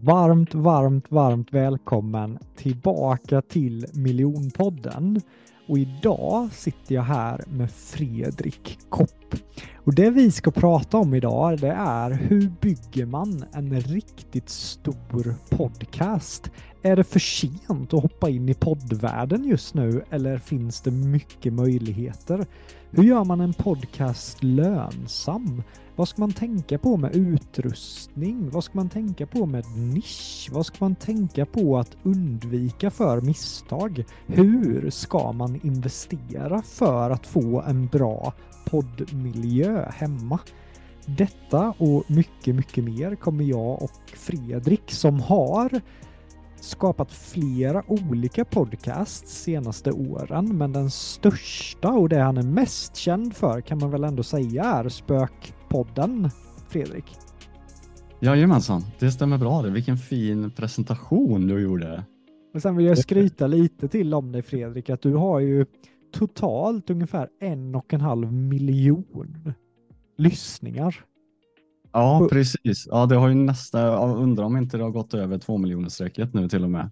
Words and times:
Varmt, 0.00 0.54
varmt, 0.54 1.10
varmt 1.10 1.52
välkommen 1.52 2.38
tillbaka 2.56 3.42
till 3.42 3.86
Miljonpodden. 3.94 5.20
Och 5.68 5.78
idag 5.78 6.52
sitter 6.52 6.94
jag 6.94 7.02
här 7.02 7.44
med 7.48 7.70
Fredrik 7.70 8.78
Kopp. 8.88 9.34
Och 9.74 9.94
det 9.94 10.10
vi 10.10 10.30
ska 10.30 10.50
prata 10.50 10.96
om 10.96 11.14
idag 11.14 11.60
det 11.60 11.72
är 11.72 12.10
hur 12.10 12.52
bygger 12.60 13.06
man 13.06 13.44
en 13.52 13.80
riktigt 13.80 14.48
stor 14.48 15.34
podcast? 15.50 16.50
Är 16.82 16.96
det 16.96 17.04
för 17.04 17.20
sent 17.20 17.94
att 17.94 18.02
hoppa 18.02 18.30
in 18.30 18.48
i 18.48 18.54
poddvärlden 18.54 19.44
just 19.44 19.74
nu 19.74 20.04
eller 20.10 20.38
finns 20.38 20.80
det 20.80 20.90
mycket 20.90 21.52
möjligheter? 21.52 22.46
Hur 22.90 23.02
gör 23.02 23.24
man 23.24 23.40
en 23.40 23.54
podcast 23.54 24.42
lönsam? 24.42 25.62
Vad 25.96 26.08
ska 26.08 26.20
man 26.22 26.32
tänka 26.32 26.78
på 26.78 26.96
med 26.96 27.16
utrustning? 27.16 28.50
Vad 28.50 28.64
ska 28.64 28.72
man 28.74 28.88
tänka 28.88 29.26
på 29.26 29.46
med 29.46 29.64
nisch? 29.76 30.48
Vad 30.52 30.66
ska 30.66 30.76
man 30.80 30.94
tänka 30.94 31.46
på 31.46 31.78
att 31.78 31.96
undvika 32.02 32.90
för 32.90 33.20
misstag? 33.20 34.04
Hur 34.26 34.90
ska 34.90 35.32
man 35.32 35.60
investera 35.62 36.62
för 36.62 37.10
att 37.10 37.26
få 37.26 37.62
en 37.62 37.86
bra 37.86 38.32
poddmiljö 38.66 39.90
hemma? 39.90 40.38
Detta 41.06 41.74
och 41.78 42.10
mycket, 42.10 42.54
mycket 42.54 42.84
mer 42.84 43.14
kommer 43.14 43.44
jag 43.44 43.82
och 43.82 44.00
Fredrik 44.14 44.90
som 44.90 45.20
har 45.20 45.80
skapat 46.64 47.12
flera 47.12 47.82
olika 47.86 48.44
podcasts 48.44 49.42
senaste 49.42 49.92
åren, 49.92 50.58
men 50.58 50.72
den 50.72 50.90
största 50.90 51.88
och 51.88 52.08
det 52.08 52.20
han 52.20 52.36
är 52.36 52.42
mest 52.42 52.96
känd 52.96 53.34
för 53.34 53.60
kan 53.60 53.78
man 53.78 53.90
väl 53.90 54.04
ändå 54.04 54.22
säga 54.22 54.64
är 54.64 54.88
Spökpodden, 54.88 56.30
Fredrik? 56.68 57.04
Jajamensan, 58.20 58.82
det 58.98 59.10
stämmer 59.10 59.38
bra 59.38 59.62
det. 59.62 59.70
Vilken 59.70 59.96
fin 59.96 60.50
presentation 60.50 61.46
du 61.46 61.60
gjorde. 61.60 62.04
Och 62.54 62.62
sen 62.62 62.76
vill 62.76 62.86
jag 62.86 62.98
skryta 62.98 63.46
lite 63.46 63.88
till 63.88 64.14
om 64.14 64.32
dig 64.32 64.42
Fredrik, 64.42 64.90
att 64.90 65.02
du 65.02 65.14
har 65.14 65.40
ju 65.40 65.66
totalt 66.14 66.90
ungefär 66.90 67.28
en 67.40 67.74
och 67.74 67.94
en 67.94 68.00
halv 68.00 68.32
miljon 68.32 69.54
lyssningar 70.18 71.04
Ja, 71.92 72.28
precis. 72.30 72.86
Ja, 72.90 73.06
det 73.06 73.16
har 73.16 73.28
ju 73.28 73.34
nästan, 73.34 73.80
jag 73.80 74.18
undrar 74.18 74.44
om 74.44 74.56
inte 74.56 74.76
det 74.76 74.82
har 74.82 74.90
gått 74.90 75.14
över 75.14 75.38
två 75.38 75.58
miljoner 75.58 75.88
strecket 75.88 76.34
nu 76.34 76.48
till 76.48 76.64
och 76.64 76.70
med. 76.70 76.90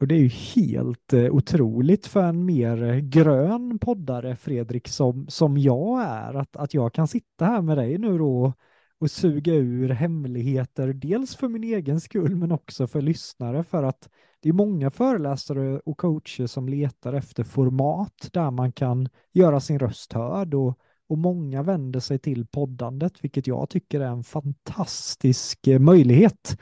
Och 0.00 0.08
det 0.08 0.14
är 0.14 0.18
ju 0.18 0.28
helt 0.28 1.12
eh, 1.12 1.30
otroligt 1.30 2.06
för 2.06 2.22
en 2.22 2.44
mer 2.44 2.82
eh, 2.82 2.96
grön 2.96 3.78
poddare, 3.78 4.36
Fredrik, 4.36 4.88
som, 4.88 5.26
som 5.28 5.58
jag 5.58 6.02
är, 6.02 6.34
att, 6.34 6.56
att 6.56 6.74
jag 6.74 6.92
kan 6.92 7.08
sitta 7.08 7.44
här 7.44 7.62
med 7.62 7.78
dig 7.78 7.98
nu 7.98 8.18
då 8.18 8.52
och 8.98 9.10
suga 9.10 9.54
ur 9.54 9.88
hemligheter, 9.88 10.92
dels 10.92 11.36
för 11.36 11.48
min 11.48 11.64
egen 11.64 12.00
skull, 12.00 12.36
men 12.36 12.52
också 12.52 12.86
för 12.86 13.00
lyssnare, 13.00 13.64
för 13.64 13.82
att 13.82 14.08
det 14.40 14.48
är 14.48 14.52
många 14.52 14.90
föreläsare 14.90 15.78
och 15.78 15.98
coacher 15.98 16.46
som 16.46 16.68
letar 16.68 17.12
efter 17.12 17.44
format 17.44 18.28
där 18.32 18.50
man 18.50 18.72
kan 18.72 19.08
göra 19.32 19.60
sin 19.60 19.78
röst 19.78 20.12
hörd 20.12 20.54
och 20.54 20.78
och 21.12 21.18
många 21.18 21.62
vänder 21.62 22.00
sig 22.00 22.18
till 22.18 22.46
poddandet, 22.46 23.12
vilket 23.20 23.46
jag 23.46 23.70
tycker 23.70 24.00
är 24.00 24.08
en 24.08 24.24
fantastisk 24.24 25.66
eh, 25.66 25.78
möjlighet. 25.78 26.58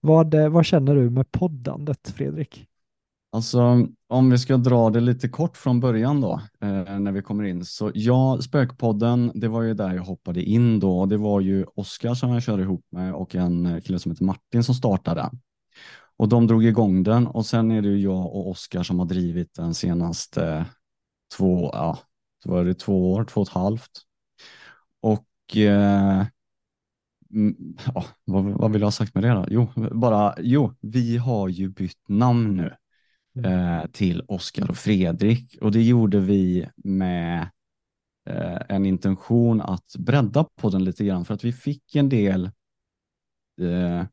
Vad, 0.00 0.34
eh, 0.34 0.48
vad 0.48 0.66
känner 0.66 0.94
du 0.94 1.10
med 1.10 1.32
poddandet, 1.32 2.12
Fredrik? 2.16 2.66
Alltså, 3.32 3.86
om 4.08 4.30
vi 4.30 4.38
ska 4.38 4.56
dra 4.56 4.90
det 4.90 5.00
lite 5.00 5.28
kort 5.28 5.56
från 5.56 5.80
början 5.80 6.20
då, 6.20 6.40
eh, 6.60 6.98
när 6.98 7.12
vi 7.12 7.22
kommer 7.22 7.44
in. 7.44 7.64
Så 7.64 7.90
ja, 7.94 8.38
Spökpodden, 8.42 9.32
det 9.34 9.48
var 9.48 9.62
ju 9.62 9.74
där 9.74 9.94
jag 9.94 10.02
hoppade 10.02 10.42
in 10.42 10.80
då. 10.80 11.06
Det 11.06 11.16
var 11.16 11.40
ju 11.40 11.64
Oskar 11.74 12.14
som 12.14 12.30
jag 12.30 12.42
körde 12.42 12.62
ihop 12.62 12.86
med 12.90 13.14
och 13.14 13.34
en 13.34 13.66
eh, 13.66 13.80
kille 13.80 13.98
som 13.98 14.12
heter 14.12 14.24
Martin 14.24 14.64
som 14.64 14.74
startade. 14.74 15.30
Och 16.16 16.28
de 16.28 16.46
drog 16.46 16.64
igång 16.64 17.02
den 17.02 17.26
och 17.26 17.46
sen 17.46 17.70
är 17.70 17.82
det 17.82 17.88
ju 17.88 18.00
jag 18.00 18.26
och 18.26 18.50
Oskar 18.50 18.82
som 18.82 18.98
har 18.98 19.06
drivit 19.06 19.54
den 19.54 19.74
senaste 19.74 20.66
två, 21.36 21.70
ja, 21.72 21.98
var 22.46 22.64
det 22.64 22.74
två 22.74 23.12
år, 23.12 23.24
två 23.24 23.40
och 23.40 23.48
ett 23.48 23.54
halvt. 23.54 24.02
Och 25.00 25.56
eh, 25.56 26.26
ja, 27.94 28.04
vad, 28.24 28.44
vad, 28.44 28.72
vill 28.72 28.80
jag 28.80 28.86
ha 28.86 28.92
sagt 28.92 29.14
med 29.14 29.24
det 29.24 29.28
då? 29.28 29.46
Jo, 29.48 29.68
bara, 29.92 30.34
jo, 30.38 30.74
vi 30.80 31.16
har 31.16 31.48
ju 31.48 31.68
bytt 31.68 32.08
namn 32.08 32.56
nu 32.56 32.76
mm. 33.36 33.52
eh, 33.52 33.86
till 33.86 34.22
Oskar 34.28 34.70
och 34.70 34.76
Fredrik 34.76 35.58
och 35.60 35.72
det 35.72 35.82
gjorde 35.82 36.20
vi 36.20 36.68
med 36.76 37.50
eh, 38.28 38.58
en 38.68 38.86
intention 38.86 39.60
att 39.60 39.96
bredda 39.98 40.46
på 40.56 40.70
den 40.70 40.84
lite 40.84 41.04
grann 41.04 41.24
för 41.24 41.34
att 41.34 41.44
vi 41.44 41.52
fick 41.52 41.94
en 41.94 42.08
del 42.08 42.44
eh, 43.60 44.04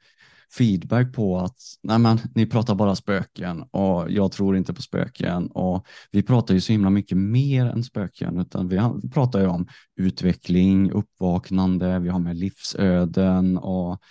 feedback 0.57 1.13
på 1.13 1.37
att 1.37 1.57
nej 1.83 1.99
men, 1.99 2.19
ni 2.35 2.45
pratar 2.45 2.75
bara 2.75 2.95
spöken 2.95 3.61
och 3.61 4.11
jag 4.11 4.31
tror 4.31 4.57
inte 4.57 4.73
på 4.73 4.81
spöken 4.81 5.47
och 5.47 5.85
vi 6.11 6.23
pratar 6.23 6.53
ju 6.53 6.61
så 6.61 6.71
himla 6.71 6.89
mycket 6.89 7.17
mer 7.17 7.65
än 7.65 7.83
spöken 7.83 8.39
utan 8.39 8.67
vi 8.67 9.09
pratar 9.13 9.39
ju 9.39 9.47
om 9.47 9.67
utveckling, 9.95 10.91
uppvaknande, 10.91 11.99
vi 11.99 12.09
har 12.09 12.19
med 12.19 12.37
livsöden 12.37 13.57
och 13.57 14.01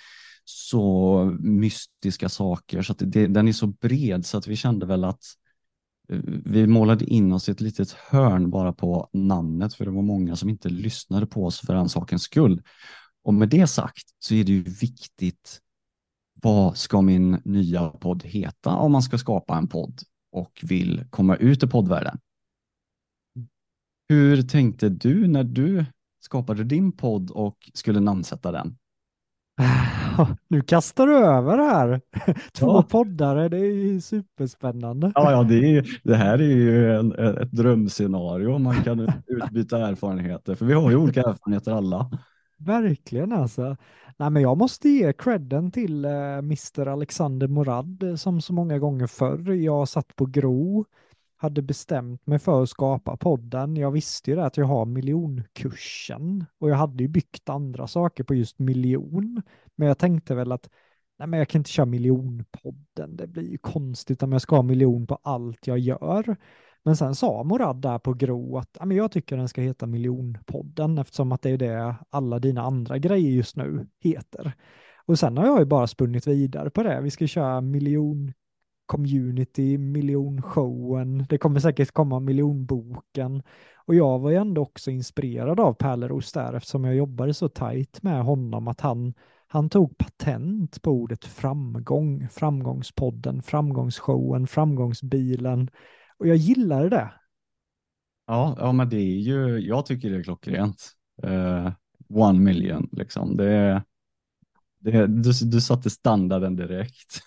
så 0.45 1.25
mystiska 1.41 2.29
saker 2.29 2.83
så 2.83 2.93
att 2.93 3.03
det, 3.05 3.27
den 3.27 3.49
är 3.49 3.53
så 3.53 3.67
bred 3.67 4.27
så 4.27 4.39
att 4.39 4.47
vi 4.47 4.57
kände 4.57 4.87
väl 4.87 5.05
att 5.05 5.25
eh, 6.09 6.21
vi 6.45 6.67
målade 6.67 7.05
in 7.05 7.33
oss 7.33 7.49
i 7.49 7.53
ett 7.53 7.61
litet 7.61 7.93
hörn 7.93 8.51
bara 8.51 8.73
på 8.73 9.09
namnet 9.13 9.75
för 9.75 9.85
det 9.85 9.91
var 9.91 10.03
många 10.03 10.37
som 10.37 10.49
inte 10.49 10.69
lyssnade 10.69 11.27
på 11.27 11.47
oss 11.47 11.61
för 11.61 11.75
den 11.75 11.89
sakens 11.89 12.23
skull. 12.23 12.63
Och 13.25 13.35
med 13.35 13.49
det 13.49 13.67
sagt 13.67 14.05
så 14.19 14.35
är 14.35 14.45
det 14.45 14.53
ju 14.53 14.63
viktigt 14.63 15.61
vad 16.43 16.77
ska 16.77 17.01
min 17.01 17.41
nya 17.45 17.89
podd 17.89 18.23
heta 18.25 18.71
om 18.71 18.93
man 18.93 19.03
ska 19.03 19.19
skapa 19.19 19.57
en 19.57 19.69
podd 19.69 20.01
och 20.33 20.61
vill 20.63 21.05
komma 21.11 21.37
ut 21.37 21.63
i 21.63 21.67
poddvärlden? 21.67 22.19
Hur 24.09 24.43
tänkte 24.43 24.89
du 24.89 25.29
när 25.29 25.45
du 25.45 25.85
skapade 26.21 26.65
din 26.65 26.93
podd 26.93 27.31
och 27.31 27.71
skulle 27.75 28.01
namnsätta 28.01 28.53
den? 28.53 28.77
Nu 30.49 30.61
kastar 30.61 31.07
du 31.07 31.17
över 31.17 31.59
här. 31.59 32.01
Två 32.53 32.67
ja. 32.67 32.83
poddare, 32.83 33.49
det 33.49 33.59
är 33.59 33.73
ju 33.73 34.01
superspännande. 34.01 35.13
Ja, 35.15 35.31
ja 35.31 35.43
det, 35.43 35.77
är, 35.77 36.01
det 36.03 36.17
här 36.17 36.39
är 36.39 36.57
ju 36.57 36.97
en, 36.97 37.13
ett 37.13 37.53
drömscenario. 37.53 38.59
Man 38.59 38.83
kan 38.83 39.01
utbyta 39.27 39.89
erfarenheter, 39.89 40.55
för 40.55 40.67
vi 40.67 40.75
har 40.75 40.91
ju 40.91 40.97
olika 40.97 41.21
erfarenheter 41.21 41.73
alla. 41.73 42.11
Verkligen 42.65 43.33
alltså. 43.33 43.77
Nej, 44.17 44.31
men 44.31 44.43
jag 44.43 44.59
måste 44.59 44.89
ge 44.89 45.13
credden 45.13 45.71
till 45.71 46.05
eh, 46.05 46.11
Mr 46.39 46.89
Alexander 46.89 47.49
Morad 47.49 48.03
eh, 48.03 48.15
som 48.15 48.41
så 48.41 48.53
många 48.53 48.79
gånger 48.79 49.07
förr. 49.07 49.53
Jag 49.53 49.89
satt 49.89 50.17
på 50.17 50.27
Gro. 50.27 50.85
hade 51.37 51.63
bestämt 51.63 52.27
mig 52.27 52.39
för 52.39 52.63
att 52.63 52.69
skapa 52.69 53.17
podden. 53.17 53.77
Jag 53.77 53.91
visste 53.91 54.31
ju 54.31 54.37
det 54.37 54.45
att 54.47 54.57
jag 54.57 54.67
har 54.67 54.85
miljonkursen 54.87 56.45
och 56.59 56.71
jag 56.71 56.77
hade 56.77 57.03
ju 57.05 57.09
byggt 57.09 57.49
andra 57.49 57.87
saker 57.87 58.25
på 58.25 58.35
just 58.35 58.59
miljon. 58.59 59.43
Men 59.77 59.89
jag 59.89 59.99
tänkte 59.99 60.35
väl 60.35 60.53
att 60.53 60.69
nej, 61.19 61.29
men 61.29 61.39
jag 61.39 61.49
kan 61.49 61.61
inte 61.61 61.71
köra 61.71 61.87
miljonpodden. 61.87 63.17
Det 63.17 63.27
blir 63.27 63.51
ju 63.51 63.59
konstigt 63.59 64.23
om 64.23 64.33
jag 64.33 64.43
ska 64.43 64.57
ha 64.57 64.63
miljon 64.63 65.07
på 65.07 65.19
allt 65.23 65.67
jag 65.67 65.79
gör. 65.79 66.37
Men 66.85 66.97
sen 66.97 67.15
sa 67.15 67.43
Morad 67.43 67.77
där 67.83 67.99
på 67.99 68.15
Gro 68.15 68.59
att 68.59 68.79
men 68.85 68.97
jag 68.97 69.13
tycker 69.13 69.37
den 69.37 69.49
ska 69.49 69.61
heta 69.61 69.87
miljonpodden 69.87 70.99
eftersom 70.99 71.33
att 71.33 71.43
det 71.43 71.51
är 71.51 71.59
det 71.59 71.97
alla 72.11 72.39
dina 72.39 72.63
andra 72.63 72.99
grejer 72.99 73.31
just 73.31 73.57
nu 73.57 73.87
heter. 74.01 74.53
Och 75.07 75.19
sen 75.19 75.37
har 75.37 75.47
jag 75.47 75.59
ju 75.59 75.65
bara 75.65 75.87
spunnit 75.87 76.27
vidare 76.27 76.71
på 76.71 76.83
det. 76.83 77.01
Vi 77.01 77.11
ska 77.11 77.27
köra 77.27 77.61
miljon 77.61 78.33
community, 78.87 79.79
miljonshowen, 79.79 81.27
det 81.29 81.39
kommer 81.39 81.61
säkert 81.61 81.91
komma 81.91 82.21
miljonboken. 82.21 83.43
Och 83.87 83.95
jag 83.95 84.19
var 84.19 84.31
ju 84.31 84.37
ändå 84.37 84.63
också 84.63 84.91
inspirerad 84.91 85.61
av 85.61 85.75
Pärleros 85.75 86.33
där 86.33 86.53
eftersom 86.53 86.85
jag 86.85 86.95
jobbade 86.95 87.35
så 87.35 87.49
tajt 87.49 88.03
med 88.03 88.25
honom 88.25 88.69
att 88.69 88.81
han, 88.81 89.15
han 89.47 89.69
tog 89.69 89.99
patent 89.99 90.83
på 90.83 90.91
ordet 90.91 91.25
framgång, 91.25 92.29
framgångspodden, 92.29 93.43
framgångsshowen, 93.43 94.47
framgångsbilen. 94.47 95.71
Och 96.19 96.29
jag 96.29 96.37
gillade 96.37 96.89
det. 96.89 97.13
Ja, 98.27 98.57
ja 98.59 98.73
men 98.73 98.89
det 98.89 98.97
är 98.97 99.19
ju, 99.19 99.59
jag 99.59 99.87
tycker 99.87 100.11
det 100.11 100.17
är 100.17 100.23
klockrent. 100.23 100.93
Uh, 101.25 101.71
one 102.09 102.41
million 102.41 102.89
liksom. 102.93 103.37
Det, 103.37 103.83
det, 104.79 105.07
du, 105.07 105.33
du 105.33 105.61
satte 105.61 105.91
standarden 105.91 106.57
direkt. 106.57 107.21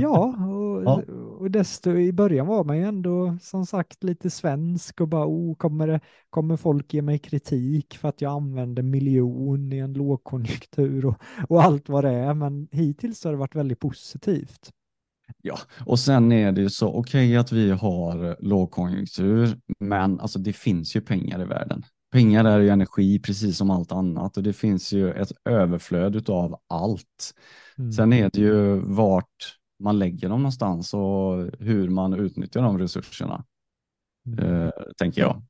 Ja, 0.00 0.34
och, 0.46 0.82
ja. 0.84 1.02
och 1.38 1.50
desto 1.50 1.90
i 1.90 2.12
början 2.12 2.46
var 2.46 2.64
man 2.64 2.78
ju 2.78 2.84
ändå 2.84 3.38
som 3.42 3.66
sagt 3.66 4.04
lite 4.04 4.30
svensk 4.30 5.00
och 5.00 5.08
bara 5.08 5.26
oh, 5.26 5.54
kommer, 5.54 5.86
det, 5.86 6.00
kommer 6.30 6.56
folk 6.56 6.94
ge 6.94 7.02
mig 7.02 7.18
kritik 7.18 7.98
för 7.98 8.08
att 8.08 8.20
jag 8.20 8.32
använder 8.32 8.82
miljon 8.82 9.72
i 9.72 9.78
en 9.78 9.92
lågkonjunktur 9.92 11.06
och, 11.06 11.16
och 11.48 11.62
allt 11.62 11.88
vad 11.88 12.04
det 12.04 12.10
är. 12.10 12.34
Men 12.34 12.68
hittills 12.72 13.24
har 13.24 13.32
det 13.32 13.38
varit 13.38 13.54
väldigt 13.54 13.80
positivt. 13.80 14.72
Ja, 15.42 15.58
och 15.86 15.98
sen 15.98 16.32
är 16.32 16.52
det 16.52 16.60
ju 16.60 16.70
så 16.70 16.88
okej 16.88 17.00
okay 17.00 17.36
att 17.36 17.52
vi 17.52 17.70
har 17.70 18.36
lågkonjunktur, 18.40 19.58
men 19.78 20.20
alltså 20.20 20.38
det 20.38 20.52
finns 20.52 20.96
ju 20.96 21.00
pengar 21.00 21.42
i 21.42 21.44
världen. 21.44 21.84
Pengar 22.12 22.44
är 22.44 22.60
ju 22.60 22.68
energi 22.68 23.18
precis 23.18 23.56
som 23.56 23.70
allt 23.70 23.92
annat 23.92 24.36
och 24.36 24.42
det 24.42 24.52
finns 24.52 24.92
ju 24.92 25.12
ett 25.12 25.32
överflöd 25.44 26.30
av 26.30 26.60
allt. 26.68 27.34
Mm. 27.78 27.92
Sen 27.92 28.12
är 28.12 28.30
det 28.32 28.40
ju 28.40 28.80
vart 28.80 29.56
man 29.78 29.98
lägger 29.98 30.28
dem 30.28 30.40
någonstans 30.40 30.94
och 30.94 31.50
hur 31.58 31.88
man 31.88 32.14
utnyttjar 32.14 32.62
de 32.62 32.78
resurserna, 32.78 33.44
mm. 34.26 34.62
eh, 34.62 34.70
tänker 34.98 35.20
jag. 35.20 35.42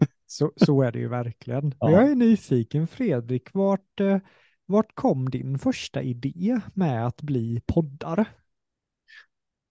Så, 0.26 0.52
så 0.56 0.82
är 0.82 0.92
det 0.92 0.98
ju 0.98 1.08
verkligen. 1.08 1.74
Ja. 1.78 1.90
Jag 1.90 2.10
är 2.10 2.14
nyfiken 2.14 2.86
Fredrik, 2.86 3.54
vart, 3.54 4.00
eh, 4.00 4.18
vart 4.66 4.94
kom 4.94 5.30
din 5.30 5.58
första 5.58 6.02
idé 6.02 6.60
med 6.74 7.06
att 7.06 7.22
bli 7.22 7.62
poddare? 7.66 8.26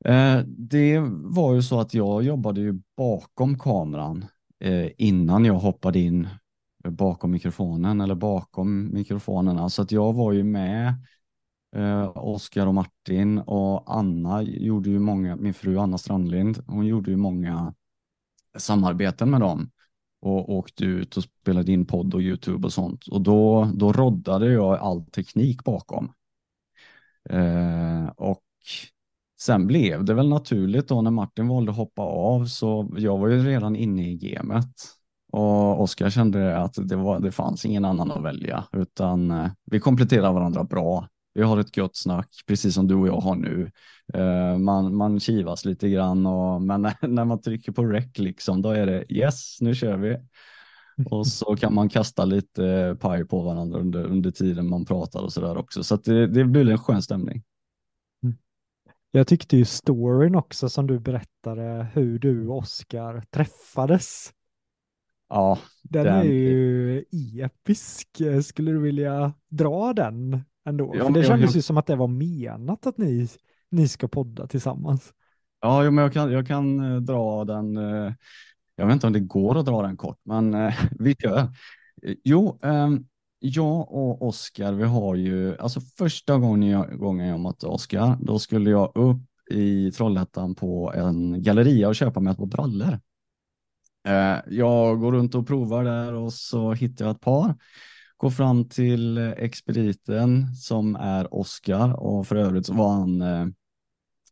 Eh, 0.05 0.39
det 0.47 0.99
var 1.09 1.53
ju 1.53 1.61
så 1.61 1.79
att 1.79 1.93
jag 1.93 2.23
jobbade 2.23 2.61
ju 2.61 2.81
bakom 2.97 3.59
kameran 3.59 4.25
eh, 4.59 4.89
innan 4.97 5.45
jag 5.45 5.53
hoppade 5.53 5.99
in 5.99 6.27
bakom 6.89 7.31
mikrofonen 7.31 8.01
eller 8.01 8.15
bakom 8.15 8.93
mikrofonerna. 8.93 9.69
Så 9.69 9.81
att 9.81 9.91
jag 9.91 10.13
var 10.13 10.31
ju 10.31 10.43
med 10.43 10.93
eh, 11.75 12.17
Oskar 12.17 12.67
och 12.67 12.73
Martin 12.73 13.39
och 13.39 13.95
Anna 13.97 14.41
gjorde 14.43 14.89
ju 14.89 14.99
många, 14.99 15.35
min 15.35 15.53
fru 15.53 15.77
Anna 15.77 15.97
Strandlind, 15.97 16.63
hon 16.67 16.85
gjorde 16.85 17.11
ju 17.11 17.17
många 17.17 17.73
samarbeten 18.57 19.29
med 19.29 19.41
dem 19.41 19.71
och 20.21 20.49
åkte 20.49 20.85
ut 20.85 21.17
och 21.17 21.23
spelade 21.23 21.71
in 21.71 21.85
podd 21.85 22.13
och 22.13 22.21
Youtube 22.21 22.67
och 22.67 22.73
sånt. 22.73 23.07
Och 23.07 23.21
då, 23.21 23.71
då 23.75 23.93
roddade 23.93 24.51
jag 24.53 24.79
all 24.79 25.05
teknik 25.05 25.63
bakom. 25.63 26.13
Eh, 27.29 28.07
och 28.07 28.43
sen 29.41 29.67
blev 29.67 30.05
det 30.05 30.13
väl 30.13 30.29
naturligt 30.29 30.87
då 30.87 31.01
när 31.01 31.11
Martin 31.11 31.47
valde 31.47 31.71
att 31.71 31.77
hoppa 31.77 32.01
av 32.01 32.45
så 32.45 32.91
jag 32.97 33.17
var 33.17 33.27
ju 33.27 33.43
redan 33.43 33.75
inne 33.75 34.11
i 34.11 34.15
gamet. 34.15 34.75
Och 35.31 35.81
Oskar 35.81 36.09
kände 36.09 36.57
att 36.57 36.75
det, 36.89 36.95
var, 36.95 37.19
det 37.19 37.31
fanns 37.31 37.65
ingen 37.65 37.85
annan 37.85 38.11
att 38.11 38.23
välja 38.23 38.63
utan 38.71 39.31
eh, 39.31 39.51
vi 39.65 39.79
kompletterar 39.79 40.33
varandra 40.33 40.63
bra. 40.63 41.07
Vi 41.33 41.41
har 41.41 41.59
ett 41.59 41.75
gott 41.75 41.95
snack, 41.95 42.29
precis 42.47 42.75
som 42.75 42.87
du 42.87 42.95
och 42.95 43.07
jag 43.07 43.19
har 43.19 43.35
nu. 43.35 43.71
Eh, 44.13 44.57
man, 44.57 44.95
man 44.95 45.19
kivas 45.19 45.65
lite 45.65 45.89
grann, 45.89 46.25
och, 46.25 46.61
men 46.61 46.81
när 47.01 47.25
man 47.25 47.41
trycker 47.41 47.71
på 47.71 47.85
rec, 47.85 48.17
liksom, 48.17 48.61
då 48.61 48.69
är 48.69 48.85
det 48.85 49.13
yes, 49.13 49.57
nu 49.61 49.75
kör 49.75 49.97
vi. 49.97 50.17
Och 51.09 51.27
så 51.27 51.55
kan 51.55 51.73
man 51.73 51.89
kasta 51.89 52.25
lite 52.25 52.97
paj 52.99 53.25
på 53.25 53.41
varandra 53.41 53.79
under, 53.79 54.05
under 54.05 54.31
tiden 54.31 54.69
man 54.69 54.85
pratar 54.85 55.21
och 55.21 55.33
så 55.33 55.41
där 55.41 55.57
också. 55.57 55.83
Så 55.83 55.95
det, 55.95 56.27
det 56.27 56.45
blir 56.45 56.69
en 56.69 56.77
skön 56.77 57.01
stämning. 57.01 57.43
Jag 59.11 59.27
tyckte 59.27 59.57
ju 59.57 59.65
storyn 59.65 60.35
också 60.35 60.69
som 60.69 60.87
du 60.87 60.99
berättade 60.99 61.87
hur 61.93 62.19
du 62.19 62.47
och 62.47 62.57
Oskar 62.57 63.23
träffades. 63.29 64.33
Ja, 65.29 65.59
den, 65.83 66.05
den 66.05 66.15
är 66.15 66.23
ju 66.23 67.05
episk. 67.43 68.21
Skulle 68.43 68.71
du 68.71 68.79
vilja 68.79 69.33
dra 69.49 69.93
den? 69.93 70.43
ändå. 70.65 70.91
Ja, 70.95 71.05
För 71.05 71.13
det 71.13 71.23
kändes 71.23 71.49
jag, 71.49 71.55
ju 71.55 71.61
som 71.61 71.77
att 71.77 71.85
det 71.85 71.95
var 71.95 72.07
menat 72.07 72.87
att 72.87 72.97
ni, 72.97 73.27
ni 73.69 73.87
ska 73.87 74.07
podda 74.07 74.47
tillsammans. 74.47 75.13
Ja, 75.61 75.91
men 75.91 75.97
jag 75.97 76.13
kan, 76.13 76.31
jag 76.31 76.47
kan 76.47 76.79
eh, 76.79 77.01
dra 77.01 77.45
den. 77.45 77.77
Eh, 77.77 78.13
jag 78.75 78.85
vet 78.85 78.93
inte 78.93 79.07
om 79.07 79.13
det 79.13 79.19
går 79.19 79.59
att 79.59 79.65
dra 79.65 79.81
den 79.81 79.97
kort, 79.97 80.19
men 80.23 80.53
eh, 80.53 80.73
vi 80.99 81.15
kör. 81.15 81.47
Jo, 82.23 82.59
ehm, 82.61 83.05
jag 83.43 83.91
och 83.91 84.27
Oskar, 84.27 84.73
vi 84.73 84.83
har 84.83 85.15
ju, 85.15 85.57
alltså 85.57 85.81
första 85.81 86.37
gången 86.37 86.69
jag, 86.69 86.99
gången 86.99 87.27
jag 87.27 87.39
mötte 87.39 87.67
Oskar, 87.67 88.17
då 88.21 88.39
skulle 88.39 88.69
jag 88.69 88.91
upp 88.95 89.51
i 89.51 89.91
Trollhättan 89.91 90.55
på 90.55 90.93
en 90.95 91.43
galleria 91.43 91.87
och 91.87 91.95
köpa 91.95 92.19
mig 92.19 92.31
ett 92.31 92.37
par 92.37 92.45
brallor. 92.45 92.99
Eh, 94.07 94.37
jag 94.47 94.99
går 94.99 95.11
runt 95.11 95.35
och 95.35 95.47
provar 95.47 95.83
där 95.83 96.13
och 96.13 96.33
så 96.33 96.73
hittar 96.73 97.05
jag 97.05 97.15
ett 97.15 97.21
par 97.21 97.55
Går 98.17 98.29
fram 98.29 98.69
till 98.69 99.17
expediten 99.17 100.55
som 100.55 100.95
är 100.95 101.33
Oskar 101.33 101.93
och 101.93 102.27
för 102.27 102.35
övrigt 102.35 102.65
så 102.65 102.73
var 102.73 102.93
han, 102.93 103.21
eh, 103.21 103.47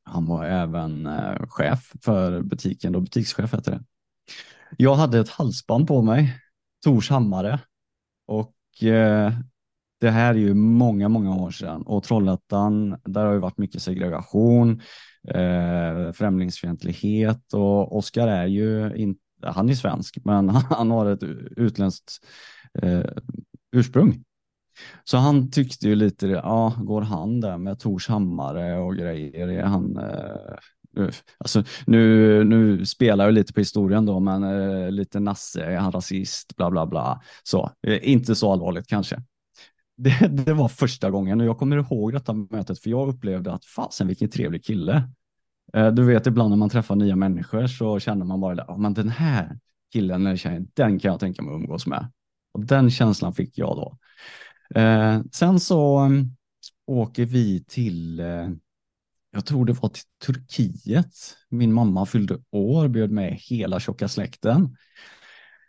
han 0.03 0.25
var 0.25 0.45
även 0.45 1.06
eh, 1.06 1.47
chef 1.47 1.94
för 2.01 2.41
butiken, 2.41 2.94
då 2.94 3.00
butikschef 3.00 3.53
heter 3.53 3.71
det. 3.71 3.83
Jag 4.77 4.95
hade 4.95 5.19
ett 5.19 5.29
halsband 5.29 5.88
på 5.88 6.01
mig, 6.01 6.37
Tors 6.83 7.09
hammare 7.09 7.59
och 8.28 8.54
Eh, 8.83 9.33
det 10.00 10.09
här 10.09 10.33
är 10.33 10.38
ju 10.38 10.54
många, 10.54 11.09
många 11.09 11.36
år 11.36 11.52
sedan 11.52 11.81
och 11.81 12.04
Trollhättan, 12.04 12.98
där 13.06 13.26
har 13.26 13.33
ju 13.33 13.40
varit 13.40 13.57
mycket 13.57 13.81
segregation, 13.81 14.81
eh, 15.28 16.12
främlingsfientlighet 16.12 17.54
och 17.54 17.98
Oskar 17.98 18.28
är 18.28 18.45
ju 18.45 18.95
inte, 18.95 19.21
han 19.44 19.69
är 19.69 19.74
svensk, 19.74 20.18
men 20.24 20.50
han 20.69 20.92
har 20.92 21.06
ett 21.06 21.24
utländskt 21.57 22.12
eh, 22.81 23.06
ursprung. 23.71 24.24
Så 25.04 25.18
han 25.18 25.52
tyckte 25.52 25.88
ju 25.88 25.95
lite, 25.95 26.28
ja, 26.28 26.74
går 26.83 27.02
han 27.02 27.42
där 27.42 27.57
med 27.57 27.80
Tors 27.80 28.07
hammare 28.07 28.78
och 28.78 28.95
grejer? 28.95 29.48
Är 29.48 29.64
han, 29.64 29.98
eh, 29.98 30.56
alltså, 31.38 31.64
nu, 31.86 32.44
nu 32.44 32.86
spelar 32.86 33.26
jag 33.26 33.34
lite 33.34 33.54
på 33.54 33.60
historien 33.60 34.06
då, 34.06 34.19
men 34.19 34.44
eh, 34.44 34.92
lite 34.92 35.19
nasse, 35.19 35.64
är 35.64 35.78
han 35.78 35.92
rasist, 35.92 36.56
bla 36.56 36.72
bla 36.72 36.86
bla. 36.86 37.22
Så, 37.44 37.72
eh, 37.88 38.10
inte 38.10 38.36
så 38.36 38.52
allvarligt 38.52 38.88
kanske. 38.88 39.24
Det, 39.98 40.28
det, 40.46 40.54
var 40.54 40.68
första 40.68 41.12
gången 41.12 41.40
och 41.42 41.48
jag 41.48 41.58
kommer 41.58 41.78
ihåg 41.78 42.14
detta 42.14 42.34
mötet 42.34 42.80
för 42.80 42.90
jag 42.90 43.10
upplevde 43.10 43.54
att 43.54 43.66
fasen 43.66 44.08
vilken 44.08 44.30
trevlig 44.30 44.64
kille. 44.64 45.10
Eh, 45.74 45.92
du 45.92 46.04
vet 46.04 46.28
ibland 46.28 46.50
när 46.50 46.58
man 46.58 46.69
träffar 46.69 46.96
nya 46.96 47.16
människor 47.16 47.68
så 47.68 48.00
känner 48.00 48.26
man 48.26 48.42
bara, 48.42 48.66
ja 48.68 48.78
men 48.78 48.94
den 48.94 49.10
här 49.10 49.60
killen 49.94 50.26
eller 50.26 50.38
tjejen, 50.38 50.68
den 50.74 51.00
kan 51.00 51.12
jag 51.12 51.19
tänka 51.19 51.42
mig 51.42 51.54
att 51.54 51.62
umgås 51.62 51.88
med. 51.88 52.12
Och 52.52 52.66
den 52.66 52.92
känslan 52.92 53.34
fick 53.34 53.58
jag 53.58 53.76
då. 53.76 53.98
Eh, 54.80 55.22
sen 55.31 55.60
så 55.60 55.98
mm, 55.98 56.36
åker 56.86 57.26
vi 57.26 57.64
till, 57.64 58.19
eh, 58.19 58.50
jag 59.31 59.45
tror 59.45 59.66
det 59.66 59.74
var 59.74 59.90
till 59.90 60.04
Turkiet. 60.26 61.16
Min 61.50 61.74
mamma 61.74 62.06
fyllde 62.06 62.38
år, 62.52 62.88
bjöd 62.88 63.12
med 63.12 63.33
hela 63.33 63.80
tjocka 63.80 64.07
släkten. 64.07 64.78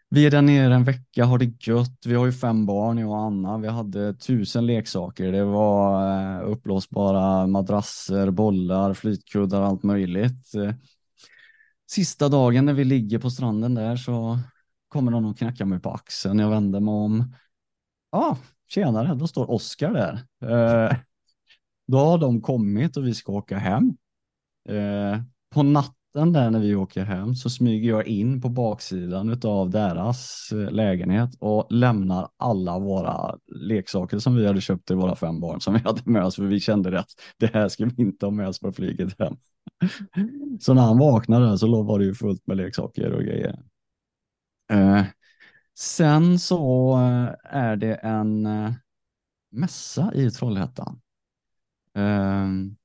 Vi 0.09 0.27
är 0.27 0.31
där 0.31 0.43
nere 0.43 0.75
en 0.75 0.85
vecka, 0.85 1.25
har 1.25 1.39
det 1.39 1.67
gött. 1.67 2.07
Vi 2.07 2.15
har 2.15 2.27
ju 2.27 2.33
fem 2.33 2.67
barn, 2.67 2.99
jag 2.99 3.11
och 3.11 3.19
Anna. 3.19 3.59
Vi 3.59 3.69
hade 3.69 4.15
tusen 4.15 4.67
leksaker. 4.67 5.33
Det 5.33 5.45
var 5.45 6.11
eh, 6.41 6.51
uppblåsbara 6.51 7.47
madrasser, 7.47 8.31
bollar, 8.31 8.95
flytkuddar, 8.95 9.63
allt 9.63 9.83
möjligt. 9.83 10.53
Sista 11.91 12.29
dagen 12.29 12.65
när 12.65 12.73
vi 12.73 12.85
ligger 12.85 13.19
på 13.19 13.31
stranden 13.31 13.75
där 13.75 13.97
så 13.97 14.39
kommer 14.89 15.11
någon 15.11 15.25
och 15.25 15.39
knackar 15.39 15.65
mig 15.65 15.81
på 15.81 15.91
axeln. 15.91 16.39
Jag 16.39 16.51
vänder 16.51 16.81
mig 16.81 16.93
om. 16.93 17.35
Ja, 18.13 18.19
ah, 18.19 18.37
tjenare, 18.69 19.15
då 19.15 19.27
står 19.27 19.51
Oskar 19.51 19.93
där. 19.93 20.25
Eh, 20.51 20.97
då 21.91 21.99
har 21.99 22.19
de 22.19 22.41
kommit 22.41 22.97
och 22.97 23.07
vi 23.07 23.15
ska 23.15 23.33
åka 23.33 23.59
hem. 23.59 23.97
Eh, 24.69 25.21
på 25.55 25.63
natten 25.63 26.33
där 26.33 26.51
när 26.51 26.61
vi 26.61 26.75
åker 26.75 27.05
hem 27.05 27.35
så 27.35 27.51
smyger 27.51 27.91
jag 27.91 28.07
in 28.07 28.41
på 28.41 28.49
baksidan 28.49 29.41
av 29.45 29.71
deras 29.71 30.53
eh, 30.53 30.71
lägenhet 30.71 31.31
och 31.39 31.67
lämnar 31.71 32.29
alla 32.37 32.79
våra 32.79 33.39
leksaker 33.47 34.19
som 34.19 34.37
vi 34.37 34.47
hade 34.47 34.61
köpt 34.61 34.87
till 34.87 34.97
våra 34.97 35.17
fem 35.17 35.41
barn 35.41 35.61
som 35.61 35.75
vi 35.75 35.81
hade 35.81 36.03
med 36.05 36.25
oss 36.25 36.37
för 36.37 36.43
vi 36.43 36.61
kände 36.61 36.99
att 36.99 37.11
det 37.39 37.55
här 37.55 37.69
ska 37.69 37.85
vi 37.85 38.03
inte 38.03 38.27
ha 38.27 38.31
med 38.31 38.49
oss 38.49 38.61
på 38.61 38.73
flyget 38.73 39.19
hem. 39.19 39.37
Så 40.61 40.75
när 40.75 40.83
han 40.83 40.99
vaknade 40.99 41.59
så 41.59 41.83
var 41.83 41.99
det 41.99 42.05
ju 42.05 42.15
fullt 42.15 42.47
med 42.47 42.57
leksaker 42.57 43.13
och 43.13 43.23
grejer. 43.23 43.59
Eh, 44.73 45.05
sen 45.79 46.39
så 46.39 46.93
eh, 46.99 47.57
är 47.61 47.77
det 47.77 47.95
en 47.95 48.47
eh, 48.47 48.73
mässa 49.51 50.13
i 50.15 50.31
Trollhättan 50.31 51.01
Ehm, 51.95 52.77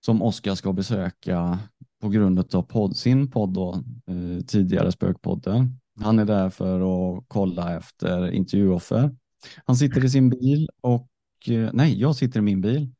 som 0.00 0.22
Oskar 0.22 0.54
ska 0.54 0.72
besöka 0.72 1.58
på 2.00 2.08
grund 2.08 2.54
av 2.54 2.62
podd, 2.62 2.96
sin 2.96 3.30
podd 3.30 3.54
då, 3.54 3.74
eh, 4.06 4.44
tidigare 4.46 4.92
Spökpodden. 4.92 5.80
Han 6.00 6.18
är 6.18 6.24
där 6.24 6.50
för 6.50 6.80
att 6.80 7.24
kolla 7.28 7.76
efter 7.76 8.30
intervjuoffer. 8.30 9.16
Han 9.64 9.76
sitter 9.76 10.04
i 10.04 10.10
sin 10.10 10.30
bil 10.30 10.68
och 10.80 11.08
eh, 11.46 11.70
nej, 11.72 12.00
jag 12.00 12.16
sitter 12.16 12.38
i 12.38 12.42
min 12.42 12.60
bil. 12.60 12.94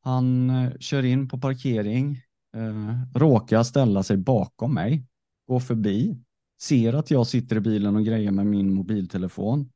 Han 0.00 0.50
eh, 0.50 0.72
kör 0.80 1.02
in 1.02 1.28
på 1.28 1.38
parkering, 1.38 2.20
eh, 2.56 3.18
råkar 3.18 3.62
ställa 3.62 4.02
sig 4.02 4.16
bakom 4.16 4.74
mig, 4.74 5.06
går 5.46 5.60
förbi, 5.60 6.18
ser 6.62 6.92
att 6.92 7.10
jag 7.10 7.26
sitter 7.26 7.56
i 7.56 7.60
bilen 7.60 7.96
och 7.96 8.04
grejer 8.04 8.30
med 8.30 8.46
min 8.46 8.74
mobiltelefon, 8.74 9.70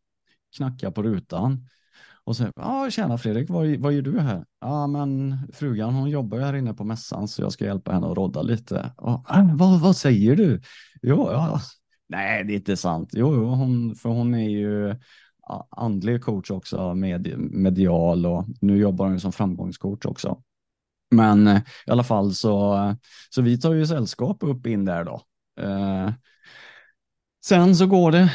knackar 0.56 0.90
på 0.90 1.02
rutan 1.02 1.68
och 2.24 2.36
så, 2.36 2.52
ja 2.56 2.90
tjena 2.90 3.18
Fredrik, 3.18 3.50
vad, 3.50 3.76
vad 3.76 3.92
gör 3.92 4.02
du 4.02 4.20
här? 4.20 4.44
Ja 4.60 4.86
men 4.86 5.38
frugan 5.52 5.94
hon 5.94 6.10
jobbar 6.10 6.38
ju 6.38 6.44
här 6.44 6.56
inne 6.56 6.74
på 6.74 6.84
mässan 6.84 7.28
så 7.28 7.42
jag 7.42 7.52
ska 7.52 7.64
hjälpa 7.64 7.92
henne 7.92 8.06
att 8.06 8.16
rodda 8.16 8.42
lite. 8.42 8.92
Och, 8.96 9.24
vad, 9.54 9.80
vad 9.80 9.96
säger 9.96 10.36
du? 10.36 10.60
Jo, 11.02 11.28
ja. 11.30 11.60
Nej, 12.08 12.44
det 12.44 12.52
är 12.52 12.56
inte 12.56 12.76
sant. 12.76 13.10
Jo, 13.12 13.44
hon, 13.44 13.94
för 13.94 14.08
hon 14.08 14.34
är 14.34 14.48
ju 14.48 14.94
andlig 15.70 16.22
coach 16.22 16.50
också, 16.50 16.94
med, 16.94 17.38
medial 17.38 18.26
och 18.26 18.44
nu 18.60 18.76
jobbar 18.76 19.08
hon 19.08 19.20
som 19.20 19.32
framgångscoach 19.32 20.06
också. 20.06 20.42
Men 21.10 21.46
eh, 21.46 21.60
i 21.86 21.90
alla 21.90 22.04
fall 22.04 22.34
så, 22.34 22.78
så 23.30 23.42
vi 23.42 23.60
tar 23.60 23.72
ju 23.72 23.86
sällskap 23.86 24.36
upp 24.40 24.66
in 24.66 24.84
där 24.84 25.04
då. 25.04 25.22
Eh, 25.60 26.10
Sen 27.44 27.76
så 27.76 27.86
går 27.86 28.12
det, 28.12 28.32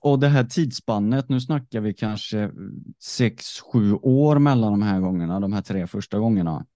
och 0.00 0.18
det 0.18 0.28
här 0.28 0.44
tidsspannet, 0.44 1.28
nu 1.28 1.40
snackar 1.40 1.80
vi 1.80 1.94
kanske 1.94 2.50
sex, 3.02 3.60
sju 3.60 3.94
år 3.94 4.38
mellan 4.38 4.72
de 4.72 4.82
här 4.82 5.00
gångerna, 5.00 5.40
de 5.40 5.52
här 5.52 5.62
tre 5.62 5.86
första 5.86 6.18
gångerna. 6.18 6.66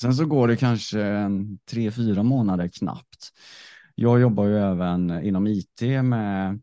Sen 0.00 0.14
så 0.14 0.26
går 0.26 0.48
det 0.48 0.56
kanske 0.56 1.30
tre, 1.70 1.90
fyra 1.90 2.22
månader 2.22 2.68
knappt. 2.68 3.30
Jag 3.94 4.20
jobbar 4.20 4.46
ju 4.46 4.58
även 4.58 5.24
inom 5.24 5.46
IT 5.46 5.80
med 6.04 6.60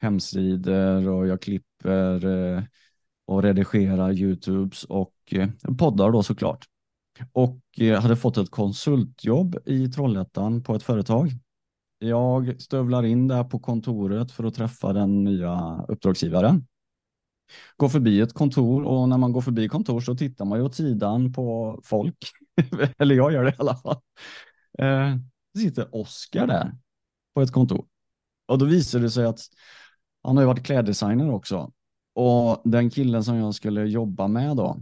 hemsidor 0.00 1.08
och 1.08 1.26
jag 1.26 1.42
klipper 1.42 2.26
eh, 2.26 2.62
och 3.26 3.42
redigerar 3.42 4.12
Youtubes 4.12 4.84
och 4.84 5.14
eh, 5.30 5.48
poddar 5.78 6.10
då 6.10 6.22
såklart. 6.22 6.64
Och 7.32 7.60
eh, 7.78 8.00
hade 8.00 8.16
fått 8.16 8.36
ett 8.36 8.50
konsultjobb 8.50 9.58
i 9.66 9.88
Trollhättan 9.88 10.62
på 10.62 10.74
ett 10.74 10.82
företag 10.82 11.30
jag 12.04 12.60
stövlar 12.60 13.02
in 13.04 13.28
där 13.28 13.44
på 13.44 13.58
kontoret 13.58 14.32
för 14.32 14.44
att 14.44 14.54
träffa 14.54 14.92
den 14.92 15.24
nya 15.24 15.84
uppdragsgivaren. 15.88 16.66
Går 17.76 17.88
förbi 17.88 18.20
ett 18.20 18.32
kontor 18.32 18.84
och 18.84 19.08
när 19.08 19.18
man 19.18 19.32
går 19.32 19.40
förbi 19.40 19.68
kontor 19.68 20.00
så 20.00 20.14
tittar 20.14 20.44
man 20.44 20.58
ju 20.58 20.64
åt 20.64 20.74
sidan 20.74 21.32
på 21.32 21.80
folk. 21.84 22.16
Eller 22.98 23.14
jag 23.14 23.32
gör 23.32 23.44
det 23.44 23.50
i 23.50 23.56
alla 23.58 23.76
fall. 23.76 23.96
Eh, 24.78 25.16
det 25.54 25.60
sitter 25.60 25.94
Oskar 25.94 26.46
där 26.46 26.72
på 27.34 27.42
ett 27.42 27.52
kontor. 27.52 27.86
Och 28.46 28.58
då 28.58 28.64
visar 28.64 29.00
det 29.00 29.10
sig 29.10 29.24
att 29.24 29.40
han 30.22 30.36
har 30.36 30.42
ju 30.42 30.46
varit 30.46 30.66
kläddesigner 30.66 31.30
också. 31.30 31.72
Och 32.14 32.62
den 32.64 32.90
killen 32.90 33.24
som 33.24 33.36
jag 33.36 33.54
skulle 33.54 33.84
jobba 33.84 34.28
med 34.28 34.56
då, 34.56 34.78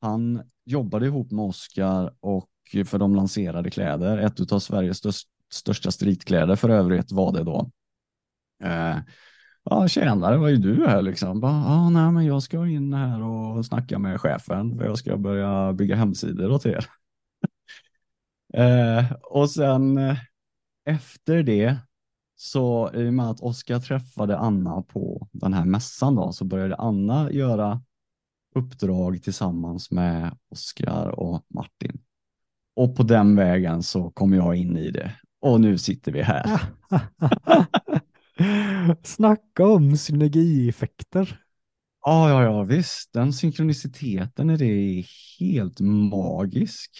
han 0.00 0.42
jobbade 0.64 1.06
ihop 1.06 1.30
med 1.30 1.44
Oskar 1.44 2.14
och 2.20 2.50
för 2.86 2.98
de 2.98 3.14
lanserade 3.14 3.70
kläder, 3.70 4.18
ett 4.18 4.52
av 4.52 4.58
Sveriges 4.58 4.98
största 5.54 5.90
stritkläder 5.90 6.56
för 6.56 6.68
övrigt 6.68 7.12
var 7.12 7.32
det 7.32 7.44
då. 7.44 7.70
Eh, 8.64 8.96
ja, 9.64 9.88
tjänare, 9.88 10.36
vad 10.36 10.52
är 10.52 10.56
du 10.56 10.86
här 10.86 11.02
liksom? 11.02 11.40
Bara, 11.40 11.64
ah, 11.66 11.90
nej, 11.90 12.12
men 12.12 12.24
jag 12.24 12.42
ska 12.42 12.66
in 12.66 12.94
här 12.94 13.22
och 13.22 13.66
snacka 13.66 13.98
med 13.98 14.20
chefen 14.20 14.78
för 14.78 14.84
jag 14.84 14.98
ska 14.98 15.16
börja 15.16 15.72
bygga 15.72 15.96
hemsidor 15.96 16.50
åt 16.50 16.66
er. 16.66 16.86
eh, 18.54 19.12
och 19.12 19.50
sen 19.50 19.98
eh, 19.98 20.16
efter 20.84 21.42
det 21.42 21.76
så 22.36 22.90
i 22.94 23.08
och 23.08 23.14
med 23.14 23.30
att 23.30 23.40
Oskar 23.40 23.80
träffade 23.80 24.38
Anna 24.38 24.82
på 24.82 25.28
den 25.32 25.52
här 25.52 25.64
mässan 25.64 26.14
då, 26.14 26.32
så 26.32 26.44
började 26.44 26.76
Anna 26.76 27.32
göra 27.32 27.82
uppdrag 28.54 29.22
tillsammans 29.22 29.90
med 29.90 30.36
Oskar 30.50 31.08
och 31.08 31.44
Martin. 31.48 32.00
Och 32.76 32.96
på 32.96 33.02
den 33.02 33.36
vägen 33.36 33.82
så 33.82 34.10
kom 34.10 34.32
jag 34.32 34.56
in 34.56 34.76
i 34.76 34.90
det 34.90 35.12
och 35.44 35.60
nu 35.60 35.78
sitter 35.78 36.12
vi 36.12 36.22
här. 36.22 36.60
Snacka 39.02 39.66
om 39.66 39.96
synergieffekter. 39.96 41.40
Ja, 42.04 42.30
ja, 42.30 42.42
ja, 42.42 42.62
visst. 42.62 43.12
Den 43.12 43.32
synkroniciteten 43.32 44.50
är 44.50 44.56
det 44.56 45.04
helt 45.40 45.80
magisk. 46.10 46.90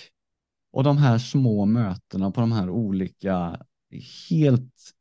Och 0.72 0.84
de 0.84 0.96
här 0.96 1.18
små 1.18 1.64
mötena 1.64 2.30
på 2.30 2.40
de 2.40 2.52
här 2.52 2.70
olika 2.70 3.60
helt 4.30 4.92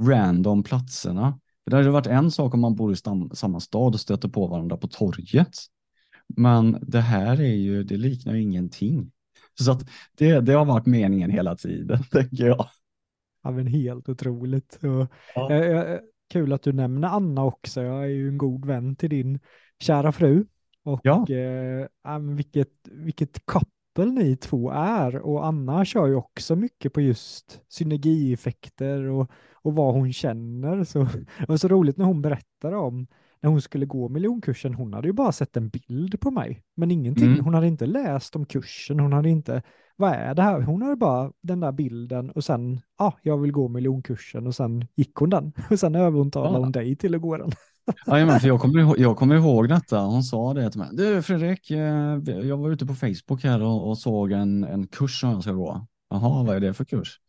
random 0.00 0.62
platserna. 0.62 1.40
Det 1.66 1.76
hade 1.76 1.90
varit 1.90 2.06
en 2.06 2.30
sak 2.30 2.54
om 2.54 2.60
man 2.60 2.74
bor 2.74 2.92
i 2.92 2.96
samma 3.32 3.60
stad 3.60 3.94
och 3.94 4.00
stöter 4.00 4.28
på 4.28 4.46
varandra 4.46 4.76
på 4.76 4.88
torget. 4.88 5.56
Men 6.36 6.78
det 6.82 7.00
här 7.00 7.40
är 7.40 7.54
ju, 7.54 7.84
det 7.84 7.96
liknar 7.96 8.34
ingenting. 8.34 9.12
Så 9.60 9.72
att 9.72 9.88
det, 10.16 10.40
det 10.40 10.52
har 10.52 10.64
varit 10.64 10.86
meningen 10.86 11.30
hela 11.30 11.56
tiden, 11.56 12.04
tänker 12.10 12.46
jag. 12.46 12.68
Ja, 13.42 13.50
men 13.50 13.66
helt 13.66 14.08
otroligt. 14.08 14.78
Och, 14.82 15.06
ja. 15.34 15.52
eh, 15.52 15.98
kul 16.30 16.52
att 16.52 16.62
du 16.62 16.72
nämner 16.72 17.08
Anna 17.08 17.44
också. 17.44 17.82
Jag 17.82 18.02
är 18.02 18.08
ju 18.08 18.28
en 18.28 18.38
god 18.38 18.64
vän 18.66 18.96
till 18.96 19.10
din 19.10 19.40
kära 19.80 20.12
fru. 20.12 20.46
Och 20.84 21.00
ja. 21.02 21.26
eh, 21.30 22.18
vilket, 22.18 22.72
vilket 22.84 23.46
couple 23.46 24.04
ni 24.04 24.36
två 24.36 24.70
är. 24.70 25.16
Och 25.16 25.46
Anna 25.46 25.84
kör 25.84 26.06
ju 26.06 26.14
också 26.14 26.56
mycket 26.56 26.92
på 26.92 27.00
just 27.00 27.60
synergieffekter 27.68 29.02
och, 29.02 29.30
och 29.52 29.74
vad 29.74 29.94
hon 29.94 30.12
känner. 30.12 30.84
Så, 30.84 30.98
det 31.38 31.48
var 31.48 31.56
så 31.56 31.68
roligt 31.68 31.96
när 31.96 32.04
hon 32.04 32.22
berättade 32.22 32.76
om 32.76 33.06
när 33.40 33.50
hon 33.50 33.62
skulle 33.62 33.86
gå 33.86 34.08
miljonkursen, 34.08 34.74
hon 34.74 34.94
hade 34.94 35.08
ju 35.08 35.12
bara 35.12 35.32
sett 35.32 35.56
en 35.56 35.68
bild 35.68 36.20
på 36.20 36.30
mig, 36.30 36.62
men 36.76 36.90
ingenting. 36.90 37.32
Mm. 37.32 37.44
Hon 37.44 37.54
hade 37.54 37.66
inte 37.66 37.86
läst 37.86 38.36
om 38.36 38.46
kursen, 38.46 39.00
hon 39.00 39.12
hade 39.12 39.28
inte, 39.28 39.62
vad 39.96 40.12
är 40.12 40.34
det 40.34 40.42
här? 40.42 40.60
Hon 40.60 40.82
hade 40.82 40.96
bara 40.96 41.32
den 41.40 41.60
där 41.60 41.72
bilden 41.72 42.30
och 42.30 42.44
sen, 42.44 42.80
ja, 42.98 43.04
ah, 43.04 43.18
jag 43.22 43.38
vill 43.38 43.52
gå 43.52 43.68
miljonkursen 43.68 44.46
och 44.46 44.54
sen 44.54 44.86
gick 44.96 45.14
hon 45.14 45.30
den 45.30 45.52
och 45.70 45.80
sen 45.80 45.94
övertalade 45.94 46.54
ja. 46.54 46.58
hon 46.58 46.72
dig 46.72 46.96
till 46.96 47.14
att 47.14 47.20
gå 47.20 47.36
den. 47.36 47.50
Ja, 48.06 48.26
men 48.26 48.40
för 48.40 48.48
jag, 48.48 48.60
kommer 48.60 48.80
ihåg, 48.80 48.98
jag 48.98 49.16
kommer 49.16 49.34
ihåg 49.34 49.68
detta. 49.68 49.98
Hon 50.00 50.22
sa 50.22 50.54
det 50.54 50.70
till 50.70 50.80
mig. 50.80 50.88
Du 50.92 51.22
Fredrik, 51.22 51.70
eh, 51.70 52.18
jag 52.26 52.56
var 52.56 52.70
ute 52.70 52.86
på 52.86 52.94
Facebook 52.94 53.44
här 53.44 53.62
och, 53.62 53.88
och 53.88 53.98
såg 53.98 54.32
en, 54.32 54.64
en 54.64 54.86
kurs 54.86 55.20
som 55.20 55.30
jag 55.30 55.42
ska 55.42 55.52
gå. 55.52 55.86
Jaha, 56.10 56.42
vad 56.42 56.56
är 56.56 56.60
det 56.60 56.74
för 56.74 56.84
kurs? 56.84 57.20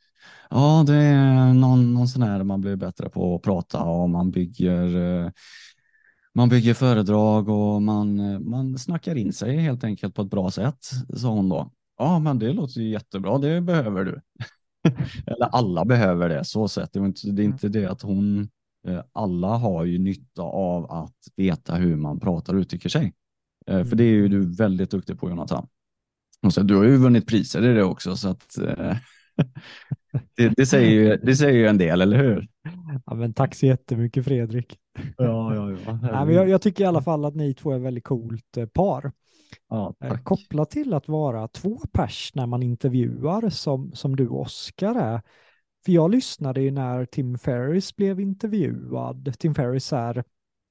Ja, 0.49 0.83
det 0.87 0.95
är 0.95 1.53
någon, 1.53 1.93
någon 1.93 2.07
sån 2.07 2.21
här 2.21 2.43
man 2.43 2.61
blir 2.61 2.75
bättre 2.75 3.09
på 3.09 3.35
att 3.35 3.41
prata 3.41 3.83
och 3.83 4.09
man 4.09 4.31
bygger 4.31 4.95
eh, 4.95 5.31
man 6.39 6.49
bygger 6.49 6.73
föredrag 6.73 7.49
och 7.49 7.81
man, 7.81 8.39
man 8.49 8.77
snackar 8.77 9.15
in 9.15 9.33
sig 9.33 9.57
helt 9.57 9.83
enkelt 9.83 10.15
på 10.15 10.21
ett 10.21 10.29
bra 10.29 10.51
sätt, 10.51 10.89
sa 11.15 11.29
hon 11.29 11.49
då. 11.49 11.71
Ja, 11.97 12.19
men 12.19 12.39
det 12.39 12.53
låter 12.53 12.81
ju 12.81 12.89
jättebra, 12.89 13.37
det 13.37 13.61
behöver 13.61 14.03
du. 14.03 14.21
Eller 15.25 15.45
alla 15.45 15.85
behöver 15.85 16.29
det, 16.29 16.43
så 16.43 16.67
sett. 16.67 16.93
Det 16.93 16.99
är 16.99 17.05
inte 17.05 17.31
det, 17.31 17.41
är 17.41 17.45
inte 17.45 17.69
det 17.69 17.85
att 17.85 18.01
hon, 18.01 18.49
eh, 18.87 19.01
alla 19.13 19.47
har 19.47 19.85
ju 19.85 19.97
nytta 19.97 20.41
av 20.41 20.91
att 20.91 21.17
veta 21.35 21.75
hur 21.75 21.95
man 21.95 22.19
pratar 22.19 22.53
och 22.53 22.59
uttrycker 22.59 22.89
sig. 22.89 23.13
Eh, 23.67 23.83
för 23.83 23.95
det 23.95 24.03
är 24.03 24.13
ju 24.13 24.27
du 24.27 24.55
väldigt 24.55 24.91
duktig 24.91 25.19
på, 25.19 25.29
Jonathan. 25.29 25.67
Och 26.41 26.53
så, 26.53 26.61
du 26.61 26.75
har 26.75 26.83
ju 26.83 26.97
vunnit 26.97 27.27
priser 27.27 27.69
i 27.69 27.73
det 27.73 27.83
också, 27.83 28.15
så 28.15 28.29
att 28.29 28.57
eh, 28.57 28.97
det, 30.35 30.49
det, 30.57 30.65
säger 30.65 30.91
ju, 30.91 31.17
det 31.23 31.35
säger 31.35 31.57
ju 31.57 31.67
en 31.67 31.77
del, 31.77 32.01
eller 32.01 32.17
hur? 32.17 32.47
Ja, 33.05 33.15
men 33.15 33.33
tack 33.33 33.55
så 33.55 33.65
jättemycket 33.65 34.25
Fredrik. 34.25 34.77
Ja, 35.17 35.55
ja, 35.55 35.71
ja. 35.71 35.99
ja 36.11 36.25
men 36.25 36.35
jag, 36.35 36.49
jag, 36.49 36.61
tycker 36.61 36.83
i 36.83 36.87
alla 36.87 37.01
fall 37.01 37.25
att 37.25 37.35
ni 37.35 37.53
två 37.53 37.71
är 37.71 37.79
väldigt 37.79 38.03
coolt 38.03 38.57
eh, 38.57 38.65
par. 38.65 39.11
Ja, 39.69 39.95
eh, 40.03 40.17
Kopplat 40.23 40.69
till 40.69 40.93
att 40.93 41.07
vara 41.07 41.47
två 41.47 41.79
pers 41.91 42.31
när 42.35 42.45
man 42.45 42.63
intervjuar 42.63 43.49
som, 43.49 43.91
som 43.93 44.15
du 44.15 44.27
Oskar 44.27 44.95
är. 44.95 45.21
För 45.85 45.91
jag 45.91 46.11
lyssnade 46.11 46.61
ju 46.61 46.71
när 46.71 47.05
Tim 47.05 47.37
Ferris 47.37 47.95
blev 47.95 48.19
intervjuad. 48.19 49.33
Tim 49.39 49.55
Ferris 49.55 49.93
är 49.93 50.23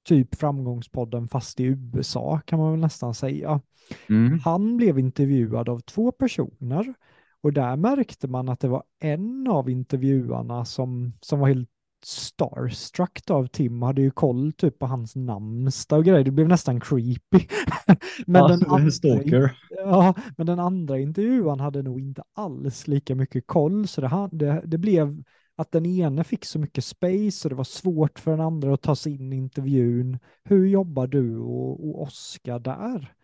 typ 0.08 0.34
framgångspodden 0.34 1.28
fast 1.28 1.60
i 1.60 1.64
USA 1.64 2.40
kan 2.44 2.58
man 2.58 2.70
väl 2.70 2.80
nästan 2.80 3.14
säga. 3.14 3.60
Mm. 4.08 4.38
Han 4.38 4.76
blev 4.76 4.98
intervjuad 4.98 5.68
av 5.68 5.80
två 5.80 6.12
personer 6.12 6.94
Och 7.40 7.52
där 7.52 7.76
märkte 7.76 8.28
man 8.28 8.48
att 8.48 8.60
det 8.60 8.68
var 8.68 8.82
en 8.98 9.48
av 9.48 9.70
intervjuarna 9.70 10.64
som, 10.64 11.12
som 11.20 11.40
var 11.40 11.48
helt 11.48 11.70
starstruck 12.04 13.30
av 13.30 13.46
Tim 13.46 13.82
hade 13.82 14.02
ju 14.02 14.10
koll 14.10 14.52
typ 14.52 14.78
på 14.78 14.86
hans 14.86 15.16
namnsdag 15.16 15.98
och 15.98 16.04
grejer. 16.04 16.24
Det 16.24 16.30
blev 16.30 16.48
nästan 16.48 16.80
creepy. 16.80 17.18
men, 18.26 18.42
Ja, 18.42 18.48
den 18.48 18.62
andra, 18.68 19.50
ja, 19.70 20.14
men 20.36 20.46
den 20.46 20.58
andra 20.58 20.98
intervjuan 20.98 21.60
hade 21.60 21.82
nog 21.82 22.00
inte 22.00 22.22
alls 22.32 22.86
lika 22.86 23.14
mycket 23.14 23.46
koll. 23.46 23.88
Så 23.88 24.00
det, 24.00 24.28
det, 24.32 24.62
det 24.64 24.78
blev 24.78 25.22
att 25.56 25.72
den 25.72 25.86
ene 25.86 26.24
fick 26.24 26.44
så 26.44 26.58
mycket 26.58 26.84
space 26.84 27.48
och 27.48 27.50
det 27.50 27.56
var 27.56 27.64
svårt 27.64 28.18
för 28.18 28.30
den 28.30 28.40
andra 28.40 28.74
att 28.74 28.82
ta 28.82 28.96
sig 28.96 29.14
in 29.14 29.32
i 29.32 29.36
intervjun. 29.36 30.18
Hur 30.44 30.66
jobbar 30.66 31.06
du 31.06 31.38
och, 31.38 31.88
och 31.88 32.02
Oskar 32.02 32.58
där? 32.58 33.14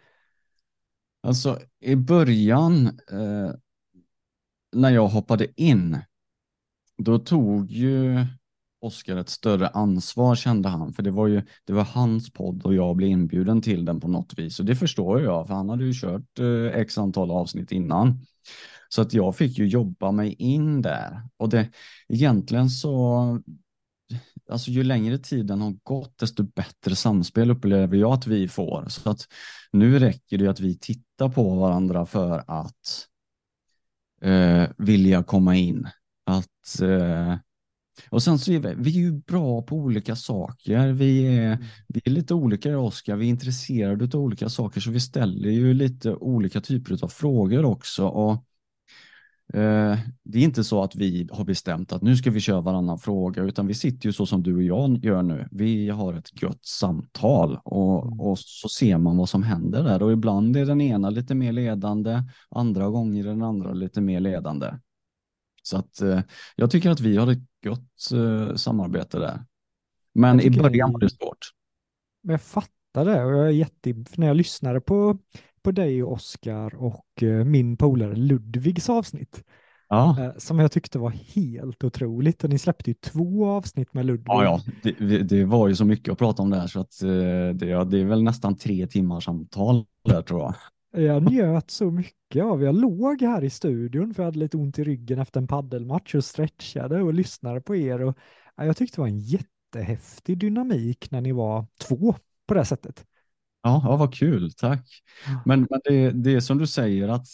Alltså 1.23 1.59
i 1.81 1.97
början 1.97 2.87
eh, 2.87 3.51
när 4.73 4.91
jag 4.91 5.09
hoppade 5.09 5.61
in, 5.61 5.99
då 6.99 7.19
tog 7.19 7.71
ju 7.71 8.27
Oskar 8.85 9.17
ett 9.17 9.29
större 9.29 9.69
ansvar 9.69 10.35
kände 10.35 10.69
han, 10.69 10.93
för 10.93 11.03
det 11.03 11.11
var 11.11 11.27
ju 11.27 11.43
det 11.65 11.73
var 11.73 11.85
hans 11.85 12.33
podd 12.33 12.63
och 12.63 12.75
jag 12.75 12.97
blev 12.97 13.11
inbjuden 13.11 13.63
till 13.63 13.85
den 13.85 14.01
på 14.01 14.09
något 14.09 14.39
vis 14.39 14.61
och 14.61 14.67
det 14.67 14.77
förstår 14.77 15.23
jag, 15.23 15.47
för 15.47 15.55
han 15.55 15.69
hade 15.69 15.85
ju 15.85 15.93
kört 15.95 16.39
eh, 16.39 16.81
x 16.81 16.99
antal 16.99 17.31
avsnitt 17.31 17.73
innan. 17.73 18.19
Så 18.89 19.03
att 19.03 19.15
jag 19.15 19.37
fick 19.37 19.59
ju 19.59 19.67
jobba 19.67 20.13
mig 20.13 20.33
in 20.33 20.83
där 20.83 21.23
och 21.37 21.49
det 21.49 21.69
egentligen 22.09 22.71
så 22.71 23.41
alltså 24.49 24.71
ju 24.71 24.85
längre 24.85 25.19
tiden 25.19 25.61
har 25.61 25.77
gått, 25.83 26.19
desto 26.19 26.43
bättre 26.43 26.97
samspel 26.97 27.51
upplever 27.51 27.97
jag 27.97 28.13
att 28.13 28.27
vi 28.27 28.49
får. 28.49 28.87
Så 28.89 29.11
att 29.11 29.29
nu 29.73 29.99
räcker 29.99 30.39
det 30.39 30.49
att 30.49 30.61
vi 30.61 30.79
tittar 30.79 31.29
på 31.29 31.55
varandra 31.55 32.07
för 32.07 32.45
att 32.47 33.07
eh, 34.23 34.69
vilja 34.79 35.23
komma 35.23 35.57
in. 35.57 35.89
Att, 36.27 36.81
eh, 36.83 37.37
och 38.11 38.23
sen 38.23 38.39
så 38.39 38.53
är 38.53 38.59
vi, 38.59 38.75
vi 38.77 38.91
är 38.91 39.03
ju 39.03 39.13
bra 39.13 39.63
på 39.63 39.77
olika 39.77 40.17
saker. 40.17 40.93
Vi 40.93 41.27
är, 41.39 41.59
vi 41.89 42.01
är 42.05 42.11
lite 42.11 42.35
olika 42.35 42.79
Oskar. 42.79 43.17
Vi 43.17 43.27
är 43.27 43.31
intresserade 43.31 44.05
av 44.05 44.21
olika 44.25 44.49
saker, 44.49 44.81
så 44.81 44.91
vi 44.91 45.01
ställer 45.01 45.51
ju 45.51 45.75
lite 45.75 46.15
olika 46.15 46.61
typer 46.61 47.05
av 47.05 47.09
frågor 47.09 47.65
också. 47.65 48.07
Och 48.07 48.45
Eh, 49.53 49.99
det 50.23 50.39
är 50.39 50.43
inte 50.43 50.65
så 50.65 50.83
att 50.83 50.97
vi 50.97 51.29
har 51.33 51.45
bestämt 51.45 51.93
att 51.93 52.03
nu 52.03 52.17
ska 52.17 52.31
vi 52.31 52.41
köra 52.41 52.61
varannan 52.61 52.99
fråga, 52.99 53.43
utan 53.43 53.67
vi 53.67 53.75
sitter 53.75 54.07
ju 54.07 54.13
så 54.13 54.27
som 54.27 54.43
du 54.43 54.57
och 54.57 54.63
jag 54.63 55.05
gör 55.05 55.23
nu. 55.23 55.49
Vi 55.51 55.91
har 55.91 56.15
ett 56.15 56.43
gött 56.43 56.65
samtal 56.65 57.49
Mm. 57.49 57.61
och, 57.65 58.31
och 58.31 58.39
så 58.39 58.69
ser 58.69 58.99
man 58.99 59.17
vad 59.17 59.29
som 59.29 59.43
händer 59.43 59.83
där 59.83 60.03
och 60.03 60.13
ibland 60.13 60.57
är 60.57 60.67
den 60.67 60.81
ena 60.81 61.11
lite 61.11 61.35
mer 61.35 61.53
ledande, 61.53 62.23
andra 62.51 62.89
gånger 62.89 63.25
är 63.25 63.29
den 63.29 63.43
andra 63.43 63.73
lite 63.73 64.01
mer 64.01 64.21
ledande. 64.21 64.67
Så 65.67 65.77
att 65.77 66.01
eh, 66.01 66.21
jag 66.57 66.71
tycker 66.71 66.91
att 66.91 67.01
vi 67.01 67.17
har 67.17 67.33
ett 67.33 67.43
gott 67.65 68.13
eh, 68.15 68.55
samarbete 68.55 69.19
där. 69.19 69.45
Men 70.15 70.41
i 70.41 70.51
början 70.51 70.93
var 70.93 71.01
det 71.01 71.11
svårt. 71.11 71.39
Men 72.23 72.33
jag 72.33 72.43
fattar 72.43 73.05
det 73.05 73.25
och 73.25 73.33
jag 73.33 73.47
är 73.47 73.51
jätte... 73.51 73.95
För 74.11 74.21
när 74.21 74.27
jag 74.27 74.37
lyssnade 74.37 74.81
på, 74.81 75.19
på 75.63 75.71
dig 75.71 76.03
och 76.03 76.13
Oskar 76.13 76.75
och 76.75 77.23
eh, 77.23 77.45
min 77.45 77.77
polare 77.77 78.15
Ludvigs 78.15 78.89
avsnitt 78.89 79.45
Ja, 79.89 80.33
som 80.39 80.59
jag 80.59 80.73
tyckte 80.73 80.99
var 80.99 81.11
helt 81.11 81.85
otroligt 81.85 82.45
och 82.45 82.51
ni 82.51 82.59
släppte 82.59 82.91
ju 82.91 82.95
två 82.95 83.47
avsnitt 83.47 83.95
med 83.95 84.07
Ludvig. 84.07 84.27
ja, 84.27 84.45
ja. 84.45 84.61
Det, 84.99 85.19
det 85.19 85.45
var 85.45 85.69
ju 85.69 85.77
så 85.77 85.85
mycket 85.85 86.13
att 86.13 86.19
prata 86.19 86.43
om 86.43 86.51
där 86.51 86.67
så 86.67 86.81
att 86.81 87.01
det, 87.01 87.85
det 87.85 87.99
är 88.01 88.05
väl 88.05 88.23
nästan 88.23 88.57
tre 88.57 88.87
timmars 88.87 89.25
samtal 89.25 89.85
där 90.05 90.23
tror 90.23 90.41
jag. 90.41 90.55
Jag 90.97 91.31
njöt 91.31 91.71
så 91.71 91.91
mycket 91.91 92.45
av, 92.45 92.63
jag 92.63 92.75
låg 92.75 93.23
här 93.23 93.45
i 93.45 93.51
studion 93.51 94.15
för 94.15 94.23
jag 94.23 94.27
hade 94.27 94.39
lite 94.39 94.57
ont 94.57 94.79
i 94.79 94.85
ryggen 94.85 95.19
efter 95.19 95.41
en 95.41 95.47
paddelmatch 95.47 96.15
och 96.15 96.25
stretchade 96.25 97.03
och 97.03 97.15
lyssnade 97.15 97.61
på 97.61 97.77
er 97.77 98.03
och 98.03 98.19
ja, 98.57 98.65
jag 98.65 98.77
tyckte 98.77 98.97
det 98.97 99.01
var 99.01 99.09
en 99.09 99.19
jättehäftig 99.19 100.39
dynamik 100.39 101.11
när 101.11 101.21
ni 101.21 101.33
var 101.33 101.67
två 101.79 102.15
på 102.47 102.55
det 102.55 102.65
sättet. 102.65 103.07
Ja, 103.63 103.81
ja 103.85 103.97
vad 103.97 104.15
kul, 104.15 104.53
tack. 104.53 105.03
Men, 105.45 105.67
men 105.71 105.81
det, 105.85 106.11
det 106.11 106.35
är 106.35 106.41
som 106.41 106.59
du 106.59 106.67
säger 106.67 107.09
att 107.09 107.27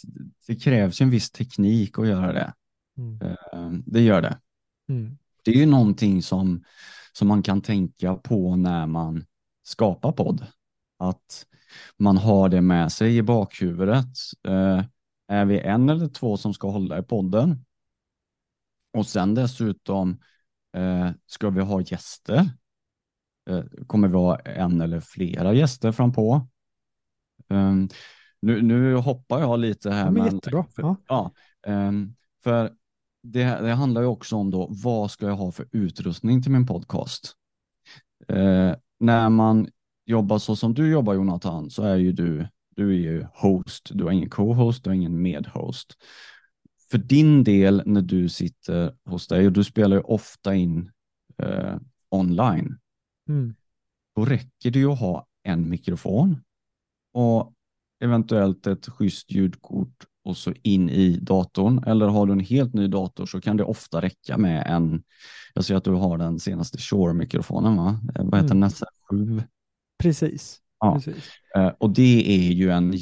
det 0.47 0.55
krävs 0.55 1.01
en 1.01 1.09
viss 1.09 1.31
teknik 1.31 1.99
att 1.99 2.07
göra 2.07 2.33
det. 2.33 2.53
Mm. 2.97 3.21
Eh, 3.21 3.71
Det 3.85 4.01
gör 4.01 4.21
det. 4.21 4.39
Mm. 4.89 5.17
Det 5.43 5.51
är 5.51 5.55
ju 5.55 5.65
någonting 5.65 6.21
som, 6.21 6.63
som 7.13 7.27
man 7.27 7.43
kan 7.43 7.61
tänka 7.61 8.15
på 8.15 8.55
när 8.55 8.87
man 8.87 9.25
skapar 9.63 10.11
podd. 10.11 10.45
Att 10.97 11.45
man 11.97 12.17
har 12.17 12.49
det 12.49 12.61
med 12.61 12.91
sig 12.91 13.17
i 13.17 13.21
bakhuvudet. 13.21 14.07
Eh, 14.47 14.83
Är 15.27 15.45
vi 15.45 15.59
en 15.59 15.89
eller 15.89 16.07
två 16.07 16.37
som 16.37 16.53
ska 16.53 16.69
hålla 16.69 16.99
i 16.99 17.03
podden? 17.03 17.65
Och 18.93 19.05
sen 19.07 19.35
dessutom, 19.35 20.19
eh, 20.77 21.09
ska 21.25 21.49
vi 21.49 21.61
ha 21.61 21.81
gäster? 21.81 22.49
Eh, 23.49 23.63
Kommer 23.87 24.07
vi 24.07 24.13
ha 24.15 24.39
en 24.39 24.81
eller 24.81 24.99
flera 24.99 25.53
gäster 25.53 25.91
frampå? 25.91 26.47
Um, 27.49 27.89
nu, 28.39 28.61
nu 28.61 28.95
hoppar 28.95 29.39
jag 29.39 29.59
lite 29.59 29.91
här. 29.91 30.05
Ja, 30.05 30.11
men 30.11 30.23
men- 30.23 30.33
jättebra. 30.35 30.65
För, 30.75 30.95
Ja. 31.07 31.31
ehm, 31.67 32.15
för 32.43 32.73
det, 33.23 33.43
det 33.43 33.73
handlar 33.73 34.01
ju 34.01 34.07
också 34.07 34.35
om 34.35 34.51
då, 34.51 34.67
vad 34.69 35.11
ska 35.11 35.25
jag 35.25 35.35
ha 35.35 35.51
för 35.51 35.67
utrustning 35.71 36.41
till 36.43 36.51
min 36.51 36.65
podcast? 36.65 37.35
Eh, 38.27 38.75
när 38.99 39.29
man 39.29 39.67
jobbar 40.05 40.37
så 40.39 40.55
som 40.55 40.73
du 40.73 40.91
jobbar 40.91 41.13
Jonathan, 41.13 41.69
så 41.69 41.83
är 41.83 41.95
ju 41.95 42.11
du, 42.11 42.47
du 42.75 42.89
är 42.89 42.99
ju 42.99 43.25
host, 43.33 43.89
du 43.93 44.03
har 44.03 44.11
ingen 44.11 44.29
co-host, 44.29 44.83
du 44.83 44.89
har 44.89 44.95
ingen 44.95 45.21
medhost. 45.21 45.93
För 46.91 46.97
din 46.97 47.43
del 47.43 47.83
när 47.85 48.01
du 48.01 48.29
sitter 48.29 48.93
hos 49.05 49.27
dig, 49.27 49.45
och 49.45 49.51
du 49.53 49.63
spelar 49.63 49.95
ju 49.97 50.01
ofta 50.01 50.55
in 50.55 50.91
eh, 51.37 51.75
online, 52.09 52.77
Mm. 53.29 53.55
då 54.15 54.25
räcker 54.25 54.71
det 54.71 54.79
ju 54.79 54.91
att 54.91 54.99
ha 54.99 55.27
en 55.43 55.69
mikrofon 55.69 56.41
och 57.13 57.53
eventuellt 58.03 58.67
ett 58.67 58.87
schysst 58.87 59.31
ljudkort 59.31 60.05
och 60.23 60.37
så 60.37 60.53
in 60.63 60.89
i 60.89 61.17
datorn. 61.21 61.83
Eller 61.87 62.07
har 62.07 62.25
du 62.25 62.33
en 62.33 62.39
helt 62.39 62.73
ny 62.73 62.87
dator 62.87 63.25
så 63.25 63.41
kan 63.41 63.57
det 63.57 63.63
ofta 63.63 64.01
räcka 64.01 64.37
med 64.37 64.67
en, 64.67 65.03
jag 65.53 65.65
ser 65.65 65.75
att 65.75 65.83
du 65.83 65.91
har 65.91 66.17
den 66.17 66.39
senaste 66.39 66.77
Shure-mikrofonen 66.77 67.77
va? 67.77 67.99
Eh, 68.15 68.25
Vad 68.25 68.25
heter 68.25 68.37
Mm. 68.37 68.47
den? 68.47 68.59
Nästa 68.59 68.85
7? 69.09 69.43
Precis. 70.01 70.59
Ja. 70.79 70.93
Precis. 70.93 71.29
Eh, 71.55 71.67
Och 71.79 71.89
det 71.89 72.25
är 72.47 72.51
ju 72.51 72.71
en, 72.71 72.93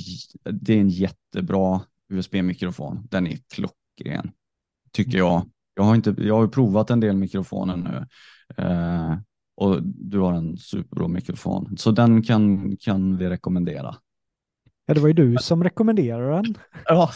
det 0.51 0.73
är 0.73 0.79
en 0.79 0.89
jättebra 0.89 1.81
USB-mikrofon. 2.09 3.07
Den 3.11 3.27
är 3.27 3.37
klockren, 3.53 4.31
tycker 4.91 5.17
jag. 5.17 5.49
Jag 5.75 5.83
har, 5.83 5.95
inte, 5.95 6.15
jag 6.17 6.35
har 6.35 6.47
provat 6.47 6.89
en 6.89 6.99
del 6.99 7.17
mikrofoner 7.17 7.77
nu 7.77 8.05
eh, 8.63 9.17
och 9.55 9.83
du 9.83 10.19
har 10.19 10.33
en 10.33 10.57
superbra 10.57 11.07
mikrofon. 11.07 11.77
Så 11.77 11.91
den 11.91 12.21
kan, 12.23 12.77
kan 12.77 13.17
vi 13.17 13.29
rekommendera. 13.29 13.95
Ja, 14.85 14.93
det 14.93 14.99
var 14.99 15.07
ju 15.07 15.13
du 15.13 15.37
som 15.41 15.63
rekommenderade 15.63 16.35
den. 16.35 16.55
Ja, 16.85 17.09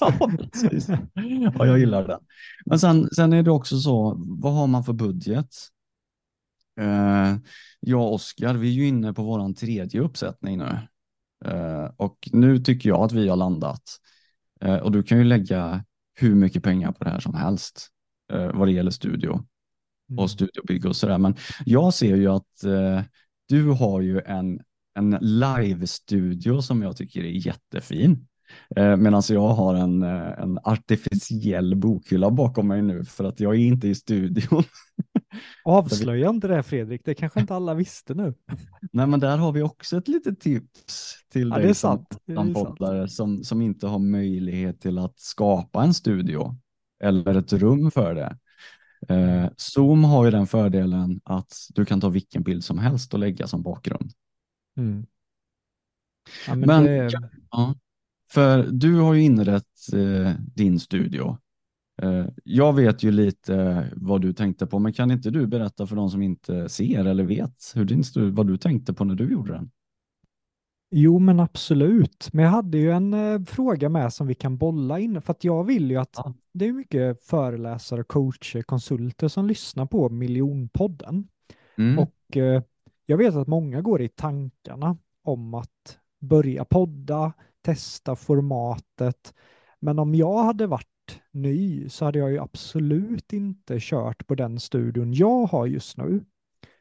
ja, 0.00 0.30
precis. 0.52 0.88
Ja, 1.54 1.66
jag 1.66 1.78
gillar 1.78 2.08
den. 2.08 2.20
Men 2.66 2.78
sen, 2.78 3.08
sen 3.10 3.32
är 3.32 3.42
det 3.42 3.50
också 3.50 3.78
så, 3.78 4.14
vad 4.18 4.52
har 4.54 4.66
man 4.66 4.84
för 4.84 4.92
budget? 4.92 5.48
Eh, 6.80 7.36
jag 7.80 8.00
och 8.00 8.14
Oskar, 8.14 8.54
vi 8.54 8.68
är 8.68 8.72
ju 8.72 8.88
inne 8.88 9.12
på 9.12 9.22
våran 9.22 9.54
tredje 9.54 10.00
uppsättning 10.00 10.58
nu. 10.58 10.78
Eh, 11.44 11.90
och 11.96 12.28
nu 12.32 12.58
tycker 12.58 12.88
jag 12.88 13.00
att 13.00 13.12
vi 13.12 13.28
har 13.28 13.36
landat. 13.36 13.82
Eh, 14.60 14.76
och 14.76 14.92
du 14.92 15.02
kan 15.02 15.18
ju 15.18 15.24
lägga 15.24 15.84
hur 16.14 16.34
mycket 16.34 16.62
pengar 16.62 16.92
på 16.92 17.04
det 17.04 17.10
här 17.10 17.20
som 17.20 17.34
helst 17.34 17.88
vad 18.54 18.68
det 18.68 18.72
gäller 18.72 18.90
studio 18.90 19.44
Mm. 20.10 20.18
och 20.18 20.30
studiobygge 20.30 20.88
och 20.88 20.96
sådär. 20.96 21.18
Men 21.18 21.36
jag 21.64 21.94
ser 21.94 22.16
ju 22.16 22.28
att 22.28 22.64
du 23.48 23.70
har 23.70 24.00
ju 24.00 24.20
en, 24.20 24.60
en 24.94 25.10
live-studio 25.20 26.62
som 26.62 26.82
jag 26.82 26.96
tycker 26.96 27.20
är 27.20 27.46
jättefin. 27.46 28.26
Eh, 28.76 28.96
Medan 28.96 29.22
jag 29.28 29.48
har 29.48 29.74
en, 29.74 30.02
en 30.02 30.58
artificiell 30.64 31.76
bokhylla 31.76 32.30
bakom 32.30 32.68
mig 32.68 32.82
nu 32.82 33.04
för 33.04 33.24
att 33.24 33.40
jag 33.40 33.54
är 33.54 33.58
inte 33.58 33.88
i 33.88 33.94
studion. 33.94 34.62
Avslöja 35.64 36.28
inte 36.28 36.48
det 36.48 36.62
Fredrik, 36.62 37.00
det 37.04 37.14
kanske 37.14 37.40
inte 37.40 37.54
alla 37.54 37.74
visste 37.74 38.14
nu. 38.14 38.34
Nej, 38.92 39.06
men 39.06 39.20
där 39.20 39.38
har 39.38 39.52
vi 39.52 39.62
också 39.62 39.96
ett 39.96 40.08
litet 40.08 40.40
tips 40.40 41.14
till 41.32 41.48
Ja, 41.48 41.58
dig 41.58 41.74
som 41.74 42.06
poddare 42.54 43.08
som, 43.08 43.44
som 43.44 43.62
inte 43.62 43.86
har 43.86 43.98
möjlighet 43.98 44.80
till 44.80 44.98
att 44.98 45.20
skapa 45.20 45.84
en 45.84 45.94
studio 45.94 46.56
eller 47.04 47.34
ett 47.34 47.52
rum 47.52 47.90
för 47.90 48.14
det. 48.14 48.38
Eh, 49.08 49.50
Zoom 49.56 50.04
har 50.04 50.24
ju 50.24 50.30
den 50.30 50.46
fördelen 50.46 51.20
att 51.24 51.52
du 51.74 51.84
kan 51.84 52.00
ta 52.00 52.08
vilken 52.08 52.42
bild 52.42 52.64
som 52.64 52.78
helst 52.78 53.14
och 53.14 53.20
lägga 53.20 53.46
som 53.46 53.62
bakgrund. 53.62 54.10
Mm. 54.76 55.06
Ja, 56.46 56.54
men 56.54 56.66
Men- 56.68 56.84
det, 56.84 57.10
Ja. 57.50 57.74
För 58.30 58.66
du 58.70 58.94
har 58.94 59.14
ju 59.14 59.22
inrett 59.22 59.92
eh, 59.92 60.32
din 60.54 60.80
studio. 60.80 61.38
Eh, 62.02 62.26
jag 62.44 62.72
vet 62.72 63.02
ju 63.02 63.10
lite 63.10 63.86
vad 63.96 64.22
du 64.22 64.32
tänkte 64.32 64.66
på, 64.66 64.78
men 64.78 64.92
kan 64.92 65.10
inte 65.10 65.30
du 65.30 65.46
berätta 65.46 65.86
för 65.86 65.96
de 65.96 66.10
som 66.10 66.22
inte 66.22 66.68
ser 66.68 67.04
eller 67.04 67.24
vet 67.24 67.72
hur 67.74 67.84
din 67.84 68.02
vad 68.34 68.46
du 68.46 68.56
tänkte 68.56 68.94
på 68.94 69.04
när 69.04 69.14
du 69.14 69.32
gjorde 69.32 69.52
den? 69.52 69.70
Jo, 70.90 71.18
men 71.18 71.40
absolut. 71.40 72.28
Men 72.32 72.44
jag 72.44 72.52
hade 72.52 72.78
ju 72.78 72.90
en 72.90 73.14
eh, 73.14 73.42
fråga 73.44 73.88
med 73.88 74.12
som 74.12 74.26
vi 74.26 74.34
kan 74.34 74.56
bolla 74.58 74.98
in, 74.98 75.22
för 75.22 75.32
att 75.32 75.44
jag 75.44 75.64
vill 75.64 75.90
ju 75.90 75.96
att 75.96 76.14
Ja. 76.16 76.34
det 76.52 76.66
är 76.66 76.72
mycket 76.72 77.22
föreläsare, 77.22 78.04
coacher, 78.04 78.62
konsulter 78.62 79.28
som 79.28 79.46
lyssnar 79.46 79.86
på 79.86 80.08
miljonpodden. 80.08 81.28
Mm. 81.78 81.98
Och 81.98 82.36
eh, 82.36 82.62
jag 83.06 83.16
vet 83.16 83.34
att 83.34 83.46
många 83.48 83.80
går 83.80 84.02
i 84.02 84.08
tankarna 84.08 84.96
om 85.22 85.54
att 85.54 85.98
börja 86.20 86.64
podda, 86.64 87.32
testa 87.62 88.16
formatet. 88.16 89.34
Men 89.80 89.98
om 89.98 90.14
jag 90.14 90.44
hade 90.44 90.66
varit 90.66 90.88
ny 91.36 91.88
så 91.88 92.04
hade 92.04 92.18
jag 92.18 92.30
ju 92.30 92.38
absolut 92.38 93.32
inte 93.32 93.76
kört 93.80 94.26
på 94.26 94.34
den 94.34 94.60
studion 94.60 95.12
jag 95.12 95.46
har 95.46 95.66
just 95.66 95.96
nu. 95.96 96.24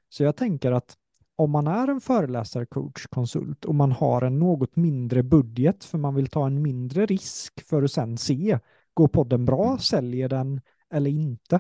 Så 0.09 0.23
jag 0.23 0.35
tänker 0.35 0.71
att 0.71 0.97
om 1.35 1.51
man 1.51 1.67
är 1.67 1.87
en 1.87 2.01
föreläsare, 2.01 2.65
coach, 2.65 3.05
konsult 3.05 3.65
och 3.65 3.75
man 3.75 3.91
har 3.91 4.21
en 4.21 4.39
något 4.39 4.75
mindre 4.75 5.23
budget 5.23 5.83
för 5.83 5.97
man 5.97 6.15
vill 6.15 6.27
ta 6.27 6.47
en 6.47 6.61
mindre 6.61 7.05
risk 7.05 7.67
för 7.67 7.83
att 7.83 7.91
sen 7.91 8.17
se, 8.17 8.59
går 8.93 9.07
podden 9.07 9.45
bra, 9.45 9.65
Mm. 9.65 9.79
säljer 9.79 10.29
den 10.29 10.61
eller 10.89 11.09
inte? 11.11 11.59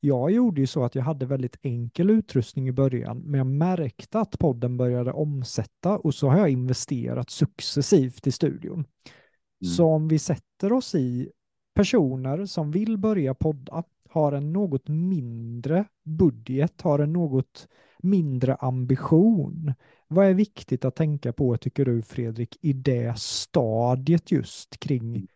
Jag 0.00 0.30
gjorde 0.30 0.60
ju 0.60 0.66
så 0.66 0.84
att 0.84 0.94
jag 0.94 1.02
hade 1.02 1.26
väldigt 1.26 1.56
enkel 1.62 2.10
utrustning 2.10 2.68
i 2.68 2.72
början, 2.72 3.18
men 3.18 3.38
jag 3.38 3.46
märkte 3.46 4.20
att 4.20 4.38
podden 4.38 4.76
började 4.76 5.12
omsätta 5.12 5.98
och 5.98 6.14
så 6.14 6.28
har 6.28 6.38
jag 6.38 6.48
investerat 6.50 7.30
successivt 7.30 8.26
i 8.26 8.32
studion. 8.32 8.74
Mm. 8.74 9.74
Så 9.76 9.86
om 9.86 10.08
vi 10.08 10.18
sätter 10.18 10.72
oss 10.72 10.94
i 10.94 11.30
personer 11.74 12.46
som 12.46 12.70
vill 12.70 12.98
börja 12.98 13.34
podda, 13.34 13.84
har 14.08 14.32
en 14.32 14.52
något 14.52 14.88
mindre 14.88 15.84
budget, 16.04 16.80
har 16.80 16.98
en 16.98 17.12
något 17.12 17.68
mindre 17.98 18.54
ambition. 18.54 19.74
Vad 20.08 20.26
är 20.26 20.34
viktigt 20.34 20.84
att 20.84 20.96
tänka 20.96 21.32
på, 21.32 21.56
tycker 21.56 21.84
du 21.84 22.02
Fredrik, 22.02 22.58
i 22.60 22.72
det 22.72 23.18
stadiet 23.18 24.32
just 24.32 24.80
kring, 24.80 25.26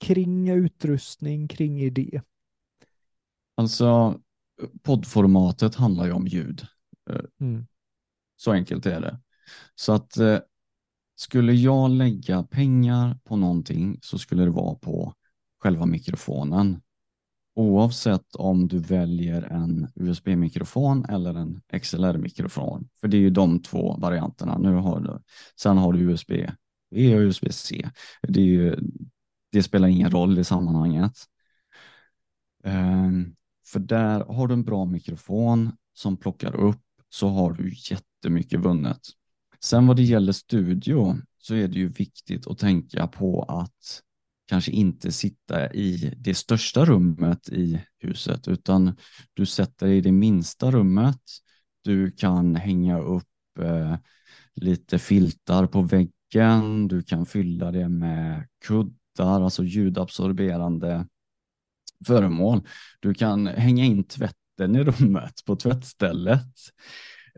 kring 0.00 0.48
utrustning, 0.48 1.48
kring 1.48 1.80
idé? 1.80 2.20
Alltså, 3.54 4.20
poddformatet 4.82 5.74
handlar 5.74 6.06
ju 6.06 6.12
om 6.12 6.26
ljud. 6.26 6.66
Mm. 7.40 7.66
Så 8.36 8.52
enkelt 8.52 8.86
är 8.86 9.00
det. 9.00 9.20
Så 9.74 9.92
att 9.92 10.16
eh, 10.16 10.38
skulle 11.14 11.52
jag 11.52 11.90
lägga 11.90 12.42
pengar 12.42 13.18
på 13.24 13.36
någonting 13.36 13.98
så 14.02 14.18
skulle 14.18 14.44
det 14.44 14.50
vara 14.50 14.74
på 14.74 15.14
själva 15.62 15.86
mikrofonen. 15.86 16.80
Oavsett 17.54 18.34
om 18.34 18.68
du 18.68 18.78
väljer 18.78 19.42
en 19.42 19.88
USB-mikrofon 19.94 21.04
eller 21.04 21.34
en 21.34 21.60
XLR-mikrofon. 21.82 22.88
För 23.00 23.08
det 23.08 23.16
är 23.16 23.20
ju 23.20 23.30
de 23.30 23.62
två 23.62 23.96
varianterna. 23.96 24.58
Nu 24.58 24.74
har 24.74 25.00
du, 25.00 25.18
sen 25.60 25.78
har 25.78 25.92
du 25.92 26.00
USB-E 26.00 27.16
och 27.16 27.20
USB-C. 27.20 27.90
Det, 28.22 28.40
ju, 28.40 28.76
det 29.52 29.62
spelar 29.62 29.88
ingen 29.88 30.10
roll 30.10 30.38
i 30.38 30.44
sammanhanget. 30.44 31.12
Ehm, 32.64 33.34
för 33.66 33.80
där 33.80 34.24
har 34.24 34.48
du 34.48 34.54
en 34.54 34.64
bra 34.64 34.84
mikrofon 34.84 35.72
som 35.92 36.16
plockar 36.16 36.56
upp 36.56 36.82
så 37.08 37.28
har 37.28 37.52
du 37.52 37.72
jättemycket 37.90 38.60
vunnet. 38.60 39.00
Sen 39.60 39.86
vad 39.86 39.96
det 39.96 40.02
gäller 40.02 40.32
studio 40.32 41.16
så 41.38 41.54
är 41.54 41.68
det 41.68 41.78
ju 41.78 41.88
viktigt 41.88 42.46
att 42.46 42.58
tänka 42.58 43.06
på 43.06 43.42
att 43.42 44.02
kanske 44.46 44.72
inte 44.72 45.12
sitta 45.12 45.72
i 45.72 46.14
det 46.16 46.34
största 46.34 46.84
rummet 46.84 47.48
i 47.48 47.84
huset 47.98 48.48
utan 48.48 48.96
du 49.34 49.46
sätter 49.46 49.86
dig 49.86 49.96
i 49.96 50.00
det 50.00 50.12
minsta 50.12 50.70
rummet. 50.70 51.20
Du 51.82 52.10
kan 52.10 52.56
hänga 52.56 52.98
upp 53.00 53.58
eh, 53.60 53.96
lite 54.54 54.98
filtar 54.98 55.66
på 55.66 55.82
väggen. 55.82 56.88
Du 56.88 57.02
kan 57.02 57.26
fylla 57.26 57.70
det 57.70 57.88
med 57.88 58.48
kuddar, 58.64 59.40
alltså 59.42 59.64
ljudabsorberande 59.64 61.06
föremål. 62.06 62.60
Du 63.00 63.14
kan 63.14 63.46
hänga 63.46 63.84
in 63.84 64.04
tvätten 64.04 64.76
i 64.76 64.84
rummet 64.84 65.34
på 65.46 65.56
tvättstället. 65.56 66.56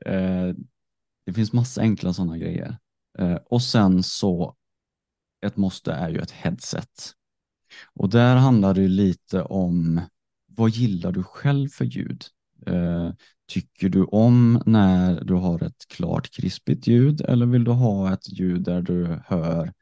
Eh, 0.06 0.54
det 1.26 1.32
finns 1.32 1.52
massa 1.52 1.80
enkla 1.80 2.12
sådana 2.12 2.38
grejer. 2.38 2.78
Eh, 3.18 3.34
och 3.34 3.62
sen 3.62 4.02
så 4.02 4.56
ett 5.44 5.56
måste 5.56 5.92
är 5.92 6.10
ju 6.10 6.18
ett 6.18 6.30
headset. 6.30 7.12
Och 7.94 8.10
där 8.10 8.36
handlar 8.36 8.74
det 8.74 8.88
lite 8.88 9.42
om 9.42 10.00
vad 10.46 10.70
gillar 10.70 11.12
du 11.12 11.22
själv 11.22 11.68
för 11.68 11.84
ljud? 11.84 12.24
Eh, 12.66 13.12
tycker 13.46 13.88
du 13.88 14.04
om 14.04 14.62
när 14.66 15.24
du 15.24 15.34
har 15.34 15.62
ett 15.62 15.88
klart 15.88 16.30
krispigt 16.30 16.86
ljud 16.86 17.20
eller 17.20 17.46
vill 17.46 17.64
du 17.64 17.70
ha 17.70 18.12
ett 18.12 18.28
ljud 18.38 18.62
där 18.62 18.82
du 18.82 19.20
hör 19.26 19.72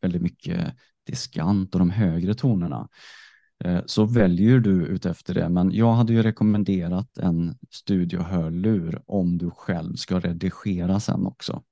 väldigt 0.00 0.22
mycket 0.22 0.74
diskant 1.06 1.74
och 1.74 1.78
de 1.78 1.90
högre 1.90 2.34
tonerna? 2.34 2.88
Eh, 3.64 3.80
så 3.86 4.04
väljer 4.04 4.58
du 4.58 4.86
utefter 4.86 5.34
det, 5.34 5.48
men 5.48 5.72
jag 5.72 5.92
hade 5.92 6.12
ju 6.12 6.22
rekommenderat 6.22 7.18
en 7.18 7.58
studiohörlur 7.70 9.02
om 9.06 9.38
du 9.38 9.50
själv 9.50 9.96
ska 9.96 10.20
redigera 10.20 11.00
sen 11.00 11.26
också. 11.26 11.62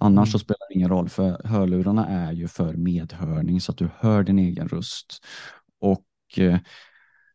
Annars 0.00 0.28
Mm. 0.28 0.32
så 0.32 0.38
spelar 0.38 0.68
det 0.68 0.74
ingen 0.74 0.88
roll 0.88 1.08
för 1.08 1.40
hörlurarna 1.44 2.06
är 2.06 2.32
ju 2.32 2.48
för 2.48 2.74
medhörning 2.74 3.60
så 3.60 3.72
att 3.72 3.78
du 3.78 3.88
hör 3.98 4.22
din 4.22 4.38
egen 4.38 4.68
röst. 4.68 5.24
Och 5.80 6.06
eh, 6.36 6.58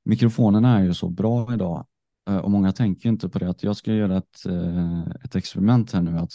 mikrofonerna 0.03 0.79
är 0.79 0.83
ju 0.83 0.93
så 0.93 1.09
bra 1.09 1.53
idag 1.53 1.85
eh, 2.29 2.37
och 2.37 2.51
många 2.51 2.71
tänker 2.71 3.09
inte 3.09 3.29
på 3.29 3.39
det 3.39 3.49
att 3.49 3.63
jag 3.63 3.75
ska 3.75 3.93
göra 3.93 4.17
ett, 4.17 4.45
eh, 4.45 5.07
ett 5.23 5.35
experiment 5.35 5.91
här 5.91 6.01
nu 6.01 6.17
att 6.17 6.31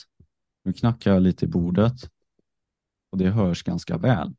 nu 0.65 0.73
knackar 0.73 1.13
jag 1.13 1.23
lite 1.23 1.45
i 1.45 1.49
bordet 1.49 2.11
och 3.13 3.19
det 3.19 3.31
hörs 3.31 3.63
ganska 3.63 3.97
väl. 3.97 4.35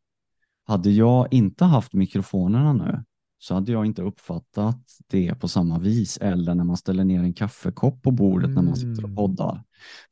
Hade 0.68 0.92
jag 0.92 1.34
inte 1.34 1.66
haft 1.66 1.94
mikrofonerna 1.94 2.74
nu 2.74 3.04
så 3.38 3.54
hade 3.54 3.72
jag 3.72 3.86
inte 3.86 4.02
uppfattat 4.02 4.78
det 5.08 5.36
på 5.36 5.48
samma 5.48 5.80
vis 5.80 6.18
eller 6.18 6.56
när 6.56 6.64
man 6.64 6.78
ställer 6.78 7.04
ner 7.04 7.20
en 7.20 7.34
kaffekopp 7.34 8.02
på 8.02 8.12
bordet 8.12 8.50
när 8.50 8.62
man 8.62 8.76
sitter 8.76 9.04
och 9.04 9.10
Mm. 9.10 9.16
poddar. 9.16 9.64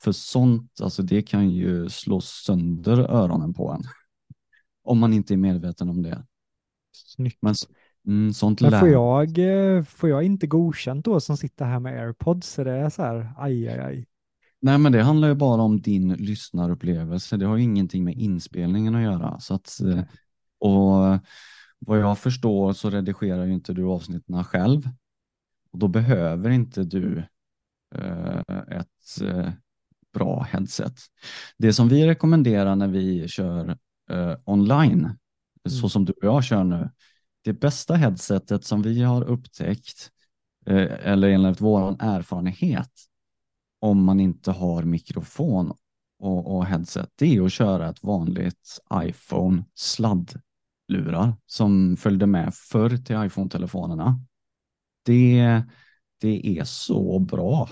För 0.04 0.12
sånt, 0.12 0.72
alltså 0.82 1.04
det 1.04 1.22
kan 1.22 1.50
ju 1.50 1.90
slå 1.90 2.22
sönder 2.22 2.98
öronen 3.00 3.54
på 3.54 3.72
en. 3.72 3.82
Om 4.84 5.00
man 5.00 5.14
inte 5.14 5.34
är 5.34 5.38
medveten 5.38 5.90
om 5.90 6.02
det. 6.04 6.26
Snyggt. 6.92 7.38
Men 7.42 7.56
mm, 8.08 8.34
sånt 8.34 8.62
Men 8.62 8.80
får 8.80 8.90
jag, 8.90 9.38
eh, 9.38 9.84
får 9.84 10.10
jag 10.10 10.24
inte 10.24 10.48
godkänt 10.48 11.06
då 11.06 11.20
som 11.20 11.38
sitter 11.38 11.66
här 11.66 11.80
med 11.80 12.02
airpods? 12.04 12.50
Så 12.54 12.64
det 12.64 12.72
är 12.72 12.90
så 12.90 13.02
här, 13.02 13.34
aj, 13.38 13.68
aj, 13.68 13.80
aj. 13.80 14.06
Nej, 14.62 14.78
men 14.78 14.92
det 14.92 15.04
handlar 15.04 15.28
ju 15.28 15.36
bara 15.36 15.62
om 15.62 15.82
din 15.82 16.14
lyssnarupplevelse. 16.14 17.38
Det 17.38 17.46
har 17.46 17.58
ju 17.58 17.64
ingenting 17.64 18.04
med 18.04 18.18
inspelningen 18.18 18.96
att 18.96 19.04
göra. 19.04 19.40
Så 19.40 19.54
att, 19.54 19.82
eh, 19.82 20.04
och 20.60 21.20
vad 21.86 22.00
jag 22.00 22.20
förstår 22.20 22.74
så 22.74 22.90
redigerar 22.90 23.46
ju 23.46 23.54
inte 23.54 23.74
du 23.74 23.84
avsnitten 23.86 24.44
själv. 24.44 24.90
Och 25.72 25.80
då 25.80 25.88
behöver 25.88 26.50
inte 26.50 26.84
du 26.84 27.26
eh, 27.96 28.40
ett 28.70 29.22
eh, 29.22 29.50
bra 30.14 30.44
headset. 30.44 30.94
Det 31.58 31.74
som 31.74 31.90
vi 31.90 32.08
rekommenderar 32.08 32.76
när 32.76 32.88
vi 32.88 33.28
kör 33.28 33.78
eh, 34.10 34.36
online, 34.46 35.18
så 35.70 35.78
Mm. 35.78 35.90
som 35.90 36.06
du 36.06 36.14
och 36.14 36.28
jag 36.28 36.44
kör 36.44 36.64
nu, 36.64 36.90
det 37.42 37.54
bästa 37.54 37.96
headsetet 37.96 38.66
som 38.66 38.82
vi 38.82 39.02
har 39.02 39.24
upptäckt, 39.24 40.12
eh, 40.66 41.08
eller 41.08 41.30
enligt 41.30 41.62
vår 41.62 41.96
erfarenhet, 42.00 42.92
om 43.80 44.04
man 44.04 44.20
inte 44.20 44.52
har 44.52 44.84
mikrofon 44.84 45.74
och, 46.20 46.56
och 46.56 46.66
headset, 46.66 47.10
det 47.16 47.36
är 47.36 47.42
att 47.42 47.52
köra 47.52 47.90
ett 47.90 48.04
vanligt 48.04 48.80
iPhone 48.94 49.64
sladdlurar 50.90 51.36
som 51.46 51.98
följde 51.98 52.26
med 52.26 52.54
förr 52.56 52.98
till 52.98 53.16
iPhone-telefonerna. 53.16 54.20
Det, 55.06 55.64
det 56.22 56.60
är 56.60 56.64
så 56.64 57.20
bra. 57.20 57.70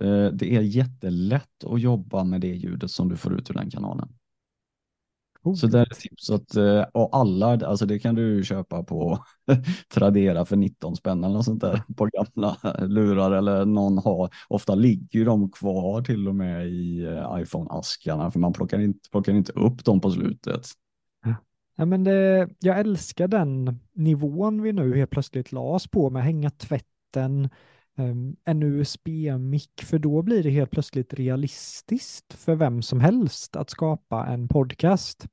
Eh, 0.00 0.26
Det 0.32 0.56
är 0.56 0.62
jättelätt 0.62 1.64
att 1.64 1.80
jobba 1.80 2.24
med 2.24 2.40
det 2.40 2.54
ljudet 2.56 2.90
som 2.90 3.08
du 3.08 3.16
får 3.16 3.34
ut 3.40 3.50
ur 3.50 3.54
den 3.54 3.70
kanalen. 3.70 4.08
Så 5.52 5.66
det 5.66 5.78
är 5.80 5.84
tips 5.84 6.30
att, 6.30 6.56
eh, 6.56 6.82
och 6.94 7.16
alla, 7.16 7.46
alltså 7.66 7.86
det 7.86 7.98
kan 7.98 8.14
du 8.14 8.44
köpa 8.44 8.82
på 8.84 9.24
Tradera 9.94 10.44
för 10.44 10.56
19 10.56 10.96
spänn 10.96 11.24
eller 11.24 11.34
något 11.34 11.44
sånt 11.44 11.60
där 11.60 11.82
på 11.96 12.06
gamla 12.12 12.56
lurar 12.86 13.30
eller 13.32 13.64
någon 13.64 13.98
har, 13.98 14.30
ofta 14.48 14.74
ligger 14.74 15.24
de 15.24 15.50
kvar 15.50 16.02
till 16.02 16.28
och 16.28 16.34
med 16.34 16.66
i 16.68 17.04
eh, 17.04 17.38
iPhone-askarna 17.42 18.30
för 18.30 18.38
man 18.40 18.52
plockar 18.52 18.78
inte, 18.80 19.10
plockar 19.10 19.32
inte 19.32 19.52
upp 19.52 19.84
dem 19.84 20.00
på 20.00 20.10
slutet. 20.10 20.66
Ja, 21.80 21.84
men 21.84 22.04
det, 22.04 22.48
jag 22.58 22.78
älskar 22.78 23.28
den 23.28 23.80
nivån 23.92 24.62
vi 24.62 24.72
nu 24.72 24.96
helt 24.96 25.10
plötsligt 25.10 25.52
la 25.52 25.60
oss 25.60 25.86
på 25.88 26.10
med 26.10 26.24
hänga 26.24 26.50
tvätten, 26.50 27.48
em, 27.96 28.36
en 28.44 28.62
USB-mick, 28.62 29.82
för 29.84 29.98
då 29.98 30.22
blir 30.22 30.42
det 30.42 30.50
helt 30.50 30.70
plötsligt 30.70 31.14
realistiskt 31.14 32.34
för 32.34 32.54
vem 32.54 32.82
som 32.82 33.00
helst 33.00 33.56
att 33.56 33.70
skapa 33.70 34.26
en 34.26 34.48
podcast. 34.48 35.26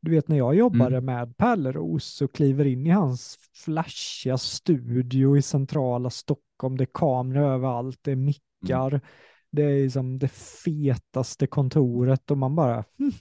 Du 0.00 0.10
vet 0.10 0.28
när 0.28 0.36
jag 0.36 0.54
jobbade 0.54 1.00
med 1.00 1.36
Pärleros 1.36 2.22
och 2.22 2.34
kliver 2.34 2.64
in 2.64 2.86
i 2.86 2.90
hans 2.90 3.38
flashiga 3.64 4.38
studio 4.38 5.36
i 5.36 5.42
centrala 5.42 6.10
Stockholm, 6.10 6.76
det 6.76 6.84
är 6.84 6.88
kameror 6.94 7.48
överallt, 7.48 7.98
det 8.02 8.12
är 8.12 8.16
mickar. 8.16 9.00
Det 9.50 9.62
är 9.62 9.82
liksom 9.82 10.18
det 10.18 10.28
fetaste 10.64 11.46
kontoret 11.46 12.30
och 12.30 12.38
man 12.38 12.54
bara, 12.54 12.84
hm, 12.98 13.12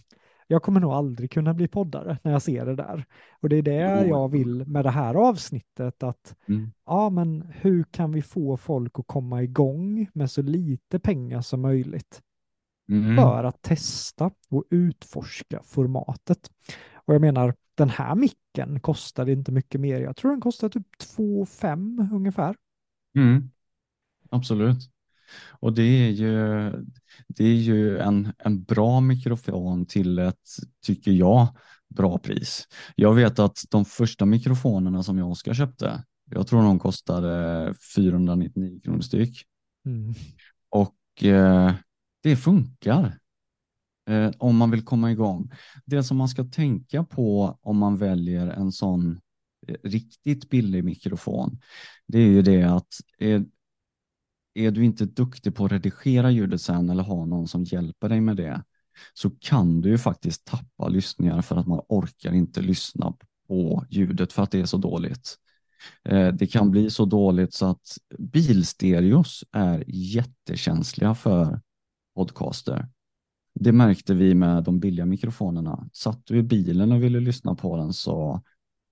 jag 0.52 0.64
kommer 0.64 0.80
nog 0.80 0.92
aldrig 0.92 1.32
kunna 1.32 1.54
bli 1.54 1.68
poddare 1.68 2.18
när 2.24 2.32
jag 2.32 2.42
ser 2.42 2.66
det 2.66 2.76
där. 2.76 3.06
Och 3.42 3.50
det 3.50 3.56
är 3.56 3.62
det 3.62 4.08
jag 4.08 4.30
vill 4.32 4.68
med 4.68 4.86
det 4.86 4.90
här 4.92 5.16
avsnittet, 5.16 6.04
att 6.04 6.36
Mm. 6.48 6.72
ja, 6.86 7.10
men 7.10 7.48
hur 7.56 7.84
kan 7.84 8.12
vi 8.12 8.22
få 8.22 8.58
folk 8.58 9.00
att 9.00 9.08
komma 9.08 9.44
igång 9.44 10.08
med 10.14 10.32
så 10.32 10.42
lite 10.42 11.00
pengar 11.00 11.42
som 11.42 11.62
möjligt 11.62 12.22
Mm. 12.90 13.16
för 13.16 13.44
att 13.44 13.62
testa 13.62 14.32
och 14.50 14.64
utforska 14.70 15.62
formatet. 15.64 16.52
Och 16.94 17.14
jag 17.14 17.22
menar, 17.22 17.56
den 17.76 17.90
här 17.90 18.16
micken 18.16 18.80
kostade 18.80 19.32
inte 19.32 19.52
mycket 19.52 19.82
mer. 19.82 20.02
Jag 20.02 20.16
tror 20.16 20.32
den 20.32 20.42
kostar 20.42 20.70
typ 20.70 20.98
2 20.98 21.46
5 21.46 22.10
ungefär. 22.14 22.56
Mm. 23.16 23.50
Absolut. 24.30 24.78
Och 25.50 25.74
det 25.74 25.84
är 25.84 26.10
ju, 26.10 26.72
det 27.28 27.44
är 27.44 27.56
ju 27.56 27.98
en, 27.98 28.34
en 28.38 28.64
bra 28.64 29.00
mikrofon 29.00 29.86
till 29.86 30.20
ett, 30.20 30.50
tycker 30.86 31.12
jag, 31.12 31.48
bra 31.96 32.18
pris. 32.18 32.68
Jag 32.96 33.14
vet 33.14 33.40
att 33.40 33.66
de 33.70 33.86
första 33.86 34.26
mikrofonerna 34.26 35.04
som 35.04 35.18
jag 35.18 35.26
och 35.26 35.32
Oskar 35.32 35.54
köpte, 35.54 36.04
jag 36.32 36.48
tror 36.48 36.62
de 36.62 36.80
kostade 36.80 37.74
499 37.96 38.80
kronor 38.84 39.02
styck. 39.02 39.44
Mm. 39.86 40.14
Och 40.70 41.24
eh, 41.24 41.74
det 42.24 42.36
funkar 42.36 43.18
eh, 44.10 44.32
om 44.38 44.58
man 44.58 44.72
vill 44.72 44.86
komma 44.86 45.12
igång. 45.12 45.52
Det 45.86 46.04
som 46.04 46.18
man 46.18 46.30
ska 46.30 46.44
tänka 46.44 47.04
på 47.04 47.58
om 47.62 47.78
man 47.78 47.98
väljer 47.98 48.48
en 48.48 48.72
sån 48.72 49.20
eh, 49.68 49.76
riktigt 49.84 50.50
billig 50.50 50.84
mikrofon, 50.84 51.60
det 52.08 52.20
är 52.20 52.28
ju 52.28 52.42
det 52.42 52.64
att 52.64 52.94
är, 53.18 53.46
är 54.54 54.72
du 54.72 54.86
inte 54.86 55.06
duktig 55.06 55.56
på 55.56 55.66
att 55.66 55.72
redigera 55.72 56.32
ljudet 56.32 56.62
sen 56.62 56.90
eller 56.90 57.04
har 57.04 57.26
någon 57.26 57.48
som 57.48 57.64
hjälper 57.64 58.10
dig 58.10 58.22
med 58.22 58.38
det, 58.38 58.64
så 59.14 59.30
kan 59.30 59.82
du 59.82 59.90
ju 59.90 59.98
faktiskt 59.98 60.46
tappa 60.46 60.88
lyssningar 60.88 61.42
för 61.42 61.56
att 61.56 61.68
man 61.68 61.82
orkar 61.90 62.34
inte 62.34 62.62
lyssna 62.62 63.14
på 63.48 63.86
ljudet 63.90 64.34
för 64.34 64.44
att 64.44 64.52
det 64.52 64.60
är 64.60 64.66
så 64.66 64.78
dåligt. 64.78 65.38
Eh, 66.04 66.28
det 66.28 66.48
kan 66.48 66.72
bli 66.72 66.90
så 66.90 67.06
dåligt 67.06 67.54
så 67.54 67.66
att 67.66 67.98
bilstereos 68.20 69.44
är 69.52 69.84
jättekänsliga 69.88 71.16
för 71.16 71.62
podcaster. 72.16 72.88
Det 73.60 73.72
märkte 73.72 74.14
vi 74.14 74.36
med 74.36 74.64
de 74.64 74.80
billiga 74.80 75.06
mikrofonerna. 75.06 75.90
Satt 75.94 76.26
du 76.26 76.38
i 76.38 76.44
bilen 76.44 76.92
och 76.92 77.04
ville 77.04 77.20
lyssna 77.20 77.56
på 77.56 77.78
den 77.78 77.94
så 77.94 78.42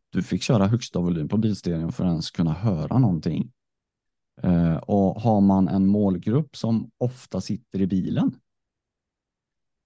du 0.09 0.23
fick 0.23 0.41
köra 0.41 0.67
högsta 0.67 0.99
volym 0.99 1.27
på 1.27 1.37
bilstereon 1.37 1.91
för 1.91 2.05
att 2.05 2.09
ens 2.09 2.31
kunna 2.31 2.53
höra 2.53 2.97
någonting. 2.97 3.51
Eh, 4.43 4.75
och 4.75 5.21
har 5.21 5.41
man 5.41 5.67
en 5.67 5.87
målgrupp 5.87 6.55
som 6.55 6.91
ofta 6.97 7.41
sitter 7.41 7.81
i 7.81 7.87
bilen, 7.87 8.35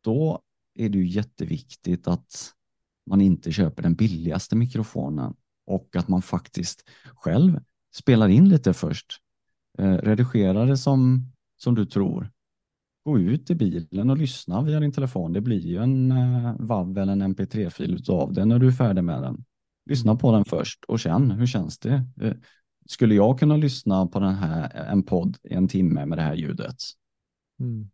då 0.03 0.41
är 0.75 0.89
det 0.89 0.97
ju 0.97 1.07
jätteviktigt 1.07 2.07
att 2.07 2.53
man 3.05 3.21
inte 3.21 3.51
köper 3.51 3.83
den 3.83 3.95
billigaste 3.95 4.55
mikrofonen 4.55 5.33
och 5.65 5.95
att 5.95 6.07
man 6.07 6.21
faktiskt 6.21 6.89
själv 7.15 7.59
spelar 7.95 8.27
in 8.27 8.49
lite 8.49 8.73
först. 8.73 9.07
Eh, 9.77 9.97
Redigera 9.97 10.65
det 10.65 10.77
som, 10.77 11.31
som 11.57 11.75
du 11.75 11.85
tror. 11.85 12.31
Gå 13.05 13.19
ut 13.19 13.49
i 13.49 13.55
bilen 13.55 14.09
och 14.09 14.17
lyssna 14.17 14.61
via 14.61 14.79
din 14.79 14.91
telefon. 14.91 15.33
Det 15.33 15.41
blir 15.41 15.59
ju 15.59 15.77
en 15.77 16.11
eh, 16.11 16.55
WAV 16.59 16.97
eller 16.97 17.13
en 17.13 17.35
MP3-fil 17.35 17.93
utav 17.93 18.33
det 18.33 18.45
när 18.45 18.59
du 18.59 18.67
är 18.67 18.71
färdig 18.71 19.03
med 19.03 19.21
den. 19.21 19.45
Lyssna 19.89 20.15
på 20.15 20.31
den 20.31 20.45
först 20.45 20.83
och 20.87 20.99
känn, 20.99 21.31
hur 21.31 21.47
känns 21.47 21.79
det? 21.79 22.03
Eh, 22.21 22.33
skulle 22.85 23.15
jag 23.15 23.39
kunna 23.39 23.57
lyssna 23.57 24.07
på 24.07 24.19
den 24.19 24.35
här, 24.35 24.85
en 24.91 25.03
podd 25.03 25.37
i 25.43 25.53
en 25.53 25.67
timme 25.67 26.05
med 26.05 26.17
det 26.17 26.21
här 26.21 26.35
ljudet? 26.35 26.75
Mm. 27.59 27.89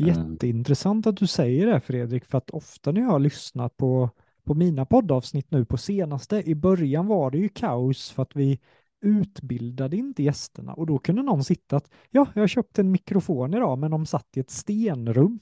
Eh. 0.00 0.06
Jätteintressant 0.06 1.06
att 1.06 1.16
du 1.16 1.26
säger 1.26 1.66
det 1.66 1.80
Fredrik, 1.80 2.24
för 2.24 2.38
att 2.38 2.50
ofta 2.50 2.92
när 2.92 3.00
jag 3.00 3.08
har 3.08 3.18
lyssnat 3.18 3.76
på, 3.76 4.10
på 4.44 4.54
mina 4.54 4.86
poddavsnitt 4.86 5.50
nu 5.50 5.64
på 5.64 5.76
senaste, 5.76 6.42
i 6.50 6.54
början 6.54 7.06
var 7.06 7.30
det 7.30 7.38
ju 7.38 7.48
kaos 7.48 8.10
för 8.10 8.22
att 8.22 8.36
vi 8.36 8.60
utbildade 9.00 9.96
inte 9.96 10.22
gästerna 10.22 10.74
och 10.74 10.86
då 10.86 10.98
kunde 10.98 11.22
någon 11.22 11.44
sitta 11.44 11.76
att 11.76 11.90
ja, 12.10 12.26
jag 12.34 12.42
har 12.42 12.48
köpt 12.48 12.78
en 12.78 12.90
mikrofon 12.90 13.54
idag, 13.54 13.78
men 13.78 13.90
de 13.90 14.06
satt 14.06 14.36
i 14.36 14.40
ett 14.40 14.50
stenrum. 14.50 15.40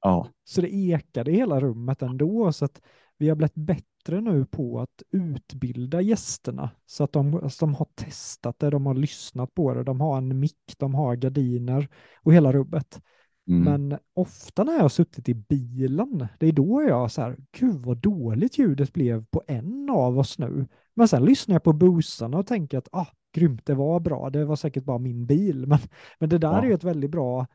Ja, 0.00 0.28
Så 0.44 0.60
det 0.60 0.74
ekade 0.74 1.30
i 1.30 1.34
hela 1.34 1.60
rummet 1.60 2.02
ändå, 2.02 2.52
så 2.52 2.64
att 2.64 2.80
vi 3.18 3.28
har 3.28 3.36
blivit 3.36 3.54
bättre 3.54 4.20
nu 4.20 4.46
på 4.46 4.80
att 4.80 5.02
utbilda 5.10 6.00
gästerna 6.00 6.70
så 6.86 7.04
att 7.04 7.12
de, 7.12 7.34
alltså 7.34 7.66
de 7.66 7.74
har 7.74 7.86
testat 7.94 8.58
det, 8.58 8.70
de 8.70 8.86
har 8.86 8.94
lyssnat 8.94 9.54
på 9.54 9.74
det, 9.74 9.84
de 9.84 10.00
har 10.00 10.18
en 10.18 10.40
mick, 10.40 10.74
de 10.78 10.94
har 10.94 11.16
gardiner 11.16 11.88
och 12.22 12.34
hela 12.34 12.52
rubbet. 12.52 13.00
mm. 13.48 13.64
Men 13.88 13.98
ofta 14.14 14.64
när 14.64 14.72
jag 14.72 14.80
har 14.82 14.88
suttit 14.88 15.28
i 15.28 15.34
bilen, 15.34 16.26
det 16.40 16.46
är 16.46 16.52
då 16.52 16.82
jag 16.82 17.10
så 17.10 17.20
här, 17.22 17.36
gud 17.58 17.74
vad 17.86 17.96
dåligt 17.98 18.58
ljudet 18.58 18.92
blev 18.92 19.24
på 19.26 19.42
en 19.46 19.90
av 19.90 20.18
oss 20.18 20.38
nu. 20.38 20.66
Men 20.94 21.08
sen 21.08 21.24
lyssnar 21.24 21.54
jag 21.54 21.62
på 21.62 21.72
busarna 21.72 22.38
och 22.38 22.46
tänker 22.46 22.78
att, 22.78 22.88
ah, 22.92 23.06
grymt, 23.34 23.66
det 23.66 23.74
var 23.74 24.00
bra, 24.00 24.30
det 24.30 24.44
var 24.44 24.56
säkert 24.56 24.84
bara 24.84 24.98
min 24.98 25.26
bil. 25.26 25.66
Men, 25.68 25.78
men 26.18 26.28
det 26.28 26.38
där 26.38 26.48
Ja. 26.52 26.62
är 26.62 26.66
ju 26.66 26.72
ett 26.74 26.84
väldigt 26.84 27.10
bra 27.10 27.40
eh, 27.40 27.46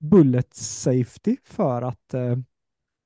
bullet 0.00 0.54
safety 0.54 1.36
för 1.44 1.82
att 1.82 2.14
eh, 2.14 2.36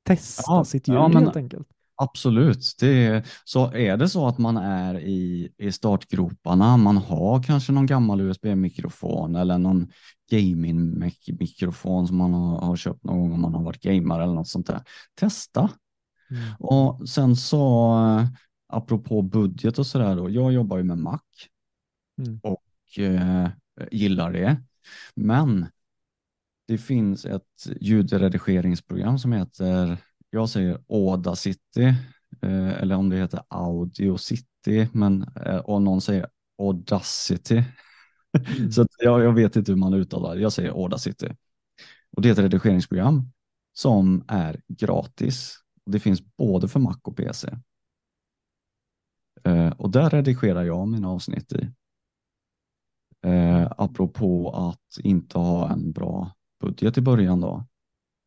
testa 0.09 0.43
Ja, 0.47 0.65
sitt 0.65 0.89
ljud 0.89 0.97
ja, 0.97 1.09
men- 1.09 1.23
helt 1.25 1.37
enkelt. 1.37 1.69
Absolut. 2.01 2.75
Det 2.81 3.25
så 3.45 3.73
är 3.73 3.97
det 3.97 4.09
så 4.09 4.27
att 4.27 4.39
man 4.39 4.57
är 4.57 4.99
i, 5.01 5.53
i 5.59 5.73
startgroparna, 5.73 6.77
man 6.77 6.97
har 6.97 7.43
kanske 7.43 7.73
någon 7.73 7.87
gammal 7.87 8.21
USB-mikrofon 8.21 9.37
eller 9.37 9.59
någon 9.59 9.89
gaming-mikrofon 10.31 12.07
som 12.09 12.17
man 12.17 12.35
har, 12.35 12.59
har 12.61 12.77
köpt 12.77 13.05
någon 13.05 13.19
gång 13.21 13.33
om 13.33 13.41
man 13.41 13.55
har 13.55 13.63
varit 13.63 13.83
gamare 13.83 14.23
eller 14.23 14.35
något 14.35 14.49
sånt 14.49 14.67
där. 14.67 14.83
Testa. 15.15 15.71
Mm. 16.31 16.43
Och 16.59 17.09
sen 17.09 17.37
så, 17.37 17.93
eh, 18.21 18.27
apropå 18.69 19.23
budget 19.23 19.79
och 19.79 19.87
sådär 19.87 20.17
då, 20.17 20.31
jag 20.31 20.53
jobbar 20.53 20.77
ju 20.77 20.83
med 20.85 20.99
Mac 20.99 21.19
Mm. 22.21 22.41
och 22.43 22.99
eh, 23.05 23.49
gillar 23.91 24.33
det. 24.33 24.57
Men 25.15 25.67
det 26.69 26.79
finns 26.79 27.25
ett 27.25 27.67
ljudredigeringsprogram 27.81 29.19
som 29.19 29.33
heter, 29.33 29.99
jag 30.31 30.49
säger 30.49 30.81
Audacity, 30.89 31.85
eh, 32.43 32.69
eller 32.69 32.95
om 32.95 33.09
det 33.09 33.17
heter 33.17 33.41
Audio 33.49 34.17
City, 34.17 34.89
men, 34.93 35.23
eh, 35.23 35.57
och 35.57 35.83
någon 35.83 36.01
säger 36.01 36.27
Audacity. 36.59 37.63
Mm. 38.57 38.73
Så 38.73 38.87
jag, 38.99 39.25
jag 39.25 39.33
vet 39.33 39.57
inte 39.57 39.73
hur 39.73 39.77
man 39.77 39.95
uttalar 39.95 40.35
det, 40.35 40.43
jag 40.43 40.53
säger 40.53 40.71
Audacity. 40.71 41.29
Och 42.17 42.23
det 42.23 42.29
är 42.29 42.33
ett 42.33 42.39
redigeringsprogram 42.39 43.33
som 43.73 44.25
är 44.29 44.61
gratis. 44.69 45.57
Det 45.87 46.01
finns 46.01 46.37
både 46.37 46.69
för 46.69 46.81
Mac 46.81 46.99
och 47.03 47.17
PC. 47.17 47.49
Eh, 49.45 49.71
och 49.71 49.91
där 49.91 50.11
redigerar 50.11 50.65
jag 50.65 50.89
mina 50.89 51.09
avsnitt 51.09 51.53
i. 51.53 51.71
Eh, 53.27 53.73
apropå 53.77 54.51
att 54.51 55.05
inte 55.05 55.39
ha 55.39 55.73
en 55.73 55.93
bra 55.93 56.38
budget 56.61 56.99
i 56.99 57.01
början 57.01 57.41
då. 57.41 57.67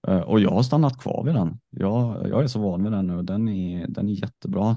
Eh, 0.08 0.20
och 0.20 0.40
jag 0.40 0.52
har 0.52 0.64
stannat 0.64 0.98
kvar 1.02 1.24
vid 1.26 1.36
den. 1.36 1.60
Jag, 1.70 2.30
jag 2.30 2.44
är 2.44 2.48
så 2.48 2.60
van 2.60 2.84
vid 2.84 2.92
den 2.92 3.08
nu. 3.08 3.22
Den 3.24 3.50
är, 3.50 3.88
den 3.88 4.10
är 4.10 4.14
jättebra. 4.14 4.76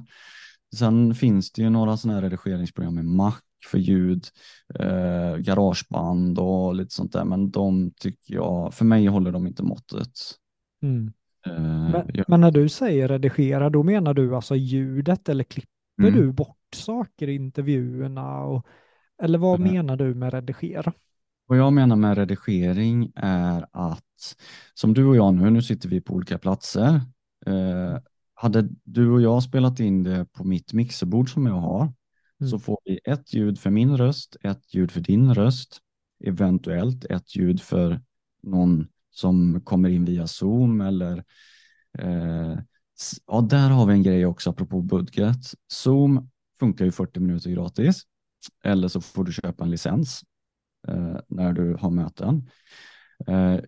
Sen 0.77 1.15
finns 1.15 1.53
det 1.53 1.63
ju 1.63 1.71
några 1.71 1.97
sådana 1.97 2.21
här 2.21 2.23
redigeringsprogram 2.31 2.95
med 2.95 3.05
Mac 3.05 3.35
för 3.71 3.79
ljud, 3.79 4.25
eh, 4.81 5.37
garageband 5.37 6.39
och 6.39 6.75
lite 6.75 6.95
sånt 6.95 7.13
där. 7.13 7.25
Men 7.25 7.51
de 7.51 7.93
tycker 8.01 8.35
jag, 8.35 8.75
för 8.75 8.85
mig 8.85 9.07
håller 9.07 9.33
de 9.33 9.47
inte 9.47 9.63
måttet. 9.63 10.11
Mm. 10.83 11.13
Eh, 11.47 11.53
Men, 11.63 12.11
jag, 12.15 12.25
men 12.29 12.41
när 12.41 12.51
du 12.51 12.69
säger 12.69 13.09
redigera, 13.09 13.71
då 13.71 13.83
menar 13.83 14.15
du 14.15 14.37
alltså 14.37 14.57
ljudet 14.57 15.29
eller 15.29 15.45
klipper 15.45 15.69
mm. 16.03 16.15
du 16.15 16.33
bort 16.33 16.59
saker 16.75 17.29
i 17.29 17.35
intervjuerna? 17.35 18.45
Och, 18.45 18.67
eller 19.23 19.39
vad 19.39 19.61
Mm. 19.61 19.73
menar 19.73 19.97
du 19.97 20.15
med 20.15 20.33
redigera? 20.33 20.93
Vad 21.47 21.59
jag 21.59 21.73
menar 21.73 21.97
med 21.97 22.19
redigering 22.19 23.13
är 23.17 23.67
att 23.73 24.37
som 24.75 24.95
du 24.95 25.05
och 25.05 25.17
jag 25.17 25.35
nu, 25.35 25.51
nu 25.51 25.63
sitter 25.63 25.89
vi 25.89 26.01
på 26.01 26.15
olika 26.15 26.39
platser. 26.39 27.01
Eh, 27.47 27.99
hade 28.35 28.69
du 28.85 29.11
och 29.11 29.23
jag 29.23 29.43
spelat 29.43 29.81
in 29.81 30.03
det 30.03 30.27
på 30.33 30.45
mitt 30.45 30.73
mixerbord 30.73 31.33
som 31.33 31.47
jag 31.47 31.55
har 31.61 31.93
Mm. 32.41 32.51
så 32.51 32.59
får 32.59 32.79
vi 32.85 33.01
ett 33.05 33.35
ljud 33.35 33.59
för 33.59 33.71
min 33.71 33.97
röst, 33.97 34.37
ett 34.41 34.75
ljud 34.75 34.91
för 34.91 35.01
din 35.01 35.35
röst, 35.35 35.79
eventuellt 36.25 37.05
ett 37.05 37.37
ljud 37.37 37.61
för 37.61 38.01
någon 38.43 38.87
som 39.11 39.61
kommer 39.61 39.89
in 39.89 40.05
via 40.05 40.27
Zoom 40.27 40.81
eller 40.81 41.25
eh, 41.99 42.59
ja, 43.27 43.41
där 43.41 43.71
har 43.71 43.87
vi 43.87 43.93
en 43.93 44.03
grej 44.03 44.27
också 44.27 44.51
apropå 44.51 44.83
budget. 44.83 45.55
Zoom 45.69 46.31
funkar 46.61 46.85
ju 46.85 46.93
40 46.93 47.21
minuter 47.21 47.51
gratis 47.51 48.03
eller 48.65 48.89
så 48.89 49.01
får 49.01 49.25
du 49.25 49.33
köpa 49.33 49.65
en 49.65 49.71
licens 49.71 50.23
när 51.29 51.53
du 51.53 51.75
har 51.75 51.91
möten. 51.91 52.51
Eh, 53.27 53.61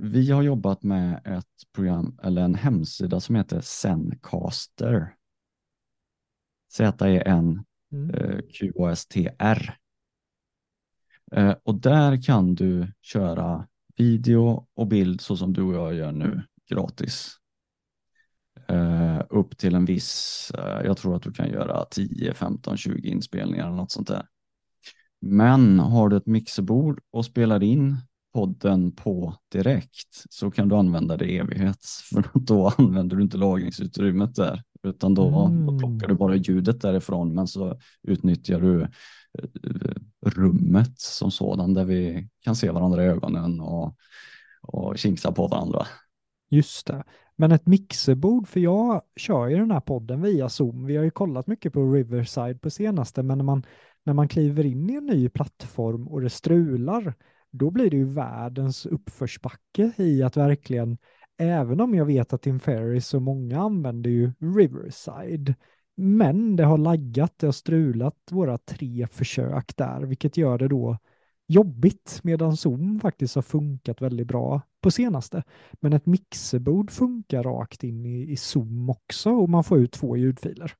vi 0.00 0.30
har 0.30 0.42
jobbat 0.42 0.82
med 0.82 1.20
ett 1.24 1.72
program 1.74 2.18
eller 2.22 2.42
en 2.42 2.54
hemsida 2.54 3.20
som 3.20 3.34
heter 3.34 3.60
Zencaster. 3.60 5.14
Z-E-N 6.72 7.64
Mm. 7.92 8.10
eh, 8.14 8.40
QASTR. 8.52 9.76
Eh, 11.32 11.54
och 11.62 11.74
där 11.74 12.22
kan 12.22 12.54
du 12.54 12.92
köra 13.02 13.68
video 13.96 14.66
och 14.74 14.86
bild 14.86 15.20
så 15.20 15.36
som 15.36 15.52
du 15.52 15.62
och 15.62 15.74
jag 15.74 15.94
gör 15.94 16.12
nu 16.12 16.42
gratis. 16.70 17.36
Eh, 18.68 19.22
upp 19.30 19.58
till 19.58 19.74
en 19.74 19.84
viss, 19.84 20.50
eh, 20.58 20.86
jag 20.86 20.96
tror 20.96 21.16
att 21.16 21.22
du 21.22 21.32
kan 21.32 21.50
göra 21.50 21.84
10, 21.84 22.34
15, 22.34 22.76
20 22.76 23.08
inspelningar 23.08 23.66
eller 23.66 23.76
något 23.76 23.90
sånt 23.92 24.08
där. 24.08 24.26
Men 25.20 25.78
har 25.78 26.08
du 26.08 26.16
ett 26.16 26.26
mixerbord 26.26 27.00
och 27.12 27.24
spelar 27.24 27.62
in 27.62 27.96
podden 28.34 28.92
på 28.92 29.34
direkt 29.52 30.24
så 30.30 30.50
kan 30.50 30.68
du 30.68 30.76
använda 30.76 31.16
det 31.16 31.24
i 31.24 31.38
evighet. 31.38 31.84
För 32.14 32.24
då 32.34 32.72
använder 32.78 33.16
du 33.16 33.22
inte 33.22 33.36
lagringsutrymmet 33.36 34.34
där 34.34 34.62
utan 34.82 35.14
då, 35.14 35.46
Mm. 35.46 35.66
då 35.66 35.78
plockar 35.78 36.08
du 36.08 36.14
bara 36.14 36.36
ljudet 36.36 36.80
därifrån 36.80 37.34
men 37.34 37.46
så 37.46 37.78
utnyttjar 38.02 38.60
du 38.60 38.82
eh, 38.82 38.88
rummet 40.26 41.00
som 41.00 41.30
sådan 41.30 41.74
där 41.74 41.84
vi 41.84 42.28
kan 42.40 42.56
se 42.56 42.70
varandra 42.70 43.04
i 43.04 43.06
ögonen 43.06 43.60
och, 43.60 43.96
och 44.62 44.98
kinksa 44.98 45.32
på 45.32 45.48
varandra. 45.48 45.86
Just 46.50 46.86
det. 46.86 47.04
Men 47.36 47.52
ett 47.52 47.66
mixerbord, 47.66 48.48
för 48.48 48.60
jag 48.60 49.02
kör 49.16 49.48
ju 49.48 49.56
den 49.56 49.70
här 49.70 49.80
podden 49.80 50.22
via 50.22 50.48
Zoom. 50.48 50.86
Vi 50.86 50.96
har 50.96 51.04
ju 51.04 51.10
kollat 51.10 51.46
mycket 51.46 51.72
på 51.72 51.92
Riverside 51.92 52.60
på 52.60 52.70
senaste, 52.70 53.22
men 53.22 53.38
när 53.38 53.44
man, 53.44 53.62
när 54.04 54.14
man 54.14 54.28
kliver 54.28 54.66
in 54.66 54.90
i 54.90 54.94
en 54.94 55.06
ny 55.06 55.28
plattform 55.28 56.08
och 56.08 56.20
det 56.20 56.30
strular, 56.30 57.14
då 57.50 57.70
blir 57.70 57.90
det 57.90 57.96
ju 57.96 58.04
världens 58.04 58.86
uppförsbacke 58.86 59.92
i 59.96 60.22
att 60.22 60.36
verkligen, 60.36 60.98
även 61.38 61.80
om 61.80 61.94
jag 61.94 62.04
vet 62.04 62.32
att 62.32 62.42
Tim 62.42 62.60
Ferris 62.60 63.14
och 63.14 63.22
många 63.22 63.60
använder 63.60 64.10
ju 64.10 64.32
Riverside, 64.40 65.54
men 65.96 66.56
det 66.56 66.64
har 66.64 66.78
laggat, 66.78 67.38
det 67.38 67.46
har 67.46 67.52
strulat 67.52 68.16
våra 68.30 68.58
tre 68.58 69.06
försök 69.12 69.76
där, 69.76 70.00
vilket 70.00 70.36
gör 70.36 70.58
det 70.58 70.68
då 70.68 70.98
jobbigt, 71.46 72.20
medan 72.22 72.56
Zoom 72.56 73.00
faktiskt 73.00 73.34
har 73.34 73.42
funkat 73.42 74.02
väldigt 74.02 74.26
bra 74.26 74.62
på 74.80 74.90
senaste. 74.90 75.42
Men 75.80 75.92
ett 75.92 76.06
mixerbord 76.06 76.90
funkar 76.90 77.42
rakt 77.42 77.84
in 77.84 78.06
i, 78.06 78.30
i 78.30 78.36
Zoom 78.36 78.90
också 78.90 79.30
och 79.30 79.48
man 79.48 79.64
får 79.64 79.78
ut 79.78 79.92
två 79.92 80.16
ljudfiler. 80.16 80.74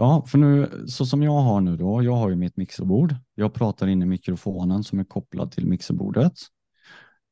Ja, 0.00 0.24
för 0.26 0.38
nu 0.38 0.84
så 0.86 1.06
som 1.06 1.22
jag 1.22 1.40
har 1.40 1.60
nu 1.60 1.76
då, 1.76 2.02
jag 2.02 2.14
har 2.16 2.30
ju 2.30 2.36
mitt 2.36 2.56
mixerbord. 2.56 3.14
Jag 3.34 3.54
pratar 3.54 3.86
in 3.86 4.02
i 4.02 4.06
mikrofonen 4.06 4.84
som 4.84 4.98
är 4.98 5.04
kopplad 5.04 5.52
till 5.52 5.66
mixerbordet. 5.66 6.32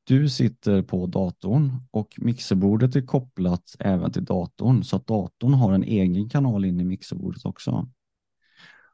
Du 0.04 0.28
sitter 0.28 0.83
på 0.83 1.07
datorn 1.07 1.72
och 1.90 2.14
mixerbordet 2.16 2.96
är 2.96 3.00
kopplat 3.00 3.76
även 3.78 4.12
till 4.12 4.24
datorn 4.24 4.85
så 4.85 4.96
att 4.96 5.07
datorn 5.07 5.54
har 5.54 5.72
en 5.72 5.83
egen 5.83 6.28
kanal 6.28 6.64
in 6.64 6.81
i 6.81 6.85
mixerbordet 6.85 7.44
också. 7.44 7.88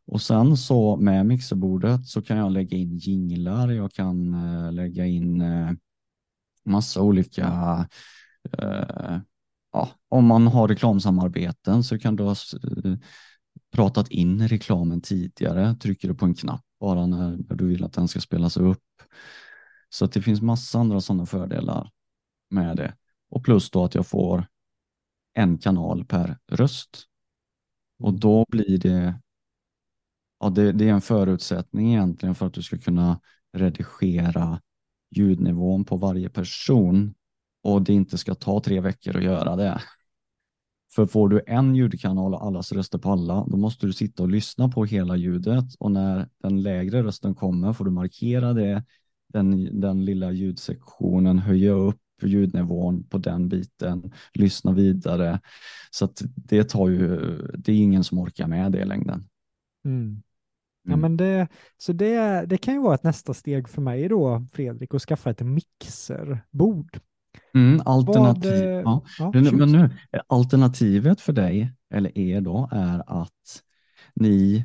Och 0.07 0.23
sen 0.23 0.57
så 0.57 0.97
med 0.97 1.27
mixerbordet 1.27 2.07
så 2.07 2.23
kan 2.23 2.37
jag 2.37 2.53
lägga 2.53 2.77
in 2.77 2.97
jinglar, 2.97 3.71
jag 3.71 3.93
kan 3.93 4.35
eh, 4.35 4.73
lägga 4.73 5.07
in 5.07 5.41
eh, 5.41 5.71
massa 6.65 7.03
olika 7.03 7.49
eh, 8.59 9.19
ja, 9.73 9.89
om 10.09 10.27
man 10.27 10.47
har 10.47 10.69
reklamsamarbeten 10.69 11.85
så 11.85 11.99
kan 11.99 12.17
du 12.17 12.23
ha 12.25 12.35
eh, 12.85 12.95
pratat 13.75 14.09
in 14.09 14.49
reklamen 14.49 15.01
tidigare, 15.01 15.75
trycker 15.75 16.09
du 16.09 16.15
på 16.15 16.25
en 16.25 16.35
knapp 16.35 16.65
bara 16.81 17.07
när, 17.07 17.37
du 17.37 17.67
vill 17.67 17.85
att 17.85 17.93
den 17.93 18.09
ska 18.09 18.21
spelas 18.21 18.57
upp. 18.57 18.85
Så 19.89 20.05
att 20.05 20.13
det 20.13 20.23
finns 20.23 20.43
massa 20.43 20.79
andra 20.79 21.01
sådana 21.01 21.27
fördelar 21.27 21.91
med 22.51 22.77
det. 22.77 22.95
Och 23.31 23.45
plus 23.45 23.71
då 23.71 23.85
att 23.85 23.95
jag 23.95 24.07
får 24.07 24.47
en 25.35 25.59
kanal 25.59 26.05
per 26.05 26.39
röst. 26.51 27.05
Och 27.99 28.15
då 28.15 28.45
blir 28.49 28.79
det, 28.79 29.21
ja 30.41 30.51
det, 30.51 30.73
det 30.73 30.89
är 30.89 30.93
en 30.93 31.01
förutsättning 31.01 31.93
egentligen 31.93 32.35
för 32.35 32.47
att 32.47 32.55
du 32.55 32.63
ska 32.63 32.79
kunna 32.79 33.21
redigera 33.53 34.61
ljudnivån 35.11 35.85
på 35.85 35.97
varje 35.97 36.29
person 36.31 37.15
och 37.63 37.83
det 37.83 37.93
inte 37.93 38.19
ska 38.19 38.35
ta 38.35 38.61
tre 38.61 38.81
veckor 38.81 39.17
att 39.17 39.25
göra 39.25 39.57
det. 39.57 39.83
För 40.95 41.07
får 41.07 41.29
du 41.29 41.41
en 41.47 41.75
ljudkanal 41.75 42.35
och 42.35 42.45
allas 42.45 42.73
röster 42.73 42.99
på 42.99 43.11
alla, 43.11 43.45
då 43.49 43.57
måste 43.57 43.87
du 43.87 43.93
sitta 43.93 44.23
och 44.23 44.29
lyssna 44.29 44.69
på 44.69 44.85
hela 44.85 45.17
ljudet 45.17 45.65
och 45.79 45.91
när 45.93 46.29
den 46.43 46.63
lägre 46.63 47.03
rösten 47.03 47.35
kommer 47.35 47.73
får 47.73 47.85
du 47.85 47.91
markera 47.91 48.53
det, 48.53 48.85
den, 49.29 49.81
den 49.81 50.05
lilla 50.05 50.33
ljudsektionen, 50.33 51.39
höja 51.39 51.73
upp 51.73 52.01
ljudnivån 52.23 53.05
på 53.05 53.19
den 53.19 53.49
biten, 53.49 54.13
lyssna 54.33 54.73
vidare. 54.73 55.41
Så 55.91 56.05
att 56.05 56.23
det 56.35 56.65
tar 56.69 56.89
ju, 56.89 57.19
det 57.59 57.73
är 57.73 57.77
ingen 57.77 58.05
som 58.05 58.19
orkar 58.19 58.47
med 58.47 58.73
det 58.73 58.81
i 58.81 58.85
längden. 58.85 59.29
Mm. 59.85 60.23
Ja, 60.83 60.89
Mm. 60.89 61.01
men 61.01 61.17
det, 61.17 61.49
så 61.77 61.93
det, 61.93 62.47
det 62.47 62.59
kan 62.59 62.75
ju 62.75 62.81
vara 62.81 62.95
ett 62.95 63.03
nästa 63.03 63.35
steg 63.35 63.69
för 63.69 63.83
mig 63.83 64.09
då, 64.09 64.47
Fredrik, 64.53 64.95
att 64.95 65.03
skaffa 65.03 65.31
ett 65.31 65.41
mixerbord. 65.41 67.01
Mm, 67.55 67.77
Vad, 67.77 67.89
alternativ, 67.89 68.53
eh, 68.53 68.81
ja. 68.81 69.05
ja, 69.19 69.33
Men, 69.35 69.73
nu, 69.73 69.91
alternativet 70.27 71.21
för 71.21 71.33
dig 71.33 71.73
eller 71.91 72.19
er 72.19 72.41
då 72.41 72.69
är 72.73 73.23
att 73.23 73.63
ni 74.15 74.65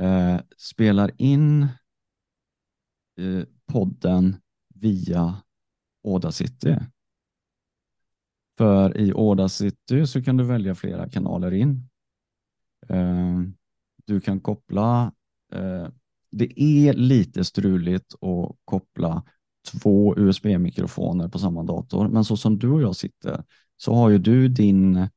eh, 0.00 0.40
spelar 0.56 1.10
in 1.16 1.62
eh, 1.62 3.44
podden 3.72 4.36
via 4.74 5.36
Audacity. 6.04 6.76
För 8.58 8.96
i 8.96 9.12
Audacity 9.12 10.06
så 10.06 10.22
kan 10.22 10.36
du 10.36 10.44
välja 10.44 10.74
flera 10.74 11.08
kanaler 11.08 11.54
in. 11.54 11.88
Eh, 12.88 13.40
du 14.04 14.20
kan 14.20 14.40
koppla, 14.40 15.12
eh, 15.52 15.88
det 16.30 16.62
är 16.62 16.92
lite 16.92 17.44
struligt 17.44 18.14
att 18.14 18.56
koppla 18.64 19.22
två 19.72 20.14
USB-mikrofoner 20.16 21.28
på 21.28 21.38
samma 21.38 21.62
dator, 21.62 22.08
men 22.08 22.24
så 22.24 22.36
som 22.36 22.58
du 22.58 22.70
och 22.70 22.82
jag 22.82 22.96
sitter 22.96 23.44
så 23.76 23.94
har 23.94 24.10
ju 24.10 24.18
du 24.18 24.48
din, 24.48 25.08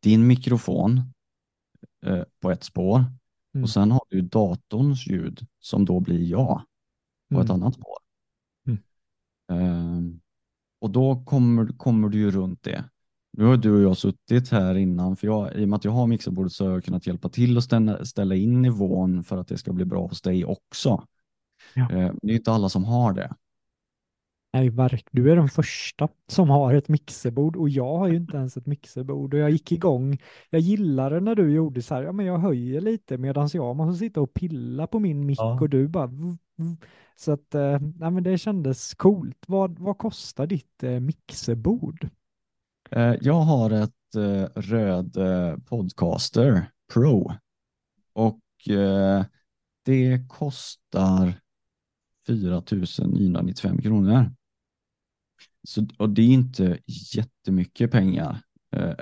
din 0.00 0.26
mikrofon 0.26 1.00
eh, 2.06 2.22
på 2.40 2.50
ett 2.50 2.64
spår 2.64 3.04
Mm. 3.54 3.62
och 3.64 3.70
sen 3.70 3.90
har 3.90 4.00
du 4.08 4.20
datorns 4.20 5.06
ljud 5.06 5.46
som 5.60 5.84
då 5.84 6.00
blir 6.00 6.24
jag 6.24 6.62
på 7.34 7.40
ett 7.40 7.50
Mm. 7.50 7.62
annat 7.62 7.74
spår. 7.74 7.96
Mm. 8.66 8.78
Ehm, 9.48 10.20
och 10.80 10.90
då 10.90 11.24
kommer, 11.24 11.66
kommer 11.78 12.08
du 12.08 12.18
ju 12.18 12.30
runt 12.30 12.62
det. 12.62 12.84
Nu 13.32 13.44
har 13.44 13.56
du 13.56 13.76
och 13.76 13.82
jag 13.82 13.96
suttit 13.96 14.48
här 14.48 14.74
innan, 14.74 15.16
för 15.16 15.26
jag, 15.26 15.56
i 15.56 15.64
och 15.64 15.68
med 15.68 15.76
att 15.76 15.84
jag 15.84 15.92
har 15.92 16.06
mixerbordet 16.06 16.52
så 16.52 16.64
har 16.64 16.72
jag 16.72 16.84
kunnat 16.84 17.06
hjälpa 17.06 17.28
till 17.28 17.58
att 17.58 17.64
ställa, 17.64 18.04
ställa 18.04 18.34
in 18.34 18.62
nivån 18.62 19.24
för 19.24 19.38
att 19.38 19.48
det 19.48 19.58
ska 19.58 19.72
bli 19.72 19.84
bra 19.84 20.06
hos 20.06 20.22
dig 20.22 20.44
också. 20.44 21.06
Ja. 21.74 21.90
Ehm, 21.90 22.18
det 22.22 22.32
är 22.32 22.36
inte 22.36 22.52
alla 22.52 22.68
som 22.68 22.84
har 22.84 23.12
det. 23.12 23.34
Nej, 24.52 24.70
verk, 24.70 25.08
du 25.12 25.30
är 25.32 25.36
den 25.36 25.48
första 25.48 26.08
som 26.28 26.50
har 26.50 26.74
ett 26.74 26.88
mixerbord 26.88 27.56
och 27.56 27.68
jag 27.68 27.98
har 27.98 28.08
ju 28.08 28.16
inte 28.16 28.36
ens 28.36 28.56
ett 28.56 28.66
mixerbord 28.66 29.34
och 29.34 29.40
jag 29.40 29.50
gick 29.50 29.72
igång. 29.72 30.18
Jag 30.50 30.60
gillade 30.60 31.20
när 31.20 31.34
du 31.34 31.52
gjorde 31.52 31.82
så 31.82 31.94
här, 31.94 32.02
ja 32.02 32.12
men 32.12 32.26
jag 32.26 32.38
höjer 32.38 32.80
lite 32.80 33.18
medan 33.18 33.48
jag 33.52 33.76
måste 33.76 33.98
sitta 33.98 34.20
och 34.20 34.34
pilla 34.34 34.86
på 34.86 34.98
min 35.00 35.26
mick 35.26 35.38
Ja. 35.38 35.58
och 35.60 35.68
du 35.70 35.88
bara 35.88 36.10
så 37.16 37.32
att, 37.32 37.54
eh, 37.54 37.78
nej 37.80 38.10
men 38.10 38.22
det 38.22 38.38
kändes 38.38 38.94
coolt. 38.94 39.38
Vad, 39.46 39.78
vad 39.78 39.98
kostar 39.98 40.46
ditt 40.46 40.82
eh, 40.82 41.00
mixerbord? 41.00 42.08
Eh, 42.90 43.14
Jag 43.20 43.40
har 43.40 43.70
ett 43.70 44.14
eh, 44.16 44.60
röd 44.60 45.16
eh, 45.16 45.56
Podcaster 45.58 46.70
Pro 46.92 47.32
och 48.12 48.68
eh, 48.70 49.24
det 49.84 50.26
kostar 50.28 51.40
4 52.26 52.62
995 53.06 53.82
kronor. 53.82 54.32
Så, 55.68 55.86
och 55.98 56.10
det 56.10 56.22
är 56.22 56.28
inte 56.28 56.78
jättemycket 56.86 57.90
pengar 57.90 58.40
eh, 58.76 58.94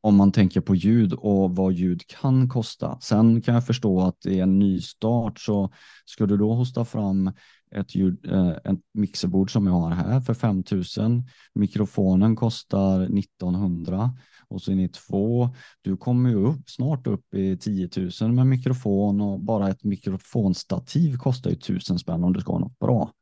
om 0.00 0.16
man 0.16 0.32
tänker 0.32 0.60
på 0.60 0.74
ljud 0.74 1.12
och 1.12 1.56
vad 1.56 1.72
ljud 1.72 2.06
kan 2.06 2.48
kosta. 2.48 2.98
Sen 3.00 3.42
kan 3.42 3.54
jag 3.54 3.66
förstå 3.66 4.00
att 4.00 4.20
det 4.20 4.38
är 4.38 4.42
en 4.42 4.58
nystart 4.58 5.40
så 5.40 5.72
ska 6.04 6.26
du 6.26 6.36
då 6.36 6.54
hosta 6.54 6.84
fram 6.84 7.32
ett, 7.70 7.94
ljud, 7.94 8.26
eh, 8.32 8.48
ett 8.48 8.80
mixerbord 8.94 9.52
som 9.52 9.66
jag 9.66 9.72
har 9.74 9.90
här 9.90 10.20
för 10.20 10.34
5000 10.34 11.22
Mikrofonen 11.54 12.36
kostar 12.36 13.18
1900 13.18 14.10
och 14.48 14.62
så 14.62 14.72
är 14.72 14.76
ni 14.76 14.88
två. 14.88 15.48
Du 15.82 15.96
kommer 15.96 16.30
ju 16.30 16.36
upp, 16.36 16.70
snart 16.70 17.06
upp 17.06 17.34
i 17.34 17.56
10 17.56 17.88
000 18.20 18.32
med 18.32 18.46
mikrofon 18.46 19.20
och 19.20 19.40
bara 19.40 19.68
ett 19.68 19.84
mikrofonstativ 19.84 21.16
kostar 21.16 21.50
ju 21.50 21.56
1000 21.56 21.98
spänn 21.98 22.24
om 22.24 22.32
du 22.32 22.40
ska 22.40 22.52
ha 22.52 22.58
något 22.58 22.78
bra. 22.78 23.12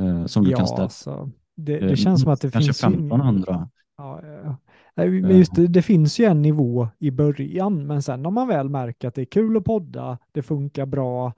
Eh, 0.00 0.26
som 0.26 0.44
du 0.44 0.50
ja, 0.50 0.56
kan 0.56 0.66
ställa. 0.66 0.82
alltså, 0.82 1.30
det, 1.56 1.78
Eh, 1.78 1.86
det 1.88 1.96
känns 1.96 2.22
som 2.22 2.32
att 2.32 2.40
det 2.40 2.50
Kanske 2.50 2.72
finns 2.72 2.84
in- 2.84 2.88
1500. 2.92 3.68
Ja, 3.96 4.20
ja, 4.24 4.56
men 4.94 5.38
just 5.38 5.54
det, 5.54 5.66
det 5.66 5.82
finns 5.82 6.18
ju 6.20 6.24
en 6.24 6.42
nivå 6.42 6.88
i 6.98 7.10
början, 7.10 7.86
men 7.86 8.02
sen 8.02 8.26
om 8.26 8.34
man 8.34 8.48
väl 8.48 8.68
märker 8.68 9.08
att 9.08 9.14
det 9.14 9.20
är 9.22 9.26
kul 9.26 9.56
att 9.56 9.64
podda, 9.64 10.18
det 10.32 10.42
funkar 10.42 10.86
bra, 10.86 11.32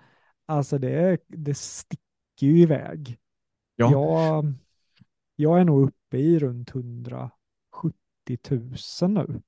alltså 0.46 0.78
det, 0.78 1.18
det 1.28 1.56
sticker 1.56 2.09
ju 2.42 2.58
iväg. 2.58 3.18
Ja. 3.76 3.90
Jag, 3.90 4.52
jag 5.36 5.60
är 5.60 5.64
nog 5.64 5.82
uppe 5.82 6.18
i 6.18 6.38
runt 6.38 6.70
170 6.74 7.30
000 8.50 9.10
nu. 9.10 9.42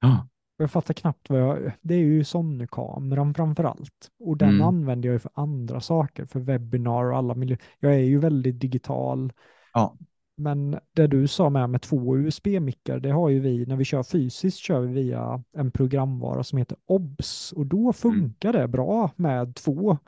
Ja. 0.00 0.28
Jag 0.56 0.70
fattar 0.70 0.94
knappt 0.94 1.30
vad 1.30 1.40
jag... 1.40 1.72
Det 1.80 1.94
är 1.94 1.98
ju 1.98 2.24
Sony-kameran 2.24 3.34
framför 3.34 3.64
allt. 3.64 4.10
Och 4.18 4.36
den 4.36 4.48
Mm. 4.48 4.62
använder 4.62 5.08
jag 5.08 5.14
ju 5.14 5.18
för 5.18 5.30
andra 5.34 5.80
saker, 5.80 6.26
för 6.26 6.40
webbinar 6.40 7.04
och 7.04 7.16
alla 7.16 7.34
miljö. 7.34 7.56
Jag 7.78 7.94
är 7.94 7.98
ju 7.98 8.18
väldigt 8.18 8.60
digital. 8.60 9.32
Ja. 9.72 9.96
Men 10.36 10.78
det 10.92 11.06
du 11.06 11.28
sa 11.28 11.50
med 11.50 11.70
med 11.70 11.82
två 11.82 12.16
USB-mickar, 12.16 13.00
det 13.00 13.10
har 13.10 13.28
ju 13.28 13.40
vi, 13.40 13.66
när 13.66 13.76
vi 13.76 13.84
kör 13.84 14.02
fysiskt 14.02 14.58
kör 14.58 14.80
vi 14.80 14.92
via 14.92 15.44
en 15.52 15.70
programvara 15.70 16.44
som 16.44 16.58
heter 16.58 16.76
OBS 16.86 17.52
och 17.52 17.66
då 17.66 17.92
funkar 17.92 18.52
det 18.52 18.68
bra 18.68 19.10
med 19.16 19.54
två. 19.54 19.98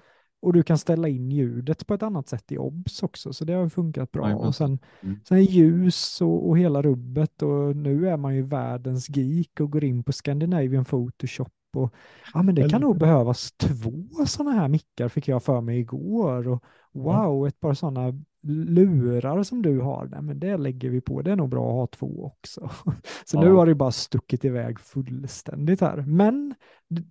Och 0.43 0.53
du 0.53 0.63
kan 0.63 0.79
ställa 0.79 1.09
in 1.09 1.31
ljudet 1.31 1.87
på 1.87 1.95
ett 1.95 2.03
annat 2.03 2.29
sätt 2.29 2.53
i 2.53 2.59
OBS 2.59 3.03
också, 3.03 3.33
så 3.33 3.45
det 3.45 3.53
har 3.53 3.69
funkat 3.69 4.13
bra. 4.13 4.35
Och 4.37 4.55
sen, 4.55 4.79
Mm. 5.03 5.21
sen 5.29 5.45
ljus 5.45 6.21
och, 6.21 6.49
och 6.49 6.59
hela 6.59 6.83
rubbet 6.83 7.43
och 7.43 7.77
nu 7.77 8.09
är 8.09 8.17
man 8.17 8.35
ju 8.37 8.43
världens 8.43 9.09
geek 9.11 9.61
och 9.61 9.71
går 9.73 9.85
in 9.85 10.05
på 10.05 10.13
Scandinavian 10.13 10.85
Photoshop 10.85 11.53
och 11.77 11.95
ja 12.35 12.43
men 12.43 12.55
det 12.55 12.65
kan 12.65 12.81
nog 12.81 12.99
behövas 12.99 13.53
två 13.53 13.93
sådana 14.27 14.53
här 14.53 14.69
mickar 14.69 15.09
fick 15.09 15.29
jag 15.29 15.43
för 15.43 15.61
mig 15.61 15.79
igår 15.81 16.49
och 16.49 16.65
wow, 16.93 17.47
ett 17.49 17.61
par 17.61 17.75
sådana 17.75 18.13
lurar 18.43 19.43
som 19.43 19.63
du 19.63 19.81
har, 19.81 20.07
nej 20.07 20.23
men 20.23 20.41
det 20.41 20.57
lägger 20.57 20.91
vi 20.91 21.01
på, 21.01 21.23
det 21.23 21.33
är 21.33 21.37
nog 21.37 21.49
bra 21.49 21.67
att 21.69 21.75
ha 21.75 21.87
två 21.87 22.25
också. 22.25 22.71
Så 23.25 23.41
nu 23.41 23.47
Ja. 23.47 23.55
har 23.57 23.67
det 23.67 23.75
bara 23.75 23.93
stuckit 23.93 24.45
iväg 24.45 24.81
fullständigt 24.81 25.81
här. 25.81 25.97
Men 26.07 26.55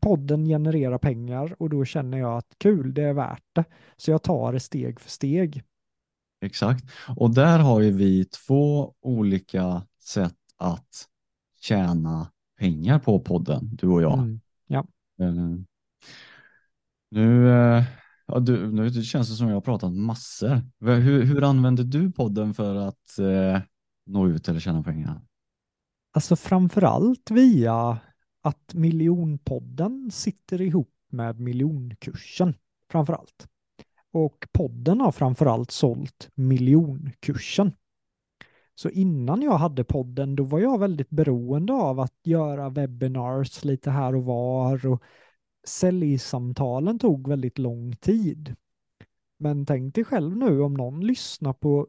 podden 0.01 0.45
genererar 0.45 0.97
pengar 0.97 1.55
och 1.59 1.69
då 1.69 1.85
känner 1.85 2.17
jag 2.17 2.37
att 2.37 2.55
kul, 2.57 2.93
det 2.93 3.03
är 3.03 3.13
värt 3.13 3.43
det. 3.53 3.63
Så 3.97 4.11
jag 4.11 4.23
tar 4.23 4.53
det 4.53 4.59
steg 4.59 4.99
för 4.99 5.09
steg. 5.09 5.63
Exakt. 6.41 6.83
Och 7.17 7.33
där 7.33 7.59
har 7.59 7.81
ju 7.81 7.91
vi 7.91 8.25
två 8.25 8.93
olika 9.01 9.83
sätt 9.99 10.35
att 10.57 11.07
tjäna 11.61 12.31
pengar 12.59 12.99
på 12.99 13.19
podden, 13.19 13.69
du 13.75 13.87
och 13.87 14.01
jag. 14.01 14.19
Mm. 14.19 14.39
Eh, 15.21 15.59
Nu, 17.11 17.49
eh, 17.51 17.83
ja, 18.31 18.39
du, 18.39 18.71
nu 18.71 18.91
känns 18.91 19.29
det 19.29 19.35
som 19.35 19.47
jag 19.47 19.55
har 19.55 19.61
pratat 19.61 19.93
massor. 19.93 20.61
Hur, 20.79 21.23
hur 21.23 21.43
använder 21.43 21.83
du 21.83 22.11
podden 22.11 22.53
för 22.53 22.75
att 22.75 23.19
eh, 23.19 23.61
nå 24.05 24.27
ut 24.27 24.49
eller 24.49 24.59
tjäna 24.59 24.83
pengar? 24.83 25.21
Alltså 26.13 26.35
framförallt 26.35 27.31
via 27.31 27.99
att 28.41 28.73
miljonpodden 28.73 30.11
sitter 30.11 30.61
ihop 30.61 30.93
med 31.09 31.39
miljonkursen 31.39 32.53
framförallt. 32.91 33.47
Och 34.13 34.47
podden 34.51 35.01
har 35.01 35.11
framförallt 35.11 35.71
sålt 35.71 36.29
miljonkursen. 36.35 37.71
Så 38.75 38.89
innan 38.89 39.41
jag 39.41 39.57
hade 39.57 39.83
podden 39.83 40.35
då 40.35 40.43
var 40.43 40.59
jag 40.59 40.79
väldigt 40.79 41.09
beroende 41.09 41.73
av 41.73 41.99
att 41.99 42.17
göra 42.23 42.69
webinars 42.69 43.63
lite 43.63 43.91
här 43.91 44.15
och 44.15 44.23
var 44.23 44.85
och 44.85 45.03
säljsamtalen 45.63 46.99
tog 46.99 47.27
väldigt 47.27 47.59
lång 47.59 47.95
tid. 47.95 48.55
Men 49.39 49.65
tänk 49.65 49.95
dig 49.95 50.03
själv 50.03 50.37
nu 50.37 50.61
om 50.61 50.73
någon 50.73 51.05
lyssnar 51.05 51.53
på 51.53 51.87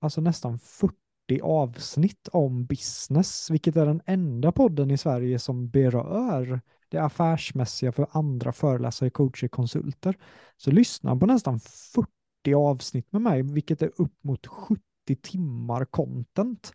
alltså 0.00 0.20
nästan 0.20 0.58
40 0.58 0.94
avsnitt 1.42 2.28
om 2.32 2.66
business, 2.66 3.50
vilket 3.50 3.76
är 3.76 3.86
den 3.86 4.02
enda 4.06 4.52
podden 4.52 4.90
i 4.90 4.98
Sverige 4.98 5.38
som 5.38 5.68
berör 5.68 6.60
det 6.88 6.98
affärsmässiga 6.98 7.92
för 7.92 8.06
andra 8.10 8.52
föreläsare, 8.52 9.10
coacher, 9.10 9.48
konsulter. 9.48 10.16
Så 10.56 10.70
lyssna 10.70 11.16
på 11.16 11.26
nästan 11.26 11.60
40 11.60 12.54
avsnitt 12.56 13.12
med 13.12 13.22
mig, 13.22 13.42
vilket 13.42 13.82
är 13.82 13.92
upp 13.96 14.24
mot 14.24 14.46
70 14.46 14.82
timmar 15.22 15.84
content. 15.84 16.72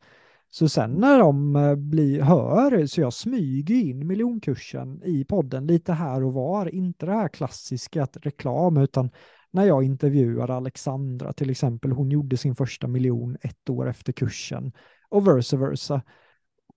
Så 0.56 0.70
sen 0.70 0.92
när 0.92 1.20
de 1.20 1.56
eh, 1.56 1.76
blir, 1.76 2.22
hör, 2.22 2.86
så 2.86 3.02
jag 3.02 3.14
smyger 3.14 3.76
in 3.76 4.08
miljonkursen 4.08 5.04
i 5.04 5.26
podden 5.26 5.68
lite 5.68 5.94
här 5.94 6.24
och 6.24 6.34
var, 6.34 6.76
inte 6.76 7.06
det 7.06 7.12
här 7.12 7.28
klassiska 7.28 8.04
att 8.04 8.18
reklam, 8.22 8.78
utan 8.78 9.10
när 9.52 9.66
jag 9.66 9.84
intervjuade 9.84 10.54
Alexandra 10.54 11.34
till 11.34 11.50
exempel, 11.50 11.92
hon 11.92 12.12
gjorde 12.12 12.38
sin 12.38 12.56
första 12.56 12.88
miljon 12.88 13.38
ett 13.42 13.70
år 13.70 13.90
efter 13.90 14.14
kursen 14.14 14.72
och 15.10 15.28
versa 15.28 15.58
versa. 15.58 16.02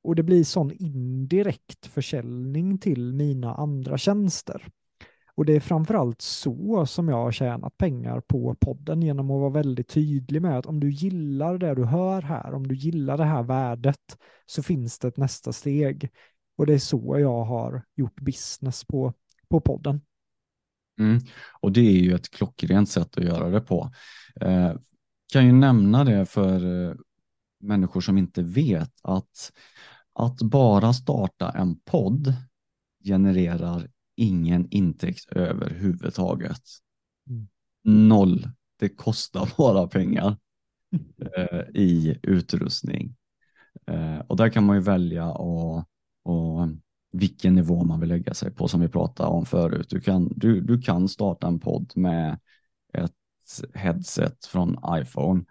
Och 0.02 0.14
det 0.14 0.22
blir 0.22 0.44
sån 0.44 0.72
indirekt 0.72 1.86
försäljning 1.86 2.78
till 2.78 3.12
mina 3.12 3.54
andra 3.54 3.98
tjänster. 3.98 4.66
Och 5.36 5.44
det 5.44 5.56
är 5.56 5.60
framförallt 5.60 6.20
så 6.20 6.86
som 6.86 7.08
jag 7.08 7.16
har 7.16 7.32
tjänat 7.32 7.76
pengar 7.76 8.20
på 8.20 8.56
podden 8.60 9.02
genom 9.02 9.30
att 9.30 9.40
vara 9.40 9.50
väldigt 9.50 9.88
tydlig 9.88 10.42
med 10.42 10.58
att 10.58 10.66
om 10.66 10.80
du 10.80 10.90
gillar 10.90 11.58
det 11.58 11.74
du 11.74 11.84
hör 11.84 12.22
här, 12.22 12.54
om 12.54 12.68
du 12.68 12.74
gillar 12.74 13.16
det 13.16 13.24
här 13.24 13.42
värdet, 13.42 14.18
så 14.46 14.62
finns 14.62 14.98
det 14.98 15.08
ett 15.08 15.16
nästa 15.16 15.52
steg. 15.52 16.10
Och 16.56 16.66
det 16.66 16.74
är 16.74 16.78
så 16.78 17.18
jag 17.18 17.44
har 17.44 17.82
gjort 17.94 18.20
business 18.20 18.84
på, 18.84 19.12
på 19.48 19.60
podden. 19.60 20.00
Mm. 21.00 21.20
Och 21.60 21.72
det 21.72 21.80
är 21.80 22.00
ju 22.00 22.14
ett 22.14 22.30
klockrent 22.30 22.88
sätt 22.88 23.18
att 23.18 23.24
göra 23.24 23.50
det 23.50 23.60
på. 23.60 23.90
Eh, 24.40 24.72
kan 25.32 25.46
ju 25.46 25.52
nämna 25.52 26.04
det 26.04 26.26
för 26.26 26.88
eh, 26.88 26.94
människor 27.60 28.00
som 28.00 28.18
inte 28.18 28.42
vet 28.42 28.92
att 29.02 29.52
att 30.18 30.42
bara 30.42 30.92
starta 30.92 31.50
en 31.50 31.80
podd 31.80 32.34
genererar 33.04 33.88
ingen 34.16 34.68
intäkt 34.70 35.32
överhuvudtaget. 35.32 36.62
Mm. 37.30 37.48
Noll. 38.08 38.48
Det 38.78 38.88
kostar 38.88 39.52
bara 39.56 39.86
pengar 39.86 40.36
eh, 41.36 41.60
i 41.74 42.18
utrustning. 42.22 43.16
Eh, 43.86 44.18
och 44.18 44.36
där 44.36 44.48
kan 44.48 44.64
man 44.64 44.76
ju 44.76 44.82
välja 44.82 45.30
och, 45.32 45.78
och 46.22 46.68
vilken 47.12 47.54
nivå 47.54 47.84
man 47.84 48.00
vill 48.00 48.08
lägga 48.08 48.34
sig 48.34 48.50
på 48.50 48.68
som 48.68 48.80
vi 48.80 48.88
pratade 48.88 49.28
om 49.28 49.46
förut. 49.46 49.86
Du 49.90 50.00
kan, 50.00 50.32
du, 50.36 50.60
du 50.60 50.82
kan 50.82 51.08
starta 51.08 51.46
en 51.46 51.60
podd 51.60 51.92
med 51.94 52.38
ett 52.92 53.12
headset 53.74 54.46
från 54.46 54.78
iPhone 54.90 55.44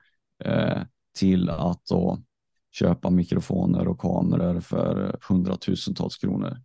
eh, 0.44 0.82
till 1.18 1.50
att 1.50 1.86
då 1.86 2.24
köpa 2.72 3.10
mikrofoner 3.10 3.88
och 3.88 4.00
kameror 4.00 4.60
för 4.60 5.18
hundratusentals 5.30 6.18
kronor. 6.18 6.58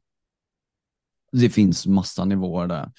Det 1.32 1.50
finns 1.50 1.86
massa 1.86 2.24
nivåer 2.24 2.66
där. 2.66 2.92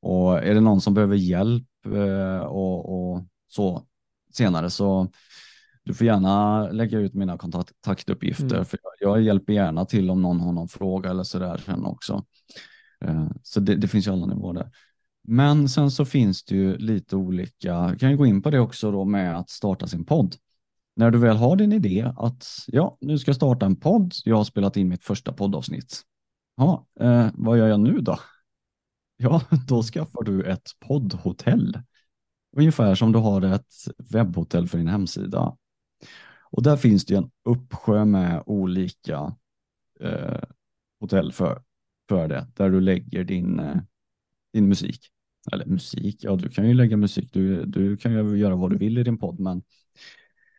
Och 0.00 0.38
är 0.38 0.54
det 0.54 0.60
någon 0.60 0.80
som 0.80 0.94
behöver 0.94 1.16
hjälp 1.16 1.66
eh, 1.86 2.38
och, 2.38 3.12
och 3.14 3.24
så 3.48 3.86
senare 4.32 4.70
så 4.70 5.08
du 5.82 5.94
får 5.94 6.06
gärna 6.06 6.62
lägga 6.70 6.98
ut 6.98 7.14
mina 7.14 7.38
kontaktuppgifter 7.38 8.54
Mm. 8.54 8.64
för 8.64 8.78
jag 9.00 9.22
hjälper 9.22 9.52
gärna 9.52 9.84
till 9.84 10.10
om 10.10 10.22
någon 10.22 10.40
har 10.40 10.52
någon 10.52 10.68
fråga 10.68 11.10
eller 11.10 11.22
så 11.22 11.38
där 11.38 11.58
sen 11.58 11.84
också. 11.84 12.24
Eh, 13.04 13.26
Så 13.42 13.60
det, 13.60 13.76
det 13.76 13.88
finns 13.88 14.06
ju 14.06 14.12
alla 14.12 14.26
nivåer 14.26 14.54
där. 14.54 14.70
Men 15.24 15.68
sen 15.68 15.90
så 15.90 16.04
finns 16.04 16.44
det 16.44 16.54
ju 16.54 16.76
lite 16.78 17.16
olika, 17.16 17.96
kan 18.00 18.10
ju 18.10 18.16
gå 18.16 18.26
in 18.26 18.42
på 18.42 18.50
det 18.50 18.60
också 18.60 18.90
då 18.92 19.04
med 19.04 19.36
att 19.38 19.50
starta 19.50 19.86
sin 19.86 20.04
podd. 20.04 20.34
När 20.96 21.10
du 21.10 21.18
väl 21.18 21.36
har 21.36 21.56
din 21.56 21.72
idé 21.72 22.12
att 22.16 22.46
ja, 22.66 22.96
nu 23.00 23.18
ska 23.18 23.28
jag 23.28 23.36
starta 23.36 23.66
en 23.66 23.76
podd, 23.76 24.12
jag 24.24 24.36
har 24.36 24.44
spelat 24.44 24.76
in 24.76 24.88
mitt 24.88 25.04
första 25.04 25.32
poddavsnitt. 25.32 26.02
Ja, 26.58 26.86
eh, 27.00 27.30
vad 27.34 27.58
gör 27.58 27.68
jag 27.68 27.80
nu 27.80 28.00
då? 28.00 28.18
Ja, 29.16 29.42
då 29.68 29.82
skaffar 29.82 30.22
du 30.22 30.42
ett 30.44 30.70
poddhotell. 30.80 31.78
Ungefär 32.56 32.94
som 32.94 33.12
du 33.12 33.18
har 33.18 33.42
ett 33.42 33.74
webbhotell 34.12 34.68
för 34.68 34.78
din 34.78 34.88
hemsida. 34.88 35.56
Och 36.52 36.62
där 36.62 36.76
finns 36.76 37.04
det 37.04 37.14
en 37.16 37.30
uppsjö 37.44 38.04
med 38.04 38.42
olika 38.46 39.36
eh, 40.00 40.40
hotell 41.00 41.32
för, 41.32 41.62
för 42.08 42.28
det, 42.28 42.46
där 42.54 42.70
du 42.70 42.80
lägger 42.80 43.24
din, 43.24 43.60
eh, 43.60 43.76
din 44.52 44.68
musik. 44.68 45.00
Eller 45.52 45.66
musik, 45.66 46.24
ja 46.24 46.36
du 46.36 46.48
kan 46.50 46.68
ju 46.68 46.74
lägga 46.74 46.96
musik, 46.96 47.32
du, 47.32 47.64
du 47.66 47.96
kan 47.96 48.12
ju 48.12 48.36
göra 48.38 48.56
vad 48.56 48.70
du 48.70 48.78
vill 48.78 48.98
i 48.98 49.02
din 49.02 49.18
podd, 49.18 49.40
men, 49.40 49.62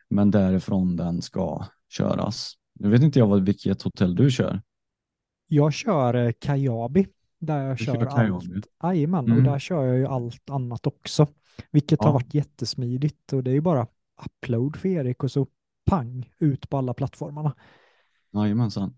men 0.08 0.30
därifrån 0.30 0.96
den 0.96 1.22
ska 1.22 1.66
köras. 1.88 2.54
Nu 2.74 2.88
vet 2.90 3.02
inte 3.02 3.18
jag 3.18 3.26
vad, 3.26 3.44
vilket 3.44 3.82
hotell 3.82 4.14
du 4.14 4.30
kör. 4.30 4.62
Jag 5.52 5.72
kör 5.72 6.14
eh, 6.14 6.32
Kajabi 6.40 7.06
där 7.38 7.62
jag 7.62 7.76
Du 7.76 7.84
kör, 7.84 8.06
allt. 8.06 8.44
Jajamän, 8.82 9.24
och 9.24 9.30
Mm. 9.30 9.44
där 9.44 9.58
kör 9.58 9.84
jag 9.84 9.96
ju 9.98 10.06
allt 10.06 10.50
annat 10.50 10.86
också. 10.86 11.26
Vilket 11.70 11.98
Ja. 12.02 12.06
har 12.06 12.12
varit 12.12 12.34
jättesmidigt 12.34 13.32
och 13.32 13.44
det 13.44 13.50
är 13.50 13.54
ju 13.54 13.60
bara 13.60 13.86
upload 14.26 14.76
för 14.76 14.88
Erik 14.88 15.24
och 15.24 15.30
så 15.30 15.46
pang 15.86 16.32
ut 16.38 16.70
på 16.70 16.78
alla 16.78 16.94
plattformarna. 16.94 17.54
Jajamensan. 18.32 18.94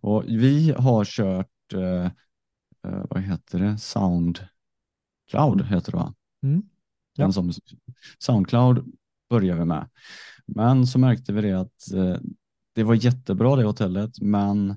Och 0.00 0.24
vi 0.28 0.70
har 0.78 1.04
kört, 1.04 1.72
eh, 1.74 2.04
eh, 2.92 3.04
vad 3.10 3.22
heter 3.22 3.58
det, 3.58 3.78
Soundcloud 3.78 5.62
heter 5.68 5.92
det 5.92 5.98
va? 5.98 6.14
Mm. 6.42 6.62
Ja. 7.16 7.24
Den 7.24 7.32
som, 7.32 7.52
Soundcloud 8.18 8.92
började 9.30 9.58
vi 9.58 9.64
med. 9.64 9.88
Men 10.46 10.86
så 10.86 10.98
märkte 10.98 11.32
vi 11.32 11.40
det 11.42 11.52
att 11.60 11.92
eh, 11.94 12.16
det 12.74 12.82
var 12.82 12.94
jättebra 12.94 13.56
det 13.56 13.64
hotellet, 13.64 14.20
men 14.20 14.76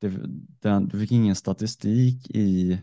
det, 0.00 0.12
den, 0.60 0.88
du 0.88 1.00
fick 1.00 1.12
ingen 1.12 1.34
statistik 1.36 2.30
i 2.30 2.78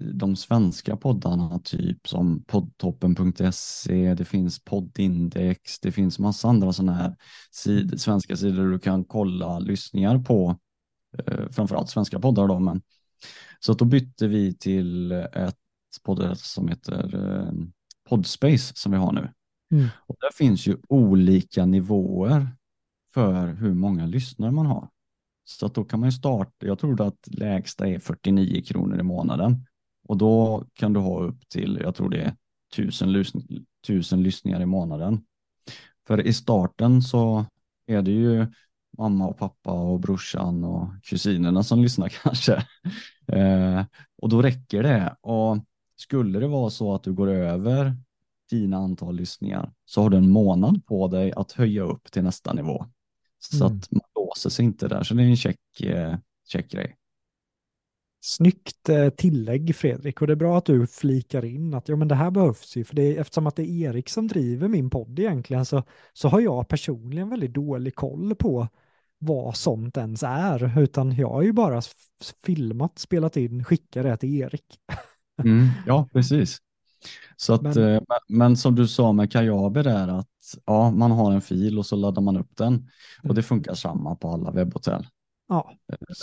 de 0.00 0.36
svenska 0.36 0.96
poddarna, 0.96 1.58
typ 1.58 2.08
som 2.08 2.44
poddtoppen.se, 2.44 4.14
det 4.14 4.24
finns 4.24 4.64
poddindex, 4.64 5.80
det 5.80 5.92
finns 5.92 6.18
massa 6.18 6.48
andra 6.48 6.72
sådana 6.72 6.92
här 6.92 7.16
sid, 7.50 8.00
svenska 8.00 8.36
sidor 8.36 8.70
du 8.70 8.78
kan 8.78 9.04
kolla 9.04 9.58
lyssningar 9.58 10.18
på 10.18 10.58
eh, 11.18 11.48
framförallt 11.50 11.90
svenska 11.90 12.20
poddar 12.20 12.48
då, 12.48 12.58
men 12.58 12.82
så 13.60 13.72
att 13.72 13.78
då 13.78 13.84
bytte 13.84 14.28
vi 14.28 14.54
till 14.54 15.12
ett 15.12 15.56
podd 16.02 16.38
som 16.38 16.68
heter 16.68 17.14
eh, 17.14 17.52
Podspace 18.08 18.72
som 18.74 18.92
vi 18.92 18.98
har 18.98 19.12
nu. 19.12 19.32
Mm. 19.72 19.88
Och 20.06 20.16
där 20.20 20.30
finns 20.34 20.66
ju 20.66 20.76
olika 20.88 21.66
nivåer 21.66 22.48
för 23.14 23.46
hur 23.46 23.74
många 23.74 24.06
lyssnare 24.06 24.50
man 24.50 24.66
har. 24.66 24.88
Så 25.50 25.68
då 25.68 25.84
kan 25.84 26.00
man 26.00 26.08
ju 26.08 26.12
starta, 26.12 26.66
jag 26.66 26.78
tror 26.78 27.00
att 27.00 27.28
lägsta 27.30 27.86
är 27.86 27.98
49 27.98 28.62
kronor 28.62 29.00
i 29.00 29.02
månaden 29.02 29.66
och 30.08 30.16
då 30.16 30.64
kan 30.74 30.92
du 30.92 31.00
ha 31.00 31.20
upp 31.20 31.48
till, 31.48 31.78
jag 31.82 31.94
tror 31.94 32.10
det 32.10 32.20
är 32.20 32.34
tusen, 32.76 33.12
lys 33.12 33.32
tusen 33.86 34.22
lyssningar 34.22 34.60
i 34.60 34.66
månaden. 34.66 35.20
För 36.06 36.26
i 36.26 36.32
starten 36.32 37.02
så 37.02 37.46
är 37.86 38.02
det 38.02 38.10
ju 38.10 38.46
mamma 38.98 39.26
och 39.28 39.38
pappa 39.38 39.72
och 39.72 40.00
brorsan 40.00 40.64
och 40.64 40.88
kusinerna 41.02 41.62
som 41.62 41.82
lyssnar 41.82 42.08
kanske. 42.22 42.54
Eh, 43.26 43.84
och 44.22 44.28
då 44.28 44.42
räcker 44.42 44.82
det. 44.82 45.16
Och 45.20 45.58
skulle 45.96 46.38
det 46.40 46.48
vara 46.48 46.70
så 46.70 46.94
att 46.94 47.02
du 47.02 47.12
går 47.12 47.28
över 47.28 47.96
dina 48.50 48.76
antal 48.76 49.16
lyssningar 49.16 49.72
så 49.84 50.02
har 50.02 50.10
du 50.10 50.16
en 50.16 50.30
månad 50.30 50.86
på 50.86 51.08
dig 51.08 51.32
att 51.32 51.52
höja 51.52 51.82
upp 51.82 52.12
till 52.12 52.22
nästa 52.22 52.52
nivå. 52.52 52.86
Så 53.38 53.66
Mm. 53.66 53.76
att 53.78 53.90
man 53.90 54.00
låser 54.30 54.50
sig 54.50 54.64
inte 54.64 54.88
där. 54.88 55.02
Så 55.02 55.14
det 55.14 55.22
är 55.22 55.26
en 55.26 55.36
check, 55.36 55.80
eh, 55.82 56.16
check 56.48 56.70
grej. 56.70 56.96
Snyggt 58.22 58.88
eh, 58.88 59.08
tillägg 59.08 59.76
Fredrik 59.76 60.20
och 60.20 60.26
det 60.26 60.32
är 60.32 60.36
bra 60.36 60.58
att 60.58 60.64
du 60.64 60.86
flikar 60.86 61.44
in 61.44 61.74
att 61.74 61.88
ja, 61.88 61.96
men 61.96 62.08
det 62.08 62.14
här 62.14 62.30
behövs 62.30 62.76
ju 62.76 62.84
för 62.84 62.96
det 62.96 63.02
är, 63.02 63.20
eftersom 63.20 63.46
att 63.46 63.56
det 63.56 63.62
är 63.62 63.88
Erik 63.88 64.08
som 64.08 64.28
driver 64.28 64.68
min 64.68 64.90
podd 64.90 65.18
egentligen 65.18 65.64
så, 65.64 65.82
så 66.12 66.28
har 66.28 66.40
jag 66.40 66.68
personligen 66.68 67.30
väldigt 67.30 67.54
dålig 67.54 67.94
koll 67.94 68.34
på 68.34 68.68
vad 69.18 69.56
sånt 69.56 69.96
ens 69.96 70.22
är 70.22 70.80
utan 70.80 71.12
jag 71.16 71.28
har 71.28 71.42
ju 71.42 71.52
bara 71.52 71.82
filmat, 72.44 72.98
spelat 72.98 73.36
in, 73.36 73.64
skickat 73.64 74.02
det 74.04 74.16
till 74.16 74.34
Erik. 74.40 74.64
Mm, 75.44 75.68
ja, 75.86 76.08
precis. 76.12 76.58
Så 77.36 77.54
att, 77.54 77.62
Men- 77.62 77.74
men, 77.74 78.02
men, 78.28 78.56
som 78.56 78.74
du 78.74 78.88
sa 78.88 79.12
med 79.12 79.32
Kajabi 79.32 79.82
där 79.82 80.08
att 80.08 80.26
ja, 80.66 80.90
man 80.90 81.10
har 81.10 81.32
en 81.32 81.40
fil 81.40 81.78
och 81.78 81.86
så 81.86 81.96
laddar 81.96 82.22
man 82.22 82.36
upp 82.36 82.56
den 82.56 82.74
Mm. 82.74 82.88
och 83.28 83.34
det 83.34 83.42
funkar 83.42 83.74
samma 83.74 84.14
på 84.16 84.28
alla 84.28 84.50
webbhotell 84.50 85.06
Ja, 85.48 85.72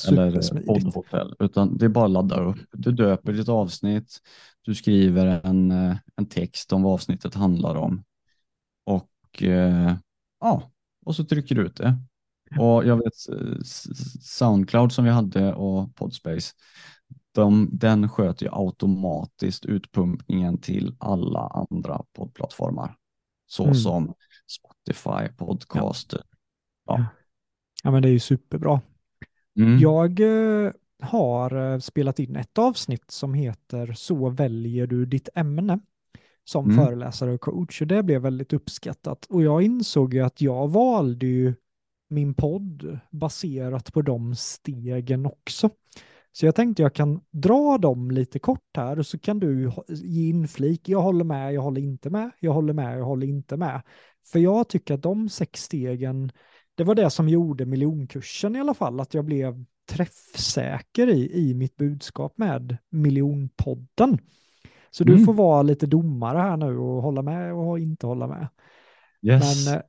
eller 0.08 0.42
supersmidigt. 0.42 0.68
poddhotell, 0.86 1.36
utan 1.40 1.78
det 1.78 1.86
är 1.86 1.90
bara 1.90 2.06
att 2.06 2.12
ladda 2.12 2.42
upp. 2.44 2.58
Du 2.72 2.92
döper 2.92 3.34
ditt 3.34 3.50
avsnitt, 3.50 4.18
du 4.62 4.76
skriver 4.76 5.42
en, 5.44 5.72
eh, 5.72 5.98
en 6.16 6.26
text 6.26 6.74
om 6.74 6.84
vad 6.84 6.94
avsnittet 6.94 7.34
handlar 7.36 7.76
om 7.76 8.04
och 8.86 9.44
eh, 9.44 9.96
ja, 10.40 10.72
och 11.06 11.16
så 11.16 11.24
trycker 11.26 11.56
du 11.56 11.62
ut 11.66 11.76
det. 11.78 11.98
Och 12.60 12.86
jag 12.86 12.98
vet 12.98 13.14
eh, 13.42 13.58
Soundcloud 14.22 14.92
som 14.92 15.06
vi 15.06 15.12
hade 15.12 15.54
och 15.54 15.96
Podspace, 15.96 16.54
de, 17.42 17.70
den 17.72 18.10
sköter 18.10 18.46
ju 18.46 18.52
automatiskt 18.54 19.66
utpumpningen 19.66 20.58
till 20.58 20.96
alla 21.00 21.68
andra 21.70 22.04
poddplattformar. 22.14 22.96
Så 23.48 23.64
Mm. 23.64 23.76
som 23.76 24.14
Spotify, 24.48 25.36
Podcaster. 25.38 26.22
Ja. 26.86 27.06
Ja, 27.84 27.92
men 27.92 28.02
det 28.02 28.10
är 28.10 28.12
ju 28.12 28.20
superbra. 28.20 28.82
Mm. 29.60 29.80
Jag 29.80 30.20
eh, 30.20 30.72
har 31.02 31.74
eh, 31.74 31.80
spelat 31.80 32.20
in 32.20 32.36
ett 32.36 32.58
avsnitt 32.58 33.12
som 33.12 33.34
heter 33.34 33.94
Så 33.94 34.30
väljer 34.30 34.88
du 34.88 35.06
ditt 35.06 35.30
ämne 35.36 35.80
som 36.44 36.66
Mm. 36.72 36.86
föreläsare 36.86 37.34
och 37.34 37.42
coach 37.42 37.82
och 37.82 37.88
det 37.88 38.04
blev 38.04 38.22
väldigt 38.22 38.54
uppskattat. 38.54 39.26
Och 39.26 39.44
jag 39.44 39.62
insåg 39.62 40.14
ju 40.14 40.22
att 40.22 40.42
jag 40.42 40.68
valde 40.68 41.26
ju 41.26 41.54
min 42.10 42.34
podd 42.34 43.00
baserat 43.12 43.94
på 43.94 44.02
de 44.02 44.36
stegen 44.36 45.26
också. 45.26 45.70
Så 46.40 46.46
jag 46.46 46.56
tänkte 46.56 46.82
jag 46.82 46.94
kan 46.94 47.22
dra 47.32 47.78
dem 47.78 48.12
lite 48.12 48.40
kort 48.40 48.78
här 48.78 49.00
och 49.00 49.06
så 49.08 49.20
kan 49.20 49.40
du 49.40 49.72
ge 49.90 50.30
inflik. 50.30 50.90
Jag 50.90 51.02
håller 51.02 51.24
med, 51.26 51.54
jag 51.54 51.62
håller 51.62 51.82
inte 51.82 52.10
med, 52.10 52.32
jag 52.40 52.54
håller 52.54 52.74
med, 52.74 53.00
jag 53.00 53.06
håller 53.06 53.28
inte 53.28 53.58
med. 53.58 53.82
För 54.32 54.40
jag 54.40 54.68
tycker 54.70 54.94
att 54.94 55.02
de 55.02 55.30
sex 55.30 55.64
stegen, 55.64 56.32
det 56.76 56.84
var 56.84 56.96
det 56.96 57.10
som 57.10 57.30
gjorde 57.30 57.66
miljonkursen 57.66 58.56
i 58.56 58.60
alla 58.60 58.74
fall, 58.74 59.00
att 59.00 59.14
jag 59.14 59.26
blev 59.26 59.66
träffsäker 59.92 61.08
i, 61.10 61.50
i 61.50 61.54
mitt 61.54 61.76
budskap 61.76 62.34
med 62.38 62.78
miljonpodden. 62.90 64.18
Så 64.92 65.04
du 65.04 65.14
Mm. 65.14 65.26
får 65.26 65.34
vara 65.34 65.62
lite 65.62 65.86
domare 65.86 66.38
här 66.38 66.58
nu 66.58 66.78
och 66.78 67.02
hålla 67.02 67.22
med 67.22 67.54
och 67.54 67.80
inte 67.80 68.08
hålla 68.08 68.28
med. 68.28 68.48
Yes. 69.22 69.66
Men 69.66 69.76
eh, 69.76 69.82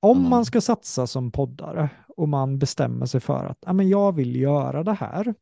om 0.00 0.18
Mm. 0.18 0.30
man 0.30 0.44
ska 0.44 0.60
satsa 0.60 1.06
som 1.06 1.32
poddare 1.32 1.90
och 2.16 2.28
man 2.28 2.58
bestämmer 2.58 3.06
sig 3.06 3.20
för 3.20 3.44
att 3.46 3.58
"Ja, 3.66 3.72
men 3.72 3.88
jag 3.88 4.12
vill 4.14 4.36
göra 4.36 4.82
det 4.84 4.92
här. 4.92 5.34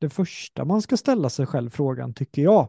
Det 0.00 0.10
första 0.10 0.64
man 0.64 0.82
ska 0.82 0.96
ställa 0.96 1.30
sig 1.30 1.46
själv 1.46 1.70
frågan 1.70 2.14
tycker 2.14 2.42
jag. 2.42 2.68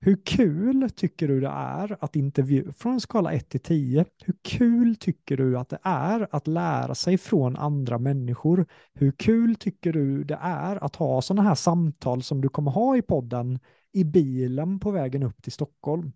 Hur 0.00 0.20
kul 0.24 0.90
tycker 0.90 1.28
du 1.28 1.40
det 1.40 1.48
är 1.48 1.96
att 2.00 2.16
intervjua, 2.16 2.72
från 2.72 2.92
en 2.92 3.00
skala 3.00 3.32
1 3.32 3.48
till 3.48 3.60
10, 3.60 4.04
hur 4.24 4.34
kul 4.42 4.96
tycker 4.96 5.36
du 5.36 5.58
att 5.58 5.68
det 5.68 5.78
är 5.82 6.28
att 6.30 6.46
lära 6.46 6.94
sig 6.94 7.18
från 7.18 7.56
andra 7.56 7.98
människor? 7.98 8.66
Hur 8.94 9.12
kul 9.12 9.56
tycker 9.56 9.92
du 9.92 10.24
det 10.24 10.38
är 10.42 10.84
att 10.84 10.96
ha 10.96 11.22
sådana 11.22 11.48
här 11.48 11.54
samtal 11.54 12.22
som 12.22 12.40
du 12.40 12.48
kommer 12.48 12.70
ha 12.70 12.96
i 12.96 13.02
podden 13.02 13.58
i 13.92 14.04
bilen 14.04 14.80
på 14.80 14.90
vägen 14.90 15.22
upp 15.22 15.42
till 15.42 15.52
Stockholm? 15.52 16.12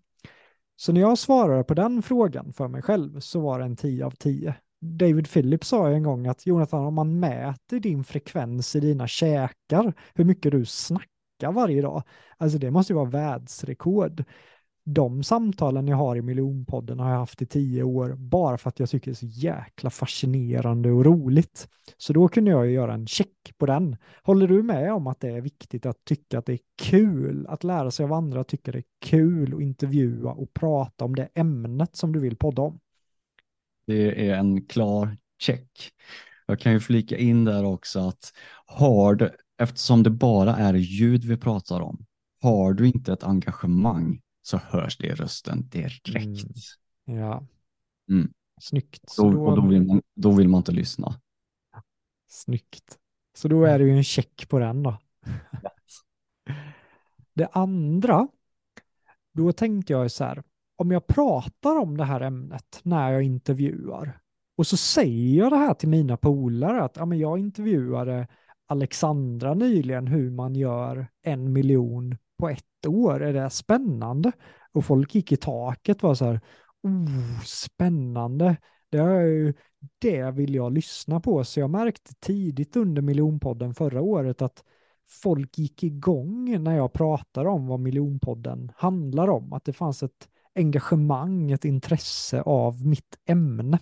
Så 0.75 0.91
när 0.93 1.01
jag 1.01 1.17
svarade 1.17 1.63
på 1.63 1.73
den 1.73 2.01
frågan 2.01 2.53
för 2.53 2.67
mig 2.67 2.81
själv 2.81 3.19
så 3.19 3.39
var 3.39 3.59
det 3.59 3.65
en 3.65 3.75
10 3.75 4.05
av 4.05 4.11
10. 4.11 4.55
David 4.85 5.29
Phillips 5.29 5.67
sa 5.67 5.89
en 5.89 6.03
gång 6.03 6.27
att 6.27 6.45
Jonathan, 6.45 6.85
om 6.85 6.93
man 6.93 7.19
mäter 7.19 7.79
din 7.79 8.03
frekvens 8.03 8.75
i 8.75 8.79
dina 8.79 9.07
käkar, 9.07 9.93
hur 10.13 10.25
mycket 10.25 10.51
du 10.51 10.65
snackar 10.65 11.51
varje 11.51 11.81
dag, 11.81 12.03
alltså 12.37 12.57
det 12.57 12.71
måste 12.71 12.93
ju 12.93 12.97
vara 12.97 13.09
världsrekord. 13.09 14.23
De 14.87 15.23
samtalen 15.23 15.87
jag 15.87 15.97
har 15.97 16.15
i 16.15 16.21
miljonpodden 16.21 16.99
har 16.99 17.09
jag 17.11 17.17
haft 17.17 17.41
i 17.41 17.45
tio 17.45 17.83
år 17.83 18.13
bara 18.13 18.57
för 18.57 18.69
att 18.69 18.79
jag 18.79 18.89
tycker 18.89 19.05
det 19.05 19.13
är 19.13 19.15
så 19.15 19.25
jäkla 19.25 19.89
fascinerande 19.89 20.91
och 20.91 21.05
roligt. 21.05 21.67
Så 21.97 22.13
då 22.13 22.27
kunde 22.27 22.51
jag 22.51 22.65
ju 22.65 22.71
göra 22.71 22.93
en 22.93 23.07
check 23.07 23.53
på 23.57 23.65
den. 23.65 23.97
Håller 24.23 24.47
du 24.47 24.63
med 24.63 24.93
om 24.93 25.07
att 25.07 25.19
det 25.19 25.29
är 25.29 25.41
viktigt 25.41 25.85
att 25.85 26.05
tycka 26.05 26.39
att 26.39 26.45
det 26.45 26.53
är 26.53 26.59
kul, 26.81 27.47
att 27.47 27.63
lära 27.63 27.91
sig 27.91 28.03
av 28.03 28.13
andra 28.13 28.43
tycka 28.43 28.71
det 28.71 28.77
är 28.77 28.83
kul 29.05 29.53
att 29.53 29.61
intervjua 29.61 30.31
och 30.31 30.53
prata 30.53 31.05
om 31.05 31.15
det 31.15 31.29
ämnet 31.33 31.95
som 31.95 32.11
du 32.11 32.19
vill 32.19 32.37
podda 32.37 32.61
om? 32.61 32.79
Det 33.87 34.29
är 34.29 34.35
en 34.35 34.65
klar 34.65 35.17
check. 35.39 35.91
Jag 36.45 36.59
kan 36.59 36.71
ju 36.71 36.79
flika 36.79 37.17
in 37.17 37.45
där 37.45 37.63
också 37.63 37.99
att 37.99 38.33
har 38.65 39.15
du, 39.15 39.35
eftersom 39.57 40.03
det 40.03 40.09
bara 40.09 40.55
är 40.55 40.73
ljud 40.73 41.25
vi 41.25 41.37
pratar 41.37 41.81
om, 41.81 42.05
har 42.41 42.73
du 42.73 42.87
inte 42.87 43.13
ett 43.13 43.23
engagemang 43.23 44.21
så 44.41 44.57
hörs 44.57 44.97
det 44.97 45.07
i 45.07 45.13
rösten 45.13 45.69
direkt. 45.69 46.45
Mm. 47.07 47.19
Ja. 47.19 47.47
Mm. 48.09 48.33
Snyggt. 48.61 49.09
Så 49.09 49.31
Då, 49.31 49.45
och 49.45 49.55
då, 49.55 49.67
vill 49.67 49.83
man, 49.83 50.01
då 50.15 50.31
vill 50.31 50.49
man 50.49 50.57
inte 50.57 50.71
lyssna. 50.71 51.21
Snyggt. 52.27 52.97
Så 53.37 53.47
då 53.47 53.65
är 53.65 53.79
det 53.79 53.85
ju 53.85 53.97
en 53.97 54.03
check 54.03 54.49
på 54.49 54.59
den 54.59 54.83
då. 54.83 54.97
Det 57.33 57.47
andra, 57.51 58.27
då 59.33 59.51
tänkte 59.51 59.93
jag 59.93 60.11
så 60.11 60.23
här, 60.23 60.43
om 60.75 60.91
jag 60.91 61.07
pratar 61.07 61.79
om 61.79 61.97
det 61.97 62.03
här 62.03 62.21
ämnet 62.21 62.79
när 62.83 63.11
jag 63.11 63.23
intervjuar 63.23 64.19
och 64.57 64.67
så 64.67 64.77
säger 64.77 65.37
jag 65.37 65.51
det 65.51 65.57
här 65.57 65.73
till 65.73 65.89
mina 65.89 66.17
polare 66.17 66.83
att 66.83 66.97
ja, 66.97 67.05
men 67.05 67.19
jag 67.19 67.39
intervjuade 67.39 68.27
Alexandra 68.67 69.53
nyligen 69.53 70.07
hur 70.07 70.31
man 70.31 70.55
gör 70.55 71.07
en 71.21 71.53
miljon 71.53 72.17
på 72.39 72.49
ett 72.49 72.87
år. 72.87 73.23
Är 73.23 73.33
det 73.33 73.49
spännande? 73.49 74.31
Och 74.71 74.85
folk 74.85 75.15
gick 75.15 75.31
i 75.31 75.37
taket 75.37 76.03
var 76.03 76.15
så 76.15 76.25
här, 76.25 76.41
oh, 76.83 77.41
spännande. 77.45 78.57
Det, 78.89 78.97
är 78.97 79.21
ju, 79.21 79.53
det 79.99 80.31
vill 80.31 80.55
jag 80.55 80.73
lyssna 80.73 81.19
på. 81.19 81.43
Så 81.43 81.59
jag 81.59 81.69
märkte 81.69 82.13
tidigt 82.19 82.75
under 82.75 83.01
miljonpodden 83.01 83.73
förra 83.73 84.01
året 84.01 84.41
att 84.41 84.63
folk 85.23 85.57
gick 85.57 85.83
igång 85.83 86.63
när 86.63 86.75
jag 86.75 86.93
pratade 86.93 87.49
om 87.49 87.67
vad 87.67 87.79
miljonpodden 87.79 88.71
handlar 88.75 89.27
om. 89.27 89.53
Att 89.53 89.65
det 89.65 89.73
fanns 89.73 90.03
ett 90.03 90.29
engagemang, 90.55 91.51
ett 91.51 91.65
intresse 91.65 92.41
av 92.41 92.85
mitt 92.85 93.17
ämne. 93.25 93.79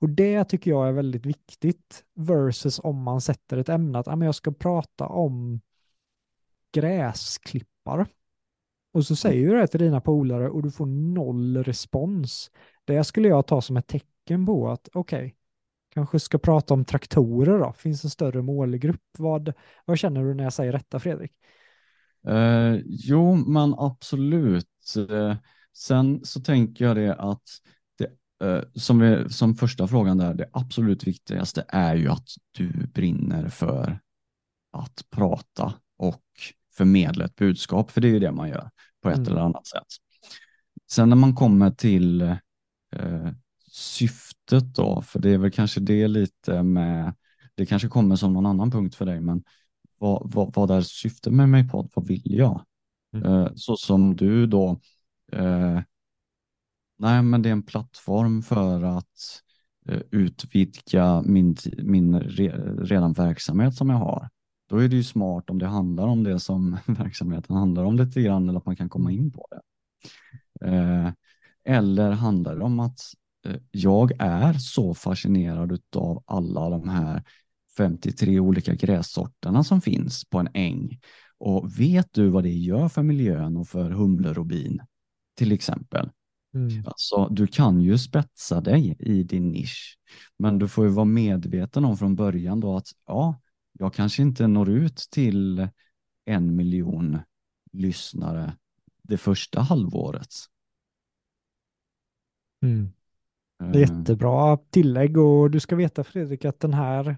Och 0.00 0.08
det 0.08 0.44
tycker 0.44 0.70
jag 0.70 0.88
är 0.88 0.92
väldigt 0.92 1.26
viktigt 1.26 2.04
versus 2.14 2.80
om 2.82 3.02
man 3.02 3.20
sätter 3.20 3.56
ett 3.56 3.68
ämne 3.68 3.98
att 3.98 4.08
ah, 4.08 4.16
men 4.16 4.26
jag 4.26 4.34
ska 4.34 4.52
prata 4.52 5.06
om 5.06 5.60
gräsklippare. 6.72 8.06
Och 8.92 9.06
så 9.06 9.16
säger 9.16 9.48
du 9.48 9.56
det 9.56 9.66
till 9.66 9.80
dina 9.80 10.00
polare 10.00 10.48
och 10.50 10.62
du 10.62 10.70
får 10.70 10.86
noll 10.86 11.64
respons. 11.64 12.50
Det 12.84 13.04
skulle 13.04 13.28
jag 13.28 13.46
ta 13.46 13.60
som 13.60 13.76
ett 13.76 13.86
tecken 13.86 14.46
på 14.46 14.70
att 14.70 14.88
okej, 14.92 15.18
okay, 15.18 15.32
kanske 15.94 16.20
ska 16.20 16.38
prata 16.38 16.74
om 16.74 16.84
traktorer 16.84 17.58
då. 17.58 17.72
Finns 17.72 18.04
en 18.04 18.10
större 18.10 18.42
målgrupp. 18.42 19.02
Vad, 19.18 19.52
vad 19.84 19.98
känner 19.98 20.24
du 20.24 20.34
när 20.34 20.44
jag 20.44 20.52
säger 20.52 20.72
detta 20.72 21.00
Fredrik? 21.00 21.32
Eh, 22.26 22.76
jo, 22.84 23.34
men 23.34 23.74
absolut. 23.78 24.94
Eh, 25.10 25.36
sen 25.78 26.20
så 26.24 26.40
tänker 26.40 26.84
jag 26.84 26.96
det 26.96 27.14
att 27.14 27.42
det, 27.98 28.46
eh, 28.46 28.62
som, 28.74 28.98
vi, 28.98 29.30
som 29.30 29.54
första 29.54 29.88
frågan 29.88 30.18
där, 30.18 30.34
det 30.34 30.48
absolut 30.52 31.06
viktigaste 31.06 31.64
är 31.68 31.94
ju 31.94 32.08
att 32.08 32.28
du 32.52 32.68
brinner 32.94 33.48
för 33.48 34.00
att 34.72 35.04
prata 35.10 35.74
och 35.96 36.22
förmedla 36.76 37.24
ett 37.24 37.36
budskap, 37.36 37.90
för 37.90 38.00
det 38.00 38.08
är 38.08 38.12
ju 38.12 38.18
det 38.18 38.32
man 38.32 38.48
gör 38.48 38.70
på 39.02 39.10
ett 39.10 39.16
Mm. 39.18 39.28
eller 39.28 39.40
annat 39.40 39.66
sätt. 39.66 39.86
Sen 40.90 41.08
när 41.08 41.16
man 41.16 41.34
kommer 41.34 41.70
till 41.70 42.20
eh, 42.92 43.28
syftet 43.70 44.74
då, 44.74 45.02
för 45.02 45.18
det 45.18 45.30
är 45.30 45.38
väl 45.38 45.50
kanske 45.50 45.80
det 45.80 46.08
lite 46.08 46.62
med, 46.62 47.14
det 47.54 47.66
kanske 47.66 47.88
kommer 47.88 48.16
som 48.16 48.32
någon 48.32 48.46
annan 48.46 48.70
punkt 48.70 48.94
för 48.94 49.06
dig, 49.06 49.20
men 49.20 49.44
vad, 49.98 50.32
vad, 50.32 50.54
vad 50.54 50.70
är 50.70 50.80
syftet 50.80 51.32
med 51.32 51.48
min 51.48 51.68
podd? 51.68 51.90
Vad 51.94 52.06
vill 52.06 52.22
jag? 52.24 52.64
Mm. 53.14 53.26
Eh, 53.32 53.48
så 53.54 53.76
som 53.76 54.16
du 54.16 54.46
då, 54.46 54.80
eh, 55.32 55.80
nej 56.98 57.22
men 57.22 57.42
det 57.42 57.48
är 57.48 57.52
en 57.52 57.62
plattform 57.62 58.42
för 58.42 58.82
att 58.82 59.42
eh, 59.88 60.00
utvidga 60.10 61.22
min, 61.22 61.56
min 61.78 62.20
re, 62.20 62.48
redan 62.78 63.12
verksamhet 63.12 63.74
som 63.74 63.90
jag 63.90 63.96
har. 63.96 64.28
Då 64.68 64.76
är 64.76 64.88
det 64.88 64.96
ju 64.96 65.04
smart 65.04 65.50
om 65.50 65.58
det 65.58 65.66
handlar 65.66 66.06
om 66.06 66.24
det 66.24 66.40
som 66.40 66.78
verksamheten 66.86 67.56
handlar 67.56 67.84
om 67.84 67.96
lite 67.96 68.22
grann 68.22 68.48
eller 68.48 68.58
att 68.58 68.66
man 68.66 68.76
kan 68.76 68.88
komma 68.88 69.12
in 69.12 69.32
på 69.32 69.46
det. 69.50 69.60
Eh, 70.66 71.12
eller 71.64 72.10
handlar 72.10 72.56
det 72.56 72.64
om 72.64 72.80
att 72.80 73.00
eh, 73.46 73.56
jag 73.70 74.12
är 74.18 74.52
så 74.52 74.94
fascinerad 74.94 75.80
av 75.96 76.22
alla 76.26 76.70
de 76.70 76.88
här 76.88 77.22
53 77.76 78.40
olika 78.40 78.74
grässorterna 78.74 79.64
som 79.64 79.80
finns 79.80 80.24
på 80.24 80.38
en 80.38 80.48
äng. 80.54 81.00
Och 81.38 81.80
vet 81.80 82.12
du 82.12 82.28
vad 82.28 82.44
det 82.44 82.52
gör 82.52 82.88
för 82.88 83.02
miljön 83.02 83.56
och 83.56 83.68
för 83.68 83.90
humlor 83.90 84.38
och 84.38 84.46
bin? 84.46 84.80
Till 85.38 85.52
exempel. 85.52 86.10
Mm. 86.54 86.84
Alltså, 86.86 87.28
du 87.30 87.46
kan 87.46 87.80
ju 87.80 87.98
spetsa 87.98 88.60
dig 88.60 88.96
i 88.98 89.22
din 89.22 89.48
nisch, 89.48 89.98
men 90.36 90.58
du 90.58 90.68
får 90.68 90.84
ju 90.84 90.90
vara 90.90 91.04
medveten 91.04 91.84
om 91.84 91.96
från 91.96 92.16
början 92.16 92.60
då 92.60 92.76
att 92.76 92.88
ja, 93.06 93.40
jag 93.72 93.94
kanske 93.94 94.22
inte 94.22 94.46
når 94.46 94.68
ut 94.68 94.96
till 94.96 95.68
en 96.24 96.56
miljon 96.56 97.18
lyssnare 97.72 98.56
det 99.02 99.16
första 99.16 99.60
halvåret. 99.60 100.34
Mm. 102.62 102.92
Eh, 103.62 103.80
jättebra 103.80 104.56
tillägg 104.56 105.18
och 105.18 105.50
du 105.50 105.60
ska 105.60 105.76
veta 105.76 106.04
Fredrik 106.04 106.44
att 106.44 106.60
den 106.60 106.74
här 106.74 107.16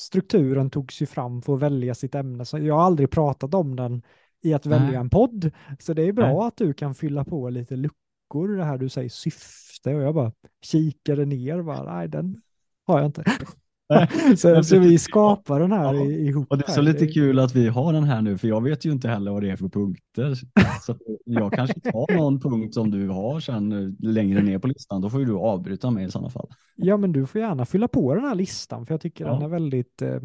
strukturen 0.00 0.70
togs 0.70 1.02
ju 1.02 1.06
fram 1.06 1.42
för 1.42 1.54
att 1.54 1.62
välja 1.62 1.94
sitt 1.94 2.14
ämne. 2.14 2.44
Så 2.44 2.58
jag 2.58 2.74
har 2.74 2.82
aldrig 2.82 3.10
pratat 3.10 3.54
om 3.54 3.76
den 3.76 4.02
i 4.42 4.54
att 4.54 4.66
välja 4.66 4.86
Nej. 4.86 4.94
en 4.94 5.10
podd. 5.10 5.50
Så 5.78 5.94
det 5.94 6.02
är 6.02 6.12
bra 6.12 6.26
Nej. 6.38 6.46
att 6.46 6.56
du 6.56 6.72
kan 6.72 6.94
fylla 6.94 7.24
på 7.24 7.48
lite 7.50 7.76
luckor, 7.76 8.56
det 8.56 8.64
här 8.64 8.78
du 8.78 8.88
säger 8.88 9.08
syfte 9.08 9.94
och 9.94 10.02
jag 10.02 10.14
bara 10.14 10.32
kikade 10.64 11.24
ner 11.24 11.62
bara 11.62 11.94
nej 11.96 12.08
den 12.08 12.40
har 12.86 12.98
jag 12.98 13.06
inte. 13.08 13.24
Så, 14.36 14.62
så 14.64 14.78
vi 14.78 14.98
skapar 14.98 15.60
den 15.60 15.72
här 15.72 15.94
Ja, 15.94 16.04
ihop. 16.04 16.46
Och 16.50 16.58
det 16.58 16.64
är 16.68 16.72
så 16.72 16.74
här. 16.74 16.82
lite 16.82 17.06
kul 17.06 17.38
att 17.38 17.54
vi 17.56 17.68
har 17.68 17.92
den 17.92 18.04
här 18.04 18.22
nu, 18.22 18.38
för 18.38 18.48
jag 18.48 18.62
vet 18.62 18.84
ju 18.84 18.92
inte 18.92 19.08
heller 19.08 19.30
vad 19.32 19.42
det 19.42 19.50
är 19.50 19.56
för 19.56 19.68
punkter. 19.68 20.34
Så 20.82 20.96
jag 21.24 21.52
kanske 21.52 21.80
tar 21.80 22.16
någon 22.16 22.40
punkt 22.40 22.74
som 22.74 22.90
du 22.90 23.08
har 23.08 23.40
sen 23.40 23.72
eh, 23.72 23.88
längre 23.98 24.42
ner 24.42 24.58
på 24.58 24.66
listan, 24.66 25.00
då 25.00 25.10
får 25.10 25.20
ju 25.20 25.26
du 25.26 25.36
avbryta 25.36 25.90
mig 25.90 26.04
i 26.06 26.10
sådana 26.10 26.30
fall. 26.30 26.48
Ja, 26.76 26.96
men 26.96 27.12
du 27.12 27.26
får 27.26 27.40
gärna 27.40 27.66
fylla 27.66 27.88
på 27.88 28.14
den 28.14 28.24
här 28.24 28.34
listan 28.34 28.86
för 28.86 28.94
jag 28.94 29.00
tycker 29.00 29.24
Ja. 29.26 29.32
den 29.32 29.42
är 29.42 29.48
väldigt 29.48 30.02
eh, 30.02 30.20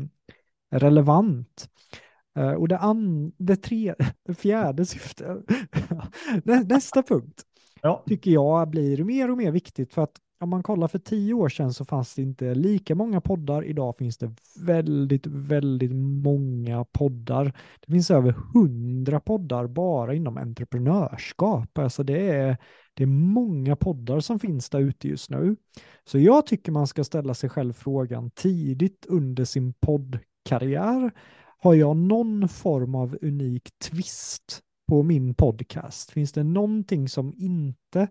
relevant. 0.72 1.70
Eh, 2.36 2.52
och 2.52 2.68
det, 2.68 2.78
an, 2.78 3.32
det, 3.38 3.56
tre, 3.56 3.94
det 4.28 4.34
fjärde 4.34 4.86
syftet, 4.86 5.38
Nä, 6.44 6.64
nästa 6.64 7.04
punkt, 7.04 7.42
Ja. 7.82 8.04
tycker 8.08 8.32
jag 8.32 8.70
blir 8.70 9.04
mer 9.04 9.32
och 9.32 9.38
mer 9.38 9.52
viktigt 9.52 9.94
för 9.94 10.02
att 10.04 10.16
om 10.40 10.50
man 10.50 10.64
kollar 10.64 10.88
för 10.88 11.00
tio 11.00 11.34
år 11.34 11.50
sedan 11.50 11.74
så 11.74 11.86
fanns 11.86 12.16
det 12.16 12.22
inte 12.22 12.56
lika 12.56 12.96
många 12.96 13.22
poddar. 13.22 13.66
Idag 13.66 13.98
finns 13.98 14.18
det 14.18 14.32
väldigt, 14.60 15.28
väldigt 15.28 15.92
många 16.24 16.86
poddar. 16.86 17.46
Det 17.86 17.92
finns 17.92 18.12
över 18.12 18.32
hundra 18.54 19.20
poddar 19.20 19.68
bara 19.68 20.14
inom 20.14 20.38
entreprenörskap. 20.38 21.78
Alltså 21.78 22.04
det 22.04 22.30
är, 22.30 22.58
det 22.94 23.04
är 23.04 23.08
många 23.08 23.76
poddar 23.76 24.20
som 24.20 24.40
finns 24.40 24.70
där 24.70 24.80
ute 24.80 25.08
just 25.08 25.30
nu. 25.30 25.56
Så 26.06 26.20
jag 26.20 26.46
tycker 26.46 26.72
man 26.72 26.88
ska 26.88 27.04
ställa 27.04 27.34
sig 27.34 27.50
själv 27.50 27.74
frågan 27.74 28.32
tidigt 28.32 29.06
under 29.10 29.46
sin 29.46 29.74
poddkarriär. 29.74 31.12
Har 31.66 31.74
jag 31.74 31.98
någon 31.98 32.48
form 32.50 32.96
av 32.96 33.18
unik 33.22 33.70
twist 33.80 34.62
på 34.88 35.04
min 35.04 35.34
podcast? 35.34 36.12
Finns 36.12 36.32
det 36.32 36.44
någonting 36.44 37.10
som 37.10 37.34
inte 37.38 38.08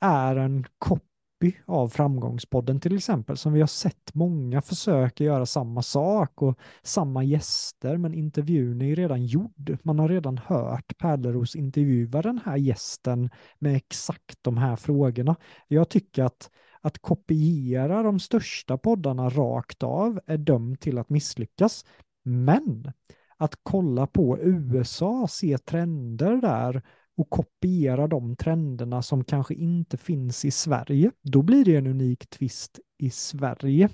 är 0.00 0.36
en 0.36 0.64
copy 0.78 1.52
av 1.66 1.88
Framgångspodden 1.88 2.80
till 2.80 2.96
exempel, 2.96 3.36
som 3.36 3.52
vi 3.52 3.60
har 3.60 3.66
sett 3.66 4.14
många 4.14 4.62
försöka 4.62 5.24
göra 5.24 5.46
samma 5.46 5.82
sak 5.82 6.42
och 6.42 6.58
samma 6.82 7.24
gäster, 7.24 7.96
men 7.96 8.14
intervjun 8.14 8.82
är 8.82 8.86
ju 8.86 8.94
redan 8.94 9.26
gjord. 9.26 9.78
Man 9.82 9.98
har 9.98 10.08
redan 10.08 10.38
hört 10.38 10.98
Pärleros 10.98 11.56
intervjua 11.56 12.22
den 12.22 12.40
här 12.44 12.56
gästen 12.56 13.30
med 13.58 13.76
exakt 13.76 14.38
de 14.42 14.56
här 14.56 14.76
frågorna. 14.76 15.36
Jag 15.68 15.88
tycker 15.88 16.24
att 16.24 16.50
att 16.82 16.98
kopiera 16.98 18.02
de 18.02 18.20
största 18.20 18.78
poddarna 18.78 19.28
rakt 19.28 19.82
av 19.82 20.20
är 20.26 20.38
dömt 20.38 20.80
till 20.80 20.98
att 20.98 21.10
misslyckas. 21.10 21.84
Men 22.22 22.92
att 23.36 23.54
kolla 23.62 24.06
på 24.06 24.38
USA, 24.38 25.26
se 25.30 25.58
trender 25.58 26.36
där 26.36 26.82
och 27.16 27.30
kopiera 27.30 28.06
de 28.06 28.36
trenderna 28.36 29.02
som 29.02 29.24
kanske 29.24 29.54
inte 29.54 29.96
finns 29.96 30.44
i 30.44 30.50
Sverige, 30.50 31.10
då 31.22 31.42
blir 31.42 31.64
det 31.64 31.76
en 31.76 31.86
unik 31.86 32.26
twist 32.26 32.80
i 32.98 33.10
Sverige. 33.10 33.88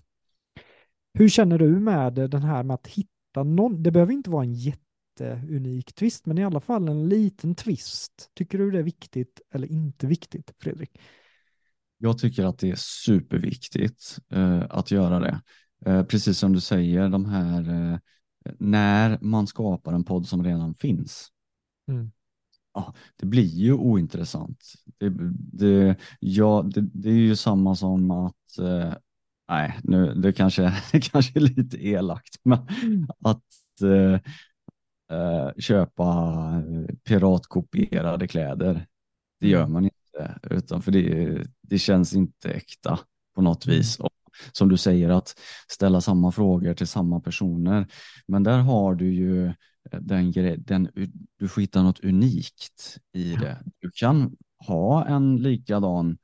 Hur 1.15 1.29
känner 1.29 1.59
du 1.59 1.81
med 1.81 2.15
den 2.15 2.43
här 2.43 2.63
med 2.63 2.75
att 2.75 2.87
hitta 2.87 3.43
någon, 3.45 3.83
det 3.83 3.91
behöver 3.91 4.13
inte 4.13 4.31
vara 4.31 4.45
en 4.45 4.55
jätteunik 4.55 5.95
twist, 5.95 6.27
men 6.27 6.39
i 6.39 6.45
alla 6.45 6.61
fall 6.61 6.89
en 6.89 7.09
liten 7.09 7.55
twist. 7.55 8.31
Tycker 8.35 8.59
du 8.59 8.71
det 8.71 8.79
är 8.79 8.83
viktigt 8.83 9.41
eller 9.53 9.73
inte 9.73 10.07
viktigt, 10.07 10.55
Fredrik? 10.59 10.99
Jag 11.99 12.19
tycker 12.19 12.45
att 12.45 12.59
det 12.59 12.71
är 12.71 12.77
superviktigt 12.79 14.19
eh, 14.31 14.63
att 14.71 14.91
göra 14.91 15.21
det. 15.21 15.41
Eh, 15.87 16.03
precis 16.05 16.39
som 16.39 16.53
du 16.53 16.61
säger, 16.61 17.09
de 17.09 17.25
här 17.25 17.93
eh, 17.93 17.99
när 18.59 19.19
man 19.21 19.47
skapar 19.47 19.93
en 19.93 20.05
podd 20.05 20.27
som 20.29 20.45
redan 20.45 20.75
finns. 20.75 21.29
Mm. 21.89 22.11
Ja, 22.75 22.95
det 23.17 23.27
blir 23.27 23.45
ju 23.47 23.73
ointressant. 23.73 24.65
Det, 24.99 25.13
det, 25.53 25.97
ja, 26.21 26.65
det, 26.75 26.81
det 26.81 27.09
är 27.09 27.15
ju 27.15 27.37
samma 27.37 27.75
som 27.77 28.11
att, 28.11 28.59
eh, 28.61 28.95
nej, 29.49 29.79
nu, 29.83 30.15
det 30.15 30.33
kanske, 30.33 30.63
det 30.93 31.01
kanske 31.01 31.39
är 31.39 31.41
lite 31.41 31.87
elakt, 31.87 32.35
men 32.43 32.59
att 33.25 33.43
eh, 33.83 34.21
eh, 35.19 35.51
köpa 35.59 36.15
piratkopierade 37.05 38.29
kläder, 38.29 38.87
det 39.41 39.49
gör 39.49 39.61
Mm. 39.61 39.73
man 39.73 39.85
inte, 39.85 40.39
utan 40.51 40.83
för 40.83 40.93
det, 40.93 41.47
det 41.61 41.79
känns 41.79 42.15
inte 42.15 42.51
äkta 42.51 42.99
på 43.35 43.43
något 43.43 43.67
Mm. 43.67 43.79
vis. 43.79 44.01
Och 44.01 44.11
som 44.53 44.69
du 44.69 44.77
säger, 44.77 45.09
att 45.09 45.35
ställa 45.69 46.01
samma 46.01 46.33
frågor 46.33 46.75
till 46.75 46.87
samma 46.87 47.21
personer. 47.21 47.87
Men 48.27 48.43
där 48.43 48.59
har 48.59 48.95
du 48.95 49.15
ju 49.15 49.53
den, 50.01 50.33
grej- 50.33 50.57
den 50.59 50.89
du 51.39 51.49
får 51.49 51.61
hitta 51.61 51.83
något 51.83 52.05
unikt 52.05 52.99
i 53.13 53.35
det. 53.37 53.59
Du 53.81 53.91
kan 53.91 54.37
ha 54.67 55.07
en 55.07 55.37
likadan 55.37 56.19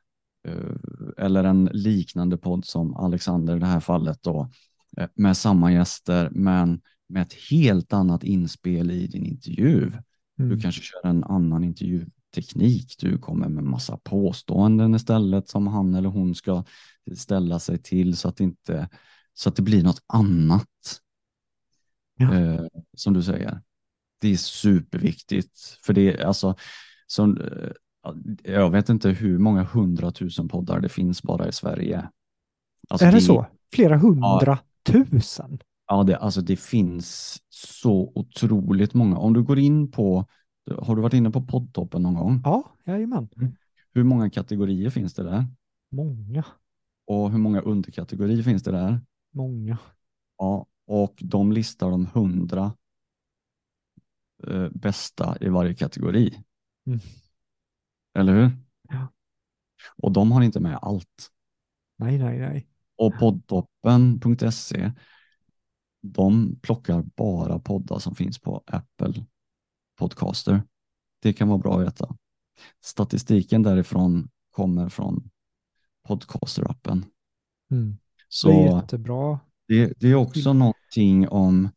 eh, 0.48 1.24
eller 1.24 1.44
en 1.44 1.64
liknande 1.72 2.36
podd 2.36 2.64
som 2.64 2.94
Alexander 2.96 3.56
i 3.56 3.58
det 3.60 3.66
här 3.66 3.80
fallet 3.80 4.22
då 4.22 4.50
eh, 4.96 5.08
med 5.14 5.36
samma 5.36 5.72
gäster 5.72 6.30
men 6.32 6.80
med 7.08 7.22
ett 7.22 7.32
helt 7.50 7.92
annat 7.92 8.24
inspel 8.24 8.90
i 8.90 9.06
din 9.06 9.26
intervju. 9.26 9.92
Du 10.36 10.44
Mm. 10.44 10.60
kanske 10.60 10.82
kör 10.82 11.08
en 11.10 11.24
annan 11.24 11.64
intervjuteknik. 11.64 12.94
Du 13.00 13.18
kommer 13.18 13.48
med 13.48 13.64
massa 13.64 13.96
påståenden 14.02 14.94
istället 14.94 15.48
som 15.48 15.66
han 15.66 15.94
eller 15.94 16.08
hon 16.08 16.34
ska 16.34 16.64
ställa 17.16 17.58
sig 17.58 17.78
till 17.78 18.16
så 18.16 18.28
att, 18.28 18.40
inte, 18.40 18.88
så 19.34 19.48
att 19.48 19.56
det 19.56 19.62
blir 19.62 19.84
något 19.84 20.02
annat. 20.06 21.00
Ja. 22.18 22.34
Eh, 22.34 22.66
som 22.96 23.12
du 23.12 23.22
säger. 23.22 23.60
Det 24.20 24.28
är 24.28 24.36
superviktigt. 24.36 25.78
För 25.82 25.92
det 25.92 26.12
är 26.12 26.26
alltså, 26.26 26.54
som, 27.06 27.40
eh, 27.40 27.70
jag 28.44 28.70
vet 28.70 28.88
inte 28.88 29.10
hur 29.10 29.38
många 29.38 29.62
hundratusen 29.62 30.48
poddar 30.48 30.80
det 30.80 30.88
finns 30.88 31.22
bara 31.22 31.48
i 31.48 31.52
Sverige. 31.52 32.08
Alltså 32.88 33.06
är 33.06 33.12
det 33.12 33.20
så? 33.20 33.46
Flera 33.74 33.96
hundra 33.98 34.58
tusen? 34.84 35.58
Ja, 35.86 36.02
det, 36.02 36.16
alltså 36.16 36.40
det 36.40 36.56
finns 36.56 37.38
så 37.48 38.12
otroligt 38.14 38.94
många. 38.94 39.18
Om 39.18 39.32
du 39.32 39.42
går 39.42 39.58
in 39.58 39.90
på, 39.90 40.26
har 40.78 40.96
du 40.96 41.02
varit 41.02 41.14
inne 41.14 41.30
på 41.30 41.42
poddtoppen 41.42 42.02
någon 42.02 42.14
gång? 42.14 42.40
Ja, 42.44 42.74
jajamän. 42.84 43.28
Hur 43.94 44.04
många 44.04 44.30
kategorier 44.30 44.90
finns 44.90 45.14
det 45.14 45.22
där? 45.22 45.46
Många, 45.90 46.44
Och 47.06 47.30
hur 47.30 47.38
många 47.38 47.60
underkategorier 47.60 48.42
finns 48.42 48.62
det 48.62 48.72
där? 48.72 49.00
många. 49.32 49.78
Ja, 50.38 50.66
och 50.86 51.14
de 51.22 51.52
listar 51.52 51.90
de 51.90 52.06
hundra 52.06 52.76
eh, 54.46 54.68
bästa 54.68 55.36
i 55.40 55.48
varje 55.48 55.74
kategori. 55.74 56.42
Mm. 56.86 57.00
Eller 58.14 58.32
hur? 58.32 58.50
Ja. 58.88 59.08
Och 59.96 60.12
de 60.12 60.32
har 60.32 60.42
inte 60.42 60.60
med 60.60 60.78
allt. 60.82 61.30
Nej, 61.96 62.18
nej, 62.18 62.38
nej. 62.38 62.68
Och 62.96 63.18
poddtoppen.se 63.18 64.92
de 66.02 66.56
plockar 66.62 67.02
bara 67.02 67.58
poddar 67.58 67.98
som 67.98 68.14
finns 68.14 68.38
på 68.38 68.62
Apple 68.66 69.26
Podcaster. 69.98 70.62
Det 71.20 71.32
kan 71.32 71.48
vara 71.48 71.58
bra 71.58 71.78
att 71.80 71.86
veta. 71.86 72.16
Statistiken 72.80 73.62
därifrån 73.62 74.28
kommer 74.50 74.88
från 74.88 75.30
Podcaster-appen. 76.08 77.04
Mm. 77.70 77.96
Så 78.28 78.48
det 78.48 78.54
är 78.54 78.76
jättebra. 78.76 79.40
Det, 79.68 79.92
det 80.00 80.08
är 80.08 80.14
också 80.14 80.48
mm. 80.48 80.58
någonting 80.58 81.28
om, 81.28 81.70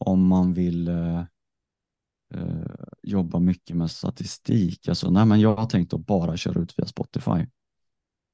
om 0.00 0.26
man 0.26 0.52
vill 0.52 0.88
eh, 0.88 1.18
eh, 2.34 2.74
jobba 3.02 3.38
mycket 3.38 3.76
med 3.76 3.90
statistik. 3.90 4.88
Alltså, 4.88 5.10
nej, 5.10 5.26
men 5.26 5.40
jag 5.40 5.56
har 5.56 5.66
tänkt 5.66 5.94
att 5.94 6.06
bara 6.06 6.36
köra 6.36 6.60
ut 6.60 6.78
via 6.78 6.86
Spotify. 6.86 7.46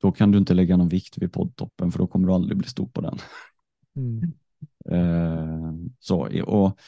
Då 0.00 0.12
kan 0.12 0.30
du 0.30 0.38
inte 0.38 0.54
lägga 0.54 0.76
någon 0.76 0.88
vikt 0.88 1.18
vid 1.18 1.32
poddtoppen 1.32 1.92
för 1.92 1.98
då 1.98 2.06
kommer 2.06 2.28
du 2.28 2.34
aldrig 2.34 2.58
bli 2.58 2.68
stor 2.68 2.86
på 2.86 3.00
den. 3.00 3.18
Mm. 3.96 4.32
eh, 4.90 5.72
så, 6.00 6.42
och 6.44 6.78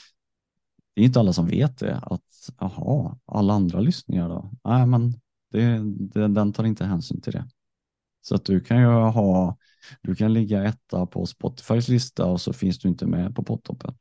det 0.95 1.01
är 1.03 1.05
inte 1.05 1.20
alla 1.20 1.32
som 1.32 1.47
vet 1.47 1.78
det, 1.78 1.99
att 2.03 2.51
aha, 2.59 3.18
alla 3.26 3.55
andra 3.55 3.80
lyssningar 3.80 4.28
då? 4.28 4.51
Nej, 4.64 4.87
men 4.87 5.14
det, 5.51 5.82
det, 6.12 6.28
den 6.28 6.53
tar 6.53 6.64
inte 6.64 6.84
hänsyn 6.84 7.20
till 7.20 7.32
det. 7.32 7.49
Så 8.28 8.34
att 8.34 8.44
du 8.44 8.60
kan 8.60 8.80
ju 8.80 8.86
ha, 8.86 9.56
du 10.02 10.14
kan 10.14 10.32
ligga 10.32 10.64
etta 10.64 11.06
på 11.06 11.26
Spotifys 11.26 11.88
lista 11.88 12.26
och 12.26 12.40
så 12.40 12.52
finns 12.52 12.78
du 12.78 12.88
inte 12.88 13.06
med 13.06 13.36
på 13.36 13.42
poddtoppen. 13.42 13.94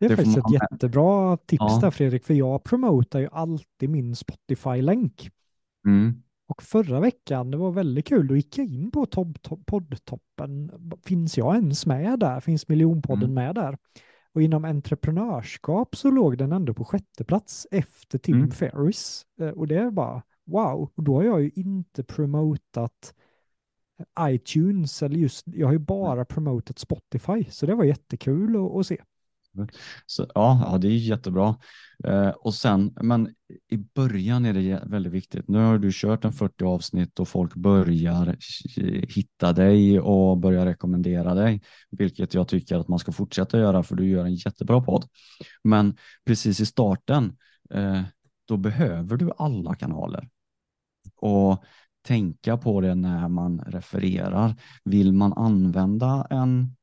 Det 0.00 0.06
är 0.06 0.10
det 0.10 0.16
faktiskt 0.16 0.38
ett 0.38 0.52
jättebra 0.52 1.36
tips 1.36 1.64
ja. 1.68 1.78
där 1.82 1.90
Fredrik, 1.90 2.24
för 2.24 2.34
jag 2.34 2.64
promotar 2.64 3.20
ju 3.20 3.28
alltid 3.32 3.90
min 3.90 4.16
Spotify-länk. 4.16 5.30
Mm. 5.86 6.22
Och 6.48 6.62
förra 6.62 7.00
veckan, 7.00 7.50
det 7.50 7.56
var 7.56 7.70
väldigt 7.70 8.06
kul, 8.06 8.26
då 8.26 8.36
gick 8.36 8.58
jag 8.58 8.66
in 8.66 8.90
på 8.90 9.06
poddtoppen. 9.66 10.72
Finns 11.04 11.38
jag 11.38 11.54
ens 11.54 11.86
med 11.86 12.18
där? 12.18 12.40
Finns 12.40 12.68
miljonpodden 12.68 13.30
mm. 13.30 13.34
med 13.34 13.54
där? 13.54 13.78
Och 14.34 14.42
inom 14.42 14.64
entreprenörskap 14.64 15.96
så 15.96 16.10
låg 16.10 16.38
den 16.38 16.52
ändå 16.52 16.74
på 16.74 16.84
sjätte 16.84 17.24
plats 17.24 17.66
efter 17.70 18.18
Tim 18.18 18.36
mm. 18.36 18.50
Ferris. 18.50 19.26
Eh, 19.40 19.48
och 19.48 19.66
det 19.66 19.76
är 19.76 19.90
bara 19.90 20.22
wow, 20.46 20.90
och 20.94 21.04
då 21.04 21.14
har 21.14 21.22
jag 21.22 21.42
ju 21.42 21.50
inte 21.54 22.04
promotat 22.04 23.14
iTunes 24.20 25.02
eller 25.02 25.16
just, 25.16 25.44
jag 25.46 25.66
har 25.66 25.72
ju 25.72 25.78
bara 25.78 26.24
promotat 26.24 26.78
Spotify, 26.78 27.44
så 27.50 27.66
det 27.66 27.74
var 27.74 27.84
jättekul 27.84 28.56
att, 28.56 28.76
att 28.76 28.86
se. 28.86 28.98
Så, 30.06 30.26
ja, 30.34 30.62
ja, 30.66 30.78
det 30.78 30.88
är 30.88 30.96
jättebra. 30.96 31.56
Eh, 32.04 32.28
och 32.28 32.54
sen, 32.54 32.94
men 33.02 33.34
i 33.68 33.76
början 33.76 34.44
är 34.44 34.52
det 34.52 34.82
väldigt 34.86 35.12
viktigt. 35.12 35.48
Nu 35.48 35.58
har 35.58 35.78
du 35.78 35.90
kört 35.92 36.24
en 36.24 36.32
40 36.32 36.64
avsnitt 36.64 37.20
och 37.20 37.28
folk 37.28 37.54
börjar 37.54 38.36
eh, 38.76 39.08
hitta 39.08 39.52
dig 39.52 40.00
och 40.00 40.38
börjar 40.38 40.66
rekommendera 40.66 41.34
dig, 41.34 41.62
vilket 41.90 42.34
jag 42.34 42.48
tycker 42.48 42.76
att 42.76 42.88
man 42.88 42.98
ska 42.98 43.12
fortsätta 43.12 43.58
göra 43.58 43.82
för 43.82 43.96
du 43.96 44.08
gör 44.08 44.24
en 44.24 44.34
jättebra 44.34 44.80
podd. 44.80 45.04
Men 45.64 45.96
precis 46.24 46.60
i 46.60 46.66
starten, 46.66 47.36
eh, 47.70 48.02
då 48.44 48.56
behöver 48.56 49.16
du 49.16 49.30
alla 49.38 49.74
kanaler. 49.74 50.28
Och 51.16 51.64
tänka 52.02 52.56
på 52.56 52.80
det 52.80 52.94
när 52.94 53.28
man 53.28 53.60
refererar. 53.66 54.54
Vill 54.84 55.12
man 55.12 55.32
använda 55.32 56.26
en 56.30 56.76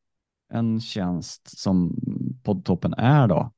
en 0.49 0.81
tjänst 0.81 1.59
som 1.59 1.95
poddtoppen 2.43 2.93
är 2.93 3.27
då, 3.27 3.51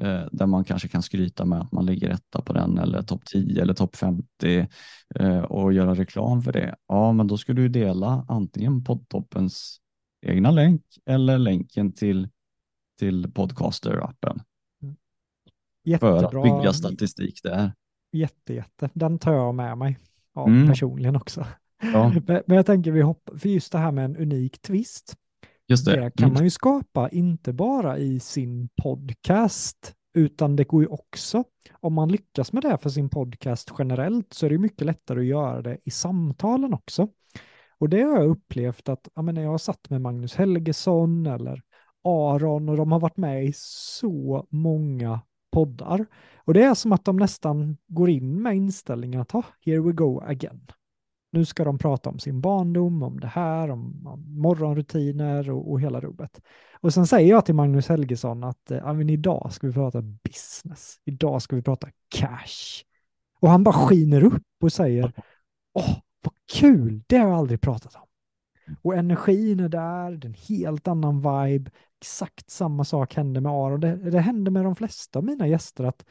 eh, 0.00 0.26
där 0.32 0.46
man 0.46 0.64
kanske 0.64 0.88
kan 0.88 1.02
skryta 1.02 1.44
med 1.44 1.60
att 1.60 1.72
man 1.72 1.86
ligger 1.86 2.10
etta 2.10 2.42
på 2.42 2.52
den 2.52 2.78
eller 2.78 3.02
topp 3.02 3.24
10 3.24 3.62
eller 3.62 3.74
topp 3.74 3.96
50 3.96 4.68
eh, 5.14 5.38
och 5.38 5.72
göra 5.72 5.94
reklam 5.94 6.42
för 6.42 6.52
det. 6.52 6.76
Ja, 6.86 7.12
men 7.12 7.26
då 7.26 7.38
ska 7.38 7.52
du 7.52 7.68
dela 7.68 8.24
antingen 8.28 8.84
poddtoppens 8.84 9.80
egna 10.26 10.50
länk 10.50 10.82
eller 11.06 11.38
länken 11.38 11.92
till, 11.92 12.28
till 12.98 13.26
podcaster-appen. 13.26 14.40
För 16.00 16.24
att 16.24 16.42
bygga 16.42 16.72
statistik 16.72 17.40
där. 17.42 17.72
Jätte, 18.12 18.54
jätte. 18.54 18.90
Den 18.94 19.18
tar 19.18 19.32
jag 19.32 19.54
med 19.54 19.78
mig 19.78 19.98
ja, 20.34 20.46
mm. 20.46 20.68
personligen 20.68 21.16
också. 21.16 21.46
Ja. 21.82 22.12
Men 22.26 22.56
jag 22.56 22.66
tänker 22.66 22.90
vi 22.90 23.00
hoppar, 23.00 23.36
för 23.36 23.48
just 23.48 23.72
det 23.72 23.78
här 23.78 23.92
med 23.92 24.04
en 24.04 24.16
unik 24.16 24.62
twist 24.62 25.16
Just 25.70 25.84
det. 25.84 26.00
det 26.00 26.10
kan 26.10 26.24
mm. 26.24 26.34
man 26.34 26.44
ju 26.44 26.50
skapa 26.50 27.08
inte 27.08 27.52
bara 27.52 27.98
i 27.98 28.20
sin 28.20 28.68
podcast, 28.82 29.94
utan 30.14 30.56
det 30.56 30.64
går 30.64 30.82
ju 30.82 30.88
också, 30.88 31.44
om 31.80 31.94
man 31.94 32.08
lyckas 32.08 32.52
med 32.52 32.62
det 32.62 32.78
för 32.78 32.90
sin 32.90 33.08
podcast 33.08 33.72
generellt, 33.78 34.34
så 34.34 34.46
är 34.46 34.50
det 34.50 34.58
mycket 34.58 34.86
lättare 34.86 35.20
att 35.20 35.26
göra 35.26 35.62
det 35.62 35.78
i 35.84 35.90
samtalen 35.90 36.74
också. 36.74 37.08
Och 37.78 37.88
det 37.88 38.02
har 38.02 38.16
jag 38.16 38.30
upplevt 38.30 38.88
att 38.88 39.08
jag, 39.14 39.24
menar, 39.24 39.42
jag 39.42 39.50
har 39.50 39.58
satt 39.58 39.90
med 39.90 40.00
Magnus 40.00 40.34
Helgesson 40.34 41.26
eller 41.26 41.62
Aron 42.04 42.68
och 42.68 42.76
de 42.76 42.92
har 42.92 43.00
varit 43.00 43.16
med 43.16 43.44
i 43.44 43.52
så 43.56 44.46
många 44.50 45.20
poddar. 45.50 46.06
Och 46.36 46.54
det 46.54 46.62
är 46.62 46.74
som 46.74 46.92
att 46.92 47.04
de 47.04 47.16
nästan 47.16 47.76
går 47.86 48.10
in 48.10 48.42
med 48.42 48.56
inställningen 48.56 49.20
att, 49.20 49.30
ha, 49.30 49.42
here 49.60 49.80
we 49.80 49.92
go 49.92 50.20
again. 50.20 50.66
Nu 51.32 51.44
ska 51.44 51.64
de 51.64 51.78
prata 51.78 52.10
om 52.10 52.18
sin 52.18 52.40
barndom, 52.40 53.02
om 53.02 53.20
det 53.20 53.26
här, 53.26 53.70
om, 53.70 54.06
om 54.06 54.40
morgonrutiner 54.40 55.50
och, 55.50 55.70
och, 55.70 55.80
hela 55.80 56.00
rubbet. 56.00 56.40
Och 56.80 56.94
sen 56.94 57.06
säger 57.06 57.30
jag 57.30 57.46
till 57.46 57.54
Magnus 57.54 57.88
Helgesson 57.88 58.44
att 58.44 58.70
eh, 58.70 58.92
men 58.92 59.10
idag 59.10 59.52
ska 59.52 59.66
vi 59.66 59.72
prata 59.72 60.02
business. 60.02 60.96
Idag 61.04 61.42
ska 61.42 61.56
vi 61.56 61.62
prata 61.62 61.88
cash. 62.08 62.84
Och 63.40 63.50
han 63.50 63.64
bara 63.64 63.74
skiner 63.74 64.24
upp 64.24 64.42
och 64.62 64.72
säger 64.72 65.12
åh, 65.72 65.98
vad 66.22 66.34
kul, 66.52 67.02
det 67.06 67.16
har 67.16 67.28
jag 67.28 67.38
aldrig 67.38 67.60
pratat 67.60 67.94
om. 67.94 68.06
Och 68.82 68.94
energin 68.94 69.60
är 69.60 69.68
där, 69.68 70.10
det 70.10 70.26
är 70.26 70.28
en 70.28 70.56
helt 70.58 70.88
annan 70.88 71.16
vibe. 71.16 71.70
Exakt 72.00 72.50
samma 72.50 72.84
sak 72.84 73.14
händer 73.14 73.40
med 73.40 73.52
Aron. 73.52 73.80
Det, 73.80 73.96
det 73.96 74.20
händer 74.20 74.50
med 74.50 74.64
de 74.64 74.76
flesta 74.76 75.18
av 75.18 75.24
mina 75.24 75.48
gäster 75.48 75.84
att 75.84 76.04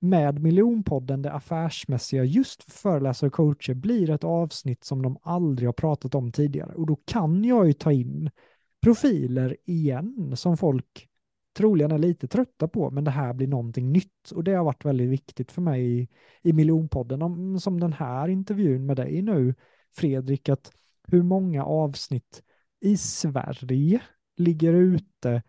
med 0.00 0.42
miljonpodden, 0.42 1.22
det 1.22 1.32
affärsmässiga 1.32 2.24
just 2.24 2.62
för 2.62 2.70
föreläsare 2.70 3.28
och 3.28 3.34
coacher 3.34 3.74
blir 3.74 4.10
ett 4.10 4.24
avsnitt 4.24 4.84
som 4.84 5.02
de 5.02 5.18
aldrig 5.22 5.68
har 5.68 5.72
pratat 5.72 6.14
om 6.14 6.32
tidigare. 6.32 6.74
Och 6.74 6.86
då 6.86 6.96
kan 7.04 7.44
jag 7.44 7.66
ju 7.66 7.72
ta 7.72 7.92
in 7.92 8.30
profiler 8.82 9.56
igen 9.64 10.36
som 10.36 10.56
folk 10.56 11.08
troligen 11.56 11.92
är 11.92 11.98
lite 11.98 12.28
trötta 12.28 12.68
på, 12.68 12.90
men 12.90 13.04
det 13.04 13.10
här 13.10 13.34
blir 13.34 13.46
någonting 13.46 13.92
nytt. 13.92 14.30
Och 14.34 14.44
det 14.44 14.54
har 14.54 14.64
varit 14.64 14.84
väldigt 14.84 15.08
viktigt 15.08 15.52
för 15.52 15.62
mig 15.62 16.00
i, 16.00 16.08
i 16.42 16.52
miljonpodden, 16.52 17.22
om, 17.22 17.60
som 17.60 17.80
den 17.80 17.92
här 17.92 18.28
intervjun 18.28 18.86
med 18.86 18.96
dig 18.96 19.22
nu, 19.22 19.54
Fredrik, 19.96 20.48
att 20.48 20.72
hur 21.06 21.22
många 21.22 21.64
avsnitt 21.64 22.42
i 22.80 22.96
Sverige 22.96 24.00
ligger 24.38 24.72
ute 24.72 25.42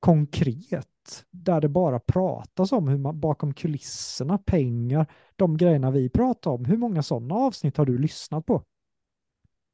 konkret 0.00 0.86
där 1.30 1.60
det 1.60 1.68
bara 1.68 2.00
pratas 2.00 2.72
om 2.72 2.88
hur 2.88 2.98
man 2.98 3.20
bakom 3.20 3.54
kulisserna, 3.54 4.38
pengar, 4.38 5.06
de 5.36 5.56
grejerna 5.56 5.90
vi 5.90 6.08
pratar 6.08 6.50
om. 6.50 6.64
Hur 6.64 6.76
många 6.76 7.02
sådana 7.02 7.34
avsnitt 7.34 7.76
har 7.76 7.86
du 7.86 7.98
lyssnat 7.98 8.46
på? 8.46 8.62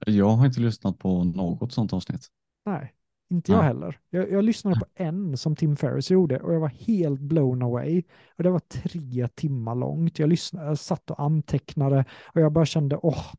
Jag 0.07 0.29
har 0.29 0.47
inte 0.47 0.61
lyssnat 0.61 0.99
på 0.99 1.25
något 1.25 1.73
sådant 1.73 1.93
avsnitt. 1.93 2.27
Nej, 2.67 2.95
inte 3.31 3.53
jag 3.53 3.63
heller. 3.63 4.01
Jag, 4.11 4.31
jag, 4.31 4.45
lyssnade 4.45 4.81
på 4.81 4.87
en 4.95 5.37
som 5.37 5.57
Tim 5.57 5.77
Ferris 5.77 6.11
gjorde 6.11 6.41
och 6.41 6.55
jag 6.55 6.61
var 6.61 6.69
helt 6.69 7.21
blown 7.21 7.63
away. 7.63 8.03
Och 8.37 8.43
det 8.45 8.51
var 8.51 8.59
tre 8.59 9.29
timmar 9.29 9.75
långt. 9.75 10.19
Jag, 10.19 10.29
lyssnade, 10.29 10.67
jag 10.67 10.79
satt 10.79 11.11
och 11.11 11.23
antecknade 11.23 12.05
och 12.35 12.41
jag 12.41 12.53
bara 12.53 12.67
kände, 12.67 12.97
åh, 13.03 13.33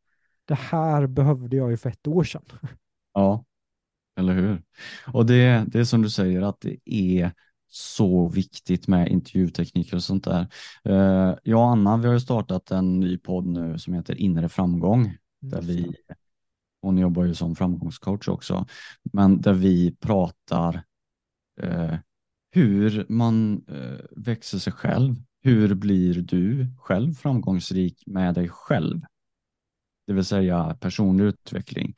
det 0.45 0.55
här 0.55 1.07
behövde 1.07 1.55
jag 1.55 1.71
ju 1.71 1.78
för 1.78 1.89
ett 1.89 2.07
år 2.07 2.23
sedan. 2.23 2.45
Ja, 3.13 3.45
eller 4.18 4.34
hur? 4.34 4.61
Och 5.13 5.26
det, 5.26 5.65
det 5.68 5.80
är 5.80 5.84
som 5.84 6.01
du 6.01 6.09
säger 6.09 6.41
att 6.41 6.61
det 6.61 6.78
är 6.86 7.32
så 7.70 8.28
viktigt 8.28 8.88
med 8.88 9.07
intervjutekniker 9.07 9.95
och 9.95 10.03
sånt 10.03 10.24
där. 10.24 10.47
Eh, 10.84 11.36
jag 11.43 11.59
och 11.59 11.70
Anna, 11.70 11.97
vi 11.97 12.07
har 12.07 12.13
ju 12.13 12.20
startat 12.20 12.72
en 12.72 12.99
ny 12.99 13.18
podd 13.18 13.45
nu 13.45 13.80
som 13.80 13.93
heter 13.93 14.15
Inre 14.15 14.49
framgång, 14.49 15.18
där 15.41 15.61
vi, 15.61 15.95
hon 16.82 16.97
jobbar 16.97 17.24
ju 17.24 17.36
som 17.36 17.55
framgångscoach 17.55 18.28
också, 18.28 18.65
men 19.13 19.41
där 19.41 19.53
vi 19.53 19.95
pratar 19.95 20.84
eh, 21.61 21.95
hur 22.51 23.05
man 23.09 23.65
eh, 23.68 24.05
växer 24.11 24.57
sig 24.57 24.74
själv. 24.74 25.15
Hur 25.43 25.76
blir 25.76 26.22
du 26.22 26.68
själv 26.80 27.13
framgångsrik 27.13 28.03
med 28.05 28.36
dig 28.36 28.49
själv? 28.49 29.01
Det 30.07 30.13
vill 30.13 30.26
säga 30.26 30.78
personlig 30.80 31.24
utveckling. 31.24 31.95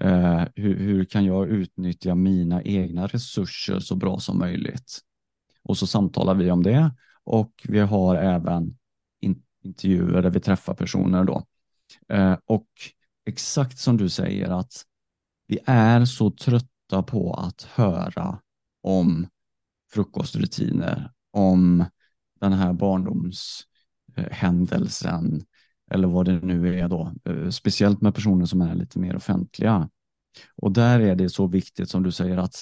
Eh, 0.00 0.44
hur, 0.54 0.76
hur, 0.76 1.04
kan 1.04 1.24
jag 1.24 1.48
utnyttja 1.48 2.14
mina 2.14 2.62
egna 2.62 3.06
resurser 3.06 3.80
så 3.80 3.96
bra 3.96 4.18
som 4.18 4.38
möjligt? 4.38 5.00
Och 5.62 5.78
så 5.78 5.86
samtalar 5.86 6.34
vi 6.34 6.50
om 6.50 6.62
det 6.62 6.94
och 7.24 7.66
vi 7.68 7.78
har 7.78 8.16
även 8.16 8.78
in, 9.20 9.42
intervjuer 9.62 10.22
där 10.22 10.30
vi 10.30 10.40
träffar 10.40 10.74
personer 10.74 11.24
då. 11.24 11.44
Eh, 12.08 12.36
och 12.44 12.68
exakt 13.26 13.78
som 13.78 13.96
du 13.96 14.08
säger 14.08 14.48
att 14.48 14.72
vi 15.46 15.58
är 15.66 16.04
så 16.04 16.30
trötta 16.30 17.02
på 17.02 17.34
att 17.34 17.62
höra 17.62 18.40
om 18.82 19.28
frukostrutiner, 19.92 21.12
om 21.30 21.84
den 22.40 22.52
här 22.52 22.72
barndomshändelsen, 22.72 25.44
eller 25.90 26.08
vad 26.08 26.26
det 26.26 26.40
nu 26.40 26.78
är 26.78 26.88
då, 26.88 27.12
eh, 27.24 27.48
speciellt 27.48 28.00
med 28.00 28.14
personer 28.14 28.46
som 28.46 28.60
är 28.60 28.74
lite 28.74 28.98
mer 28.98 29.16
offentliga. 29.16 29.90
Och 30.56 30.72
där 30.72 31.00
är 31.00 31.14
det 31.14 31.28
så 31.28 31.46
viktigt 31.46 31.90
som 31.90 32.02
du 32.02 32.12
säger 32.12 32.36
att 32.36 32.54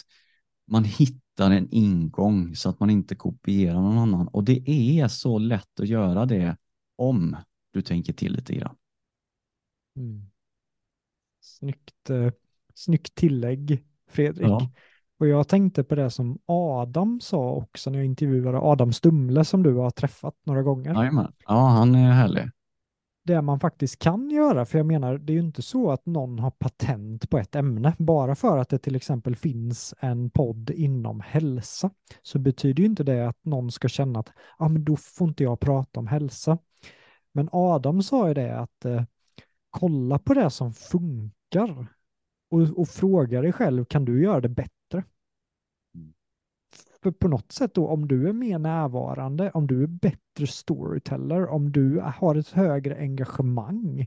man 0.66 0.84
hittar 0.84 1.50
en 1.50 1.68
ingång 1.70 2.56
så 2.56 2.68
att 2.68 2.80
man 2.80 2.90
inte 2.90 3.14
kopierar 3.14 3.80
någon 3.80 3.98
annan. 3.98 4.28
Och 4.28 4.44
det 4.44 4.70
är 4.70 5.08
så 5.08 5.38
lätt 5.38 5.80
att 5.80 5.88
göra 5.88 6.26
det 6.26 6.56
om 6.96 7.36
du 7.72 7.82
tänker 7.82 8.12
till 8.12 8.32
lite 8.32 8.54
grann. 8.54 8.76
Mm. 9.96 10.22
Snyggt, 11.40 12.10
eh, 12.10 12.32
snyggt 12.74 13.14
tillägg, 13.14 13.84
Fredrik. 14.10 14.48
Ja. 14.48 14.70
Och 15.18 15.28
jag 15.28 15.48
tänkte 15.48 15.84
på 15.84 15.94
det 15.94 16.10
som 16.10 16.38
Adam 16.46 17.20
sa 17.20 17.50
också 17.50 17.90
när 17.90 17.98
jag 17.98 18.06
intervjuade 18.06 18.58
Adam 18.58 18.92
Stumle 18.92 19.44
som 19.44 19.62
du 19.62 19.74
har 19.74 19.90
träffat 19.90 20.34
några 20.46 20.62
gånger. 20.62 20.94
Jajamän. 20.94 21.32
Ja, 21.46 21.68
han 21.68 21.94
är 21.94 22.12
härlig. 22.12 22.50
Det 23.28 23.42
man 23.42 23.60
faktiskt 23.60 23.98
kan 23.98 24.30
göra, 24.30 24.64
för 24.64 24.78
jag 24.78 24.86
menar, 24.86 25.18
det 25.18 25.32
är 25.32 25.34
ju 25.34 25.40
inte 25.40 25.62
så 25.62 25.90
att 25.90 26.06
någon 26.06 26.38
har 26.38 26.50
patent 26.50 27.30
på 27.30 27.38
ett 27.38 27.54
ämne. 27.54 27.96
Bara 27.98 28.34
för 28.34 28.58
att 28.58 28.68
det 28.68 28.78
till 28.78 28.96
exempel 28.96 29.36
finns 29.36 29.94
en 30.00 30.30
podd 30.30 30.70
inom 30.70 31.20
hälsa 31.20 31.90
så 32.22 32.38
betyder 32.38 32.80
ju 32.82 32.86
inte 32.86 33.04
det 33.04 33.28
att 33.28 33.44
någon 33.44 33.70
ska 33.70 33.88
känna 33.88 34.20
att 34.20 34.32
ah, 34.58 34.68
men 34.68 34.84
då 34.84 34.96
får 34.96 35.28
inte 35.28 35.42
jag 35.42 35.60
prata 35.60 36.00
om 36.00 36.06
hälsa. 36.06 36.58
Men 37.32 37.48
Adam 37.52 38.02
sa 38.02 38.28
ju 38.28 38.34
det 38.34 38.58
att 38.58 38.84
eh, 38.84 39.02
kolla 39.70 40.18
på 40.18 40.34
det 40.34 40.50
som 40.50 40.72
funkar 40.72 41.86
och, 42.50 42.78
och 42.80 42.88
fråga 42.88 43.42
dig 43.42 43.52
själv, 43.52 43.84
kan 43.84 44.04
du 44.04 44.22
göra 44.22 44.40
det 44.40 44.48
bättre? 44.48 44.77
För 47.02 47.10
på 47.10 47.28
något 47.28 47.52
sätt 47.52 47.74
då, 47.74 47.88
om 47.88 48.08
du 48.08 48.28
är 48.28 48.32
mer 48.32 48.58
närvarande, 48.58 49.50
om 49.50 49.66
du 49.66 49.82
är 49.82 49.86
bättre 49.86 50.46
storyteller, 50.46 51.46
om 51.46 51.72
du 51.72 52.00
har 52.00 52.34
ett 52.34 52.48
högre 52.48 52.96
engagemang 52.96 54.06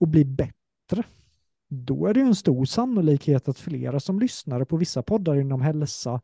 och 0.00 0.08
blir 0.08 0.24
bättre, 0.24 1.04
då 1.68 2.06
är 2.06 2.14
det 2.14 2.20
ju 2.20 2.26
en 2.26 2.34
stor 2.34 2.64
sannolikhet 2.64 3.48
att 3.48 3.58
flera 3.58 4.00
som 4.00 4.20
lyssnar 4.20 4.64
på 4.64 4.76
vissa 4.76 5.02
poddar 5.02 5.36
inom 5.36 5.60
hälsa, 5.60 6.20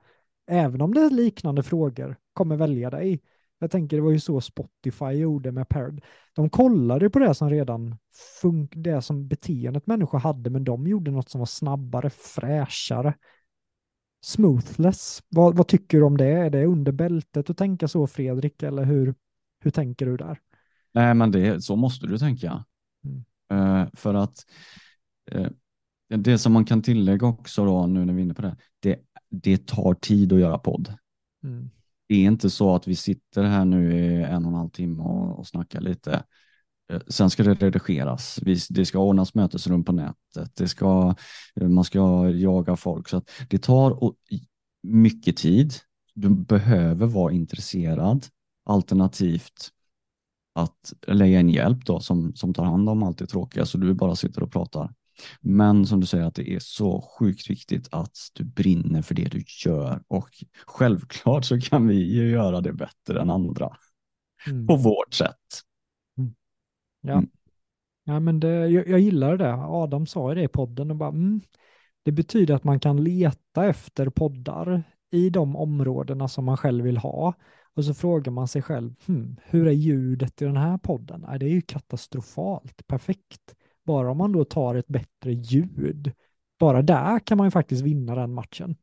även 0.47 0.81
om 0.81 0.95
det 0.95 1.01
är 1.01 1.11
liknande 1.11 1.63
frågor, 1.63 2.17
kommer 2.33 2.57
välja 2.57 2.91
dig. 2.91 3.21
Jag 3.59 3.71
tänker 3.71 3.97
det 3.97 4.03
var 4.03 4.11
ju 4.11 4.21
så 4.21 4.41
Spotify 4.41 5.05
gjorde 5.07 5.53
med 5.53 5.69
Parad. 5.69 6.01
De 6.35 6.51
kollade 6.51 7.11
på 7.11 7.19
det 7.19 7.35
som 7.35 7.51
redan 7.51 7.97
funkade, 8.43 8.91
det 8.91 9.03
som 9.03 9.29
beteendet 9.29 9.87
människor 9.87 10.19
hade, 10.19 10.51
men 10.51 10.65
de 10.65 10.87
gjorde 10.87 11.11
något 11.11 11.29
som 11.29 11.39
var 11.39 11.47
snabbare, 11.47 12.11
fräschare. 12.11 13.15
Smoothless. 14.25 15.23
Vad, 15.29 15.57
vad 15.57 15.69
tycker 15.69 15.99
du 15.99 16.05
om 16.05 16.17
det? 16.17 16.27
Är 16.27 16.51
det 16.51 16.67
under 16.67 16.93
bältet 16.93 17.51
att 17.51 17.57
tänka 17.57 17.89
så, 17.89 18.07
Fredrik, 18.07 18.63
eller 18.63 18.85
hur, 18.85 19.15
hur 19.61 19.71
tänker 19.71 20.07
du 20.07 20.17
där? 20.17 20.39
Nej, 20.93 21.15
men 21.15 21.31
det, 21.31 21.63
så 21.63 21.77
måste 21.77 22.07
du 22.07 22.19
tänka. 22.19 22.65
Mm. 23.05 23.25
Uh, 23.53 23.89
för 23.95 24.15
att 24.15 24.37
uh, 25.35 25.49
det 26.09 26.39
som 26.39 26.53
man 26.53 26.65
kan 26.65 26.83
tillägga 26.83 27.27
också 27.27 27.65
då, 27.65 27.87
nu 27.87 28.05
när 28.05 28.13
vi 28.13 28.21
är 28.21 28.25
inne 28.25 28.35
på 28.35 28.43
det, 28.43 28.57
det, 28.81 28.99
det 29.31 29.67
tar 29.67 29.95
tid 29.95 30.33
att 30.33 30.41
göra 30.41 30.59
podd. 30.59 30.95
Mm 31.45 31.71
det 32.13 32.17
är 32.17 32.27
inte 32.27 32.51
så 32.51 32.75
att 32.75 32.89
vi 32.89 32.97
sitter 32.97 33.43
här 33.43 33.65
nu 33.65 33.95
i 33.95 34.23
en 34.23 34.45
och 34.45 34.51
en 34.51 34.57
halv 34.57 34.69
timme 34.69 35.03
och, 35.03 35.39
och 35.39 35.47
snackar 35.47 35.81
lite. 35.81 36.25
Eh, 36.93 37.01
sen 37.09 37.31
ska 37.31 37.43
det 37.43 37.55
redigeras. 37.55 38.39
Det 38.69 38.87
ska 38.87 38.99
ordnas 38.99 39.35
mötesrum 39.35 39.85
på 39.85 39.93
nätet. 39.93 40.57
Det 40.57 40.69
ska, 40.69 41.15
eh, 41.61 41.69
man 41.69 41.85
ska 41.85 42.31
jaga 42.31 42.77
folk. 42.77 43.09
Så 43.09 43.23
det 43.51 43.59
tar 43.59 44.13
mycket 44.83 45.37
tid. 45.37 45.75
Du 46.15 46.29
behöver 46.29 47.07
vara 47.07 47.33
intresserad. 47.33 48.27
Alternativt 48.65 49.71
att 50.55 50.93
lägga 51.07 51.41
in 51.41 51.49
hjälp 51.49 51.87
då 51.87 52.01
som, 52.01 52.35
som 52.35 52.55
tar 52.55 52.65
hand 52.65 52.89
om 52.89 53.03
allt 53.03 53.19
det 53.19 53.27
tråkiga 53.27 53.67
så 53.67 53.79
du 53.79 53.95
bara 53.95 54.17
sitter 54.17 54.43
och 54.43 54.53
pratar. 54.53 54.95
Men 55.41 55.87
som 55.87 56.01
du 56.01 56.07
säger 56.07 56.25
att 56.25 56.35
det 56.35 56.55
är 56.55 56.59
så 56.59 57.01
sjukt 57.19 57.51
viktigt 57.51 57.89
att 57.91 58.17
du 58.33 58.45
brinner 58.45 59.03
för 59.03 59.15
det 59.15 59.25
du 59.25 59.45
gör 59.65 60.03
och 60.09 60.29
självklart 60.67 61.45
så 61.45 61.61
kan 61.61 61.89
vi 61.89 61.95
ju 61.95 62.31
göra 62.31 62.61
det 62.61 62.73
bättre 62.73 63.21
än 63.21 63.31
andra 63.31 63.77
mm. 64.47 64.67
på 64.67 64.77
vårt 64.77 65.15
sätt. 65.15 65.37
Ja. 67.03 67.13
Mm. 67.13 67.29
ja, 68.05 68.21
men 68.21 68.41
det, 68.41 68.69
jag, 68.69 68.89
jag 68.89 69.01
gillar 69.01 69.37
det. 69.37 69.55
Adam 69.55 70.07
sa 70.07 70.35
det 70.35 70.43
i 70.43 70.49
podden 70.49 70.91
och 70.91 70.97
bara 70.97 71.09
mm, 71.09 71.41
det 72.03 72.13
betyder 72.13 72.55
att 72.55 72.65
man 72.65 72.81
kan 72.81 73.05
leta 73.05 73.67
efter 73.67 74.11
poddar 74.11 74.83
i 75.11 75.31
de 75.31 75.57
områdena 75.57 76.29
som 76.29 76.45
man 76.45 76.57
själv 76.57 76.85
vill 76.85 76.97
ha. 76.97 77.35
Och 77.75 77.85
så 77.85 77.95
frågar 77.95 78.33
man 78.33 78.49
sig 78.49 78.63
själv, 78.63 78.95
hmm, 79.07 79.37
hur 79.45 79.67
är 79.67 79.73
ljudet 79.73 80.43
i 80.43 80.45
den 80.45 80.57
här 80.57 80.79
podden? 80.79 81.25
Nej, 81.29 81.39
det 81.39 81.47
är 81.47 81.51
ju 81.51 81.61
katastrofalt, 81.61 82.87
perfekt. 82.87 83.55
Bara 83.85 84.11
om 84.11 84.19
man 84.19 84.33
då 84.33 84.45
tar 84.45 84.75
ett 84.75 84.89
bättre 84.89 85.33
ljud, 85.33 86.13
bara 86.59 86.83
där 86.83 87.19
kan 87.19 87.39
man 87.39 87.47
ju 87.47 87.51
faktiskt 87.51 87.83
vinna 87.83 88.15
den 88.15 88.35
matchen. 88.35 88.77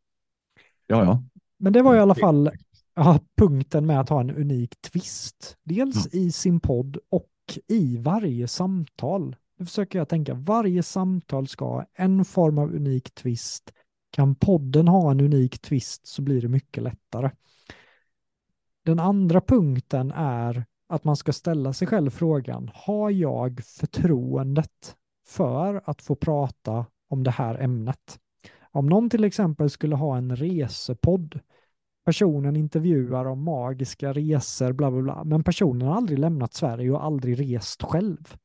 Ja, 0.87 1.03
ja. 1.03 1.23
Men 1.57 1.73
det 1.73 1.81
var 1.81 1.95
i 1.95 1.99
alla 1.99 2.15
fall 2.15 2.51
ja, 2.95 3.19
punkten 3.37 3.85
med 3.85 3.99
att 3.99 4.09
ha 4.09 4.21
en 4.21 4.31
unik 4.31 4.81
twist. 4.81 5.57
Dels 5.63 6.13
mm. 6.13 6.25
i 6.25 6.31
sin 6.31 6.59
podd 6.59 6.97
och 7.09 7.29
i 7.67 7.97
varje 7.97 8.47
samtal. 8.47 9.35
Nu 9.57 9.65
försöker 9.65 9.99
jag 9.99 10.09
tänka, 10.09 10.33
varje 10.33 10.83
samtal 10.83 11.47
ska 11.47 11.65
ha 11.65 11.85
en 11.93 12.25
form 12.25 12.57
av 12.57 12.75
unik 12.75 13.15
twist. 13.15 13.73
Kan 14.11 14.35
podden 14.35 14.87
ha 14.87 15.11
en 15.11 15.21
unik 15.21 15.61
twist 15.61 16.07
så 16.07 16.21
blir 16.21 16.41
det 16.41 16.47
mycket 16.47 16.83
lättare. 16.83 17.31
Den 18.85 18.99
andra 18.99 19.41
punkten 19.41 20.11
är 20.11 20.65
att 20.89 21.03
man 21.03 21.15
ska 21.15 21.33
ställa 21.33 21.73
sig 21.73 21.87
själv 21.87 22.09
frågan, 22.09 22.71
har 22.73 23.09
jag 23.09 23.61
förtroendet 23.63 24.95
för 25.27 25.81
att 25.85 26.01
få 26.01 26.15
prata 26.15 26.85
om 27.09 27.23
det 27.23 27.31
här 27.31 27.55
ämnet? 27.55 28.19
Om 28.71 28.87
någon 28.87 29.09
till 29.09 29.23
exempel 29.23 29.69
skulle 29.69 29.95
ha 29.95 30.17
en 30.17 30.35
resepodd, 30.35 31.39
personen 32.05 32.55
intervjuar 32.55 33.25
om 33.25 33.43
magiska 33.43 34.13
resor, 34.13 34.73
bla 34.73 34.91
bla 34.91 35.01
bla, 35.01 35.23
men 35.23 35.43
personen 35.43 35.87
har 35.87 35.95
aldrig 35.95 36.19
lämnat 36.19 36.53
Sverige 36.53 36.91
och 36.91 37.03
aldrig 37.03 37.39
rest 37.39 37.83
själv 37.83 38.37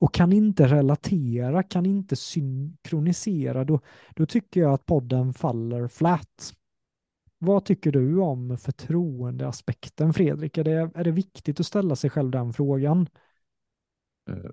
och 0.00 0.14
kan 0.14 0.32
inte 0.32 0.66
relatera, 0.66 1.62
kan 1.62 1.86
inte 1.86 2.16
synkronisera, 2.16 3.64
då, 3.64 3.80
då 4.14 4.26
tycker 4.26 4.60
jag 4.60 4.72
att 4.72 4.86
podden 4.86 5.32
faller 5.32 5.88
flat. 5.88 6.54
Vad 7.38 7.64
tycker 7.64 7.92
du 7.92 8.20
om 8.20 8.58
förtroendeaspekten, 8.58 10.12
Fredrik? 10.12 10.58
Är 10.58 10.64
det, 10.64 10.90
är 10.94 11.04
det 11.04 11.10
viktigt 11.10 11.60
att 11.60 11.66
ställa 11.66 11.96
sig 11.96 12.10
själv 12.10 12.30
den 12.30 12.52
frågan? 12.52 13.08
Eh, 14.30 14.50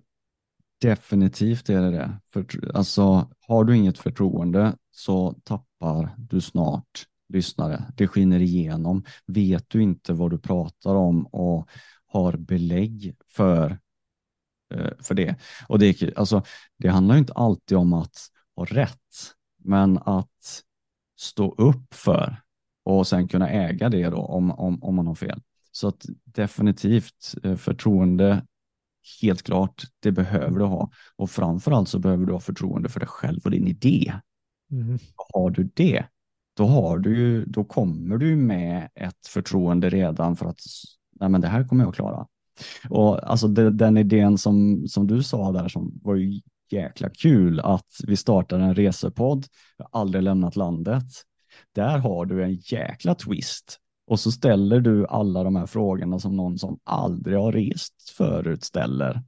definitivt 0.81 1.69
är 1.69 1.81
det 1.81 1.91
det. 1.91 2.19
För, 2.27 2.45
alltså, 2.75 3.31
har 3.39 3.63
du 3.63 3.77
inget 3.77 3.97
förtroende 3.97 4.77
så 4.91 5.33
tappar 5.43 6.15
du 6.17 6.41
snart 6.41 7.05
lyssnare. 7.29 7.83
Det 7.95 8.07
skiner 8.07 8.39
igenom. 8.39 9.03
Vet 9.25 9.69
du 9.69 9.81
inte 9.81 10.13
vad 10.13 10.31
du 10.31 10.37
pratar 10.37 10.95
om 10.95 11.25
och 11.25 11.69
har 12.05 12.37
belägg 12.37 13.15
för, 13.27 13.79
eh, 14.73 14.91
för 14.99 15.15
det. 15.15 15.35
Och 15.67 15.79
det, 15.79 16.17
alltså, 16.17 16.43
det 16.77 16.89
handlar 16.89 17.17
inte 17.17 17.33
alltid 17.33 17.77
om 17.77 17.93
att 17.93 18.17
ha 18.55 18.65
rätt, 18.65 19.33
men 19.57 19.97
att 19.97 20.61
stå 21.19 21.55
upp 21.57 21.93
för 21.93 22.41
och 22.83 23.07
sen 23.07 23.27
kunna 23.27 23.49
äga 23.49 23.89
det 23.89 24.09
då 24.09 24.17
om, 24.17 24.51
om, 24.51 24.83
om 24.83 24.95
man 24.95 25.07
har 25.07 25.15
fel. 25.15 25.41
Så 25.71 25.87
att 25.87 26.05
definitivt 26.23 27.35
eh, 27.43 27.55
förtroende, 27.55 28.45
helt 29.21 29.43
klart, 29.43 29.83
det 29.99 30.11
behöver 30.11 30.59
du 30.59 30.65
ha. 30.65 30.91
Och 31.15 31.29
framförallt 31.29 31.89
så 31.89 31.99
behöver 31.99 32.25
du 32.25 32.33
ha 32.33 32.39
förtroende 32.39 32.89
för 32.89 32.99
dig 32.99 33.09
själv 33.09 33.41
och 33.43 33.51
din 33.51 33.67
idé. 33.67 34.13
Mm. 34.71 34.99
Har 35.33 35.49
du 35.49 35.63
det, 35.73 36.05
då, 36.55 36.65
har 36.65 36.97
du, 36.97 37.17
ju, 37.17 37.45
då 37.45 37.63
kommer 37.63 38.17
du 38.17 38.35
med 38.35 38.89
ett 38.95 39.27
förtroende 39.27 39.89
redan 39.89 40.35
för 40.35 40.45
att 40.45 40.59
nej 41.19 41.29
men 41.29 41.41
det 41.41 41.47
här 41.47 41.67
kommer 41.67 41.83
jag 41.83 41.89
att 41.89 41.95
klara. 41.95 42.27
Och 42.89 43.31
alltså 43.31 43.47
det, 43.47 43.71
den 43.71 43.97
idén 43.97 44.37
som, 44.37 44.87
som 44.87 45.07
du 45.07 45.23
sa 45.23 45.51
där 45.51 45.67
som 45.67 45.99
var 46.03 46.15
ju 46.15 46.41
jäkla 46.71 47.09
kul 47.09 47.59
att 47.59 47.87
vi 48.07 48.15
startar 48.15 48.59
en 48.59 48.75
resepodd, 48.75 49.45
jag 49.77 49.87
har 49.91 50.01
aldrig 50.01 50.23
lämnat 50.23 50.55
landet 50.55 51.05
där 51.75 51.97
har 51.97 52.25
du 52.25 52.43
en 52.43 52.53
jäkla 52.53 53.15
twist. 53.15 53.79
Och 54.07 54.19
så 54.19 54.31
ställer 54.31 54.79
du 54.79 55.07
alla 55.07 55.43
de 55.43 55.55
här 55.55 55.65
frågorna 55.65 56.19
som 56.19 56.35
någon 56.35 56.57
som 56.57 56.79
aldrig 56.83 57.37
har 57.37 57.51
rest 57.51 58.09
förut 58.17 58.63
ställer. 58.63 59.23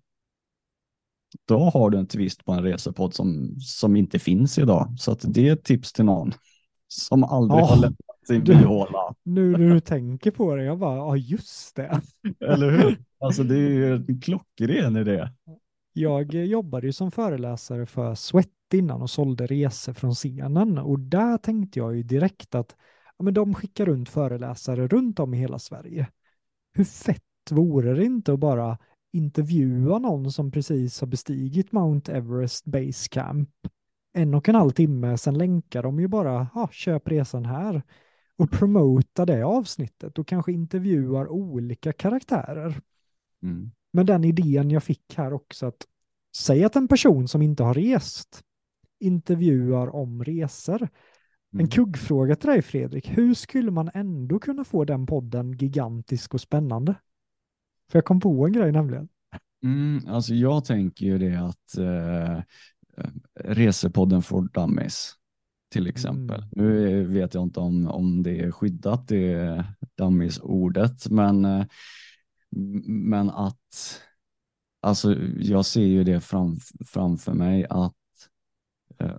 Då 1.47 1.59
har 1.59 1.89
du 1.89 1.97
en 1.97 2.07
twist 2.07 2.45
på 2.45 2.51
en 2.51 2.63
resepodd 2.63 3.13
som, 3.13 3.55
som 3.59 3.95
inte 3.95 4.19
finns 4.19 4.57
idag. 4.57 4.95
Så 4.99 5.11
att 5.11 5.25
det 5.27 5.47
är 5.47 5.53
ett 5.53 5.63
tips 5.63 5.93
till 5.93 6.05
någon 6.05 6.33
som 6.87 7.23
aldrig 7.23 7.63
oh, 7.63 7.69
har 7.69 7.75
lämnat 7.75 8.27
sin 8.27 8.43
byhåla. 8.43 9.15
Nu 9.23 9.51
när 9.51 9.73
du 9.73 9.79
tänker 9.79 10.31
på 10.31 10.55
det, 10.55 10.63
jag 10.63 10.79
bara, 10.79 10.95
ja 10.95 11.15
just 11.15 11.75
det. 11.75 12.01
Eller 12.39 12.69
hur? 12.69 12.97
Alltså 13.19 13.43
det 13.43 13.55
är 13.55 13.69
ju 13.69 13.95
en 13.95 14.21
klockren 14.21 14.97
idé. 14.97 15.29
Jag 15.93 16.33
jobbade 16.33 16.87
ju 16.87 16.93
som 16.93 17.11
föreläsare 17.11 17.85
för 17.85 18.15
Sweat 18.15 18.47
innan 18.73 19.01
och 19.01 19.09
sålde 19.09 19.47
resor 19.47 19.93
från 19.93 20.13
scenen 20.13 20.77
och 20.77 20.99
där 20.99 21.37
tänkte 21.37 21.79
jag 21.79 21.95
ju 21.95 22.03
direkt 22.03 22.55
att 22.55 22.75
ja, 23.17 23.23
men 23.23 23.33
de 23.33 23.53
skickar 23.53 23.85
runt 23.85 24.09
föreläsare 24.09 24.87
runt 24.87 25.19
om 25.19 25.33
i 25.33 25.37
hela 25.37 25.59
Sverige. 25.59 26.07
Hur 26.73 26.83
fett 26.83 27.23
vore 27.49 27.93
det 27.93 28.05
inte 28.05 28.33
att 28.33 28.39
bara 28.39 28.77
intervjua 29.13 29.99
någon 29.99 30.31
som 30.31 30.51
precis 30.51 30.99
har 30.99 31.07
bestigit 31.07 31.71
Mount 31.71 32.11
Everest 32.11 32.65
Base 32.65 33.09
Camp 33.09 33.49
en 34.17 34.33
och 34.33 34.49
en 34.49 34.55
halv 34.55 34.71
timme, 34.71 35.17
sen 35.17 35.37
länkar 35.37 35.83
de 35.83 35.99
ju 35.99 36.07
bara, 36.07 36.47
ja, 36.55 36.69
köp 36.71 37.07
resan 37.07 37.45
här 37.45 37.81
och 38.37 38.51
promota 38.51 39.25
det 39.25 39.43
avsnittet 39.43 40.19
och 40.19 40.27
kanske 40.27 40.51
intervjuar 40.51 41.27
olika 41.27 41.93
karaktärer. 41.93 42.81
Mm. 43.43 43.71
Men 43.93 44.05
den 44.05 44.23
idén 44.23 44.71
jag 44.71 44.83
fick 44.83 45.15
här 45.17 45.33
också 45.33 45.65
att 45.65 45.85
säg 46.37 46.63
att 46.63 46.75
en 46.75 46.87
person 46.87 47.27
som 47.27 47.41
inte 47.41 47.63
har 47.63 47.73
rest 47.73 48.43
intervjuar 48.99 49.95
om 49.95 50.23
resor. 50.23 50.81
En 51.53 51.59
Mm. 51.59 51.69
kuggfråga 51.69 52.35
till 52.35 52.49
dig 52.49 52.61
Fredrik, 52.61 53.17
hur 53.17 53.33
skulle 53.33 53.71
man 53.71 53.89
ändå 53.93 54.39
kunna 54.39 54.63
få 54.63 54.85
den 54.85 55.05
podden 55.05 55.51
gigantisk 55.51 56.33
och 56.33 56.41
spännande? 56.41 56.95
För 57.91 57.97
jag 57.97 58.05
kom 58.05 58.19
på 58.19 58.45
en 58.45 58.53
grej 58.53 58.71
nämligen. 58.71 59.09
Mm, 59.63 59.99
alltså 60.07 60.33
jag 60.33 60.65
tänker 60.65 61.05
ju 61.05 61.17
det 61.17 61.35
att 61.35 61.77
eh, 61.77 62.43
resepodden 63.39 64.21
for 64.21 64.41
dummies 64.53 65.13
till 65.71 65.87
exempel. 65.87 66.39
Mm. 66.39 66.51
Nu 66.51 67.03
vet 67.03 67.33
jag 67.33 67.43
inte 67.43 67.59
om, 67.59 67.87
om 67.87 68.23
det 68.23 68.39
är 68.39 68.51
skyddat, 68.51 69.07
det 69.07 69.65
dummies-ordet, 69.97 71.09
men, 71.09 71.45
eh, 71.45 71.65
men 72.87 73.29
att 73.29 74.01
alltså 74.81 75.15
jag 75.39 75.65
ser 75.65 75.85
ju 75.85 76.03
det 76.03 76.21
fram, 76.21 76.57
framför 76.85 77.33
mig 77.33 77.65
att 77.69 77.93
eh, 78.99 79.17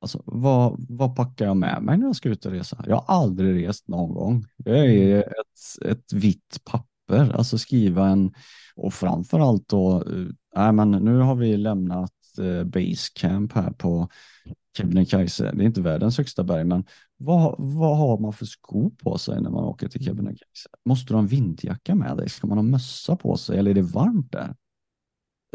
alltså, 0.00 0.22
vad, 0.24 0.86
vad 0.88 1.16
packar 1.16 1.44
jag 1.44 1.56
med 1.56 1.82
mig 1.82 1.98
när 1.98 2.06
jag 2.06 2.16
ska 2.16 2.28
ut 2.28 2.46
och 2.46 2.52
resa? 2.52 2.84
Jag 2.86 2.96
har 2.96 3.14
aldrig 3.14 3.68
rest 3.68 3.88
någon 3.88 4.14
gång. 4.14 4.44
Det 4.56 4.78
är 4.78 5.18
ett, 5.18 5.86
ett 5.86 6.12
vitt 6.12 6.60
papper, 6.64 7.36
alltså 7.36 7.58
skriva 7.58 8.08
en 8.08 8.34
och 8.74 8.94
framförallt 8.94 9.68
då, 9.68 9.96
eh, 9.96 10.26
nej 10.56 10.72
men 10.72 10.90
nu 10.90 11.18
har 11.18 11.34
vi 11.34 11.56
lämnat 11.56 12.12
basecamp 12.64 13.52
här 13.52 13.70
på 13.70 14.08
Kebnekaise. 14.76 15.52
Det 15.52 15.62
är 15.62 15.66
inte 15.66 15.80
världens 15.80 16.18
högsta 16.18 16.44
berg, 16.44 16.64
men 16.64 16.84
vad, 17.16 17.54
vad 17.58 17.98
har 17.98 18.18
man 18.18 18.32
för 18.32 18.46
skor 18.46 18.90
på 18.90 19.18
sig 19.18 19.40
när 19.42 19.50
man 19.50 19.64
åker 19.64 19.88
till 19.88 20.04
Kebnekaise? 20.04 20.68
Måste 20.84 21.12
du 21.12 21.14
ha 21.14 21.20
en 21.20 21.26
vindjacka 21.26 21.94
med 21.94 22.16
dig? 22.16 22.28
Ska 22.28 22.46
man 22.46 22.58
ha 22.58 22.62
mössa 22.62 23.16
på 23.16 23.36
sig 23.36 23.58
eller 23.58 23.70
är 23.70 23.74
det 23.74 23.82
varmt 23.82 24.32
där? 24.32 24.56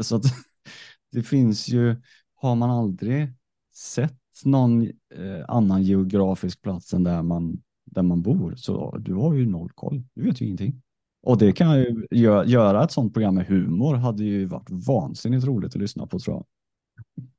Så 0.02 0.16
att 0.16 0.24
det 1.12 1.24
finns 1.24 1.70
ju, 1.70 1.96
har 2.36 2.56
man 2.56 2.70
aldrig 2.70 3.34
sett 3.74 4.20
någon 4.46 4.82
eh, 5.16 5.46
annan 5.48 5.84
geografisk 5.84 6.62
plats 6.62 6.94
än 6.94 7.04
där 7.04 7.22
man, 7.22 7.62
där 7.86 8.04
man 8.04 8.22
bor, 8.22 8.56
så 8.56 8.98
du 8.98 9.14
har 9.14 9.34
ju 9.34 9.46
noll 9.46 9.72
koll. 9.76 10.04
Du 10.14 10.24
vet 10.24 10.42
ju 10.42 10.46
ingenting. 10.46 10.82
Och 11.24 11.38
det 11.38 11.52
kan 11.52 11.78
ju 11.78 12.08
gö 12.12 12.44
göra 12.46 12.84
ett 12.84 12.92
sånt 12.92 13.14
program 13.14 13.36
med 13.36 13.48
humor 13.48 13.96
hade 13.96 14.24
ju 14.24 14.46
varit 14.46 14.70
vansinnigt 14.70 15.46
roligt 15.46 15.76
att 15.76 15.82
lyssna 15.82 16.08
på 16.08 16.20
tror 16.20 16.36
jag. 16.36 16.46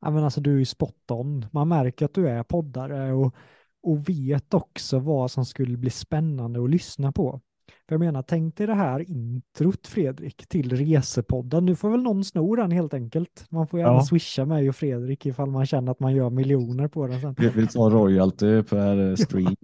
Ja, 0.00 0.10
men 0.10 0.24
alltså, 0.24 0.40
du 0.40 0.54
är 0.54 0.58
ju 0.58 0.64
spot 0.64 1.10
on. 1.10 1.46
Man 1.52 1.68
märker 1.68 2.04
att 2.04 2.14
du 2.14 2.28
är 2.28 2.42
poddare 2.42 3.12
och, 3.12 3.34
och 3.82 4.08
vet 4.08 4.54
också 4.54 4.98
vad 4.98 5.30
som 5.30 5.44
skulle 5.44 5.76
bli 5.76 5.90
spännande 5.90 6.64
att 6.64 6.70
lyssna 6.70 7.12
på. 7.12 7.40
För 7.88 7.94
jag 7.94 8.00
menar, 8.00 8.22
tänk 8.22 8.56
dig 8.56 8.66
det 8.66 8.74
här 8.74 9.10
introt 9.10 9.86
Fredrik 9.86 10.46
till 10.48 10.76
Resepodden. 10.76 11.66
Nu 11.66 11.76
får 11.76 11.90
väl 11.90 12.02
någon 12.02 12.24
sno 12.24 12.56
den 12.56 12.70
helt 12.70 12.94
enkelt. 12.94 13.46
Man 13.50 13.66
får 13.66 13.80
gärna 13.80 13.92
Ja. 13.92 14.04
swisha 14.04 14.44
mig 14.44 14.68
och 14.68 14.76
Fredrik 14.76 15.26
ifall 15.26 15.50
man 15.50 15.66
känner 15.66 15.92
att 15.92 16.00
man 16.00 16.14
gör 16.14 16.30
miljoner 16.30 16.88
på 16.88 17.06
den 17.06 17.20
sen. 17.20 17.34
Vi, 17.38 17.48
vi 17.48 17.66
tar 17.66 17.90
royalty 17.90 18.62
per 18.62 19.10
eh, 19.10 19.14
stream. 19.16 19.56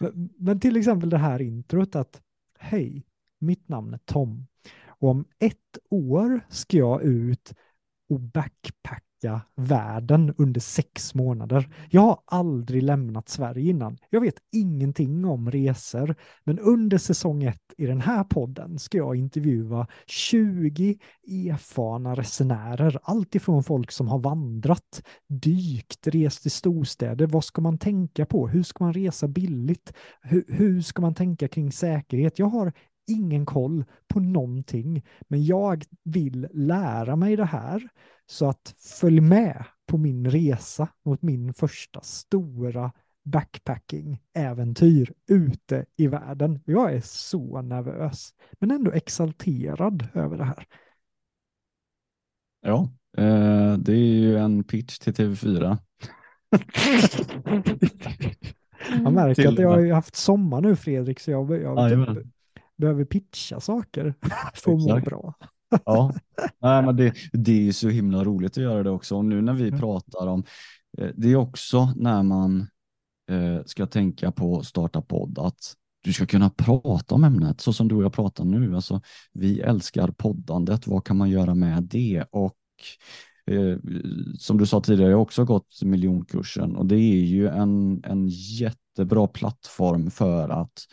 Men, 0.00 0.30
men 0.38 0.60
till 0.60 0.76
exempel 0.76 1.10
det 1.10 1.18
här 1.18 1.42
introt 1.42 1.96
att 1.96 2.20
hej, 2.58 3.04
mitt 3.38 3.68
namn 3.68 3.94
är 3.94 3.98
Tom 4.04 4.46
och 4.88 5.08
om 5.08 5.24
ett 5.38 5.78
år 5.90 6.40
ska 6.48 6.76
jag 6.76 7.02
ut 7.02 7.54
och 8.08 8.20
backpacka 9.22 9.40
världen 9.56 10.34
under 10.38 10.60
sex 10.60 11.14
månader. 11.14 11.68
Jag 11.90 12.00
har 12.00 12.18
aldrig 12.26 12.82
lämnat 12.82 13.28
Sverige 13.28 13.70
innan. 13.70 13.98
Jag 14.10 14.20
vet 14.20 14.38
ingenting 14.52 15.24
om 15.24 15.50
resor, 15.50 16.14
men 16.44 16.58
under 16.58 16.98
säsong 16.98 17.44
ett 17.44 17.74
i 17.78 17.86
den 17.86 18.00
här 18.00 18.24
podden 18.24 18.78
ska 18.78 18.98
jag 18.98 19.16
intervjua 19.16 19.86
20 20.06 20.98
erfarna 21.26 22.14
resenärer. 22.14 22.98
alltifrån 23.02 23.64
folk 23.64 23.90
som 23.90 24.08
har 24.08 24.18
vandrat, 24.18 25.02
dykt, 25.28 26.06
rest 26.06 26.46
i 26.46 26.50
storstäder. 26.50 27.26
Vad 27.26 27.44
ska 27.44 27.62
man 27.62 27.78
tänka 27.78 28.26
på? 28.26 28.48
Hur 28.48 28.62
ska 28.62 28.84
man 28.84 28.92
resa 28.92 29.28
billigt? 29.28 29.92
Hur, 30.22 30.44
hur 30.48 30.80
ska 30.80 31.02
man 31.02 31.14
tänka 31.14 31.48
kring 31.48 31.72
säkerhet? 31.72 32.38
Jag 32.38 32.46
har 32.46 32.72
ingen 33.08 33.46
koll 33.46 33.84
på 34.08 34.20
någonting, 34.20 35.04
men 35.28 35.44
jag 35.44 35.84
vill 36.04 36.48
lära 36.52 37.16
mig 37.16 37.36
det 37.36 37.44
här 37.44 37.88
så 38.26 38.48
att 38.48 38.74
följ 39.00 39.20
med 39.20 39.64
på 39.86 39.98
min 39.98 40.30
resa 40.30 40.88
mot 41.04 41.22
min 41.22 41.54
första 41.54 42.00
stora 42.00 42.92
backpacking-äventyr 43.24 45.12
ute 45.26 45.84
i 45.96 46.06
världen. 46.06 46.60
Jag 46.64 46.94
är 46.94 47.00
så 47.00 47.62
nervös, 47.62 48.34
men 48.58 48.70
ändå 48.70 48.92
exalterad 48.92 50.08
över 50.14 50.38
det 50.38 50.44
här. 50.44 50.66
Ja, 52.60 52.90
eh, 53.16 53.74
det 53.78 53.92
är 53.92 54.16
ju 54.18 54.38
en 54.38 54.64
pitch 54.64 54.98
till 54.98 55.12
TV4. 55.12 55.78
Jag 59.04 59.12
märker 59.12 59.34
Till 59.34 59.48
att 59.48 59.58
jag 59.58 59.68
har 59.68 59.92
haft 59.92 60.16
sommar 60.16 60.60
nu 60.60 60.76
Fredrik, 60.76 61.20
så 61.20 61.30
jag, 61.30 61.50
jag 61.50 61.78
Jajamän. 61.78 62.32
Behöver 62.78 63.04
pitcha 63.04 63.60
saker 63.60 64.14
för 64.54 64.72
att 64.72 64.80
må 64.80 65.00
bra. 65.00 65.34
Ja, 65.84 66.14
Nej, 66.62 66.82
men 66.82 66.96
det, 66.96 67.14
det 67.32 67.52
är 67.52 67.60
ju 67.62 67.72
så 67.72 67.88
himla 67.88 68.24
roligt 68.24 68.52
att 68.52 68.62
göra 68.62 68.82
det 68.82 68.90
också. 68.90 69.16
Och 69.16 69.24
nu 69.24 69.42
när 69.42 69.52
vi 69.54 69.68
Mm. 69.68 69.80
pratar 69.80 70.26
om, 70.26 70.44
eh, 70.98 71.08
det 71.16 71.32
är 71.32 71.36
också 71.36 71.92
när 71.96 72.22
man 72.22 72.66
eh, 73.30 73.64
ska 73.66 73.86
tänka 73.86 74.32
på 74.32 74.58
att 74.58 74.66
starta 74.66 75.02
podd, 75.02 75.38
att 75.38 75.74
du 76.02 76.12
ska 76.12 76.26
kunna 76.26 76.50
prata 76.50 77.14
om 77.14 77.24
ämnet 77.24 77.60
så 77.60 77.72
som 77.72 77.88
du 77.88 77.94
och 77.94 78.02
jag 78.02 78.12
pratar 78.12 78.44
nu. 78.44 78.74
Alltså, 78.74 79.00
vi 79.32 79.60
älskar 79.60 80.08
poddandet, 80.08 80.86
vad 80.86 81.04
kan 81.04 81.16
man 81.16 81.30
göra 81.30 81.54
med 81.54 81.82
det? 81.82 82.24
Och 82.30 82.56
eh, 83.50 83.78
som 84.38 84.58
du 84.58 84.66
sa 84.66 84.80
tidigare, 84.80 85.10
jag 85.10 85.18
har 85.18 85.22
också 85.22 85.44
gått 85.44 85.82
miljonkursen 85.82 86.76
och 86.76 86.86
det 86.86 86.96
är 86.96 87.24
ju 87.24 87.48
en, 87.48 88.04
en 88.04 88.28
jättebra 88.28 89.26
plattform 89.26 90.10
för 90.10 90.48
att 90.48 90.86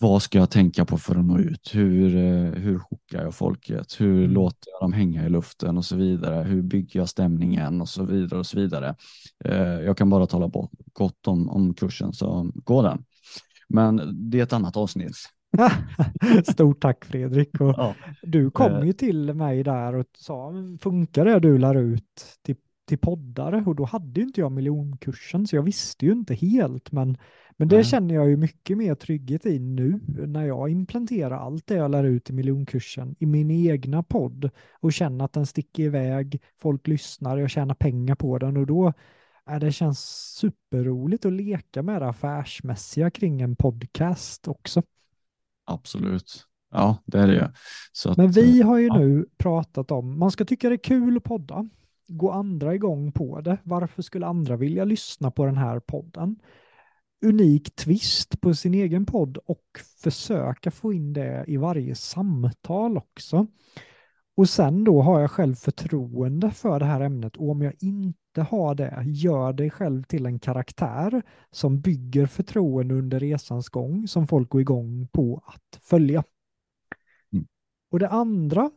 vad 0.00 0.22
ska 0.22 0.38
jag 0.38 0.50
tänka 0.50 0.84
på 0.84 0.98
för 0.98 1.16
att 1.16 1.24
nå 1.24 1.38
ut? 1.38 1.74
Hur, 1.74 2.16
eh, 2.16 2.52
hur 2.52 2.78
hookar 2.90 3.22
jag 3.22 3.34
folket? 3.34 4.00
Hur 4.00 4.18
Mm. 4.18 4.30
låter 4.30 4.70
jag 4.70 4.80
dem 4.80 4.92
hänga 4.92 5.26
i 5.26 5.28
luften 5.28 5.76
och 5.78 5.84
så 5.84 5.96
vidare? 5.96 6.42
Hur 6.44 6.62
bygger 6.62 7.00
jag 7.00 7.08
stämningen 7.08 7.80
och 7.80 7.88
så 7.88 8.04
vidare 8.04 8.38
och 8.40 8.46
så 8.46 8.60
vidare. 8.60 8.94
Eh, 9.44 9.56
Jag 9.62 9.96
kan 9.96 10.10
bara 10.10 10.26
tala 10.26 10.50
gott 10.92 11.26
om, 11.26 11.48
om 11.50 11.74
kursen 11.74 12.12
så 12.12 12.50
gå 12.54 12.82
den. 12.82 13.04
Men 13.68 14.00
det 14.30 14.38
är 14.38 14.42
ett 14.42 14.52
annat 14.52 14.76
avsnitt. 14.76 15.16
Stort 16.52 16.80
tack 16.80 17.04
Fredrik. 17.04 17.60
Och 17.60 17.74
Ja. 17.76 17.94
du 18.22 18.50
kom 18.50 18.72
Eh. 18.72 18.84
ju 18.86 18.92
till 18.92 19.34
mig 19.34 19.62
där 19.62 19.94
och 19.94 20.06
sa, 20.18 20.50
"Men 20.50 20.78
funkar 20.78 21.24
det 21.24 21.40
du 21.40 21.58
lär 21.58 21.74
ut 21.74 22.24
till, 22.42 22.56
till 22.88 22.98
poddare? 22.98 23.64
Och 23.66 23.76
då 23.76 23.84
hade 23.84 24.20
inte 24.20 24.40
jag 24.40 24.52
miljonkursen, 24.52 25.46
så 25.46 25.56
jag 25.56 25.62
visste 25.62 26.06
ju 26.06 26.12
inte 26.12 26.34
helt. 26.34 26.92
Men, 26.92 27.16
men 27.60 27.68
det 27.68 27.76
Nej. 27.76 27.84
känner 27.84 28.14
jag 28.14 28.28
ju 28.28 28.36
mycket 28.36 28.78
mer 28.78 28.94
trygghet 28.94 29.46
i 29.46 29.58
nu 29.58 30.00
när 30.06 30.46
jag 30.46 30.70
implementerar 30.70 31.36
allt 31.36 31.66
det 31.66 31.74
jag 31.74 31.90
lär 31.90 32.04
ut 32.04 32.30
i 32.30 32.32
miljonkursen 32.32 33.16
i 33.18 33.26
min 33.26 33.50
egna 33.50 34.02
podd 34.02 34.50
och 34.72 34.92
känner 34.92 35.24
att 35.24 35.32
den 35.32 35.46
sticker 35.46 35.82
iväg, 35.82 36.42
folk 36.58 36.88
lyssnar, 36.88 37.36
jag 37.36 37.50
tjänar 37.50 37.74
pengar 37.74 38.14
på 38.14 38.38
den 38.38 38.56
och 38.56 38.66
då 38.66 38.92
äh, 39.50 39.58
det 39.58 39.72
känns 39.72 40.00
superroligt 40.36 41.24
att 41.24 41.32
leka 41.32 41.82
med 41.82 42.02
det 42.02 42.08
affärsmässiga 42.08 43.10
kring 43.10 43.40
en 43.40 43.56
podcast 43.56 44.48
också. 44.48 44.82
Absolut. 45.64 46.46
Ja, 46.70 46.96
det 47.06 47.18
är 47.18 47.26
det 47.26 47.34
ju. 47.34 48.14
Men 48.16 48.30
vi 48.30 48.62
har 48.62 48.78
ju 48.78 48.86
ja. 48.86 48.98
nu 48.98 49.26
pratat 49.38 49.90
om, 49.90 50.18
man 50.18 50.30
ska 50.30 50.44
tycka 50.44 50.68
det 50.68 50.74
är 50.74 50.84
kul 50.84 51.16
att 51.16 51.24
podda. 51.24 51.68
Gå 52.08 52.30
andra 52.30 52.74
igång 52.74 53.12
på 53.12 53.40
det? 53.40 53.58
Varför 53.62 54.02
skulle 54.02 54.26
andra 54.26 54.56
vilja 54.56 54.84
lyssna 54.84 55.30
på 55.30 55.46
den 55.46 55.56
här 55.56 55.80
podden? 55.80 56.36
Unik 57.22 57.76
twist 57.76 58.40
på 58.40 58.54
sin 58.54 58.74
egen 58.74 59.06
podd 59.06 59.36
och 59.36 59.64
försöka 60.02 60.70
få 60.70 60.92
in 60.92 61.12
det 61.12 61.44
i 61.46 61.56
varje 61.56 61.94
samtal 61.94 62.96
också. 62.96 63.46
Och 64.36 64.48
sen 64.48 64.84
då 64.84 65.02
har 65.02 65.20
jag 65.20 65.30
själv 65.30 65.54
förtroende 65.54 66.50
för 66.50 66.78
det 66.78 66.84
här 66.84 67.00
ämnet 67.00 67.36
och 67.36 67.50
om 67.50 67.62
jag 67.62 67.74
inte 67.80 68.42
har 68.42 68.74
det, 68.74 69.02
gör 69.06 69.52
dig 69.52 69.70
själv 69.70 70.02
till 70.02 70.26
en 70.26 70.38
karaktär 70.38 71.22
som 71.50 71.80
bygger 71.80 72.26
förtroende 72.26 72.94
under 72.94 73.20
resans 73.20 73.68
gång 73.68 74.08
som 74.08 74.26
folk 74.26 74.48
går 74.48 74.60
igång 74.60 75.08
på 75.12 75.42
att 75.46 75.82
följa. 75.82 76.24
Mm. 77.32 77.46
Och 77.90 77.98
det 77.98 78.08
andra, 78.08 78.70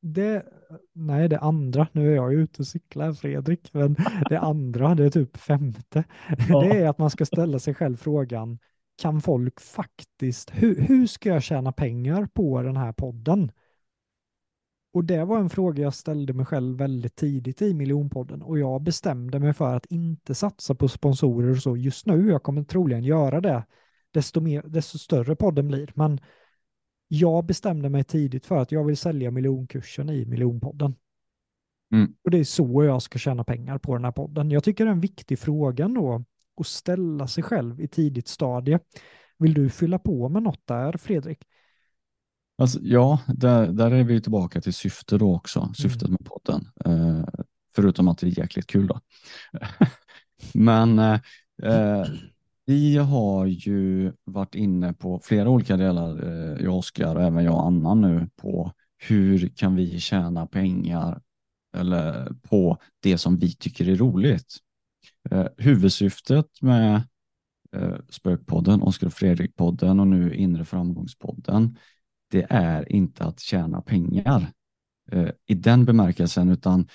det, 0.00 0.44
nej 0.92 1.28
det 1.28 1.38
andra, 1.38 1.86
nu 1.92 2.10
är 2.10 2.14
jag 2.16 2.34
ute 2.34 2.62
och 2.62 2.66
cyklar 2.66 3.12
Fredrik, 3.12 3.74
men 3.74 3.96
det 4.28 4.36
andra, 4.40 4.94
det 4.94 5.04
är 5.04 5.10
typ 5.10 5.36
femte, 5.36 6.04
Ja. 6.48 6.62
det 6.62 6.78
är 6.78 6.88
att 6.88 6.98
man 6.98 7.10
ska 7.10 7.26
ställa 7.26 7.58
sig 7.58 7.74
själv 7.74 7.96
frågan, 7.96 8.58
kan 9.02 9.20
folk 9.20 9.60
faktiskt, 9.60 10.50
hur, 10.54 10.80
hur 10.80 11.06
ska 11.06 11.28
jag 11.28 11.42
tjäna 11.42 11.72
pengar 11.72 12.28
på 12.34 12.62
den 12.62 12.76
här 12.76 12.92
podden? 12.92 13.52
Och 14.94 15.04
det 15.04 15.24
var 15.24 15.38
en 15.38 15.50
fråga 15.50 15.82
jag 15.82 15.94
ställde 15.94 16.32
mig 16.32 16.46
själv 16.46 16.78
väldigt 16.78 17.16
tidigt 17.16 17.62
i 17.62 17.74
miljonpodden 17.74 18.42
och 18.42 18.58
jag 18.58 18.82
bestämde 18.82 19.38
mig 19.38 19.52
för 19.52 19.76
att 19.76 19.86
inte 19.86 20.34
satsa 20.34 20.74
på 20.74 20.88
sponsorer 20.88 21.50
och 21.50 21.62
så 21.62 21.76
just 21.76 22.06
nu. 22.06 22.30
Jag 22.30 22.42
kommer 22.42 22.64
troligen 22.64 23.04
göra 23.04 23.40
det 23.40 23.64
desto, 24.10 24.40
mer, 24.40 24.62
desto 24.62 24.98
större 24.98 25.36
podden 25.36 25.68
blir. 25.68 25.92
Men 25.94 26.20
jag 27.14 27.46
bestämde 27.46 27.88
mig 27.88 28.04
tidigt 28.04 28.46
för 28.46 28.56
att 28.56 28.72
jag 28.72 28.84
vill 28.84 28.96
sälja 28.96 29.30
miljonkursen 29.30 30.10
i 30.10 30.24
miljonpodden. 30.24 30.94
Mm. 31.92 32.14
Och 32.24 32.30
det 32.30 32.38
är 32.38 32.44
så 32.44 32.84
jag 32.84 33.02
ska 33.02 33.18
tjäna 33.18 33.44
pengar 33.44 33.78
på 33.78 33.94
den 33.94 34.04
här 34.04 34.12
podden. 34.12 34.50
Jag 34.50 34.64
tycker 34.64 34.84
det 34.84 34.90
är 34.90 34.92
en 34.92 35.00
viktig 35.00 35.38
fråga 35.38 35.88
då 35.88 36.24
att 36.60 36.66
ställa 36.66 37.26
sig 37.26 37.44
själv 37.44 37.80
i 37.80 37.88
tidigt 37.88 38.28
stadie. 38.28 38.78
Vill 39.38 39.54
du 39.54 39.70
fylla 39.70 39.98
på 39.98 40.28
med 40.28 40.42
något 40.42 40.60
där, 40.64 40.92
Fredrik? 40.92 41.38
Alltså, 42.58 42.78
ja, 42.82 43.20
där, 43.26 43.66
där 43.66 43.90
är 43.90 44.04
vi 44.04 44.20
tillbaka 44.20 44.60
till 44.60 44.74
syfte 44.74 45.18
då 45.18 45.34
också, 45.34 45.60
mm. 45.60 45.74
syftet 45.74 46.10
med 46.10 46.24
podden. 46.24 46.68
Eh, 46.84 47.24
förutom 47.74 48.08
att 48.08 48.18
det 48.18 48.26
är 48.26 48.38
jäkligt 48.38 48.66
kul 48.66 48.86
då. 48.86 49.00
Men 50.54 50.98
eh, 50.98 51.20
eh, 51.62 52.06
vi 52.64 52.96
har 52.96 53.46
ju 53.46 54.12
varit 54.24 54.54
inne 54.54 54.92
på 54.92 55.20
flera 55.24 55.48
olika 55.48 55.76
delar, 55.76 56.24
eh, 56.24 56.64
jag 56.64 56.72
och 56.72 56.78
Oskar 56.78 57.16
och 57.16 57.22
även 57.22 57.44
jag 57.44 57.54
och 57.54 57.66
Anna 57.66 57.94
nu, 57.94 58.28
på 58.36 58.72
hur 58.98 59.48
kan 59.48 59.76
vi 59.76 60.00
tjäna 60.00 60.46
pengar 60.46 61.20
eller 61.76 62.34
på 62.42 62.78
det 63.00 63.18
som 63.18 63.38
vi 63.38 63.52
tycker 63.54 63.88
är 63.88 63.96
roligt. 63.96 64.56
Eh, 65.30 65.46
huvudsyftet 65.56 66.46
med 66.60 67.02
eh, 67.76 67.96
Spökpodden, 68.08 68.82
Oskar 68.82 69.06
och 69.06 69.12
Fredrik-podden 69.12 70.00
och 70.00 70.06
nu 70.06 70.34
Inre 70.34 70.64
framgångspodden, 70.64 71.78
det 72.30 72.46
är 72.50 72.92
inte 72.92 73.24
att 73.24 73.40
tjäna 73.40 73.82
pengar 73.82 74.52
eh, 75.10 75.30
i 75.46 75.54
den 75.54 75.84
bemärkelsen, 75.84 76.48
utan 76.48 76.88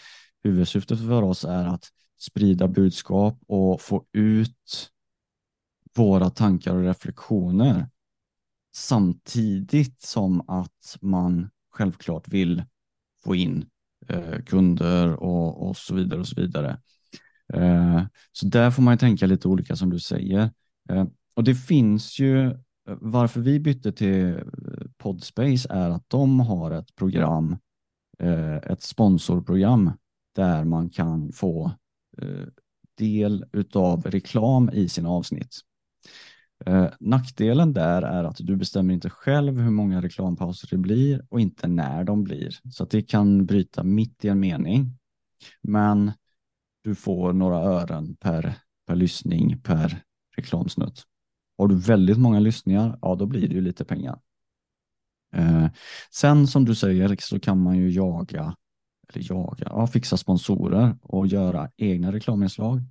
huvudsyftet 0.44 1.00
för 1.00 1.22
oss 1.22 1.46
är 1.46 1.66
att 1.66 1.86
sprida 2.20 2.68
budskap 2.68 3.40
och 3.48 3.82
få 3.82 4.06
ut 4.14 4.92
våra 5.98 6.30
tankar 6.30 6.76
och 6.76 6.84
reflektioner 6.84 7.90
samtidigt 8.76 10.02
som 10.02 10.50
att 10.50 10.98
man 11.02 11.50
självklart 11.72 12.28
vill 12.28 12.64
få 13.24 13.36
in 13.36 13.66
eh, 14.08 14.44
kunder 14.46 15.14
och, 15.14 15.68
och 15.68 15.78
så 15.78 15.96
vidare 15.96 16.20
och 16.20 16.28
så 16.28 16.42
vidare. 16.42 16.80
Eh, 17.54 18.04
så 18.32 18.46
där 18.48 18.72
får 18.72 18.84
man 18.84 18.94
ju 18.94 18.98
tänka 18.98 19.26
lite 19.26 19.48
olika 19.48 19.76
som 19.76 19.90
du 19.90 20.00
säger. 20.00 20.52
Eh, 20.90 21.06
och 21.36 21.44
det 21.44 21.56
finns 21.56 22.20
ju, 22.20 22.46
eh, 22.46 22.54
varför 22.86 23.42
vi 23.42 23.60
bytte 23.60 23.92
till 23.92 24.36
eh, 24.36 24.42
Podspace 24.98 25.68
är 25.70 25.90
att 25.90 26.10
de 26.10 26.40
har 26.40 26.72
ett 26.72 26.96
program, 26.96 27.58
eh, 28.20 28.56
ett 28.56 28.82
sponsorprogram 28.82 29.92
där 30.36 30.64
man 30.64 30.90
kan 30.90 31.32
få 31.32 31.72
eh, 32.18 32.48
del 32.98 33.46
utav 33.54 34.02
reklam 34.02 34.70
i 34.74 34.90
sina 34.90 35.10
avsnitt. 35.10 35.67
Eh, 36.68 36.90
nackdelen 37.00 37.74
där 37.74 38.02
är 38.02 38.24
att 38.24 38.38
du 38.40 38.56
bestämmer 38.56 38.94
inte 38.94 39.10
själv 39.10 39.60
hur 39.60 39.72
många 39.72 40.02
reklampauser 40.02 40.68
det 40.72 40.78
blir 40.78 41.26
och 41.30 41.42
inte 41.42 41.68
när 41.68 42.04
de 42.04 42.24
blir. 42.24 42.60
Så 42.72 42.84
att 42.84 42.90
det 42.90 43.02
kan 43.02 43.46
bryta 43.46 43.84
mitt 43.84 44.26
i 44.26 44.28
en 44.28 44.40
mening. 44.40 44.98
Men 45.62 46.12
du 46.84 46.96
får 46.96 47.34
några 47.34 47.58
ören 47.58 48.16
per, 48.16 48.54
per 48.88 48.96
lyssning 48.96 49.62
per 49.62 50.04
reklamsnutt. 50.38 51.04
Har 51.58 51.68
du 51.68 51.76
väldigt 51.76 52.18
många 52.18 52.40
lyssningar, 52.40 53.00
ja 53.02 53.16
då 53.16 53.26
blir 53.26 53.48
det 53.48 53.56
ju 53.56 53.62
lite 53.62 53.86
pengar. 53.86 54.20
Eh, 55.34 55.68
sen 56.12 56.48
som 56.48 56.66
du 56.66 56.76
säger 56.76 57.18
så 57.20 57.40
kan 57.40 57.62
man 57.62 57.78
ju 57.78 57.92
jaga, 57.92 58.56
eller 59.14 59.32
jaga, 59.32 59.68
ja, 59.70 59.88
fixa 59.88 60.18
sponsorer 60.18 60.98
och 61.02 61.28
göra 61.28 61.70
egna 61.78 62.12
reklaminslag. 62.12 62.82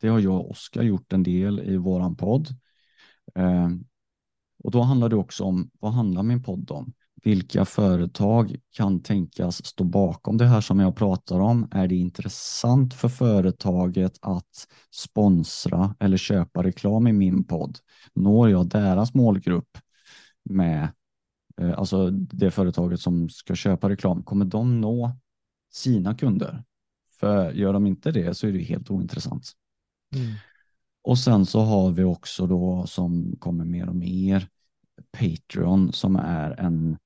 Det 0.00 0.08
har 0.08 0.20
jag 0.20 0.34
och 0.34 0.50
Oskar 0.50 0.82
gjort 0.82 1.12
en 1.12 1.22
del 1.22 1.60
i 1.60 1.76
våran 1.76 2.16
podd. 2.16 2.48
Ehm, 3.34 3.84
och 4.64 4.70
då 4.70 4.82
handlar 4.82 5.08
det 5.08 5.16
också 5.16 5.44
om, 5.44 5.70
vad 5.80 5.92
handlar 5.92 6.22
min 6.22 6.42
podd 6.42 6.70
om? 6.70 6.92
Vilka 7.22 7.64
företag 7.64 8.56
kan 8.70 9.02
tänkas 9.02 9.66
stå 9.66 9.84
bakom 9.84 10.36
det 10.36 10.46
här 10.46 10.60
som 10.60 10.80
jag 10.80 10.96
pratar 10.96 11.40
om? 11.40 11.68
Är 11.70 11.88
det 11.88 11.96
intressant 11.96 12.94
för 12.94 13.08
företaget 13.08 14.18
att 14.22 14.68
sponsra 14.90 15.94
eller 16.00 16.16
köpa 16.16 16.62
reklam 16.62 17.06
i 17.06 17.12
min 17.12 17.44
podd? 17.44 17.78
Når 18.14 18.50
jag 18.50 18.68
deras 18.68 19.14
målgrupp 19.14 19.78
med 20.44 20.88
eh, 21.60 21.78
alltså 21.78 22.10
det 22.10 22.50
företaget 22.50 23.00
som 23.00 23.28
ska 23.28 23.54
köpa 23.54 23.88
reklam, 23.88 24.22
kommer 24.22 24.44
de 24.44 24.80
nå 24.80 25.16
sina 25.72 26.14
kunder? 26.14 26.64
För 27.20 27.52
gör 27.52 27.72
de 27.72 27.86
inte 27.86 28.12
det 28.12 28.34
så 28.34 28.46
är 28.46 28.52
det 28.52 28.62
helt 28.62 28.90
ointressant. 28.90 29.52
Mm. 30.14 30.34
Och 31.06 31.18
sen 31.18 31.46
så 31.46 31.60
har 31.60 31.90
vi 31.90 32.04
också 32.04 32.46
då 32.46 32.86
som 32.86 33.36
kommer 33.38 33.64
mer 33.64 33.88
och 33.88 33.96
mer 33.96 34.48
Patreon 35.18 35.92
som 35.92 36.16
är 36.16 36.60
en 36.60 36.96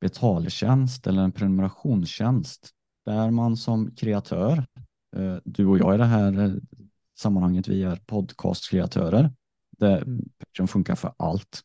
betaltjänst 0.00 1.06
eller 1.06 1.22
en 1.22 1.32
prenumerationstjänst 1.32 2.70
där 3.04 3.30
man 3.30 3.56
som 3.56 3.94
kreatör, 3.94 4.66
eh, 5.16 5.36
du 5.44 5.66
och 5.66 5.78
jag 5.78 5.94
i 5.94 5.98
det 5.98 6.04
här 6.04 6.60
sammanhanget, 7.18 7.68
vi 7.68 7.82
är 7.82 7.96
podcastkreatörer. 7.96 9.32
Där. 9.78 10.04
Patreon 10.38 10.68
funkar 10.68 10.94
för 10.94 11.12
allt. 11.16 11.62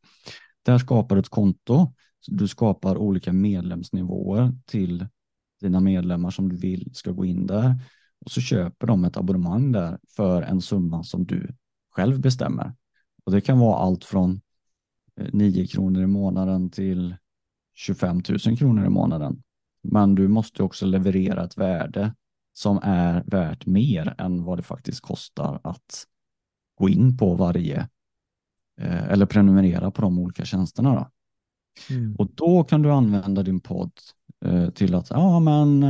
Där 0.63 0.77
skapar 0.77 1.15
du 1.15 1.19
ett 1.19 1.29
konto 1.29 1.93
du 2.27 2.47
skapar 2.47 2.97
olika 2.97 3.33
medlemsnivåer 3.33 4.51
till 4.65 5.07
dina 5.61 5.79
medlemmar 5.79 6.31
som 6.31 6.49
du 6.49 6.55
vill 6.55 6.91
ska 6.93 7.11
gå 7.11 7.25
in 7.25 7.47
där 7.47 7.79
och 8.25 8.31
så 8.31 8.41
köper 8.41 8.87
de 8.87 9.05
ett 9.05 9.17
abonnemang 9.17 9.71
där 9.71 9.99
för 10.15 10.41
en 10.41 10.61
summa 10.61 11.03
som 11.03 11.25
du 11.25 11.55
själv 11.95 12.19
bestämmer. 12.19 12.73
Och 13.25 13.31
det 13.31 13.41
kan 13.41 13.59
vara 13.59 13.77
allt 13.77 14.03
från 14.03 14.41
9 15.31 15.61
eh, 15.61 15.67
kronor 15.67 16.03
i 16.03 16.07
månaden 16.07 16.69
till 16.69 17.15
25 17.73 18.21
000 18.45 18.57
kronor 18.57 18.85
i 18.85 18.89
månaden. 18.89 19.43
Men 19.81 20.15
du 20.15 20.27
måste 20.27 20.63
också 20.63 20.85
leverera 20.85 21.43
ett 21.43 21.57
värde 21.57 22.15
som 22.53 22.79
är 22.83 23.23
värt 23.25 23.65
mer 23.65 24.15
än 24.17 24.43
vad 24.43 24.57
det 24.57 24.63
faktiskt 24.63 25.01
kostar 25.01 25.59
att 25.63 26.05
gå 26.75 26.89
in 26.89 27.17
på 27.17 27.33
varje 27.33 27.87
eh, 28.81 29.03
eller 29.03 29.25
prenumerera 29.25 29.91
på 29.91 30.01
de 30.01 30.19
olika 30.19 30.45
tjänsterna. 30.45 30.95
Då. 30.95 31.09
Mm. 31.95 32.15
Och 32.15 32.27
då 32.35 32.63
kan 32.63 32.81
du 32.81 32.91
använda 32.91 33.43
din 33.43 33.59
podd 33.59 33.91
eh, 34.45 34.69
till 34.69 34.95
att, 34.95 35.09
ja 35.09 35.39
men 35.39 35.83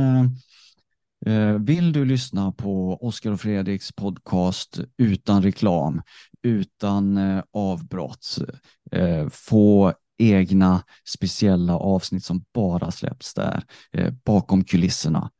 Eh, 1.26 1.52
vill 1.52 1.92
du 1.92 2.04
lyssna 2.04 2.52
på 2.52 2.98
Oskar 3.06 3.32
och 3.32 3.40
Fredriks 3.40 3.92
podcast 3.92 4.80
utan 4.96 5.42
reklam, 5.42 6.02
utan 6.42 7.16
eh, 7.16 7.42
avbrott, 7.52 8.38
eh, 8.92 9.28
få 9.28 9.92
egna 10.18 10.82
speciella 11.08 11.76
avsnitt 11.76 12.24
som 12.24 12.44
bara 12.54 12.90
släpps 12.90 13.34
där 13.34 13.62
bakom 14.24 14.64
kulisserna 14.64 15.30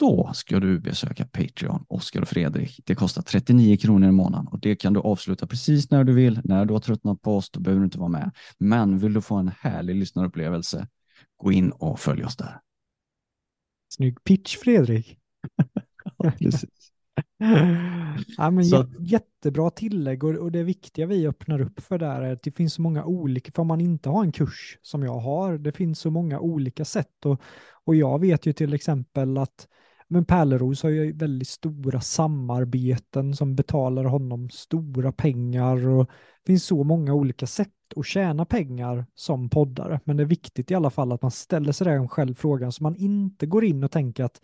då 0.00 0.30
ska 0.34 0.60
du 0.60 0.78
besöka 0.78 1.26
Patreon, 1.26 1.84
Oskar 1.88 2.22
och 2.22 2.28
Fredrik. 2.28 2.80
Det 2.84 2.94
kostar 2.94 3.22
39 3.22 3.76
kronor 3.76 4.08
i 4.08 4.12
månaden 4.12 4.46
och 4.46 4.60
det 4.60 4.76
kan 4.76 4.92
du 4.92 5.00
avsluta 5.00 5.46
precis 5.46 5.90
när 5.90 6.04
du 6.04 6.12
vill. 6.12 6.40
När 6.44 6.64
du 6.64 6.72
har 6.72 6.80
tröttnat 6.80 7.22
på 7.22 7.36
oss, 7.36 7.50
då 7.50 7.60
behöver 7.60 7.80
du 7.80 7.84
inte 7.84 7.98
vara 7.98 8.08
med. 8.08 8.30
Men 8.58 8.98
vill 8.98 9.12
du 9.12 9.20
få 9.20 9.34
en 9.34 9.50
härlig 9.60 9.96
lyssnarupplevelse, 9.96 10.88
gå 11.36 11.52
in 11.52 11.70
och 11.70 12.00
följ 12.00 12.24
oss 12.24 12.36
där. 12.36 12.60
Snygg 13.92 14.24
pitch, 14.24 14.56
Fredrik 14.56 15.19
precis. 16.38 16.92
ja, 18.36 18.50
men 18.50 18.64
Så... 18.64 18.86
Jättebra 19.00 19.70
tillägg 19.70 20.24
och, 20.24 20.34
och 20.34 20.52
det 20.52 20.62
viktiga 20.62 21.06
vi 21.06 21.26
öppnar 21.26 21.60
upp 21.60 21.80
för 21.80 21.98
där 21.98 22.22
är 22.22 22.32
att 22.32 22.42
det 22.42 22.50
finns 22.50 22.74
så 22.74 22.82
många 22.82 23.04
olika, 23.04 23.52
för 23.52 23.64
man 23.64 23.80
inte 23.80 24.08
har 24.08 24.24
en 24.24 24.32
kurs 24.32 24.78
som 24.82 25.02
jag 25.02 25.18
har, 25.18 25.58
det 25.58 25.72
finns 25.72 25.98
så 25.98 26.10
många 26.10 26.40
olika 26.40 26.84
sätt 26.84 27.26
och, 27.26 27.40
och 27.84 27.94
jag 27.94 28.20
vet 28.20 28.46
ju 28.46 28.52
till 28.52 28.74
exempel 28.74 29.38
att 29.38 29.68
men 30.12 30.24
Pärleros 30.24 30.82
har 30.82 30.90
ju 30.90 31.12
väldigt 31.12 31.48
stora 31.48 32.00
samarbeten 32.00 33.36
som 33.36 33.56
betalar 33.56 34.04
honom 34.04 34.50
stora 34.50 35.12
pengar 35.12 35.88
och 35.88 36.06
det 36.44 36.46
finns 36.52 36.64
så 36.64 36.84
många 36.84 37.14
olika 37.14 37.46
sätt 37.46 37.68
att 37.96 38.06
tjäna 38.06 38.44
pengar 38.44 39.06
som 39.14 39.50
poddare. 39.50 40.00
Men 40.04 40.16
det 40.16 40.22
är 40.22 40.26
viktigt 40.26 40.70
i 40.70 40.74
alla 40.74 40.90
fall 40.90 41.12
att 41.12 41.22
man 41.22 41.30
ställer 41.30 41.72
sig 41.72 41.86
den 41.86 42.08
själv 42.08 42.34
frågan 42.34 42.72
så 42.72 42.82
man 42.82 42.96
inte 42.96 43.46
går 43.46 43.64
in 43.64 43.84
och 43.84 43.90
tänker 43.90 44.24
att 44.24 44.40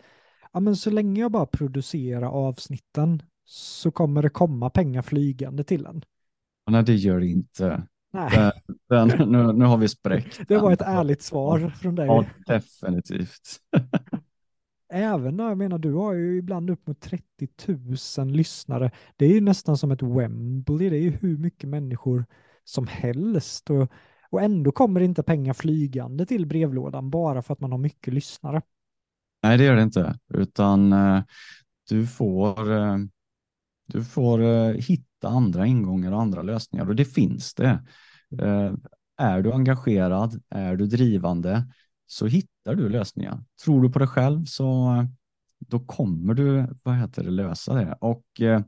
ja, 0.53 0.59
men 0.59 0.75
så 0.75 0.89
länge 0.89 1.21
jag 1.21 1.31
bara 1.31 1.45
producerar 1.45 2.27
avsnitten 2.27 3.23
så 3.45 3.91
kommer 3.91 4.21
det 4.21 4.29
komma 4.29 4.69
pengar 4.69 5.01
flygande 5.01 5.63
till 5.63 5.85
en. 5.85 6.03
Nej, 6.71 6.83
det 6.83 6.95
gör 6.95 7.19
det 7.19 7.27
inte. 7.27 7.83
Nej. 8.13 8.51
Den, 8.89 9.07
den, 9.07 9.31
nu, 9.31 9.53
nu 9.53 9.65
har 9.65 9.77
vi 9.77 9.87
spräckt. 9.87 10.41
Det 10.47 10.57
var 10.57 10.71
ett 10.71 10.81
ärligt 10.81 11.21
svar 11.21 11.69
från 11.69 11.95
dig. 11.95 12.05
Ja, 12.05 12.25
definitivt. 12.47 13.59
Även 14.89 15.37
när 15.37 15.49
jag 15.49 15.57
menar, 15.57 15.77
du 15.77 15.93
har 15.93 16.13
ju 16.13 16.37
ibland 16.37 16.69
upp 16.69 16.87
mot 16.87 17.01
30 17.01 17.23
000 18.17 18.27
lyssnare. 18.27 18.91
Det 19.15 19.25
är 19.25 19.29
ju 19.29 19.41
nästan 19.41 19.77
som 19.77 19.91
ett 19.91 20.01
Wembley. 20.01 20.89
Det 20.89 20.95
är 20.95 21.01
ju 21.01 21.11
hur 21.11 21.37
mycket 21.37 21.69
människor 21.69 22.25
som 22.63 22.87
helst. 22.87 23.69
Och, 23.69 23.91
och 24.29 24.41
ändå 24.41 24.71
kommer 24.71 25.01
inte 25.01 25.23
pengar 25.23 25.53
flygande 25.53 26.25
till 26.25 26.45
brevlådan 26.45 27.09
bara 27.09 27.41
för 27.41 27.53
att 27.53 27.59
man 27.59 27.71
har 27.71 27.79
mycket 27.79 28.13
lyssnare. 28.13 28.61
Nej, 29.43 29.57
det 29.57 29.63
gör 29.63 29.75
det 29.75 29.81
inte, 29.81 30.19
utan 30.33 30.93
eh, 30.93 31.23
du 31.89 32.07
får, 32.07 32.71
eh, 32.71 32.97
du 33.85 34.03
får 34.03 34.41
eh, 34.43 34.73
hitta 34.73 35.27
andra 35.27 35.65
ingångar 35.67 36.11
och 36.11 36.21
andra 36.21 36.41
lösningar 36.41 36.89
och 36.89 36.95
det 36.95 37.05
finns 37.05 37.53
det. 37.53 37.83
Eh, 38.41 38.73
är 39.17 39.41
du 39.41 39.53
engagerad, 39.53 40.41
är 40.49 40.75
du 40.75 40.85
drivande 40.87 41.73
så 42.07 42.25
hittar 42.27 42.75
du 42.75 42.89
lösningar. 42.89 43.43
Tror 43.63 43.81
du 43.83 43.89
på 43.91 43.99
dig 43.99 44.07
själv 44.07 44.45
så 44.45 44.95
eh, 44.95 45.05
då 45.59 45.79
kommer 45.79 46.33
du 46.33 46.67
vad 46.83 46.95
heter 46.95 47.23
det, 47.23 47.31
lösa 47.31 47.73
det. 47.73 47.97
Och 48.01 48.41
eh, 48.41 48.61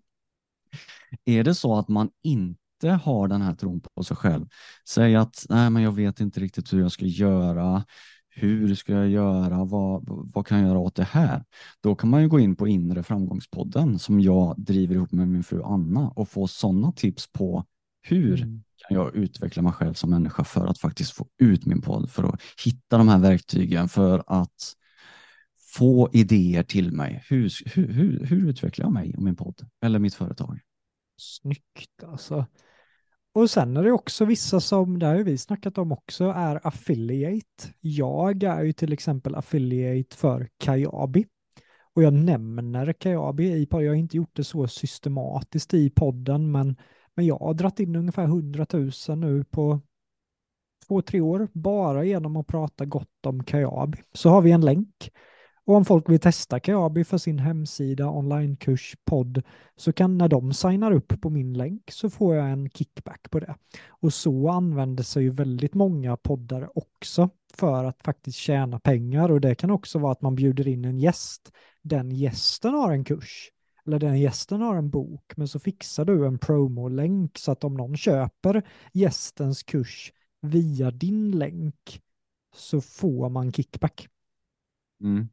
är 1.25 1.43
det 1.43 1.55
så 1.55 1.75
att 1.75 1.87
man 1.87 2.09
inte 2.23 2.89
har 3.03 3.27
den 3.27 3.41
här 3.41 3.55
tron 3.55 3.81
på 3.81 4.03
sig 4.03 4.17
själv, 4.17 4.45
säg 4.89 5.15
att 5.15 5.45
nej, 5.49 5.69
men 5.69 5.83
jag 5.83 5.91
vet 5.91 6.19
inte 6.19 6.39
riktigt 6.39 6.73
hur 6.73 6.79
jag 6.81 6.91
ska 6.91 7.05
göra, 7.05 7.85
hur 8.39 8.75
ska 8.75 8.93
jag 8.93 9.09
göra, 9.09 9.63
vad, 9.63 10.03
vad 10.33 10.47
kan 10.47 10.59
jag 10.59 10.67
göra 10.67 10.79
åt 10.79 10.95
det 10.95 11.03
här? 11.03 11.43
Då 11.81 11.95
kan 11.95 12.09
man 12.09 12.21
ju 12.21 12.27
gå 12.27 12.39
in 12.39 12.55
på 12.55 12.67
inre 12.67 13.03
framgångspodden 13.03 13.99
som 13.99 14.19
jag 14.19 14.55
driver 14.57 14.95
ihop 14.95 15.11
med 15.11 15.27
min 15.27 15.43
fru 15.43 15.63
Anna 15.63 16.09
och 16.09 16.29
få 16.29 16.47
sådana 16.47 16.91
tips 16.91 17.31
på 17.31 17.65
hur 18.01 18.41
mm. 18.41 18.63
kan 18.87 18.97
jag 18.97 19.15
utveckla 19.15 19.61
mig 19.61 19.73
själv 19.73 19.93
som 19.93 20.09
människa 20.09 20.43
för 20.43 20.67
att 20.67 20.79
faktiskt 20.79 21.11
få 21.11 21.27
ut 21.37 21.65
min 21.65 21.81
podd, 21.81 22.11
för 22.11 22.23
att 22.23 22.41
hitta 22.65 22.97
de 22.97 23.07
här 23.07 23.19
verktygen 23.19 23.89
för 23.89 24.23
att 24.27 24.73
få 25.75 26.09
idéer 26.13 26.63
till 26.63 26.91
mig. 26.91 27.23
Hur, 27.27 27.51
hur, 27.75 27.87
hur, 27.87 28.25
hur 28.25 28.49
utvecklar 28.49 28.85
jag 28.85 28.93
mig 28.93 29.15
och 29.15 29.23
min 29.23 29.35
podd 29.35 29.67
eller 29.81 29.99
mitt 29.99 30.15
företag? 30.15 30.59
Snyggt 31.17 32.03
alltså. 32.03 32.45
Och 33.33 33.49
sen 33.49 33.77
är 33.77 33.83
det 33.83 33.91
också 33.91 34.25
vissa 34.25 34.59
som, 34.59 34.99
det 34.99 35.05
har 35.05 35.15
vi 35.15 35.37
snackat 35.37 35.77
om 35.77 35.91
också, 35.91 36.23
är 36.25 36.67
affiliate. 36.67 37.73
Jag 37.79 38.43
är 38.43 38.63
ju 38.63 38.73
till 38.73 38.93
exempel 38.93 39.35
affiliate 39.35 40.15
för 40.15 40.49
Kajabi. 40.57 41.25
Och 41.93 42.03
jag 42.03 42.13
nämner 42.13 42.93
Kajabi 42.93 43.61
i 43.61 43.65
podden. 43.65 43.85
Jag 43.85 43.91
har 43.91 43.97
inte 43.97 44.17
gjort 44.17 44.35
det 44.35 44.43
så 44.43 44.67
systematiskt 44.67 45.73
i 45.73 45.89
podden, 45.89 46.51
men, 46.51 46.75
men 47.15 47.25
jag 47.25 47.37
har 47.37 47.53
dratt 47.53 47.79
in 47.79 47.95
ungefär 47.95 48.23
100 48.23 48.65
000 48.73 48.91
nu 49.17 49.43
på 49.43 49.81
två, 50.87 51.01
tre 51.01 51.21
år 51.21 51.47
bara 51.53 52.03
genom 52.03 52.35
att 52.35 52.47
prata 52.47 52.85
gott 52.85 53.25
om 53.25 53.43
Kajabi. 53.43 53.97
Så 54.13 54.29
har 54.29 54.41
vi 54.41 54.51
en 54.51 54.61
länk 54.61 55.11
och 55.69 55.75
om 55.75 55.85
folk 55.85 56.09
vill 56.09 56.19
testa 56.19 56.59
Kajabi 56.59 57.03
för 57.03 57.17
sin 57.17 57.39
hemsida, 57.39 58.09
onlinekurs, 58.09 58.95
podd, 59.05 59.43
så 59.75 59.93
kan 59.93 60.17
när 60.17 60.27
de 60.27 60.53
signar 60.53 60.91
upp 60.91 61.21
på 61.21 61.29
min 61.29 61.53
länk 61.53 61.91
så 61.91 62.09
får 62.09 62.35
jag 62.35 62.49
en 62.49 62.69
kickback 62.69 63.31
på 63.31 63.39
det. 63.39 63.55
Och 63.87 64.13
så 64.13 64.49
använder 64.49 65.03
sig 65.03 65.23
ju 65.23 65.29
väldigt 65.29 65.73
många 65.73 66.17
poddare 66.17 66.69
också 66.75 67.29
för 67.53 67.83
att 67.83 68.03
faktiskt 68.03 68.37
tjäna 68.37 68.79
pengar 68.79 69.31
och 69.31 69.41
det 69.41 69.55
kan 69.55 69.71
också 69.71 69.99
vara 69.99 70.11
att 70.11 70.21
man 70.21 70.35
bjuder 70.35 70.67
in 70.67 70.85
en 70.85 70.99
gäst. 70.99 71.51
Den 71.81 72.11
gästen 72.11 72.73
har 72.73 72.91
en 72.91 73.03
kurs 73.03 73.51
eller 73.85 73.99
den 73.99 74.19
gästen 74.19 74.61
har 74.61 74.75
en 74.75 74.89
bok, 74.89 75.33
men 75.35 75.47
så 75.47 75.59
fixar 75.59 76.05
du 76.05 76.27
en 76.27 76.39
promolänk 76.39 77.37
så 77.37 77.51
att 77.51 77.63
om 77.63 77.73
någon 77.73 77.97
köper 77.97 78.63
gästens 78.93 79.63
kurs 79.63 80.13
via 80.41 80.91
din 80.91 81.31
länk 81.31 82.01
så 82.55 82.81
får 82.81 83.29
man 83.29 83.53
kickback. 83.53 84.07
Mm. 85.03 85.29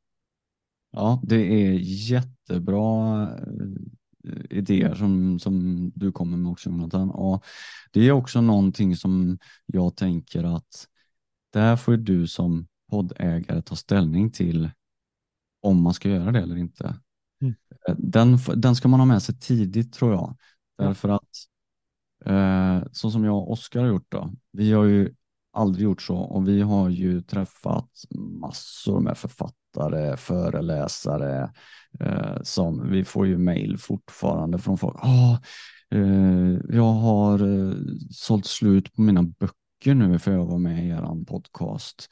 Ja, 0.91 1.23
det 1.25 1.37
är 1.37 1.73
jättebra 1.83 3.23
eh, 3.23 4.59
idéer 4.59 4.95
som, 4.95 5.39
som 5.39 5.93
du 5.95 6.13
kommer 6.13 6.37
med 6.37 6.53
också 6.53 6.71
Jonathan. 6.71 7.11
Och 7.11 7.45
det 7.93 8.09
är 8.09 8.13
också 8.13 8.41
någonting 8.41 8.97
som 8.97 9.39
jag 9.67 9.97
tänker 9.97 10.45
att 10.45 10.87
där 11.53 11.77
får 11.77 11.97
du 11.97 12.27
som 12.27 12.67
poddägare 12.91 13.63
ta 13.63 13.77
ställning 13.77 14.31
till 14.31 14.71
om 15.61 15.83
man 15.83 15.95
ska 15.95 16.09
göra 16.09 16.33
det 16.33 16.41
eller 16.41 16.57
inte. 16.57 16.97
Mm. 17.41 17.55
Eh, 17.89 17.95
den, 17.99 18.39
den 18.57 18.77
ska 18.77 18.89
man 18.89 19.01
ha 19.01 19.05
med 19.05 19.23
sig 19.23 19.39
tidigt 19.39 19.93
tror 19.93 20.13
jag. 20.13 20.37
Därför 20.79 21.09
att 21.09 21.29
eh, 22.25 22.89
så 22.93 23.11
som 23.11 23.25
jag 23.25 23.37
och 23.37 23.51
Oskar 23.51 23.81
har 23.81 23.89
gjort 23.89 24.07
då, 24.09 24.33
vi 24.53 24.73
har 24.73 24.85
ju 24.85 25.15
aldrig 25.57 25.85
gjort 25.85 26.03
så 26.03 26.17
och 26.17 26.49
vi 26.49 26.61
har 26.63 26.89
ju 26.89 27.23
träffat 27.23 27.91
massor 28.41 29.01
med 29.01 29.19
författare, 29.19 30.17
föreläsare 30.17 31.51
eh, 32.01 32.43
som 32.43 32.91
vi 32.91 33.05
får 33.05 33.27
ju 33.27 33.39
mejl 33.39 33.79
fortfarande 33.79 34.59
från 34.59 34.79
folk. 34.79 35.05
Oh, 35.05 35.39
eh, 35.91 36.59
jag 36.69 36.93
har 36.93 37.69
eh, 37.69 37.75
sålt 38.11 38.47
slut 38.47 38.95
på 38.95 39.03
mina 39.03 39.23
böcker 39.23 39.95
nu 39.95 40.19
för 40.19 40.33
jag 40.33 40.47
var 40.47 40.59
med 40.59 40.87
i 40.87 40.89
er 40.89 41.25
podcast. 41.25 42.09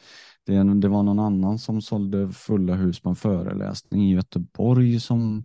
Det, 0.47 0.81
det 0.81 0.89
var 0.89 1.03
någon 1.03 1.19
annan 1.19 1.59
som 1.59 1.83
sålde 1.83 2.33
fulla 2.33 2.75
hus 2.75 3.01
på 3.01 3.09
en 3.09 3.17
föreläsning 3.17 4.11
i 4.11 4.15
Göteborg 4.15 5.01
som, 5.01 5.45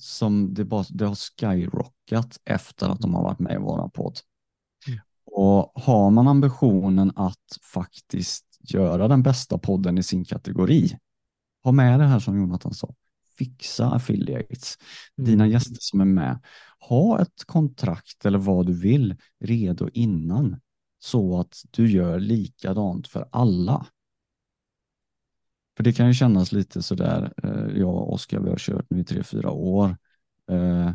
som 0.00 0.54
det, 0.54 0.64
bara, 0.64 0.84
det 0.88 1.04
har 1.04 1.14
skyrockat 1.14 2.40
efter 2.44 2.88
att 2.88 3.00
de 3.00 3.14
har 3.14 3.22
varit 3.22 3.38
med 3.38 3.54
i 3.54 3.58
våran 3.58 3.90
podd. 3.90 4.18
Och 5.36 5.72
har 5.74 6.10
man 6.10 6.28
ambitionen 6.28 7.12
att 7.16 7.58
faktiskt 7.62 8.44
göra 8.60 9.08
den 9.08 9.22
bästa 9.22 9.58
podden 9.58 9.98
i 9.98 10.02
sin 10.02 10.24
kategori, 10.24 10.98
ha 11.64 11.72
med 11.72 12.00
det 12.00 12.06
här 12.06 12.18
som 12.18 12.38
Jonathan 12.38 12.74
sa, 12.74 12.94
fixa 13.38 13.90
affiliates, 13.90 14.78
mm. 15.18 15.30
dina 15.30 15.46
gäster 15.46 15.76
som 15.80 16.00
är 16.00 16.04
med, 16.04 16.40
ha 16.80 17.20
ett 17.20 17.44
kontrakt 17.46 18.26
eller 18.26 18.38
vad 18.38 18.66
du 18.66 18.72
vill 18.72 19.16
redo 19.40 19.88
innan 19.92 20.60
så 20.98 21.40
att 21.40 21.62
du 21.70 21.90
gör 21.90 22.20
likadant 22.20 23.08
för 23.08 23.28
alla. 23.32 23.86
För 25.76 25.84
det 25.84 25.92
kan 25.92 26.06
ju 26.06 26.14
kännas 26.14 26.52
lite 26.52 26.82
sådär, 26.82 27.32
eh, 27.42 27.78
jag 27.78 27.94
och 27.94 28.12
Oskar 28.12 28.40
vi 28.40 28.50
har 28.50 28.58
kört 28.58 28.90
nu 28.90 29.00
i 29.00 29.04
tre, 29.04 29.22
fyra 29.22 29.50
år. 29.50 29.96
Eh, 30.50 30.90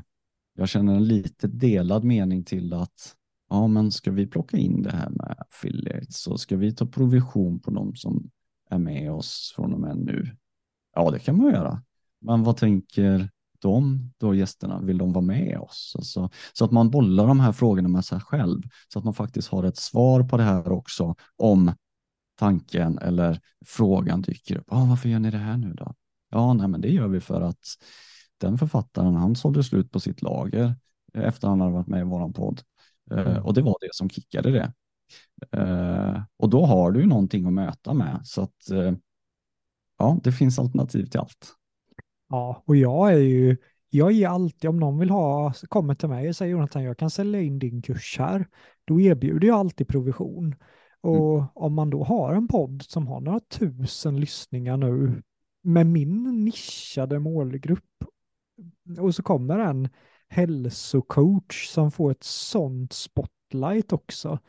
jag 0.53 0.69
känner 0.69 0.95
en 0.95 1.07
lite 1.07 1.47
delad 1.47 2.03
mening 2.03 2.43
till 2.43 2.73
att 2.73 3.15
ja 3.49 3.67
men 3.67 3.91
ska 3.91 4.11
vi 4.11 4.27
plocka 4.27 4.57
in 4.57 4.81
det 4.81 4.91
här 4.91 5.09
med 5.09 5.35
affiliates 5.37 6.21
så 6.21 6.37
ska 6.37 6.57
vi 6.57 6.75
ta 6.75 6.85
provision 6.85 7.59
på 7.59 7.71
de 7.71 7.95
som 7.95 8.29
är 8.69 8.77
med 8.77 9.11
oss 9.11 9.53
från 9.55 9.73
och 9.73 9.79
med 9.79 9.97
nu? 9.97 10.35
Ja, 10.95 11.11
det 11.11 11.19
kan 11.19 11.37
man 11.37 11.53
göra. 11.53 11.83
Men 12.21 12.43
vad 12.43 12.57
tänker 12.57 13.29
de 13.59 14.11
då 14.17 14.35
gästerna? 14.35 14.81
Vill 14.81 14.97
de 14.97 15.13
vara 15.13 15.25
med 15.25 15.59
oss? 15.59 15.93
Alltså, 15.95 16.29
så 16.53 16.65
att 16.65 16.71
man 16.71 16.89
bollar 16.89 17.27
de 17.27 17.39
här 17.39 17.51
frågorna 17.51 17.89
med 17.89 18.05
sig 18.05 18.19
själv 18.19 18.61
så 18.93 18.99
att 18.99 19.05
man 19.05 19.13
faktiskt 19.13 19.47
har 19.47 19.63
ett 19.63 19.77
svar 19.77 20.23
på 20.23 20.37
det 20.37 20.43
här 20.43 20.71
också 20.71 21.15
om 21.37 21.73
tanken 22.39 22.97
eller 22.97 23.39
frågan 23.65 24.21
dyker 24.21 24.57
upp. 24.57 24.65
Ah, 24.67 24.85
varför 24.85 25.09
gör 25.09 25.19
ni 25.19 25.31
det 25.31 25.37
här 25.37 25.57
nu 25.57 25.73
då? 25.73 25.93
Ja, 26.29 26.53
nej, 26.53 26.67
men 26.67 26.81
det 26.81 26.89
gör 26.89 27.07
vi 27.07 27.19
för 27.19 27.41
att 27.41 27.63
den 28.37 28.57
författaren, 28.57 29.15
han 29.15 29.35
sålde 29.35 29.63
slut 29.63 29.91
på 29.91 29.99
sitt 29.99 30.21
lager 30.21 30.75
efter 31.13 31.47
han 31.47 31.61
hade 31.61 31.73
varit 31.73 31.87
med 31.87 32.01
i 32.01 32.03
våran 32.03 32.33
podd. 32.33 32.61
Mm. 33.11 33.43
Och 33.43 33.53
det 33.53 33.61
var 33.61 33.75
det 33.81 33.89
som 33.91 34.09
kickade 34.09 34.51
det. 34.51 34.73
Eh, 35.51 36.21
och 36.37 36.49
då 36.49 36.65
har 36.65 36.91
du 36.91 37.05
någonting 37.05 37.45
att 37.45 37.53
möta 37.53 37.93
med. 37.93 38.21
Så 38.23 38.41
att 38.41 38.69
eh, 38.71 38.93
ja, 39.97 40.19
det 40.23 40.31
finns 40.31 40.59
alternativ 40.59 41.05
till 41.05 41.19
allt. 41.19 41.55
Ja, 42.29 42.63
och 42.65 42.75
jag 42.75 43.13
är 43.13 43.17
ju, 43.17 43.57
jag 43.89 44.11
ger 44.11 44.27
alltid, 44.27 44.69
om 44.69 44.79
någon 44.79 44.99
vill 44.99 45.09
ha, 45.09 45.53
kommer 45.69 45.95
till 45.95 46.09
mig 46.09 46.29
och 46.29 46.35
säger 46.35 46.51
Jonathan, 46.51 46.83
jag 46.83 46.97
kan 46.97 47.09
sälja 47.09 47.41
in 47.41 47.59
din 47.59 47.81
kurs 47.81 48.15
här, 48.19 48.47
då 48.85 49.01
erbjuder 49.01 49.47
jag 49.47 49.59
alltid 49.59 49.87
provision. 49.87 50.55
Och 51.01 51.37
mm. 51.37 51.47
om 51.55 51.73
man 51.73 51.89
då 51.89 52.03
har 52.03 52.33
en 52.33 52.47
podd 52.47 52.83
som 52.83 53.07
har 53.07 53.21
några 53.21 53.39
tusen 53.39 54.19
lyssningar 54.19 54.77
nu 54.77 55.21
med 55.61 55.87
min 55.87 56.43
nischade 56.45 57.19
målgrupp 57.19 58.03
och 58.99 59.15
så 59.15 59.23
kommer 59.23 59.59
en 59.59 59.89
hälsocoach 60.29 61.67
som 61.67 61.91
får 61.91 62.11
ett 62.11 62.23
sånt 62.23 62.93
spotlight 62.93 63.93
också. 63.93 64.39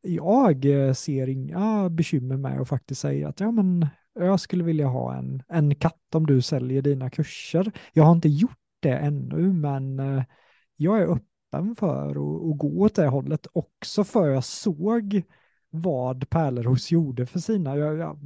Jag 0.00 0.64
eh, 0.64 0.92
ser 0.92 1.28
inga 1.28 1.88
bekymmer 1.90 2.36
med 2.36 2.60
att 2.60 2.68
faktiskt 2.68 3.00
säga 3.00 3.28
att 3.28 3.40
ja, 3.40 3.50
men 3.50 3.86
jag 4.14 4.40
skulle 4.40 4.64
vilja 4.64 4.86
ha 4.86 5.14
en, 5.14 5.42
en 5.48 5.74
katt 5.74 6.14
om 6.14 6.26
du 6.26 6.42
säljer 6.42 6.82
dina 6.82 7.10
kurser. 7.10 7.72
Jag 7.92 8.04
har 8.04 8.12
inte 8.12 8.28
gjort 8.28 8.58
det 8.80 8.96
ännu, 8.96 9.52
men 9.52 9.98
eh, 9.98 10.24
jag 10.76 10.98
är 10.98 11.06
öppen 11.06 11.76
för 11.76 12.10
att, 12.10 12.52
att 12.52 12.58
gå 12.58 12.80
åt 12.82 12.94
det 12.94 13.06
hållet 13.06 13.46
också 13.52 14.04
för 14.04 14.28
jag 14.28 14.44
såg 14.44 15.22
vad 15.70 16.30
Pärleros 16.30 16.90
gjorde 16.90 17.26
för 17.26 17.38
sina. 17.38 17.76
Jag, 17.76 17.96
jag 17.96 18.18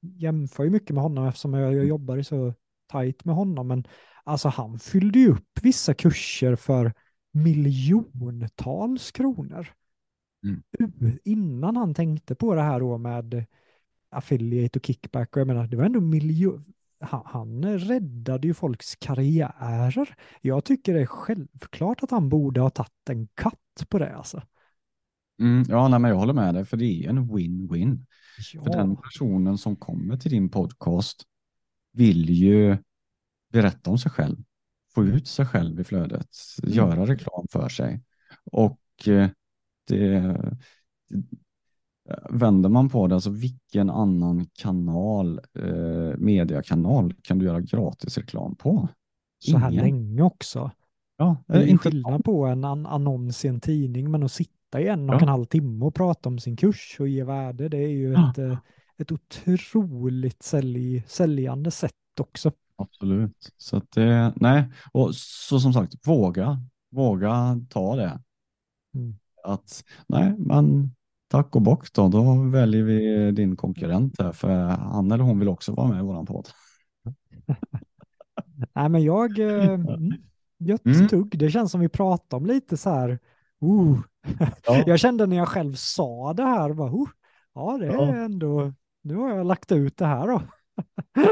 jämför 0.00 0.64
ju 0.64 0.70
mycket 0.70 0.94
med 0.94 1.02
honom 1.02 1.26
eftersom 1.26 1.54
jag, 1.54 1.74
jag 1.74 1.84
jobbar 1.84 2.22
så 2.22 2.54
tajt 2.86 3.24
med 3.24 3.34
honom, 3.34 3.68
men 3.68 3.86
Alltså 4.26 4.48
han 4.48 4.78
fyllde 4.78 5.18
ju 5.18 5.30
upp 5.30 5.58
vissa 5.62 5.94
kurser 5.94 6.56
för 6.56 6.92
miljontals 7.32 9.12
kronor. 9.12 9.68
Mm. 10.44 11.18
Innan 11.24 11.76
han 11.76 11.94
tänkte 11.94 12.34
på 12.34 12.54
det 12.54 12.62
här 12.62 12.80
då 12.80 12.98
med 12.98 13.44
affiliate 14.10 14.78
och 14.78 14.86
kickback. 14.86 15.36
Och 15.36 15.40
jag 15.40 15.46
menar, 15.46 15.66
det 15.66 15.76
var 15.76 15.84
ändå 15.84 16.00
miljon... 16.00 16.64
Han, 17.00 17.22
han 17.24 17.78
räddade 17.78 18.46
ju 18.46 18.54
folks 18.54 18.96
karriärer. 18.96 20.16
Jag 20.40 20.64
tycker 20.64 20.94
det 20.94 21.00
är 21.00 21.06
självklart 21.06 22.02
att 22.02 22.10
han 22.10 22.28
borde 22.28 22.60
ha 22.60 22.70
tagit 22.70 23.08
en 23.10 23.28
katt 23.34 23.86
på 23.88 23.98
det 23.98 24.16
alltså. 24.16 24.42
Mm, 25.40 25.64
ja, 25.68 25.88
nej, 25.88 26.00
men 26.00 26.10
jag 26.10 26.18
håller 26.18 26.34
med 26.34 26.54
dig, 26.54 26.64
för 26.64 26.76
det 26.76 27.04
är 27.04 27.08
en 27.08 27.30
win-win. 27.30 28.06
Ja. 28.52 28.62
För 28.62 28.70
den 28.70 28.96
personen 28.96 29.58
som 29.58 29.76
kommer 29.76 30.16
till 30.16 30.30
din 30.30 30.48
podcast 30.48 31.22
vill 31.92 32.30
ju 32.30 32.76
berätta 33.52 33.90
om 33.90 33.98
sig 33.98 34.10
själv, 34.10 34.36
få 34.94 35.04
ut 35.04 35.28
sig 35.28 35.46
själv 35.46 35.80
i 35.80 35.84
flödet, 35.84 36.28
Mm. 36.62 36.74
göra 36.74 37.06
reklam 37.06 37.46
för 37.50 37.68
sig. 37.68 38.02
Och 38.52 38.80
eh, 39.08 39.28
det, 39.88 40.36
vänder 42.30 42.68
man 42.68 42.88
på 42.88 43.06
det, 43.06 43.14
alltså 43.14 43.30
vilken 43.30 43.90
annan 43.90 44.46
kanal, 44.52 45.40
eh, 45.58 46.16
mediakanal 46.18 47.14
kan 47.22 47.38
du 47.38 47.44
göra 47.44 47.60
gratis 47.60 48.18
reklam 48.18 48.54
på? 48.56 48.88
Så 49.38 49.58
här 49.58 49.70
Ingen. 49.70 49.84
länge 49.84 50.22
också. 50.22 50.70
Ja, 51.16 51.36
Det 51.46 51.54
är 51.54 51.66
inte 51.66 51.90
skillnad 51.90 52.24
på 52.24 52.46
en 52.46 52.64
an 52.64 52.86
annons 52.86 53.44
i 53.44 53.48
en 53.48 53.60
tidning, 53.60 54.10
men 54.10 54.22
att 54.22 54.32
sitta 54.32 54.80
i 54.80 54.88
en 54.88 55.10
och 55.10 55.14
Ja. 55.16 55.20
en 55.20 55.28
halv 55.28 55.44
timme 55.44 55.84
och 55.84 55.94
prata 55.94 56.28
om 56.28 56.38
sin 56.38 56.56
kurs 56.56 56.96
och 57.00 57.08
ge 57.08 57.24
värde, 57.24 57.68
det 57.68 57.78
är 57.78 57.88
ju 57.88 58.12
Ja. 58.12 58.30
ett, 58.30 58.38
eh, 58.38 58.58
ett 58.98 59.12
otroligt 59.12 60.42
sälj, 60.42 61.04
säljande 61.06 61.70
sätt 61.70 61.92
också. 62.20 62.52
Absolut. 62.76 63.52
Så 63.56 63.76
att 63.76 63.90
det, 63.90 64.32
nej, 64.36 64.64
och 64.92 65.14
så 65.14 65.60
som 65.60 65.72
sagt, 65.72 65.94
våga, 66.06 66.58
våga 66.90 67.60
ta 67.70 67.96
det. 67.96 68.20
Mm. 68.94 69.14
Att 69.44 69.84
nej, 70.08 70.34
men 70.38 70.94
tack 71.28 71.56
och 71.56 71.62
bock 71.62 71.92
då, 71.92 72.08
då 72.08 72.34
väljer 72.42 72.82
vi 72.82 73.30
din 73.32 73.56
konkurrent 73.56 74.14
här, 74.20 74.32
för 74.32 74.50
han 74.68 75.12
eller 75.12 75.24
hon 75.24 75.38
vill 75.38 75.48
också 75.48 75.72
vara 75.72 75.88
med 75.88 75.98
i 75.98 76.02
våran 76.02 76.26
podd. 76.26 76.48
Nej, 78.74 78.88
men 78.88 79.02
jag, 79.02 79.38
eh, 79.38 79.68
mm, 79.70 80.12
gött 80.58 80.86
Mm. 80.86 81.08
tugg, 81.08 81.38
det 81.38 81.50
känns 81.50 81.70
som 81.72 81.80
vi 81.80 81.88
pratar 81.88 82.36
om 82.36 82.46
lite 82.46 82.76
så 82.76 82.90
här, 82.90 83.10
uh. 83.64 84.00
Ja. 84.66 84.82
Jag 84.86 85.00
kände 85.00 85.26
när 85.26 85.36
jag 85.36 85.48
själv 85.48 85.74
sa 85.74 86.32
det 86.32 86.42
här, 86.44 86.72
bara, 86.72 86.90
uh, 86.92 87.04
ja 87.54 87.78
det 87.80 87.86
är 87.86 87.92
Ja. 87.92 88.14
ändå, 88.16 88.72
nu 89.02 89.14
har 89.14 89.30
jag 89.36 89.46
lagt 89.46 89.72
ut 89.72 89.96
det 89.96 90.06
här 90.06 90.26
då. 90.26 90.42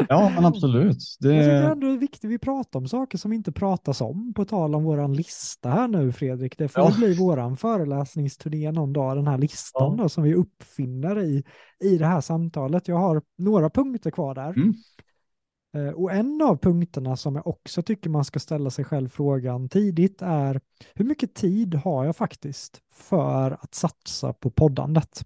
Ja, 0.08 0.32
men 0.34 0.44
absolut. 0.44 0.96
Jag 1.20 1.32
tycker 1.32 1.52
Det, 1.52 1.66
ändå 1.72 1.86
det 1.86 1.92
är 1.92 1.98
viktigt 1.98 2.30
vi 2.30 2.38
pratar 2.38 2.78
om 2.80 2.88
saker 2.88 3.18
som 3.18 3.32
inte 3.32 3.52
pratas 3.52 4.00
om. 4.00 4.34
På 4.34 4.44
tal 4.44 4.74
om 4.74 4.84
våran 4.84 5.14
lista 5.14 5.70
här 5.70 5.88
nu 5.88 6.12
Fredrik. 6.12 6.58
Det 6.58 6.68
får 6.68 6.82
Ja. 6.82 6.94
bli 6.98 7.14
våran 7.14 7.56
föreläsningsturné 7.56 8.72
någon 8.72 8.92
dag, 8.92 9.16
den 9.16 9.26
här 9.26 9.38
listan 9.38 9.96
Ja. 9.96 10.02
då, 10.02 10.08
som 10.08 10.24
vi 10.24 10.34
uppfinner 10.34 11.20
i, 11.22 11.44
i 11.84 11.98
det 11.98 12.06
här 12.06 12.20
samtalet. 12.20 12.88
Jag 12.88 12.96
har 12.96 13.22
några 13.38 13.70
punkter 13.70 14.10
kvar 14.10 14.34
där. 14.34 14.48
Mm. 14.50 14.74
Eh, 15.76 15.92
Och 15.94 16.12
en 16.12 16.42
av 16.42 16.56
punkterna 16.56 17.16
som 17.16 17.36
jag 17.36 17.46
också 17.46 17.82
tycker 17.82 18.10
man 18.10 18.24
ska 18.24 18.38
ställa 18.40 18.70
sig 18.70 18.84
själv 18.84 19.08
frågan 19.08 19.68
tidigt 19.68 20.22
är 20.22 20.60
hur 20.94 21.04
mycket 21.04 21.34
tid 21.34 21.74
har 21.74 22.04
jag 22.04 22.16
faktiskt 22.16 22.80
för 22.92 23.50
att 23.60 23.74
satsa 23.74 24.32
på 24.32 24.50
poddandet? 24.50 25.24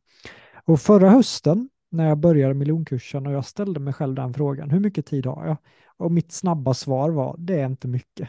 Och 0.67 0.81
förra 0.81 1.11
hösten 1.11 1.69
när 1.91 2.09
jag 2.09 2.19
började 2.19 2.55
miljonkursen 2.55 3.27
och 3.27 3.33
jag 3.33 3.45
ställde 3.45 3.81
mig 3.81 3.93
själv 3.93 4.15
den 4.15 4.35
frågan, 4.35 4.71
hur 4.71 4.81
mycket 4.81 5.07
tid 5.07 5.27
har 5.27 5.47
jag? 5.47 5.57
Och 5.97 6.13
mitt 6.13 6.33
snabba 6.33 6.75
svar 6.75 7.11
var, 7.11 7.37
det 7.39 7.61
är 7.61 7.67
inte 7.67 7.89
mycket. 7.89 8.29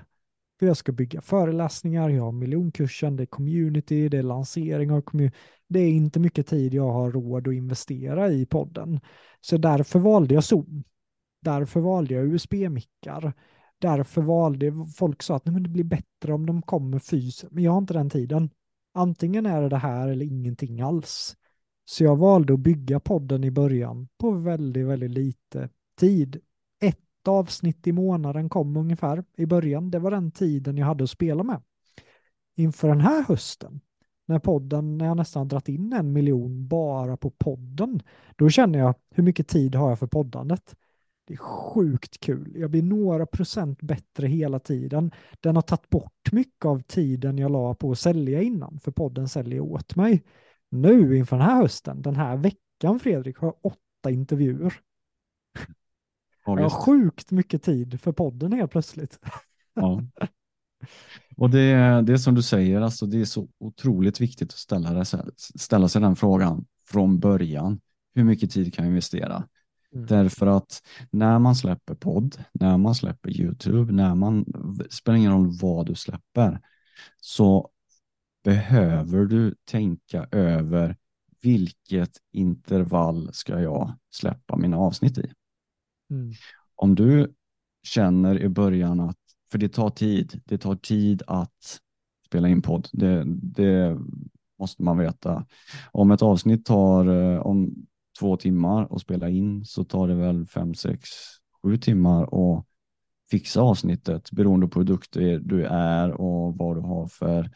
För 0.60 0.66
jag 0.66 0.78
ska 0.78 0.92
bygga 0.92 1.22
föreläsningar, 1.22 2.10
jag 2.10 2.24
har 2.24 2.32
miljonkursen, 2.32 3.16
det 3.16 3.24
är 3.24 3.28
community, 3.28 4.10
det 4.10 4.18
är 4.18 4.24
lansering 4.24 4.92
av 4.92 5.02
community. 5.02 5.38
Det 5.68 5.80
är 5.80 5.90
inte 5.90 6.20
mycket 6.20 6.48
tid 6.48 6.74
jag 6.74 6.92
har 6.92 7.12
råd 7.12 7.48
att 7.48 7.54
investera 7.54 8.32
i 8.32 8.46
podden. 8.46 9.00
Så 9.42 9.58
därför 9.58 10.00
valde 10.00 10.34
jag 10.34 10.44
Zoom. 10.44 10.84
Därför 11.42 11.80
valde 11.80 12.14
jag 12.14 12.26
USB-mickar. 12.26 13.34
Därför 13.80 14.22
valde 14.22 14.74
folk 14.96 15.24
sa 15.24 15.36
att 15.36 15.46
Nej, 15.46 15.54
men 15.54 15.64
det 15.64 15.70
blir 15.70 15.84
bättre 15.84 16.34
om 16.34 16.46
de 16.46 16.62
kommer 16.62 17.00
fysiskt. 17.00 17.52
Men 17.52 17.64
jag 17.64 17.72
har 17.72 17.78
inte 17.78 17.94
den 17.94 18.10
tiden. 18.10 18.50
Antingen 18.94 19.46
är 19.46 19.62
det 19.62 19.70
det 19.70 19.78
här 19.78 20.08
eller 20.08 20.26
ingenting 20.26 20.82
alls. 20.82 21.36
Så 21.90 22.04
jag 22.04 22.16
valde 22.16 22.54
att 22.54 22.60
bygga 22.60 23.00
podden 23.00 23.44
i 23.44 23.52
början 23.52 24.08
på 24.18 24.32
väldigt, 24.32 24.86
väldigt 24.86 25.12
lite 25.12 25.70
tid. 26.00 26.42
Ett 26.82 27.28
avsnitt 27.28 27.88
i 27.88 27.92
månaden 27.92 28.50
kom 28.50 28.78
ungefär 28.78 29.24
i 29.38 29.46
början. 29.46 29.92
Det 29.92 30.00
var 30.00 30.12
den 30.12 30.32
tiden 30.32 30.78
jag 30.78 30.86
hade 30.86 31.04
att 31.04 31.10
spela 31.10 31.44
med. 31.44 31.62
Inför 32.56 32.88
den 32.88 33.02
här 33.02 33.24
hösten, 33.24 33.80
när 34.26 34.40
podden, 34.40 34.98
när 34.98 35.06
jag 35.06 35.18
nästan 35.18 35.48
dragit 35.48 35.70
in 35.70 35.94
en 35.94 36.14
miljon 36.14 36.68
bara 36.68 37.18
på 37.18 37.30
podden, 37.30 38.02
då 38.36 38.50
känner 38.50 38.80
jag 38.80 38.96
hur 39.16 39.24
mycket 39.24 39.48
tid 39.48 39.76
har 39.76 39.90
jag 39.90 40.00
för 40.00 40.08
poddandet? 40.08 40.76
Det 41.28 41.34
är 41.34 41.38
sjukt 41.38 42.20
kul. 42.20 42.54
Jag 42.56 42.72
blir 42.72 42.84
några 42.84 43.26
procent 43.26 43.82
bättre 43.82 44.28
hela 44.28 44.60
tiden. 44.60 45.12
Den 45.40 45.56
har 45.56 45.62
tagit 45.62 45.90
bort 45.90 46.32
mycket 46.32 46.66
av 46.66 46.82
tiden 46.82 47.38
jag 47.38 47.52
la 47.52 47.76
på 47.76 47.92
att 47.92 48.00
sälja 48.00 48.42
innan, 48.42 48.80
för 48.80 48.92
podden 48.92 49.30
säljer 49.30 49.60
åt 49.60 49.96
mig. 49.96 50.24
Nu 50.70 51.18
inför 51.18 51.38
den 51.38 51.46
här 51.46 51.62
hösten, 51.62 52.02
den 52.02 52.16
här 52.16 52.38
veckan 52.38 53.00
Fredrik, 53.00 53.38
har 53.38 53.48
jag 53.48 53.56
åtta 53.74 54.12
intervjuer. 54.12 54.74
ja, 56.46 56.60
Jag 56.60 56.70
har 56.70 56.86
sjukt 56.86 57.32
mycket 57.32 57.64
tid 57.64 58.02
för 58.02 58.12
podden 58.12 58.54
helt 58.54 58.72
plötsligt. 58.72 59.20
Ja. 59.74 60.02
Och 61.38 61.50
det, 61.50 61.60
är- 61.62 62.02
det 62.02 62.14
är 62.14 62.18
som 62.18 62.36
du 62.36 62.42
säger, 62.42 62.82
alltså 62.82 63.06
det 63.06 63.22
är 63.22 63.26
så 63.26 63.48
otroligt 63.58 64.22
viktigt 64.22 64.50
att 64.50 64.58
ställa, 64.60 64.94
det, 64.94 65.06
ställa 65.60 65.88
sig 65.88 66.02
den 66.02 66.16
frågan 66.16 66.66
från 66.88 67.20
början. 67.20 67.80
Hur 68.16 68.24
mycket 68.24 68.52
tid 68.52 68.74
kan 68.74 68.86
jag 68.86 68.92
investera? 68.92 69.44
Mm. 69.94 70.06
Därför 70.06 70.48
att 70.48 70.82
när 71.12 71.40
man 71.40 71.56
släpper 71.56 71.96
podd, 71.96 72.44
när 72.54 72.78
man 72.78 72.96
släpper 72.96 73.30
YouTube, 73.30 73.94
när 73.94 74.16
man, 74.16 74.46
spelar 74.90 75.18
ingen 75.18 75.32
roll 75.32 75.58
vad 75.62 75.86
du 75.86 75.96
släpper, 75.96 76.62
så 77.22 77.70
behöver 78.44 79.26
du 79.26 79.56
tänka 79.66 80.28
över 80.32 80.96
vilket 81.42 82.18
intervall 82.32 83.30
ska 83.34 83.60
jag 83.60 83.94
släppa 84.12 84.58
mina 84.58 84.78
avsnitt 84.78 85.18
i? 85.18 85.32
Mm. 86.12 86.34
om 86.76 86.96
du 86.96 87.34
känner 87.84 88.40
i 88.40 88.50
början 88.50 89.00
att, 89.00 89.18
för 89.52 89.58
det 89.58 89.70
tar 89.70 89.90
tid, 89.90 90.42
det 90.46 90.58
tar 90.58 90.76
tid 90.76 91.24
att 91.28 91.80
spela 92.26 92.48
in 92.48 92.62
podd, 92.62 92.88
det, 92.92 93.24
det 93.42 93.98
måste 94.60 94.84
man 94.84 94.98
veta. 94.98 95.46
Om 95.92 96.12
ett 96.12 96.22
avsnitt 96.22 96.66
tar 96.66 97.06
eh, 97.06 97.40
om 97.40 97.76
två 98.20 98.38
timmar 98.38 98.96
att 98.96 99.02
spela 99.02 99.30
in 99.30 99.66
så 99.66 99.84
tar 99.84 100.08
det 100.08 100.16
väl 100.16 100.46
fem, 100.46 100.74
sex, 100.74 101.10
sju 101.64 101.78
timmar 101.78 102.24
att 102.24 102.66
fixa 103.32 103.62
avsnittet 103.62 104.32
beroende 104.32 104.68
på 104.68 104.80
hur 104.80 104.86
duktig 104.86 105.48
du 105.48 105.66
är 105.66 106.12
och 106.12 106.58
vad 106.58 106.78
du 106.78 106.82
har 106.82 107.08
för, 107.08 107.52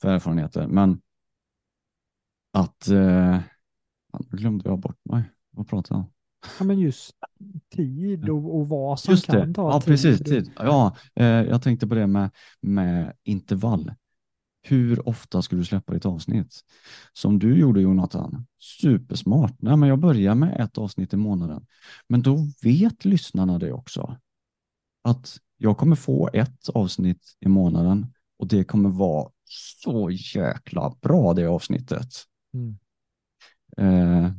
för 0.00 0.08
erfarenheter. 0.08 0.66
Men 0.66 1.00
att, 2.52 2.88
eh, 2.88 3.40
nu 4.30 4.36
glömde 4.38 4.68
jag 4.68 4.78
bort 4.78 4.98
mig, 5.04 5.22
vad 5.50 5.68
pratar 5.68 5.94
jag 5.94 6.00
om? 6.00 6.12
Ja, 6.58 6.64
men 6.64 6.78
just 6.78 7.12
tid 7.74 8.28
och, 8.28 8.56
och 8.56 8.68
vad 8.68 9.00
som 9.00 9.12
Just 9.12 9.26
kan 9.26 9.48
det, 9.48 9.54
ta 9.54 9.70
ja 9.70 9.80
tid. 9.80 9.86
precis. 9.86 10.20
Tid. 10.20 10.52
Ja, 10.56 10.96
eh, 11.14 11.26
jag 11.26 11.62
tänkte 11.62 11.86
på 11.86 11.94
det 11.94 12.06
med, 12.06 12.30
med 12.60 13.12
intervall. 13.24 13.92
Hur 14.62 15.08
ofta 15.08 15.42
ska 15.42 15.56
du 15.56 15.64
släppa 15.64 15.92
ditt 15.92 16.06
avsnitt? 16.06 16.60
Som 17.12 17.38
du 17.38 17.58
gjorde 17.58 17.80
Jonathan, 17.80 18.46
supersmart. 18.58 19.54
Nej, 19.58 19.76
men 19.76 19.88
jag 19.88 19.98
börjar 19.98 20.34
med 20.34 20.60
ett 20.60 20.78
avsnitt 20.78 21.12
i 21.12 21.16
månaden. 21.16 21.66
Men 22.08 22.22
då 22.22 22.38
vet 22.62 23.04
lyssnarna 23.04 23.58
det 23.58 23.72
också. 23.72 24.16
Att 25.04 25.36
jag 25.56 25.78
kommer 25.78 25.96
få 25.96 26.30
ett 26.32 26.68
avsnitt 26.68 27.36
i 27.40 27.48
månaden 27.48 28.06
och 28.38 28.46
det 28.48 28.64
kommer 28.64 28.88
vara 28.88 29.30
så 29.48 30.10
jäkla 30.10 30.94
bra 31.00 31.34
det 31.34 31.46
avsnittet. 31.46 32.08
Mm. 32.54 32.78
Eh, 33.76 34.32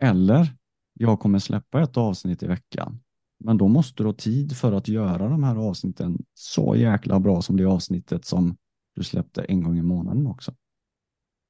eller 0.00 0.56
jag 0.92 1.20
kommer 1.20 1.38
släppa 1.38 1.82
ett 1.82 1.96
avsnitt 1.96 2.42
i 2.42 2.46
veckan. 2.46 3.00
Men 3.38 3.58
då 3.58 3.68
måste 3.68 4.02
du 4.02 4.06
ha 4.06 4.14
tid 4.14 4.56
för 4.56 4.72
att 4.72 4.88
göra 4.88 5.28
de 5.28 5.44
här 5.44 5.56
avsnitten 5.56 6.18
så 6.34 6.76
jäkla 6.76 7.20
bra 7.20 7.42
som 7.42 7.56
det 7.56 7.64
avsnittet 7.64 8.24
som 8.24 8.56
du 8.94 9.04
släppte 9.04 9.42
en 9.42 9.62
gång 9.62 9.78
i 9.78 9.82
månaden 9.82 10.26
också. 10.26 10.54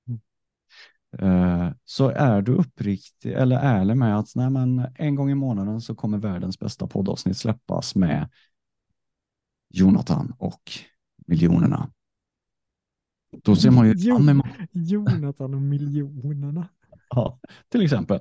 Mm. 0.08 0.20
Eh, 1.18 1.72
så 1.84 2.08
är 2.08 2.42
du 2.42 2.52
uppriktig 2.52 3.32
eller 3.32 3.56
ärlig 3.56 3.96
med 3.96 4.18
att 4.18 4.34
nej, 4.34 4.50
men 4.50 4.86
en 4.94 5.14
gång 5.14 5.30
i 5.30 5.34
månaden 5.34 5.80
så 5.80 5.94
kommer 5.94 6.18
världens 6.18 6.58
bästa 6.58 6.86
poddavsnitt 6.86 7.36
släppas 7.36 7.94
med 7.94 8.28
Jonathan 9.68 10.34
och 10.38 10.62
miljonerna. 11.26 11.90
Då 13.42 13.56
ser 13.56 13.70
man 13.70 13.86
ju 13.88 13.98
fram 13.98 14.28
emot 14.28 14.46
Jonathan 14.72 15.54
och 15.54 15.62
miljonerna. 15.62 16.68
Ja, 17.14 17.40
till 17.68 17.82
exempel. 17.82 18.20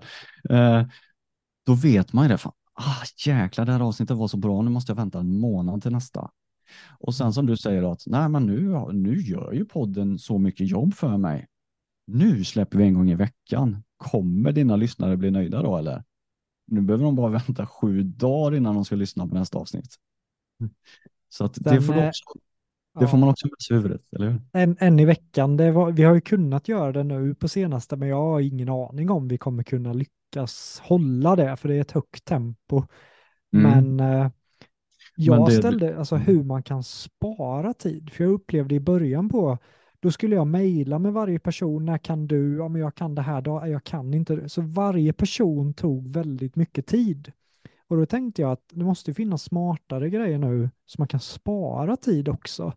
Eh, 0.49 0.83
då 1.65 1.73
vet 1.73 2.13
man 2.13 2.25
ju 2.25 2.29
det. 2.29 2.37
Fan, 2.37 2.53
ah, 2.73 3.03
jäklar, 3.25 3.65
det 3.65 3.71
här 3.71 3.79
avsnittet 3.79 4.17
var 4.17 4.27
så 4.27 4.37
bra. 4.37 4.61
Nu 4.61 4.69
måste 4.69 4.91
jag 4.91 4.95
vänta 4.97 5.19
en 5.19 5.39
månad 5.39 5.81
till 5.81 5.91
nästa. 5.91 6.31
Och 6.99 7.15
sen 7.15 7.33
som 7.33 7.45
du 7.45 7.57
säger 7.57 7.91
att 7.91 8.03
nej, 8.07 8.29
men 8.29 8.45
nu, 8.45 8.85
nu 8.93 9.21
gör 9.21 9.51
ju 9.53 9.65
podden 9.65 10.19
så 10.19 10.37
mycket 10.37 10.69
jobb 10.69 10.93
för 10.93 11.17
mig. 11.17 11.47
Nu 12.07 12.43
släpper 12.43 12.77
vi 12.77 12.83
en 12.83 12.93
gång 12.93 13.09
i 13.09 13.15
veckan. 13.15 13.83
Kommer 13.97 14.51
dina 14.51 14.75
lyssnare 14.75 15.17
bli 15.17 15.31
nöjda 15.31 15.61
då 15.61 15.77
eller? 15.77 16.03
Nu 16.67 16.81
behöver 16.81 17.05
de 17.05 17.15
bara 17.15 17.29
vänta 17.29 17.67
sju 17.67 18.03
dagar 18.03 18.57
innan 18.57 18.75
de 18.75 18.85
ska 18.85 18.95
lyssna 18.95 19.27
på 19.27 19.35
nästa 19.35 19.57
avsnitt. 19.57 19.95
Så 21.29 21.45
att 21.45 21.53
det, 21.53 21.69
Sen, 21.69 21.81
får 21.81 21.93
du 21.93 21.99
eh, 21.99 22.07
också, 22.07 22.23
det 22.99 23.07
får 23.07 23.17
man 23.17 23.29
också 23.29 23.47
med 23.47 23.61
sig 23.67 23.73
i 23.73 23.77
huvudet, 23.77 24.01
eller 24.15 24.29
hur? 24.29 24.41
En, 24.53 24.77
en 24.79 24.99
i 24.99 25.05
veckan, 25.05 25.57
var, 25.73 25.91
vi 25.91 26.03
har 26.03 26.13
ju 26.13 26.21
kunnat 26.21 26.67
göra 26.67 26.91
det 26.91 27.03
nu 27.03 27.35
på 27.35 27.47
senaste, 27.47 27.95
men 27.95 28.09
jag 28.09 28.15
har 28.21 28.39
ingen 28.39 28.69
aning 28.69 29.09
om 29.09 29.27
vi 29.27 29.37
kommer 29.37 29.63
kunna 29.63 29.93
lyckas 29.93 30.81
hålla 30.83 31.35
det, 31.35 31.55
för 31.57 31.69
det 31.69 31.75
är 31.75 31.81
ett 31.81 31.91
högt 31.91 32.25
tempo. 32.25 32.83
Men 33.51 33.99
eh, 33.99 34.29
jag 35.15 35.37
Men 35.37 35.45
det- 35.45 35.51
ställde 35.51 35.97
alltså 35.99 36.15
hur 36.15 36.43
man 36.43 36.63
kan 36.63 36.83
spara 36.83 37.73
tid. 37.73 38.09
För 38.09 38.23
jag 38.23 38.33
upplevde 38.33 38.75
i 38.75 38.79
början 38.79 39.29
på, 39.29 39.57
då 39.99 40.11
skulle 40.11 40.35
jag 40.35 40.47
mejla 40.47 40.99
med 40.99 41.13
varje 41.13 41.39
person, 41.39 41.85
när 41.85 41.97
kan 41.97 42.27
du? 42.27 42.57
Ja, 42.57 42.67
men 42.67 42.81
jag 42.81 42.95
kan 42.95 43.15
det 43.15 43.21
här, 43.21 43.41
då, 43.41 43.63
jag 43.67 43.83
kan 43.83 44.13
inte 44.13 44.35
det. 44.35 44.49
Så 44.49 44.61
varje 44.61 45.13
person 45.13 45.73
tog 45.73 46.13
väldigt 46.13 46.55
mycket 46.55 46.87
tid. 46.87 47.31
Och 47.89 47.97
då 47.97 48.05
tänkte 48.05 48.41
jag 48.41 48.51
att 48.51 48.63
det 48.73 48.85
måste 48.85 49.13
finnas 49.13 49.43
smartare 49.43 50.09
grejer 50.09 50.37
nu 50.37 50.69
så 50.85 50.95
man 51.01 51.07
kan 51.07 51.19
spara 51.19 51.95
tid 51.97 52.29
också. 52.29 52.73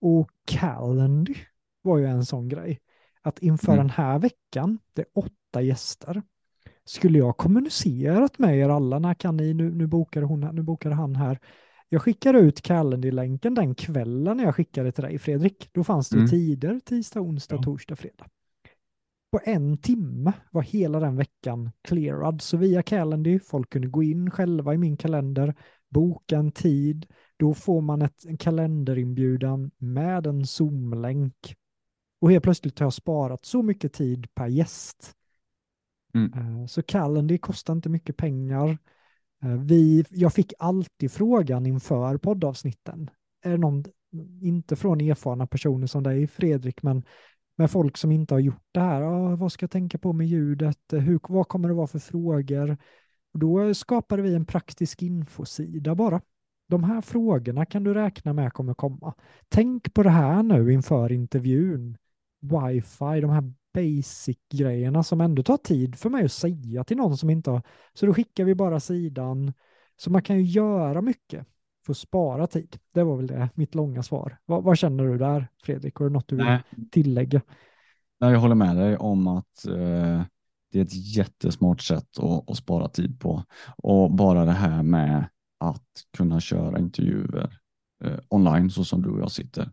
Och 0.00 0.30
Calendly 0.44 1.34
var 1.82 1.98
ju 1.98 2.06
en 2.06 2.24
sån 2.24 2.48
grej. 2.48 2.80
Att 3.22 3.38
inför 3.38 3.72
Mm. 3.72 3.78
den 3.78 3.90
här 3.90 4.18
veckan, 4.18 4.78
det 4.92 5.02
är 5.02 5.08
åtta 5.14 5.62
gäster, 5.62 6.22
skulle 6.84 7.18
jag 7.18 7.36
kommunicerat 7.36 8.38
med 8.38 8.58
er 8.58 8.68
alla, 8.68 8.98
när 8.98 9.14
kan 9.14 9.36
ni, 9.36 9.54
nu, 9.54 9.70
nu 9.74 9.86
bokar 9.86 10.22
hon 10.22 10.42
här, 10.42 10.52
nu 10.52 10.62
bokar 10.62 10.90
han 10.90 11.16
här. 11.16 11.38
Jag 11.88 12.02
skickar 12.02 12.34
ut 12.34 12.62
Calendly-länken 12.62 13.54
den 13.54 13.74
kvällen 13.74 14.38
jag 14.38 14.54
skickade 14.54 14.92
till 14.92 15.04
dig 15.04 15.18
Fredrik. 15.18 15.68
Då 15.72 15.84
fanns 15.84 16.08
det 16.08 16.16
Mm. 16.16 16.28
tider, 16.30 16.80
tisdag, 16.84 17.20
onsdag, 17.20 17.56
Ja. 17.56 17.62
torsdag, 17.62 17.96
fredag. 17.96 18.26
På 19.34 19.40
en 19.44 19.78
timme 19.78 20.32
var 20.50 20.62
hela 20.62 21.00
den 21.00 21.16
veckan 21.16 21.70
clearad. 21.82 22.42
Så 22.42 22.56
via 22.56 22.82
Calendly, 22.82 23.38
folk 23.38 23.70
kunde 23.70 23.88
gå 23.88 24.02
in 24.02 24.30
själva 24.30 24.74
i 24.74 24.78
min 24.78 24.96
kalender, 24.96 25.54
boka 25.90 26.36
en 26.36 26.52
tid. 26.52 27.06
Då 27.36 27.54
får 27.54 27.80
man 27.80 28.02
ett, 28.02 28.24
en 28.24 28.36
kalenderinbjudan 28.36 29.70
med 29.78 30.26
en 30.26 30.46
Zoom-länk. 30.46 31.54
Och 32.20 32.30
helt 32.30 32.44
plötsligt 32.44 32.78
har 32.78 32.86
jag 32.86 32.92
sparat 32.92 33.44
så 33.44 33.62
mycket 33.62 33.92
tid 33.92 34.26
per 34.34 34.46
gäst. 34.46 35.12
Mm. 36.14 36.32
Eh, 36.32 36.66
Så 36.66 36.82
Calendly 36.82 37.38
kostar 37.38 37.72
inte 37.74 37.88
mycket 37.88 38.16
pengar. 38.16 38.78
Eh, 39.42 39.56
Vi, 39.56 40.04
jag 40.10 40.32
fick 40.32 40.52
alltid 40.58 41.12
frågan 41.12 41.66
inför 41.66 42.18
poddavsnitten. 42.18 43.10
Är 43.42 43.50
det 43.50 43.58
någon, 43.58 43.84
inte 44.40 44.76
från 44.76 45.00
erfarna 45.00 45.46
personer 45.46 45.86
som 45.86 46.02
dig 46.02 46.26
Fredrik, 46.26 46.82
men 46.82 47.02
med 47.56 47.70
folk 47.70 47.96
som 47.96 48.12
inte 48.12 48.34
har 48.34 48.40
gjort 48.40 48.68
det 48.72 48.80
här. 48.80 49.02
Ah, 49.02 49.36
vad 49.36 49.52
ska 49.52 49.64
jag 49.64 49.70
tänka 49.70 49.98
på 49.98 50.12
med 50.12 50.26
ljudet? 50.26 50.78
Hur, 50.92 51.20
vad 51.28 51.48
kommer 51.48 51.68
det 51.68 51.74
vara 51.74 51.86
för 51.86 51.98
frågor? 51.98 52.76
Och 53.32 53.38
då 53.38 53.74
skapade 53.74 54.22
vi 54.22 54.34
en 54.34 54.46
praktisk 54.46 55.02
infosida 55.02 55.94
bara. 55.94 56.20
De 56.68 56.84
här 56.84 57.00
frågorna 57.00 57.66
kan 57.66 57.84
du 57.84 57.94
räkna 57.94 58.32
med 58.32 58.52
kommer 58.52 58.74
komma. 58.74 59.14
Tänk 59.48 59.94
på 59.94 60.02
det 60.02 60.10
här 60.10 60.42
nu 60.42 60.72
inför 60.72 61.12
intervjun. 61.12 61.96
Wifi, 62.40 63.20
de 63.20 63.30
här 63.30 63.52
basic-grejerna 63.74 65.02
som 65.02 65.20
ändå 65.20 65.42
tar 65.42 65.56
tid 65.56 65.96
för 65.96 66.10
mig 66.10 66.24
att 66.24 66.32
säga 66.32 66.84
till 66.84 66.96
någon 66.96 67.16
som 67.16 67.30
inte 67.30 67.50
har. 67.50 67.62
Så 67.92 68.06
då 68.06 68.14
skickar 68.14 68.44
vi 68.44 68.54
bara 68.54 68.80
sidan. 68.80 69.52
Så 69.96 70.10
man 70.10 70.22
kan 70.22 70.36
ju 70.36 70.42
göra 70.42 71.02
mycket 71.02 71.46
för 71.86 71.92
spara 71.92 72.46
tid. 72.46 72.76
Det 72.92 73.02
var 73.02 73.16
väl 73.16 73.26
det, 73.26 73.48
mitt 73.54 73.74
långa 73.74 74.02
svar. 74.02 74.38
Vad, 74.46 74.64
vad 74.64 74.78
känner 74.78 75.04
du 75.04 75.18
där, 75.18 75.48
Fredrik? 75.62 75.94
Har 75.94 76.06
du 76.06 76.12
något 76.12 76.28
du 76.28 76.36
vill 76.36 76.44
Nej, 76.44 76.62
tillägga? 76.90 77.40
nej, 78.20 78.32
jag 78.32 78.40
håller 78.40 78.54
med 78.54 78.76
dig 78.76 78.96
om 78.96 79.26
att 79.26 79.66
eh, 79.66 80.22
det 80.72 80.78
är 80.78 80.82
ett 80.82 81.16
jättesmart 81.16 81.80
sätt 81.80 82.18
att, 82.18 82.50
att 82.50 82.56
spara 82.56 82.88
tid 82.88 83.20
på. 83.20 83.44
Och 83.76 84.10
bara 84.10 84.44
det 84.44 84.52
här 84.52 84.82
med 84.82 85.28
att 85.58 85.88
kunna 86.16 86.40
köra 86.40 86.78
intervjuer 86.78 87.58
eh, 88.04 88.18
online 88.28 88.70
så 88.70 88.84
som 88.84 89.02
du 89.02 89.10
och 89.10 89.20
jag 89.20 89.30
sitter. 89.30 89.70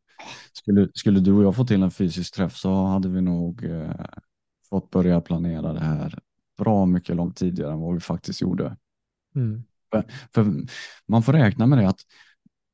Skulle, 0.54 0.90
skulle 0.94 1.20
du 1.20 1.34
och 1.34 1.44
jag 1.44 1.56
få 1.56 1.66
till 1.66 1.84
en 1.84 1.92
fysisk 1.92 2.36
träff 2.36 2.56
så 2.56 2.86
hade 2.86 3.10
vi 3.10 3.22
nog 3.22 3.66
eh, 3.66 4.06
fått 4.70 4.90
börja 4.90 5.22
planera 5.22 5.74
det 5.74 5.80
här 5.80 6.20
bra 6.58 6.86
mycket 6.86 7.16
långt 7.16 7.38
tidigare 7.38 7.72
än 7.72 7.80
vad 7.80 7.94
vi 7.94 8.00
faktiskt 8.00 8.42
gjorde. 8.42 8.78
Mm. 9.36 9.64
För 10.34 10.46
man 11.08 11.24
får 11.24 11.34
räkna 11.34 11.66
med 11.66 11.78
det 11.78 11.88
att 11.90 12.02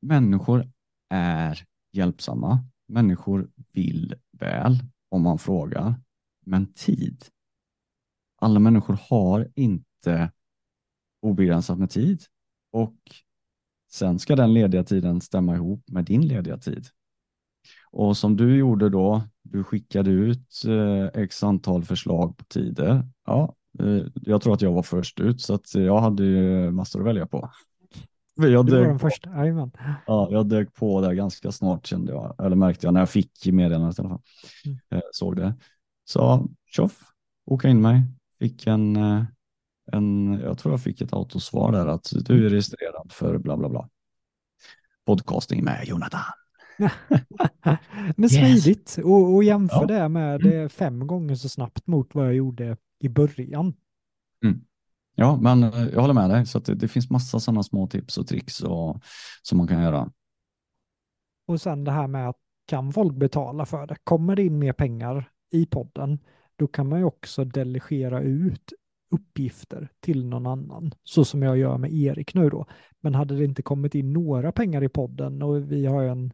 människor 0.00 0.70
är 1.08 1.64
hjälpsamma. 1.92 2.64
Människor 2.88 3.50
vill 3.72 4.14
väl 4.32 4.78
om 5.08 5.22
man 5.22 5.38
frågar. 5.38 5.94
Men 6.46 6.72
tid. 6.72 7.24
Alla 8.40 8.60
människor 8.60 8.98
har 9.10 9.48
inte 9.54 10.32
obegränsat 11.20 11.78
med 11.78 11.90
tid. 11.90 12.22
Och 12.72 12.96
sen 13.90 14.18
ska 14.18 14.36
den 14.36 14.54
lediga 14.54 14.84
tiden 14.84 15.20
stämma 15.20 15.54
ihop 15.54 15.84
med 15.90 16.04
din 16.04 16.28
lediga 16.28 16.58
tid. 16.58 16.86
Och 17.90 18.16
som 18.16 18.36
du 18.36 18.56
gjorde 18.56 18.88
då, 18.88 19.22
du 19.42 19.64
skickade 19.64 20.10
ut 20.10 20.64
eh, 20.66 21.22
x 21.22 21.42
antal 21.42 21.84
förslag 21.84 22.36
på 22.36 22.44
tider. 22.44 23.08
Ja, 23.24 23.54
jag 24.14 24.42
tror 24.42 24.54
att 24.54 24.62
jag 24.62 24.72
var 24.72 24.82
först 24.82 25.20
ut 25.20 25.40
så 25.40 25.54
att 25.54 25.74
jag 25.74 26.00
hade 26.00 26.24
ju 26.24 26.70
massor 26.70 27.00
att 27.00 27.06
välja 27.06 27.26
på. 27.26 27.50
Jag 28.34 28.66
Du 28.66 28.72
var 28.78 28.86
den 28.86 28.98
första. 28.98 29.30
Ja, 30.06 30.28
jag 30.30 30.46
dök 30.48 30.74
på 30.74 31.00
där 31.00 31.12
ganska 31.12 31.52
snart 31.52 31.86
kände 31.86 32.12
jag, 32.12 32.34
eller 32.44 32.56
märkte 32.56 32.86
jag 32.86 32.94
när 32.94 33.00
jag 33.00 33.10
fick 33.10 33.46
meddelandet 33.46 33.98
i 33.98 34.02
alla 34.02 34.08
fall. 34.08 34.20
Mm. 34.66 34.78
Eh, 34.90 35.00
Såg 35.12 35.36
det. 35.36 35.54
Så 36.04 36.46
tjoff, 36.66 37.02
åka 37.46 37.68
in 37.68 37.80
mig. 37.80 38.02
Fick 38.38 38.66
en, 38.66 38.96
eh, 38.96 39.22
en, 39.92 40.32
jag 40.44 40.58
tror 40.58 40.72
jag 40.72 40.82
fick 40.82 41.00
ett 41.00 41.12
autosvar 41.12 41.72
där 41.72 41.86
att 41.86 42.12
du 42.24 42.46
är 42.46 42.50
registrerad 42.50 43.12
för 43.12 43.38
bla 43.38 43.56
bla 43.56 43.68
bla. 43.68 43.88
Podcasting 45.06 45.64
med 45.64 45.84
Jonathan. 45.86 46.20
Men 48.16 48.24
Yes. 48.24 48.32
smidigt. 48.62 48.98
Och, 49.04 49.34
och 49.34 49.44
jämför 49.44 49.80
Ja. 49.80 49.86
det 49.86 50.08
med 50.08 50.40
det 50.40 50.68
fem 50.68 51.06
gånger 51.06 51.34
så 51.34 51.48
snabbt 51.48 51.86
mot 51.86 52.14
vad 52.14 52.26
jag 52.26 52.34
gjorde 52.34 52.76
i 52.98 53.08
början. 53.08 53.74
Ja, 55.20 55.38
men 55.42 55.62
eh, 55.62 55.88
jag 55.92 56.00
håller 56.00 56.14
med 56.14 56.30
dig. 56.30 56.46
Så 56.46 56.58
det, 56.58 56.74
det 56.74 56.88
finns 56.88 57.10
massa 57.10 57.40
sådana 57.40 57.62
små 57.62 57.86
tips 57.86 58.18
och 58.18 58.26
tricks 58.26 58.60
och, 58.60 59.02
som 59.42 59.58
man 59.58 59.68
kan 59.68 59.82
göra. 59.82 60.12
Och 61.46 61.60
sen 61.60 61.84
det 61.84 61.90
här 61.90 62.06
med 62.06 62.28
att 62.28 62.36
kan 62.66 62.92
folk 62.92 63.14
betala 63.16 63.66
för 63.66 63.86
det? 63.86 63.96
Kommer 64.04 64.36
det 64.36 64.42
in 64.42 64.58
mer 64.58 64.72
pengar 64.72 65.30
i 65.50 65.66
podden, 65.66 66.18
då 66.56 66.66
kan 66.66 66.88
man 66.88 66.98
ju 66.98 67.04
också 67.04 67.44
delegera 67.44 68.20
ut 68.20 68.72
uppgifter 69.10 69.92
till 70.00 70.26
någon 70.26 70.46
annan, 70.46 70.94
så 71.04 71.24
som 71.24 71.42
jag 71.42 71.58
gör 71.58 71.78
med 71.78 71.92
Erik 71.92 72.34
nu 72.34 72.50
då. 72.50 72.66
Men 73.00 73.14
hade 73.14 73.36
det 73.36 73.44
inte 73.44 73.62
kommit 73.62 73.94
in 73.94 74.12
några 74.12 74.52
pengar 74.52 74.84
i 74.84 74.88
podden 74.88 75.42
och 75.42 75.72
vi 75.72 75.86
har 75.86 76.02
ju 76.02 76.08
en 76.08 76.32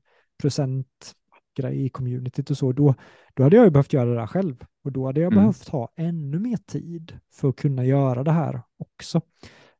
procentgrej 1.54 1.84
i 1.84 1.88
communityt 1.88 2.50
och 2.50 2.56
så, 2.58 2.72
då, 2.72 2.94
då 3.34 3.42
hade 3.42 3.56
jag 3.56 3.64
ju 3.64 3.70
behövt 3.70 3.92
göra 3.92 4.10
det 4.10 4.16
där 4.16 4.26
själv. 4.26 4.64
Och 4.84 4.92
då 4.92 5.06
hade 5.06 5.20
jag 5.20 5.32
Mm. 5.32 5.42
behövt 5.44 5.68
ha 5.68 5.92
ännu 5.96 6.38
mer 6.38 6.56
tid 6.56 7.18
för 7.32 7.48
att 7.48 7.56
kunna 7.56 7.84
göra 7.84 8.24
det 8.24 8.32
här 8.32 8.62
också. 8.78 9.20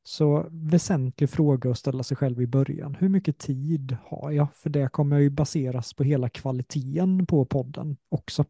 Så 0.03 0.47
väsentlig 0.51 1.31
fråga 1.31 1.71
att 1.71 1.79
ställa 1.79 2.03
sig 2.03 2.17
själv 2.17 2.43
i 2.43 2.47
början. 2.47 2.95
Hur 3.01 3.09
mycket 3.09 3.39
tid 3.39 3.97
har 4.05 4.31
jag? 4.31 4.47
För 4.55 4.71
det 4.71 4.89
kommer 4.93 5.19
ju 5.19 5.31
baseras 5.31 5.95
på 5.95 6.05
hela 6.05 6.29
kvaliteten 6.29 7.27
på 7.27 7.45
podden 7.45 7.97
också. 8.11 8.45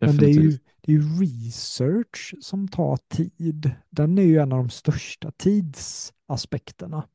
Men 0.00 0.16
det 0.16 0.26
är, 0.26 0.28
ju, 0.28 0.34
Definitivt. 0.34 0.62
det 0.80 0.92
är 0.92 0.96
ju 0.96 1.02
research 1.20 2.34
som 2.40 2.68
tar 2.68 2.96
tid. 3.08 3.70
Den 3.90 4.18
är 4.18 4.22
ju 4.22 4.38
en 4.38 4.52
av 4.52 4.58
de 4.58 4.70
största 4.70 5.30
tidsaspekterna. 5.30 7.08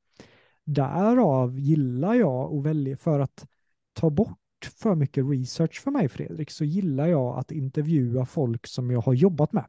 Därav 0.66 1.60
gillar 1.60 2.14
jag 2.14 2.54
att 2.58 2.64
välja 2.66 2.98
för 2.98 3.20
att 3.20 3.46
ta 3.94 4.10
bort 4.10 4.38
för 4.66 4.96
mycket 4.96 5.26
research 5.26 5.82
för 5.82 5.92
mig 5.92 6.10
Fredrik 6.10 6.52
så 6.52 6.66
gillar 6.66 7.08
jag 7.08 7.40
att 7.40 7.52
intervjua 7.52 8.26
folk 8.26 8.68
som 8.68 8.92
jag 8.92 9.02
har 9.02 9.14
jobbat 9.14 9.54
med. 9.54 9.66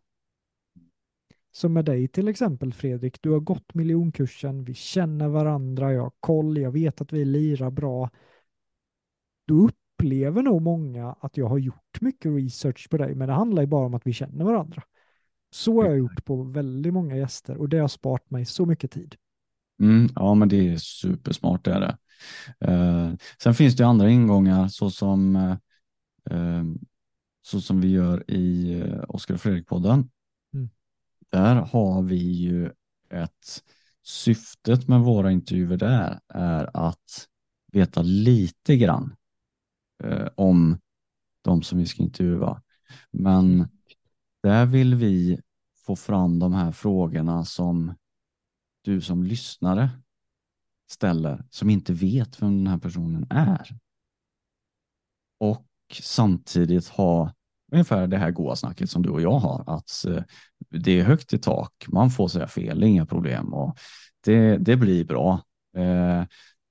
Som 1.53 1.73
med 1.73 1.85
dig 1.85 2.09
till 2.09 2.29
exempel 2.29 2.73
Fredrik, 2.73 3.23
du 3.23 3.31
har 3.31 3.41
gått 3.41 3.75
miljonkursen, 3.75 4.65
vi 4.65 4.75
känner 4.75 5.29
varandra, 5.29 5.93
jag 5.93 6.03
har 6.03 6.13
koll, 6.21 6.59
jag 6.59 6.71
vet 6.71 7.01
att 7.01 7.13
vi 7.13 7.25
lirar 7.25 7.71
bra. 7.71 8.11
Då 9.47 9.55
upplever 9.55 10.43
nog 10.43 10.63
många 10.63 11.17
att 11.21 11.37
jag 11.37 11.47
har 11.47 11.59
gjort 11.59 12.01
mycket 12.01 12.33
research 12.33 12.91
på 12.91 12.97
dig, 12.97 13.15
men 13.15 13.29
det 13.29 13.35
handlar 13.35 13.63
ju 13.63 13.67
bara 13.67 13.87
om 13.87 13.95
att 13.95 14.07
vi 14.07 14.13
känner 14.13 14.45
varandra. 14.45 14.83
Så 15.51 15.83
har 15.83 15.89
jag 15.89 15.99
gjort 15.99 16.25
på 16.25 16.43
väldigt 16.43 16.93
många 16.93 17.17
gäster 17.17 17.57
och 17.57 17.69
det 17.69 17.79
har 17.79 17.89
sparat 17.89 18.31
mig 18.31 18.45
så 18.45 18.67
mycket 18.67 18.91
tid. 18.91 19.17
Mm, 19.81 20.09
ja, 20.15 20.35
men 20.35 20.49
det 20.49 20.69
är 20.69 20.77
supersmart 20.77 21.65
det 21.65 21.73
är 21.73 21.81
det. 21.81 21.97
Eh, 22.61 23.13
sen 23.43 23.55
finns 23.55 23.77
det 23.77 23.87
andra 23.87 24.11
ingångar 24.11 24.69
så 24.69 24.91
som, 24.91 25.37
eh, 25.37 25.57
eh, 26.31 26.65
så 27.43 27.61
som 27.61 27.81
vi 27.81 27.89
gör 27.89 28.31
i 28.31 28.75
eh, 28.81 29.05
Oskar 29.09 29.35
och 29.35 29.41
Fredrik-podden. 29.41 30.11
Mm. 30.55 30.71
Där 31.31 31.55
har 31.55 32.03
vi 32.03 32.17
ju 32.17 32.71
ett 33.11 33.63
syftet 34.03 34.89
med 34.89 35.01
våra 35.01 35.31
intervjuer 35.31 35.77
där 35.77 36.21
är 36.29 36.71
att 36.77 37.29
veta 37.73 38.03
lite 38.03 38.77
grann 38.77 39.17
eh, 40.05 40.29
om 40.35 40.79
de 41.43 41.63
som 41.63 41.79
vi 41.79 41.87
ska 41.87 42.03
intervjua. 42.03 42.63
Men 43.11 43.69
där 44.43 44.67
vill 44.67 44.95
vi 44.95 45.41
få 45.87 45.97
fram 45.97 46.39
de 46.39 46.53
här 46.53 46.73
frågorna 46.73 47.45
som 47.45 47.95
du 48.83 49.01
som 49.01 49.23
lyssnare 49.23 49.91
ställer 50.91 51.45
som 51.51 51.71
inte 51.71 51.93
vet 51.93 52.43
vem 52.43 52.57
den 52.57 52.67
här 52.67 52.79
personen 52.79 53.27
är. 53.31 53.77
Och 55.41 55.67
samtidigt 56.03 56.89
ha 56.89 57.33
ungefär 57.73 58.07
det 58.07 58.17
här 58.17 58.31
goa 58.31 58.57
snacket 58.57 58.91
som 58.91 59.03
du 59.03 59.11
och 59.11 59.21
jag 59.21 59.39
har, 59.39 59.65
att 59.77 60.05
eh, 60.07 60.23
det 60.71 61.01
är 61.01 61.05
högt 61.05 61.33
i 61.33 61.39
tak, 61.39 61.73
man 61.89 62.11
får 62.11 62.29
säga 62.29 62.49
fel, 62.49 62.83
inga 62.83 63.07
problem 63.07 63.55
och 63.55 63.79
det, 64.25 64.57
det 64.57 64.77
blir 64.77 65.05
bra. 65.05 65.43
Eh, 65.77 66.25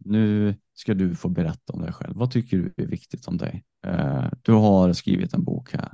nu 0.05 0.55
ska 0.73 0.93
du 0.93 1.15
få 1.15 1.29
berätta 1.29 1.73
om 1.73 1.81
dig 1.81 1.93
själv. 1.93 2.15
Vad 2.15 2.31
tycker 2.31 2.57
du 2.57 2.83
är 2.83 2.87
viktigt 2.87 3.27
om 3.27 3.37
dig? 3.37 3.63
Eh, 3.85 4.25
du 4.41 4.51
har 4.51 4.93
skrivit 4.93 5.33
en 5.33 5.43
bok 5.43 5.73
här 5.73 5.91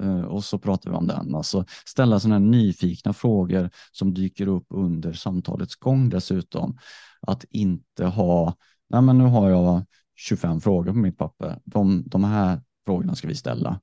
eh, 0.00 0.20
och 0.20 0.44
så 0.44 0.58
pratar 0.58 0.90
vi 0.90 0.96
om 0.96 1.06
den. 1.06 1.34
Alltså 1.34 1.64
ställa 1.86 2.20
sådana 2.20 2.38
nyfikna 2.38 3.12
frågor 3.12 3.70
som 3.92 4.14
dyker 4.14 4.46
upp 4.46 4.66
under 4.68 5.12
samtalets 5.12 5.76
gång 5.76 6.08
dessutom. 6.08 6.78
Att 7.26 7.44
inte 7.50 8.04
ha, 8.04 8.54
nej 8.88 9.02
men 9.02 9.18
nu 9.18 9.24
har 9.24 9.50
jag 9.50 9.84
25 10.14 10.60
frågor 10.60 10.92
på 10.92 10.98
mitt 10.98 11.18
papper. 11.18 11.58
De, 11.64 12.04
de 12.06 12.24
här 12.24 12.60
frågorna 12.86 13.14
ska 13.14 13.28
vi 13.28 13.34
ställa. 13.34 13.80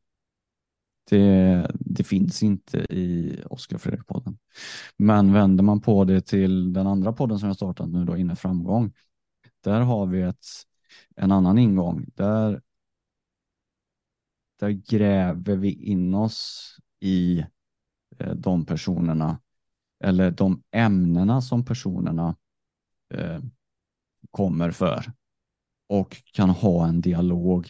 Det, 1.10 1.72
det 1.74 2.04
finns 2.04 2.44
inte 2.44 2.78
i 2.78 3.40
Oskar 3.46 3.78
Fredrik-podden. 3.78 4.38
Men 4.98 5.34
vänder 5.34 5.64
man 5.64 5.82
på 5.82 6.04
det 6.04 6.22
till 6.22 6.74
den 6.74 6.88
andra 6.88 7.14
podden 7.14 7.40
som 7.40 7.48
jag 7.48 7.56
startat 7.56 7.90
nu 7.90 8.06
då, 8.06 8.18
Inne 8.18 8.36
Framgång, 8.36 8.94
där 9.64 9.82
har 9.82 10.06
vi 10.06 10.22
ett, 10.22 10.46
en 11.16 11.32
annan 11.32 11.58
ingång. 11.58 12.06
Där, 12.16 12.62
där 14.60 14.70
gräver 14.70 15.56
vi 15.56 15.72
in 15.72 16.14
oss 16.14 16.70
i 17.00 17.46
eh, 18.18 18.34
de 18.36 18.66
personerna 18.66 19.40
eller 20.04 20.32
de 20.32 20.64
ämnena 20.72 21.42
som 21.42 21.66
personerna 21.66 22.36
eh, 23.14 23.40
kommer 24.32 24.72
för 24.72 25.12
och 25.90 26.18
kan 26.34 26.50
ha 26.50 26.88
en 26.88 27.02
dialog 27.02 27.70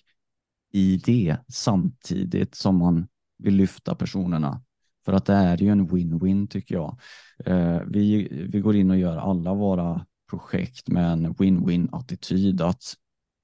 i 0.71 0.97
det 0.97 1.37
samtidigt 1.47 2.55
som 2.55 2.77
man 2.77 3.07
vill 3.37 3.55
lyfta 3.55 3.95
personerna. 3.95 4.61
För 5.05 5.13
att 5.13 5.25
det 5.25 5.33
är 5.33 5.57
ju 5.57 5.69
en 5.69 5.89
win-win 5.89 6.47
tycker 6.47 6.75
jag. 6.75 6.99
Eh, 7.45 7.81
vi, 7.87 8.27
vi 8.51 8.59
går 8.59 8.75
in 8.75 8.91
och 8.91 8.97
gör 8.97 9.17
alla 9.17 9.53
våra 9.53 10.05
projekt 10.29 10.87
med 10.87 11.13
en 11.13 11.33
win-win 11.33 11.89
attityd 11.91 12.61
att 12.61 12.83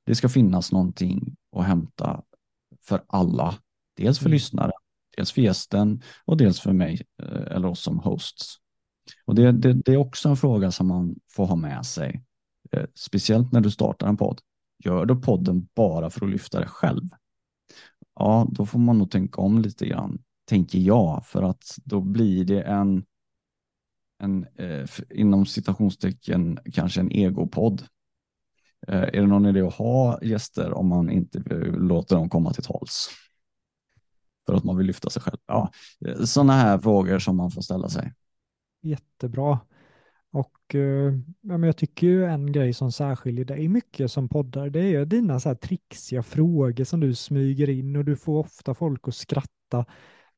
det 0.05 0.15
ska 0.15 0.29
finnas 0.29 0.71
någonting 0.71 1.35
att 1.55 1.65
hämta 1.65 2.23
för 2.81 3.03
alla. 3.07 3.55
Dels 3.95 4.19
för 4.19 4.25
mm. 4.25 4.33
lyssnare, 4.33 4.71
dels 5.17 5.31
för 5.31 5.41
gästen 5.41 6.01
och 6.25 6.37
dels 6.37 6.59
för 6.59 6.73
mig 6.73 7.01
eh, 7.23 7.55
eller 7.55 7.67
oss 7.67 7.81
som 7.81 7.99
hosts. 7.99 8.58
Och 9.25 9.35
det, 9.35 9.51
det, 9.51 9.73
det 9.73 9.93
är 9.93 9.97
också 9.97 10.29
en 10.29 10.37
fråga 10.37 10.71
som 10.71 10.87
man 10.87 11.15
får 11.31 11.45
ha 11.45 11.55
med 11.55 11.85
sig, 11.85 12.23
eh, 12.71 12.85
speciellt 12.95 13.51
när 13.51 13.61
du 13.61 13.71
startar 13.71 14.07
en 14.07 14.17
podd. 14.17 14.41
Gör 14.85 15.05
du 15.05 15.15
podden 15.15 15.67
bara 15.75 16.09
för 16.09 16.25
att 16.25 16.31
lyfta 16.31 16.59
dig 16.59 16.67
själv? 16.67 17.09
Ja, 18.15 18.47
då 18.51 18.65
får 18.65 18.79
man 18.79 18.97
nog 18.97 19.11
tänka 19.11 19.41
om 19.41 19.59
lite 19.59 19.85
grann, 19.85 20.21
tänker 20.45 20.79
jag, 20.79 21.25
för 21.25 21.43
att 21.43 21.75
då 21.83 22.01
blir 22.01 22.45
det 22.45 22.61
en 22.61 23.05
en 24.19 24.47
eh, 24.55 24.89
inom 25.09 25.45
citationstecken 25.45 26.59
kanske 26.73 26.99
en 26.99 27.11
egopodd. 27.11 27.83
Eh, 28.87 29.01
är 29.01 29.21
det 29.21 29.27
någon 29.27 29.45
idé 29.45 29.61
att 29.61 29.73
ha 29.73 30.23
gäster 30.23 30.73
om 30.73 30.87
man 30.87 31.09
inte 31.09 31.39
låter 31.77 32.15
dem 32.15 32.29
komma 32.29 32.53
till 32.53 32.63
tals? 32.63 33.09
För 34.45 34.53
att 34.53 34.63
man 34.63 34.77
vill 34.77 34.87
lyfta 34.87 35.09
sig 35.09 35.21
själv. 35.21 35.37
Ja, 35.45 35.71
eh, 36.05 36.23
sådana 36.23 36.53
här 36.53 36.79
frågor 36.79 37.19
som 37.19 37.37
man 37.37 37.51
får 37.51 37.61
ställa 37.61 37.89
sig. 37.89 38.13
Jättebra. 38.81 39.59
Och 40.31 40.75
eh, 40.75 41.13
ja, 41.41 41.57
men 41.57 41.63
jag 41.63 41.77
tycker 41.77 42.07
ju 42.07 42.25
en 42.25 42.51
grej 42.51 42.73
som 42.73 42.91
särskiljer 42.91 43.45
dig 43.45 43.67
mycket 43.67 44.11
som 44.11 44.29
poddar, 44.29 44.69
det 44.69 44.79
är 44.79 44.89
ju 44.89 45.05
dina 45.05 45.39
så 45.39 45.49
här 45.49 45.55
trixiga 45.55 46.23
frågor 46.23 46.83
som 46.83 46.99
du 46.99 47.15
smyger 47.15 47.69
in 47.69 47.95
och 47.95 48.05
du 48.05 48.15
får 48.15 48.39
ofta 48.39 48.73
folk 48.73 49.07
att 49.07 49.15
skratta. 49.15 49.85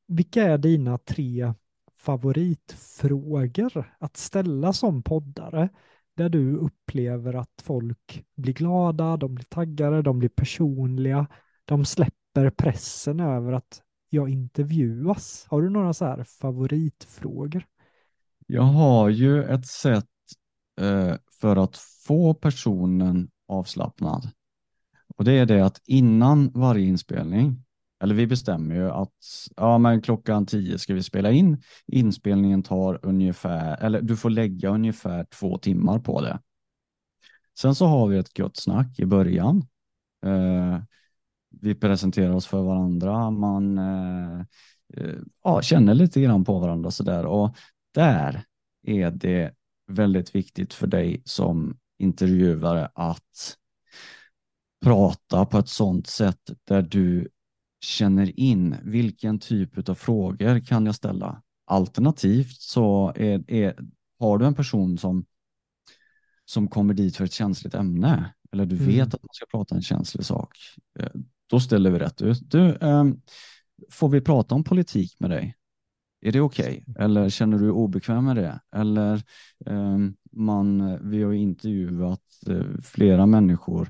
Vilka 0.07 0.43
är 0.43 0.57
dina 0.57 0.97
tre 0.97 1.53
favoritfrågor 1.95 3.95
att 3.99 4.17
ställa 4.17 4.73
som 4.73 5.03
poddare 5.03 5.69
där 6.15 6.29
du 6.29 6.55
upplever 6.55 7.33
att 7.33 7.61
folk 7.63 8.25
blir 8.35 8.53
glada, 8.53 9.17
de 9.17 9.35
blir 9.35 9.45
taggade, 9.45 10.01
de 10.01 10.19
blir 10.19 10.29
personliga, 10.29 11.27
de 11.65 11.85
släpper 11.85 12.49
pressen 12.49 13.19
över 13.19 13.53
att 13.53 13.81
jag 14.09 14.29
intervjuas. 14.29 15.45
Har 15.49 15.61
du 15.61 15.69
några 15.69 15.93
så 15.93 16.05
här 16.05 16.23
favoritfrågor? 16.23 17.65
Jag 18.53 18.61
har 18.61 19.09
ju 19.09 19.43
ett 19.43 19.67
sätt 19.67 20.05
eh, 20.81 21.15
för 21.41 21.55
att 21.55 21.77
få 21.77 22.33
personen 22.33 23.29
avslappnad. 23.47 24.29
Och 25.17 25.23
det 25.23 25.31
är 25.31 25.45
det 25.45 25.65
att 25.65 25.81
innan 25.85 26.51
varje 26.53 26.85
inspelning 26.85 27.63
eller 28.03 28.15
vi 28.15 28.27
bestämmer 28.27 28.75
ju 28.75 28.89
att 28.89 29.13
ja, 29.55 29.77
men 29.77 30.01
klockan 30.01 30.45
tio 30.45 30.77
ska 30.77 30.93
vi 30.93 31.03
spela 31.03 31.31
in. 31.31 31.61
Inspelningen 31.87 32.63
tar 32.63 32.99
ungefär, 33.05 33.83
eller 33.83 34.01
du 34.01 34.17
får 34.17 34.29
lägga 34.29 34.69
ungefär 34.69 35.23
två 35.39 35.57
timmar 35.57 35.99
på 35.99 36.21
det. 36.21 36.39
Sen 37.59 37.75
så 37.75 37.85
har 37.85 38.07
vi 38.07 38.17
ett 38.17 38.39
gött 38.39 38.57
snack 38.57 38.99
i 38.99 39.05
början. 39.05 39.67
Eh, 40.25 40.79
vi 41.49 41.75
presenterar 41.75 42.33
oss 42.33 42.47
för 42.47 42.61
varandra, 42.61 43.31
man 43.31 43.77
eh, 43.77 44.39
eh 44.97 45.15
ja, 45.43 45.61
känner 45.61 45.93
lite 45.93 46.21
grann 46.21 46.45
på 46.45 46.59
varandra 46.59 46.91
sådär 46.91 47.25
och 47.25 47.55
där 47.91 48.43
är 48.83 49.11
det 49.11 49.53
väldigt 49.87 50.35
viktigt 50.35 50.73
för 50.73 50.87
dig 50.87 51.21
som 51.25 51.77
intervjuare 51.99 52.89
att 52.95 53.57
prata 54.85 55.45
på 55.45 55.57
ett 55.57 55.69
sådant 55.69 56.07
sätt 56.07 56.49
där 56.63 56.81
du 56.81 57.29
känner 57.81 58.39
in 58.39 58.75
vilken 58.83 59.39
typ 59.39 59.89
av 59.89 59.95
frågor 59.95 60.59
kan 60.59 60.85
jag 60.85 60.95
ställa. 60.95 61.41
Alternativt 61.65 62.61
så 62.61 63.13
är, 63.15 63.51
är, 63.51 63.75
har 64.19 64.37
du 64.37 64.45
en 64.45 64.55
person 64.55 64.97
som, 64.97 65.25
som 66.45 66.67
kommer 66.67 66.93
dit 66.93 67.15
för 67.15 67.25
ett 67.25 67.33
känsligt 67.33 67.75
ämne 67.75 68.33
eller 68.51 68.65
du 68.65 68.75
mm. 68.75 68.87
vet 68.87 69.13
att 69.13 69.23
man 69.23 69.33
ska 69.33 69.45
prata 69.45 69.75
en 69.75 69.81
känslig 69.81 70.25
sak. 70.25 70.57
Eh, 70.99 71.11
då 71.47 71.59
ställer 71.59 71.91
vi 71.91 71.99
rätt 71.99 72.21
ut. 72.21 72.51
Du, 72.51 72.77
um, 72.81 73.21
får 73.89 74.09
vi 74.09 74.21
prata 74.21 74.55
om 74.55 74.63
politik 74.63 75.19
med 75.19 75.29
dig? 75.29 75.55
Är 76.21 76.31
det 76.31 76.41
okej? 76.41 76.83
Okay? 76.87 77.05
Eller 77.05 77.29
känner 77.29 77.57
du 77.57 77.63
dig 77.63 77.71
obekväm 77.71 78.25
med 78.25 78.35
det? 78.35 78.59
Eller 78.75 79.23
ehm, 79.65 80.15
man, 80.31 80.99
vi 81.09 81.23
har 81.23 81.33
intervjuat 81.33 82.23
eh, 82.47 82.81
flera 82.83 83.25
människor 83.25 83.89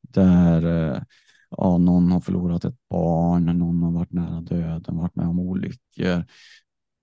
där 0.00 0.92
eh, 0.92 1.02
ja, 1.50 1.78
någon 1.78 2.12
har 2.12 2.20
förlorat 2.20 2.64
ett 2.64 2.88
barn, 2.90 3.44
någon 3.44 3.82
har 3.82 3.90
varit 3.92 4.12
nära 4.12 4.40
döden, 4.40 4.96
varit 4.96 5.16
med 5.16 5.26
om 5.26 5.38
olyckor. 5.38 6.24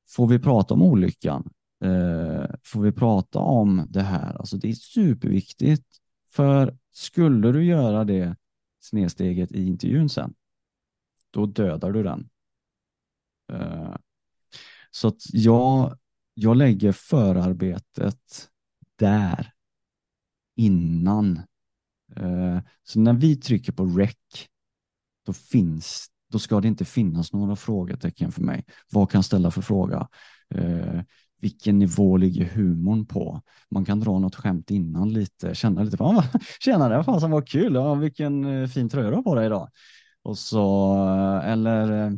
Får 0.10 0.28
vi 0.28 0.40
prata 0.40 0.74
om 0.74 0.82
olyckan? 0.82 1.49
Eh, 1.84 2.45
får 2.64 2.82
vi 2.82 2.91
prata 2.91 3.40
om 3.40 3.86
det 3.90 4.02
här? 4.02 4.34
Alltså 4.34 4.58
det 4.58 4.70
är 4.70 4.74
superviktigt. 4.74 5.86
För 6.30 6.78
skulle 6.91 7.52
du 7.52 7.66
göra 7.66 8.04
det 8.04 8.36
snedsteget 8.80 9.52
i 9.52 9.68
intervjun 9.68 10.10
sen, 10.10 10.34
då 11.32 11.45
dödar 11.45 11.91
du 11.91 12.04
den. 12.04 12.30
Eh, 13.54 13.95
så 14.92 15.08
att 15.08 15.22
jag, 15.34 15.98
jag 16.34 16.58
lägger 16.58 16.92
förarbetet 16.92 18.50
där 18.96 19.54
innan 20.56 21.42
eh, 22.16 22.60
så 22.84 23.00
när 23.00 23.14
vi 23.14 23.36
trycker 23.36 23.72
på 23.72 23.86
rec, 23.86 24.16
då 25.26 25.34
finns 25.34 26.10
då 26.30 26.40
ska 26.40 26.62
det 26.62 26.68
inte 26.68 26.86
finnas 26.86 27.34
några 27.34 27.56
frågetecken 27.56 28.32
för 28.32 28.42
mig. 28.42 28.66
Vad 28.92 29.12
kan 29.12 29.18
jag 29.18 29.26
ställa 29.26 29.52
för 29.52 29.62
fråga? 29.62 30.08
Eh, 30.56 31.02
vilken 31.42 31.80
nivå 31.80 32.18
ligger 32.18 32.46
humorn 32.46 33.06
på? 33.06 33.42
Man 33.72 33.86
kan 33.86 34.00
dra 34.00 34.20
något 34.20 34.36
skämt 34.36 34.72
innan 34.72 35.14
lite, 35.14 35.56
känna 35.56 35.84
lite 35.84 35.98
på, 35.98 36.24
det 36.66 37.04
fasen 37.04 37.32
var 37.32 37.42
kul, 37.42 37.74
ja, 37.74 37.94
vilken 37.94 38.46
eh, 38.46 38.68
fin 38.68 38.90
tröja 38.90 39.10
du 39.10 39.16
har 39.16 39.24
på 39.24 39.36
dig 39.36 39.46
idag. 39.46 39.70
Och 40.24 40.38
så, 40.38 40.96
eller 41.44 42.12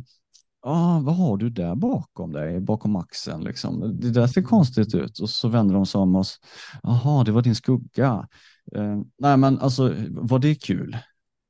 ah, 0.62 1.00
vad 1.00 1.16
har 1.16 1.36
du 1.36 1.50
där 1.50 1.74
bakom 1.74 2.32
dig, 2.32 2.60
bakom 2.60 2.96
axeln 2.96 3.44
liksom? 3.44 4.00
Det 4.00 4.10
där 4.10 4.26
ser 4.26 4.42
konstigt 4.42 4.94
ut. 4.94 5.18
Och 5.18 5.30
så 5.30 5.48
vänder 5.48 5.74
de 5.74 5.86
sig 5.86 5.98
om 5.98 6.16
oss. 6.16 6.40
Jaha, 6.82 7.24
det 7.24 7.32
var 7.32 7.42
din 7.42 7.54
skugga. 7.54 8.28
Uh, 8.76 9.02
nej, 9.18 9.36
men 9.36 9.58
alltså 9.58 9.94
var 10.10 10.38
det 10.38 10.54
kul? 10.54 10.96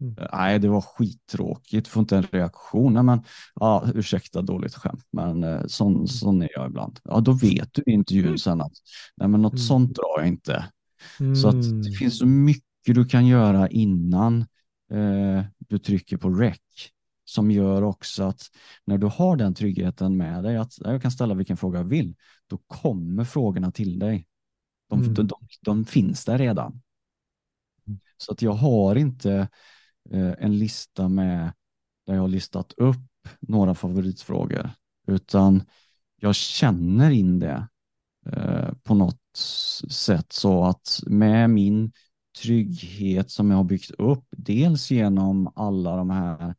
Mm. 0.00 0.18
Uh, 0.18 0.26
nej, 0.32 0.58
det 0.58 0.68
var 0.68 0.80
skittråkigt. 0.80 1.88
Får 1.88 2.00
inte 2.00 2.16
en 2.16 2.22
reaktion. 2.22 2.94
Nej, 2.94 3.02
men 3.02 3.22
ja, 3.54 3.84
ursäkta 3.94 4.42
dåligt 4.42 4.74
skämt, 4.74 5.04
men 5.12 5.44
uh, 5.44 5.62
sån, 5.66 5.94
mm. 5.94 6.06
sån 6.06 6.42
är 6.42 6.48
jag 6.54 6.68
ibland. 6.68 6.98
Ja, 7.04 7.20
då 7.20 7.32
vet 7.32 7.68
du 7.72 7.82
i 7.86 7.90
intervjun 7.90 8.26
mm. 8.26 8.38
sen 8.38 8.60
att 8.60 8.72
nej, 9.16 9.28
men 9.28 9.42
något 9.42 9.52
mm. 9.52 9.58
sånt 9.58 9.94
drar 9.94 10.18
jag 10.18 10.28
inte. 10.28 10.64
Mm. 11.20 11.36
Så 11.36 11.48
att 11.48 11.62
det 11.62 11.68
mm. 11.68 11.92
finns 11.92 12.18
så 12.18 12.26
mycket 12.26 12.64
du 12.84 13.04
kan 13.04 13.26
göra 13.26 13.68
innan 13.68 14.46
du 15.68 15.78
trycker 15.78 16.16
på 16.16 16.30
rec 16.30 16.58
som 17.30 17.50
gör 17.50 17.82
också 17.82 18.24
att 18.24 18.50
när 18.84 18.98
du 18.98 19.06
har 19.06 19.36
den 19.36 19.54
tryggheten 19.54 20.16
med 20.16 20.42
dig 20.42 20.56
att 20.56 20.78
jag 20.78 21.02
kan 21.02 21.10
ställa 21.10 21.34
vilken 21.34 21.56
fråga 21.56 21.78
jag 21.78 21.84
vill, 21.84 22.16
då 22.46 22.58
kommer 22.66 23.24
frågorna 23.24 23.72
till 23.72 23.98
dig. 23.98 24.26
De, 24.88 25.00
mm. 25.00 25.14
de, 25.14 25.26
de, 25.26 25.36
de 25.60 25.84
finns 25.84 26.24
där 26.24 26.38
redan. 26.38 26.82
Så 28.16 28.32
att 28.32 28.42
jag 28.42 28.52
har 28.52 28.96
inte 28.96 29.48
eh, 30.10 30.34
en 30.38 30.58
lista 30.58 31.08
med 31.08 31.52
där 32.06 32.14
jag 32.14 32.20
har 32.20 32.28
listat 32.28 32.72
upp 32.76 32.96
några 33.40 33.74
favoritfrågor, 33.74 34.70
utan 35.06 35.62
jag 36.16 36.34
känner 36.34 37.10
in 37.10 37.38
det 37.38 37.68
eh, 38.26 38.72
på 38.82 38.94
något 38.94 39.36
sätt 39.90 40.32
så 40.32 40.64
att 40.64 41.00
med 41.06 41.50
min 41.50 41.92
trygghet 42.42 43.30
som 43.30 43.50
jag 43.50 43.56
har 43.56 43.64
byggt 43.64 43.90
upp, 43.90 44.24
dels 44.30 44.90
genom 44.90 45.52
alla 45.54 45.96
de 45.96 46.10
här, 46.10 46.54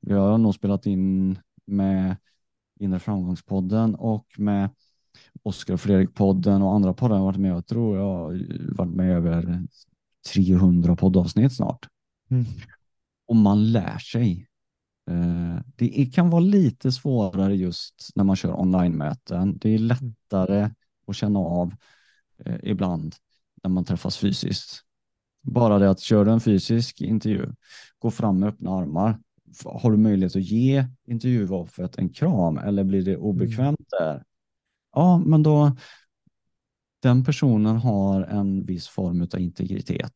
vi 0.00 0.14
har 0.14 0.38
nog 0.38 0.54
spelat 0.54 0.86
in 0.86 1.38
med 1.66 2.16
Inre 2.80 2.98
framgångspodden 2.98 3.94
och 3.94 4.26
med 4.38 4.70
Oskar 5.42 5.74
och 5.74 5.80
Fredrik-podden 5.80 6.62
och 6.62 6.74
andra 6.74 6.94
poddar 6.94 7.16
har 7.16 7.24
varit 7.24 7.40
med. 7.40 7.50
Jag 7.50 7.66
tror 7.66 7.96
jag 7.96 8.04
har 8.04 8.74
varit 8.76 8.94
med 8.94 9.16
över 9.16 9.66
300 10.34 10.96
poddavsnitt 10.96 11.56
snart. 11.56 11.88
Mm. 12.30 12.44
Och 13.26 13.36
man 13.36 13.72
lär 13.72 13.98
sig. 13.98 14.46
Eh, 15.10 15.62
det 15.76 16.14
kan 16.14 16.30
vara 16.30 16.40
lite 16.40 16.92
svårare 16.92 17.56
just 17.56 18.10
när 18.14 18.24
man 18.24 18.36
kör 18.36 18.60
online-möten. 18.60 19.58
Det 19.58 19.70
är 19.70 19.78
lättare 19.78 20.70
att 21.06 21.16
känna 21.16 21.38
av 21.38 21.74
eh, 22.44 22.56
ibland 22.62 23.14
när 23.62 23.70
man 23.70 23.84
träffas 23.84 24.16
fysiskt. 24.18 24.82
Bara 25.42 25.78
det 25.78 25.90
att 25.90 26.00
köra 26.00 26.32
en 26.32 26.40
fysisk 26.40 27.00
intervju, 27.00 27.52
gå 27.98 28.10
fram 28.10 28.38
med 28.38 28.48
öppna 28.48 28.70
armar. 28.70 29.18
Har 29.64 29.90
du 29.90 29.96
möjlighet 29.96 30.36
att 30.36 30.42
ge 30.42 30.86
intervjuoffret 31.06 31.98
en 31.98 32.08
kram 32.08 32.58
eller 32.58 32.84
blir 32.84 33.02
det 33.02 33.16
obekvämt 33.16 33.92
mm. 34.00 34.08
där? 34.14 34.24
Ja, 34.92 35.18
men 35.18 35.42
då 35.42 35.76
den 37.02 37.24
personen 37.24 37.76
har 37.76 38.22
en 38.22 38.64
viss 38.64 38.88
form 38.88 39.28
av 39.34 39.40
integritet 39.40 40.14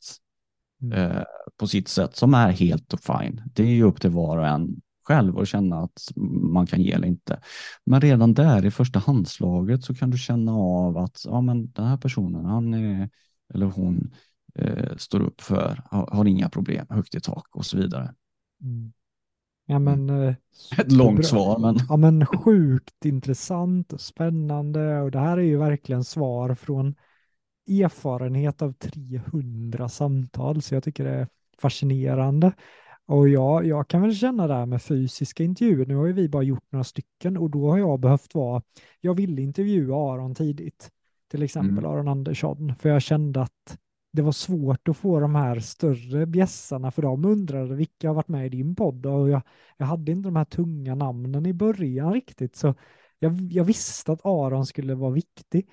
mm. 0.82 0.92
eh, 0.92 1.22
på 1.56 1.66
sitt 1.66 1.88
sätt 1.88 2.16
som 2.16 2.34
är 2.34 2.50
helt 2.50 2.94
fine. 3.00 3.42
Det 3.46 3.62
är 3.62 3.70
ju 3.70 3.82
upp 3.82 4.00
till 4.00 4.10
var 4.10 4.38
och 4.38 4.46
en 4.46 4.80
själv 5.04 5.38
att 5.38 5.48
känna 5.48 5.82
att 5.82 6.02
man 6.52 6.66
kan 6.66 6.82
ge 6.82 6.92
eller 6.92 7.08
inte. 7.08 7.40
Men 7.86 8.00
redan 8.00 8.34
där 8.34 8.66
i 8.66 8.70
första 8.70 8.98
handslaget 8.98 9.84
så 9.84 9.94
kan 9.94 10.10
du 10.10 10.18
känna 10.18 10.52
av 10.52 10.98
att 10.98 11.22
ja, 11.24 11.40
men 11.40 11.72
den 11.72 11.86
här 11.86 11.96
personen, 11.96 12.44
han 12.44 12.74
är, 12.74 13.10
eller 13.54 13.66
hon 13.66 14.14
eh, 14.54 14.96
står 14.96 15.20
upp 15.20 15.40
för, 15.40 15.82
har, 15.90 16.06
har, 16.06 16.24
inga 16.24 16.48
problem, 16.48 16.86
högt 16.90 17.14
i 17.14 17.20
tak 17.20 17.56
och 17.56 17.66
så 17.66 17.76
vidare. 17.76 18.14
Mm. 18.62 18.92
Ja, 19.66 19.78
men, 19.78 20.10
mm. 20.10 20.28
eh, 20.28 20.34
Ett 20.78 20.92
långt 20.92 21.26
svar. 21.26 21.58
Men... 21.58 21.76
Ja, 21.88 21.96
men 21.96 22.26
sjukt 22.26 23.04
intressant 23.04 23.92
och 23.92 24.00
spännande 24.00 25.00
och 25.00 25.10
det 25.10 25.18
här 25.18 25.38
är 25.38 25.42
ju 25.42 25.56
verkligen 25.56 26.04
svar 26.04 26.54
från 26.54 26.94
erfarenhet 27.68 28.62
av 28.62 28.72
300 28.72 29.88
samtal, 29.88 30.62
så 30.62 30.74
jag 30.74 30.84
tycker 30.84 31.04
det 31.04 31.10
är 31.10 31.28
fascinerande. 31.58 32.52
Och 33.06 33.28
ja, 33.28 33.62
jag 33.62 33.88
kan 33.88 34.02
väl 34.02 34.14
känna 34.14 34.46
det 34.46 34.54
här 34.54 34.66
med 34.66 34.82
fysiska 34.82 35.44
intervjuer. 35.44 35.86
Nu 35.86 35.96
har 35.96 36.06
ju 36.06 36.12
vi 36.12 36.28
bara 36.28 36.42
gjort 36.42 36.72
några 36.72 36.84
stycken 36.84 37.36
och 37.36 37.50
då 37.50 37.70
har 37.70 37.78
jag 37.78 38.00
behövt 38.00 38.34
vara, 38.34 38.62
jag 39.00 39.14
ville 39.14 39.42
intervjua 39.42 40.12
Aron 40.12 40.34
tidigt, 40.34 40.90
till 41.30 41.42
exempel 41.42 41.84
mm. 41.84 41.90
Aron 41.90 42.08
Andersson, 42.08 42.74
för 42.80 42.88
jag 42.88 43.02
kände 43.02 43.42
att 43.42 43.78
det 44.14 44.22
var 44.22 44.32
svårt 44.32 44.88
att 44.88 44.96
få 44.96 45.20
de 45.20 45.34
här 45.34 45.60
större 45.60 46.26
bjässarna 46.26 46.90
för 46.90 47.02
de 47.02 47.24
undrade 47.24 47.74
vilka 47.74 48.08
har 48.08 48.14
varit 48.14 48.28
med 48.28 48.46
i 48.46 48.48
din 48.48 48.74
podd 48.74 49.06
och 49.06 49.30
jag, 49.30 49.42
jag 49.76 49.86
hade 49.86 50.12
inte 50.12 50.28
de 50.28 50.36
här 50.36 50.44
tunga 50.44 50.94
namnen 50.94 51.46
i 51.46 51.52
början 51.52 52.12
riktigt 52.12 52.56
så 52.56 52.74
jag, 53.18 53.40
jag 53.50 53.64
visste 53.64 54.12
att 54.12 54.26
Aron 54.26 54.66
skulle 54.66 54.94
vara 54.94 55.10
viktig. 55.10 55.70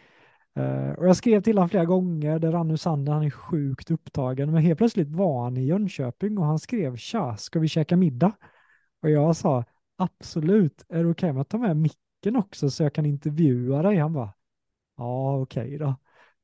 Uh, 0.59 0.91
och 0.91 1.07
jag 1.07 1.17
skrev 1.17 1.41
till 1.41 1.57
honom 1.57 1.69
flera 1.69 1.85
gånger, 1.85 2.39
det 2.39 2.51
rann 2.51 2.71
ur 2.71 2.75
sanden, 2.75 3.13
han 3.13 3.23
är 3.23 3.29
sjukt 3.29 3.91
upptagen, 3.91 4.51
men 4.51 4.61
helt 4.61 4.77
plötsligt 4.77 5.11
var 5.11 5.43
han 5.43 5.57
i 5.57 5.65
Jönköping 5.65 6.37
och 6.37 6.45
han 6.45 6.59
skrev 6.59 6.95
tja, 6.95 7.37
ska 7.37 7.59
vi 7.59 7.67
käka 7.67 7.97
middag? 7.97 8.31
Och 9.01 9.09
jag 9.09 9.35
sa 9.35 9.63
absolut, 9.97 10.85
är 10.89 11.03
det 11.03 11.09
okej 11.09 11.11
okay 11.11 11.33
med 11.33 11.41
att 11.41 11.49
ta 11.49 11.57
med 11.57 11.77
micken 11.77 12.35
också 12.35 12.69
så 12.69 12.83
jag 12.83 12.93
kan 12.93 13.05
intervjua 13.05 13.81
dig? 13.81 13.97
Han 13.97 14.13
bara 14.13 14.33
ja, 14.97 15.37
okej 15.37 15.65
okay 15.65 15.77
då. 15.77 15.95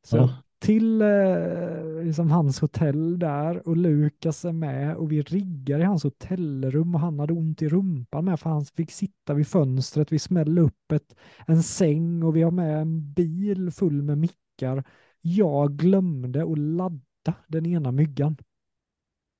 Så 0.03 0.18
ja 0.18 0.44
till 0.59 1.01
eh, 1.01 2.03
liksom 2.03 2.31
hans 2.31 2.59
hotell 2.59 3.19
där 3.19 3.67
och 3.67 3.77
Lukas 3.77 4.45
är 4.45 4.51
med 4.51 4.95
och 4.95 5.11
vi 5.11 5.21
riggar 5.21 5.79
i 5.79 5.84
hans 5.84 6.03
hotellrum 6.03 6.95
och 6.95 7.01
han 7.01 7.19
hade 7.19 7.34
ont 7.34 7.61
i 7.61 7.69
rumpan 7.69 8.25
med 8.25 8.39
för 8.39 8.49
han 8.49 8.65
fick 8.65 8.91
sitta 8.91 9.34
vid 9.34 9.47
fönstret. 9.47 10.11
Vi 10.11 10.19
smällde 10.19 10.61
upp 10.61 10.91
ett, 10.91 11.15
en 11.47 11.63
säng 11.63 12.23
och 12.23 12.35
vi 12.35 12.41
har 12.41 12.51
med 12.51 12.81
en 12.81 13.13
bil 13.13 13.71
full 13.71 14.01
med 14.01 14.17
mickar. 14.17 14.84
Jag 15.21 15.77
glömde 15.77 16.43
att 16.43 16.57
ladda 16.57 17.34
den 17.47 17.65
ena 17.65 17.91
myggan. 17.91 18.38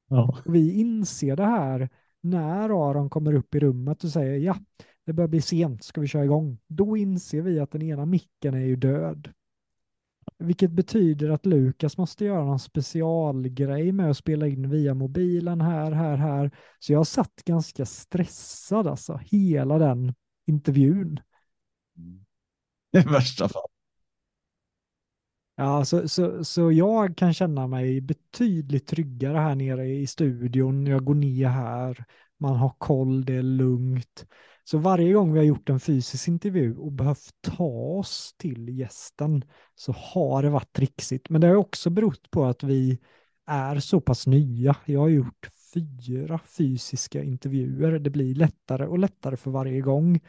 Ja. 0.10 0.38
Vi 0.46 0.72
inser 0.72 1.36
det 1.36 1.46
här 1.46 1.90
när 2.22 2.90
Aron 2.90 3.10
kommer 3.10 3.34
upp 3.34 3.56
i 3.56 3.60
rummet 3.60 4.04
och 4.04 4.10
säger 4.10 4.38
ja, 4.38 4.58
det 5.06 5.14
börjar 5.14 5.28
bli 5.28 5.42
sent, 5.42 5.84
ska 5.84 6.02
vi 6.02 6.08
köra 6.08 6.26
igång? 6.26 6.58
Då 6.68 6.98
inser 6.98 7.42
vi 7.42 7.60
att 7.60 7.72
den 7.72 7.82
ena 7.82 8.06
micken 8.06 8.54
är 8.54 8.66
ju 8.66 8.76
död. 8.76 9.30
Vilket 10.40 10.72
betyder 10.72 11.30
att 11.30 11.46
Lukas 11.46 11.98
måste 11.98 12.26
göra 12.26 12.44
någon 12.46 12.60
specialgrej 12.60 13.92
med 13.92 14.10
att 14.10 14.18
spela 14.18 14.48
in 14.48 14.70
via 14.70 14.94
mobilen 14.94 15.62
här, 15.62 15.92
här, 15.92 16.18
här. 16.18 16.52
Så 16.80 16.94
jag 16.94 17.08
satt 17.08 17.44
ganska 17.46 17.86
stressad 17.86 18.88
alltså, 18.88 19.20
hela 19.24 19.78
den 19.78 20.14
intervjun. 20.48 21.20
I 22.98 23.00
värsta 23.00 23.50
fall. 23.50 23.68
Ja, 25.56 25.86
så, 25.86 26.08
så, 26.08 26.44
så 26.44 26.72
jag 26.72 27.18
kan 27.18 27.34
känna 27.34 27.68
mig 27.68 28.02
betydligt 28.02 28.88
tryggare 28.88 29.38
här 29.38 29.56
nere 29.56 29.88
i 29.88 30.08
studion. 30.08 30.86
Jag 30.86 31.06
går 31.06 31.16
ner 31.16 31.48
här, 31.48 32.06
man 32.40 32.56
har 32.56 32.76
koll, 32.78 33.26
det 33.26 33.36
är 33.36 33.44
lugnt. 33.44 34.26
Så 34.64 34.78
varje 34.78 35.14
gång 35.14 35.34
vi 35.34 35.40
har 35.40 35.46
gjort 35.46 35.70
en 35.70 35.80
fysisk 35.80 36.28
intervju 36.28 36.78
och 36.78 36.92
behövt 36.92 37.32
ta 37.42 37.66
oss 38.00 38.36
till 38.38 38.70
gästen 38.70 39.44
så 39.76 39.92
har 39.92 40.44
det 40.44 40.50
varit 40.50 40.74
trixigt. 40.74 41.30
Men 41.30 41.42
det 41.42 41.48
har 41.48 41.56
också 41.56 41.90
berott 41.90 42.32
på 42.32 42.46
att 42.46 42.64
vi 42.64 43.00
är 43.46 43.80
så 43.80 44.02
pass 44.02 44.28
nya. 44.28 44.76
Jag 44.86 45.00
har 45.00 45.10
gjort 45.10 45.50
fyra 45.74 46.40
fysiska 46.58 47.24
intervjuer. 47.24 48.00
Det 48.00 48.10
blir 48.10 48.36
lättare 48.36 48.86
och 48.88 49.00
lättare 49.00 49.38
för 49.38 49.52
varje 49.52 49.82
gång. 49.82 50.20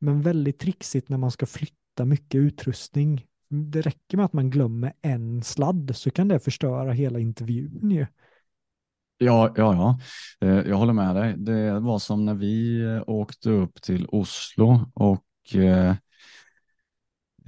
Men 0.00 0.22
väldigt 0.22 0.58
trixigt 0.58 1.08
när 1.08 1.18
man 1.18 1.30
ska 1.30 1.46
flytta 1.46 2.04
mycket 2.04 2.38
utrustning. 2.38 3.26
Det 3.48 3.80
räcker 3.80 4.16
med 4.16 4.26
att 4.26 4.32
man 4.32 4.50
glömmer 4.50 4.92
en 5.02 5.42
sladd 5.42 5.96
så 5.96 6.10
kan 6.10 6.28
det 6.28 6.40
förstöra 6.40 6.92
hela 6.92 7.18
intervjun 7.18 7.90
ju. 7.90 8.06
Ja, 9.20 9.52
ja, 9.56 9.74
ja, 9.74 9.98
eh, 10.48 10.68
jag 10.68 10.76
håller 10.76 10.92
med 10.92 11.14
dig. 11.16 11.34
Det 11.38 11.80
var 11.80 11.98
som 11.98 12.24
när 12.24 12.34
vi 12.34 12.80
eh, 12.84 13.02
åkte 13.06 13.50
upp 13.50 13.82
till 13.82 14.06
Oslo 14.08 14.80
och 14.94 15.54
eh, 15.54 15.94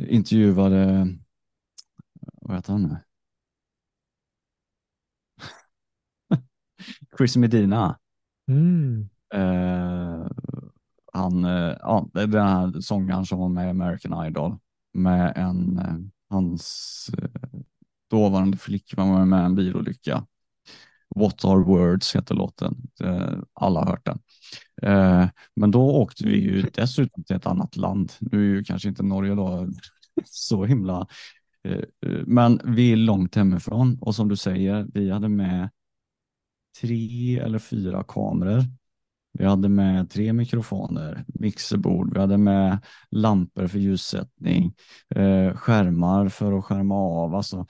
intervjuade, 0.08 1.06
vad 2.42 2.56
heter 2.56 2.72
han 2.72 2.82
nu? 2.82 2.96
Chris 7.18 7.36
Medina. 7.36 7.98
Mm. 8.48 9.08
Eh, 9.34 10.26
han, 11.12 11.44
eh, 11.44 11.76
ja, 11.80 12.08
den 12.12 12.32
här 12.46 12.80
sångaren 12.80 13.26
som 13.26 13.38
var 13.38 13.48
med 13.48 13.66
i 13.66 13.70
American 13.70 14.26
Idol 14.26 14.58
med 14.92 15.32
en, 15.36 15.80
hans 16.30 17.10
dåvarande 18.10 18.56
flickvän 18.56 19.10
var 19.10 19.24
med 19.24 19.42
i 19.42 19.44
en 19.44 19.54
bilolycka 19.54 20.26
What 21.16 21.44
are 21.44 21.64
words 21.64 22.16
heter 22.16 22.34
låten. 22.34 22.76
Eh, 23.04 23.38
alla 23.52 23.80
har 23.80 23.86
hört 23.86 24.06
den. 24.06 24.18
Eh, 24.82 25.28
men 25.56 25.70
då 25.70 25.90
åkte 25.90 26.24
vi 26.24 26.40
ju 26.40 26.62
dessutom 26.62 27.24
till 27.24 27.36
ett 27.36 27.46
annat 27.46 27.76
land. 27.76 28.12
Nu 28.18 28.38
är 28.38 28.56
ju 28.56 28.64
kanske 28.64 28.88
inte 28.88 29.02
Norge 29.02 29.34
då 29.34 29.68
så 30.24 30.64
himla, 30.64 31.06
eh, 31.64 31.84
men 32.26 32.60
vi 32.64 32.92
är 32.92 32.96
långt 32.96 33.34
hemifrån 33.34 33.98
och 34.00 34.14
som 34.14 34.28
du 34.28 34.36
säger, 34.36 34.86
vi 34.94 35.10
hade 35.10 35.28
med 35.28 35.70
tre 36.80 37.38
eller 37.38 37.58
fyra 37.58 38.04
kameror. 38.08 38.64
Vi 39.38 39.44
hade 39.44 39.68
med 39.68 40.10
tre 40.10 40.32
mikrofoner, 40.32 41.24
mixerbord, 41.26 42.14
vi 42.14 42.20
hade 42.20 42.38
med 42.38 42.78
lampor 43.10 43.66
för 43.66 43.78
ljussättning, 43.78 44.74
skärmar 45.54 46.28
för 46.28 46.58
att 46.58 46.64
skärma 46.64 46.94
av. 46.94 47.34
Alltså, 47.34 47.66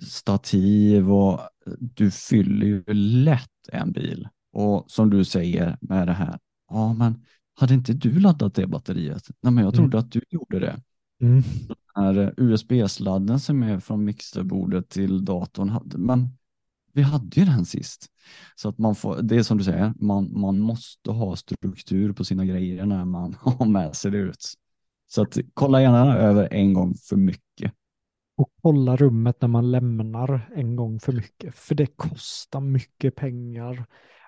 stativ 0.00 1.12
och 1.12 1.40
du 1.80 2.10
fyller 2.10 2.66
ju 2.66 2.84
lätt 2.94 3.68
en 3.72 3.92
bil. 3.92 4.28
Och 4.52 4.90
som 4.90 5.10
du 5.10 5.24
säger 5.24 5.78
med 5.80 6.08
det 6.08 6.12
här, 6.12 6.38
ja 6.70 6.92
men 6.92 7.24
hade 7.54 7.74
inte 7.74 7.92
du 7.92 8.20
laddat 8.20 8.54
det 8.54 8.66
batteriet? 8.66 9.28
Nej 9.40 9.52
men 9.52 9.64
jag 9.64 9.74
trodde 9.74 9.96
mm. 9.96 10.06
att 10.06 10.12
du 10.12 10.22
gjorde 10.30 10.58
det. 10.58 10.80
Mm. 11.20 11.42
Den 11.94 12.04
här 12.04 12.34
USB-sladden 12.36 13.40
som 13.40 13.62
är 13.62 13.80
från 13.80 14.04
mixerbordet 14.04 14.88
till 14.88 15.24
datorn, 15.24 15.80
men 15.96 16.28
vi 16.92 17.02
hade 17.02 17.40
ju 17.40 17.44
den 17.44 17.64
sist. 17.64 18.06
Så 18.56 18.68
att 18.68 18.78
man 18.78 18.94
får, 18.94 19.22
det 19.22 19.36
är 19.36 19.42
som 19.42 19.58
du 19.58 19.64
säger, 19.64 19.92
man, 19.96 20.40
man 20.40 20.58
måste 20.58 21.10
ha 21.10 21.36
struktur 21.36 22.12
på 22.12 22.24
sina 22.24 22.44
grejer 22.44 22.86
när 22.86 23.04
man 23.04 23.34
har 23.40 23.66
med 23.66 23.96
sig 23.96 24.10
det 24.10 24.18
ut. 24.18 24.54
Så 25.06 25.22
att 25.22 25.38
kolla 25.54 25.82
gärna 25.82 26.16
över 26.16 26.48
en 26.52 26.72
gång 26.72 26.94
för 26.94 27.16
mycket 27.16 27.47
och 28.38 28.50
kolla 28.62 28.96
rummet 28.96 29.40
när 29.40 29.48
man 29.48 29.70
lämnar 29.70 30.50
en 30.56 30.76
gång 30.76 31.00
för 31.00 31.12
mycket. 31.12 31.54
För 31.54 31.74
det 31.74 31.86
kostar 31.86 32.60
mycket 32.60 33.14
pengar 33.16 33.84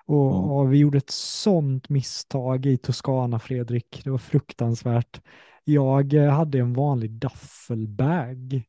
Och, 0.07 0.15
Ja. 0.17 0.31
och 0.61 0.73
vi 0.73 0.77
gjorde 0.77 0.97
ett 0.97 1.09
sånt 1.11 1.89
misstag 1.89 2.65
i 2.65 2.77
Toscana, 2.77 3.39
Fredrik. 3.39 4.01
Det 4.03 4.09
var 4.09 4.17
fruktansvärt. 4.17 5.21
Jag 5.63 6.13
eh, 6.13 6.31
hade 6.31 6.59
en 6.59 6.73
vanlig 6.73 7.11
duffelbag. 7.11 8.63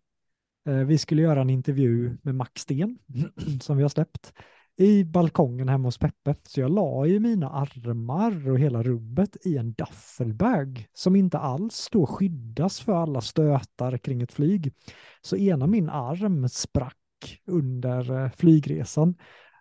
Eh, 0.69 0.75
Vi 0.77 0.99
skulle 0.99 1.23
göra 1.23 1.41
en 1.41 1.51
intervju 1.51 2.19
med 2.23 2.35
Max 2.35 2.63
Sten, 2.63 2.99
som 3.61 3.77
vi 3.77 3.83
har 3.83 3.89
släppt, 3.89 4.33
i 4.77 5.05
balkongen 5.05 5.69
hemma 5.69 5.89
hos 5.89 5.99
Peppe. 5.99 6.35
Så 6.43 6.61
jag 6.61 6.71
la 6.71 7.07
ju 7.07 7.21
mina 7.21 7.51
armar 7.51 8.51
och 8.51 8.59
hela 8.59 8.83
rubbet 8.83 9.47
i 9.47 9.57
en 9.57 9.73
duffelbag 9.73 10.87
som 10.93 11.17
inte 11.17 11.39
alls 11.39 11.89
då 11.93 12.07
skyddas 12.07 12.81
för 12.81 12.93
alla 12.93 13.21
stötar 13.21 13.99
kring 13.99 14.23
ett 14.23 14.33
flyg. 14.33 14.75
Så 15.21 15.37
ena 15.37 15.67
min 15.67 15.89
arm 15.89 16.49
sprack 16.49 16.97
under 17.47 18.25
eh, 18.25 18.31
flygresan. 18.31 19.15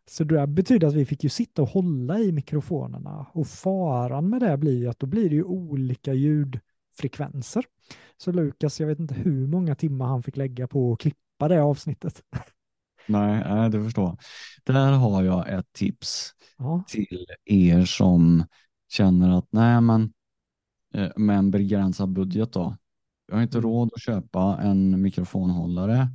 Så 0.06 0.24
det 0.24 0.48
betyder 0.48 0.88
att 0.88 0.94
vi 0.94 1.06
fick 1.06 1.24
ju 1.24 1.30
sitta 1.30 1.62
och 1.62 1.70
hålla 1.70 2.20
i 2.20 2.32
mikrofonerna 2.32 3.28
och 3.34 3.48
faran 3.48 4.30
med 4.30 4.42
det 4.42 4.58
blir 4.58 4.78
ju 4.78 4.88
att 4.88 5.00
då 5.00 5.08
blir 5.08 5.30
det 5.30 5.36
ju 5.36 5.44
olika 5.44 6.14
ljudfrekvenser. 6.14 7.66
Så 8.18 8.32
Lukas, 8.32 8.80
jag 8.80 8.88
vet 8.88 9.00
inte 9.00 9.14
hur 9.14 9.48
många 9.48 9.76
timmar 9.76 10.06
han 10.06 10.24
fick 10.24 10.38
lägga 10.38 10.68
på 10.68 10.94
att 10.94 11.00
klippa 11.00 11.48
det 11.48 11.62
avsnittet. 11.62 12.24
Nej, 13.12 13.44
nej, 13.50 13.70
det 13.70 13.84
förstår 13.84 14.06
jag. 14.06 14.18
Där 14.76 14.92
har 14.92 15.24
jag 15.24 15.50
ett 15.60 15.74
tips 15.74 16.32
Ja, 16.58 16.84
till 16.88 17.26
er 17.46 17.86
som 17.86 18.46
känner 18.90 19.38
att 19.38 19.48
nej, 19.52 19.82
men 19.82 20.14
eh, 20.94 21.10
med 21.16 21.38
en 21.38 21.52
begränsad 21.52 22.10
budget 22.10 22.54
då. 22.54 22.78
Jag 23.28 23.36
har 23.36 23.42
inte 23.44 23.58
Mm. 23.58 23.70
råd 23.72 23.92
att 23.96 24.02
köpa 24.02 24.60
en 24.62 25.02
mikrofonhållare 25.02 26.10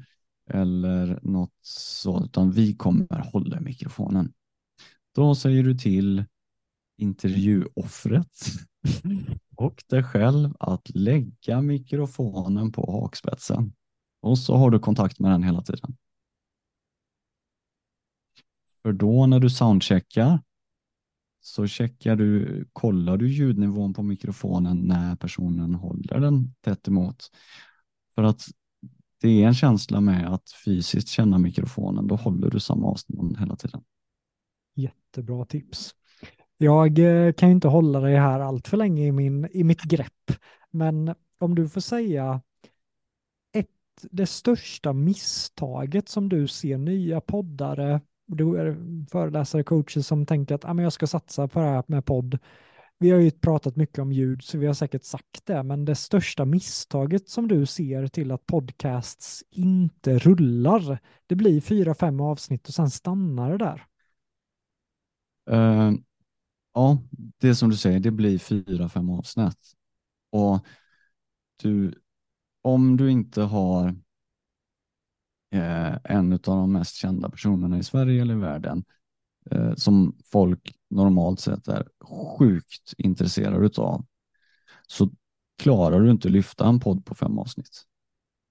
eller 0.51 1.18
något 1.23 1.55
så, 1.62 2.24
utan 2.24 2.51
vi 2.51 2.74
kommer 2.77 3.31
hålla 3.32 3.60
mikrofonen. 3.60 4.32
Då 5.14 5.35
säger 5.35 5.62
du 5.62 5.74
till 5.74 6.24
intervjuoffret 6.98 8.47
och 9.56 9.85
dig 9.89 10.02
själv 10.05 10.55
att 10.60 10.90
lägga 10.94 11.62
mikrofonen 11.62 12.73
på 12.73 13.01
hakspetsen 13.02 13.73
och 14.20 14.39
så 14.39 14.56
har 14.56 14.70
du 14.70 14.78
kontakt 14.78 15.18
med 15.18 15.31
den 15.31 15.43
hela 15.43 15.62
tiden. 15.62 15.97
För 18.87 18.93
då 18.93 19.27
när 19.27 19.41
du 19.41 19.51
soundcheckar 19.51 20.41
så 21.41 21.67
checkar 21.67 22.17
du, 22.17 22.65
kollar 22.73 23.17
du 23.17 23.29
ljudnivån 23.29 23.95
på 23.95 24.03
mikrofonen 24.03 24.77
när 24.77 25.17
personen 25.17 25.75
håller 25.75 26.21
den 26.21 26.55
tätt 26.61 26.89
emot. 26.89 27.31
För 28.15 28.23
att 28.23 28.43
det 29.21 29.43
är 29.43 29.47
en 29.47 29.55
känsla 29.55 30.01
med 30.01 30.33
att 30.33 30.51
fysiskt 30.65 31.09
känna 31.09 31.39
mikrofonen, 31.39 32.07
då 32.07 32.17
håller 32.17 32.51
du 32.51 32.61
samma 32.61 32.87
avstånd 32.87 33.39
hela 33.39 33.57
tiden. 33.57 33.83
jättebra 34.75 35.45
tips. 35.45 35.95
Jag 36.57 36.99
eh, 36.99 37.33
kan 37.33 37.49
ju 37.49 37.55
inte 37.55 37.69
hålla 37.69 38.01
dig 38.01 38.17
här 38.17 38.41
allt 38.41 38.69
för 38.69 38.77
länge 38.77 39.07
i, 39.07 39.13
min, 39.13 39.49
i 39.53 39.65
mitt 39.65 39.83
grepp, 39.83 40.33
men 40.71 41.15
om 41.39 41.55
du 41.55 41.69
får 41.69 41.81
säga 41.81 42.41
ett, 43.53 43.69
det 44.11 44.27
största 44.27 44.93
misstaget 44.93 46.09
som 46.09 46.29
du 46.29 46.49
ser 46.49 46.79
nya 46.79 47.21
poddare, 47.21 48.01
då 48.27 48.55
är 48.55 48.65
det 48.65 49.07
föreläsare, 49.11 49.62
coacher 49.62 50.01
som 50.01 50.27
tänker 50.27 50.55
att 50.55 50.65
ah, 50.65 50.74
men 50.74 50.82
jag 50.82 50.93
ska 50.93 51.07
satsa 51.07 51.48
på 51.48 51.59
det 51.59 51.65
här 51.65 51.85
med 51.86 52.05
podd. 52.05 52.39
Vi 52.98 53.11
har 53.11 53.19
ju 53.19 53.31
pratat 53.31 53.77
mycket 53.77 53.98
om 53.98 54.12
ljud, 54.12 54.43
så 54.43 54.59
vi 54.59 54.66
har 54.66 54.74
säkert 54.74 55.05
sagt 55.05 55.47
det, 55.47 55.62
men 55.62 55.85
det 55.85 55.94
största 55.94 56.44
misstaget 56.44 57.28
som 57.28 57.48
du 57.48 57.66
ser 57.66 58.07
till 58.07 58.32
att 58.32 58.47
podcasts 58.47 59.44
inte 59.51 60.19
rullar, 60.19 60.98
det 61.27 61.35
blir 61.35 61.61
fyra, 61.61 61.94
fem 61.94 62.20
avsnitt 62.20 62.69
och 62.69 62.74
sen 62.74 62.90
stannar 62.90 63.51
det 63.51 63.59
där. 63.59 63.86
Uh, 65.51 65.94
ja, 66.74 66.98
det 67.11 67.48
är 67.48 67.55
som 67.55 67.70
du 67.70 67.77
säger, 67.77 68.01
det 68.01 68.11
blir 68.11 68.39
fyra, 68.39 68.89
fem 68.89 69.11
avsnitt. 69.11 69.73
Och 70.31 70.66
du, 71.62 71.94
om 72.62 72.97
du 72.97 73.11
inte 73.11 73.43
har 73.43 73.94
Eh, 75.57 75.99
en 76.05 76.33
av 76.33 76.39
de 76.39 76.73
mest 76.73 76.95
kända 76.97 77.31
personerna 77.31 77.78
i 77.78 77.83
Sverige 77.83 78.23
eller 78.23 78.35
i 78.35 78.39
världen 78.39 78.85
eh, 79.51 79.74
som 79.74 80.16
folk 80.24 80.74
normalt 80.91 81.41
sett 81.41 81.69
är 81.69 81.89
sjukt 82.39 82.95
intresserade 82.99 83.83
av 83.83 84.07
så 84.87 85.11
klarar 85.59 86.01
du 86.01 86.11
inte 86.11 86.28
lyfta 86.28 86.69
en 86.69 86.81
podd 86.81 87.05
på 87.05 87.15
fem 87.15 87.39
avsnitt. 87.39 87.85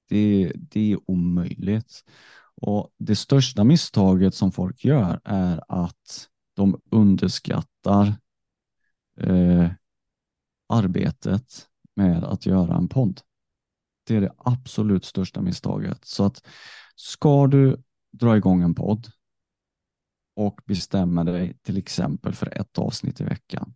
Det, 0.10 0.52
det 0.56 0.92
är 0.92 1.12
omöjligt. 1.12 2.04
Och 2.62 2.94
det 2.98 3.16
största 3.16 3.64
misstaget 3.64 4.36
som 4.36 4.52
folk 4.52 4.86
gör 4.86 5.22
är 5.24 5.64
att 5.68 6.30
de 6.54 6.82
underskattar 6.92 8.14
eh, 9.20 9.70
arbetet 10.70 11.68
med 11.96 12.24
att 12.24 12.46
göra 12.46 12.76
en 12.76 12.88
podd. 12.88 13.22
Det 14.08 14.16
är 14.16 14.22
det 14.22 14.34
absolut 14.38 15.06
största 15.06 15.42
misstaget. 15.42 16.06
Så 16.06 16.24
att 16.24 16.48
ska 16.96 17.48
du 17.48 17.78
dra 18.12 18.38
igång 18.38 18.62
en 18.62 18.76
podd 18.76 19.08
och 20.36 20.62
bestämma 20.66 21.24
dig 21.24 21.58
till 21.62 21.78
exempel 21.78 22.34
för 22.34 22.58
ett 22.58 22.78
avsnitt 22.78 23.22
i 23.22 23.24
veckan, 23.24 23.76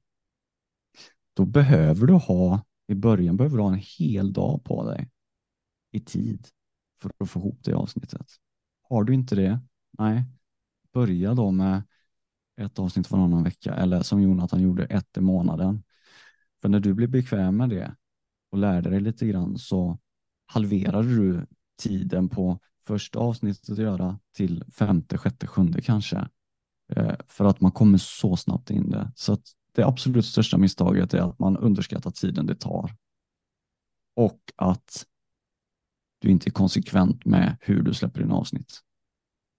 då 1.34 1.46
behöver 1.46 2.08
du 2.08 2.14
ha, 2.14 2.66
i 2.88 2.96
början 2.96 3.38
behöver 3.38 3.58
du 3.58 3.64
ha 3.64 3.74
en 3.74 3.84
hel 4.00 4.34
dag 4.34 4.64
på 4.64 4.92
dig 4.92 5.10
i 5.92 6.00
tid 6.00 6.48
för 7.02 7.12
att 7.18 7.30
få 7.30 7.40
ihop 7.40 7.60
det 7.64 7.74
avsnittet. 7.74 8.28
Har 8.82 9.04
du 9.04 9.14
inte 9.14 9.36
det, 9.36 9.60
nej, 9.98 10.24
börja 10.94 11.34
då 11.34 11.52
med 11.52 11.84
ett 12.58 12.80
avsnitt 12.80 13.12
varannan 13.12 13.44
vecka 13.44 13.74
eller 13.74 14.02
som 14.02 14.22
Jonathan 14.22 14.62
gjorde, 14.62 14.86
ett 14.86 15.18
i 15.18 15.22
månaden. 15.22 15.84
För 16.62 16.70
när 16.70 16.80
du 16.80 16.94
blir 16.94 17.08
bekväm 17.08 17.58
med 17.58 17.70
det 17.70 17.96
och 18.52 18.58
lärde 18.58 18.90
dig 18.90 19.00
lite 19.00 19.28
grann 19.28 19.58
så 19.58 20.00
halverar 20.46 21.04
du 21.04 21.46
tiden 21.78 22.30
på 22.30 22.60
första 22.90 23.20
avsnittet 23.20 23.70
att 23.70 23.78
göra 23.78 24.20
till 24.36 24.64
femte, 24.72 25.18
sjätte, 25.18 25.48
sjunde 25.48 25.82
kanske. 25.82 26.28
Eh, 26.92 27.16
För 27.28 27.46
att 27.46 27.62
man 27.62 27.72
kommer 27.72 27.98
så 27.98 28.38
snabbt 28.38 28.70
in 28.70 28.90
det. 28.90 29.12
Så 29.16 29.34
att 29.34 29.44
det 29.76 29.84
absolut 29.84 30.26
största 30.26 30.58
misstaget 30.58 31.14
är 31.14 31.22
att 31.22 31.40
man 31.40 31.58
underskattar 31.58 32.12
tiden 32.12 32.46
det 32.46 32.56
tar. 32.56 32.96
Och 34.16 34.40
att 34.56 35.06
du 36.20 36.30
inte 36.30 36.50
är 36.50 36.52
konsekvent 36.52 37.26
med 37.26 37.58
hur 37.62 37.84
du 37.84 37.94
släpper 37.94 38.22
in 38.22 38.32
avsnitt. 38.32 38.80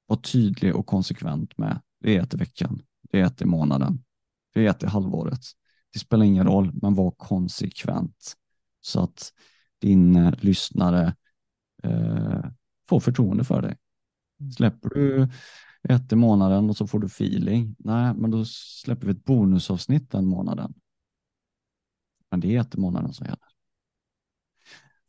Var 0.06 0.16
tydlig 0.16 0.76
och 0.76 0.86
konsekvent 0.86 1.58
med 1.58 1.80
det 2.00 2.16
är 2.16 2.22
ett 2.22 2.34
i 2.34 2.36
veckan, 2.36 2.82
det 3.10 3.20
är 3.20 3.24
ett 3.24 3.42
i 3.42 3.44
månaden, 3.44 4.04
det 4.54 4.66
är 4.66 4.70
ett 4.70 4.82
i 4.82 4.86
halvåret. 4.86 5.40
Det 5.92 5.98
spelar 5.98 6.24
ingen 6.24 6.46
roll, 6.46 6.70
men 6.82 6.94
var 6.94 7.10
konsekvent 7.10 8.36
så 8.80 9.00
att 9.00 9.32
din 9.78 10.16
eh, 10.16 10.34
lyssnare 10.40 11.14
eh, 11.82 12.44
får 12.90 13.00
förtroende 13.00 13.44
för 13.44 13.62
dig. 13.62 13.76
Släpper 14.56 14.88
du 14.88 15.28
ett 15.88 16.12
i 16.12 16.16
månaden 16.16 16.70
och 16.70 16.76
så 16.76 16.86
får 16.86 16.98
du 16.98 17.06
feeling, 17.06 17.76
nej, 17.78 18.14
men 18.14 18.30
då 18.30 18.44
släpper 18.44 19.06
vi 19.06 19.12
ett 19.12 19.24
bonusavsnitt 19.24 20.10
den 20.10 20.26
månaden. 20.26 20.74
Men 22.30 22.40
det 22.40 22.56
är 22.56 22.60
ett 22.60 22.74
i 22.74 22.80
månaden 22.80 23.12
som 23.12 23.26
gäller. 23.26 23.50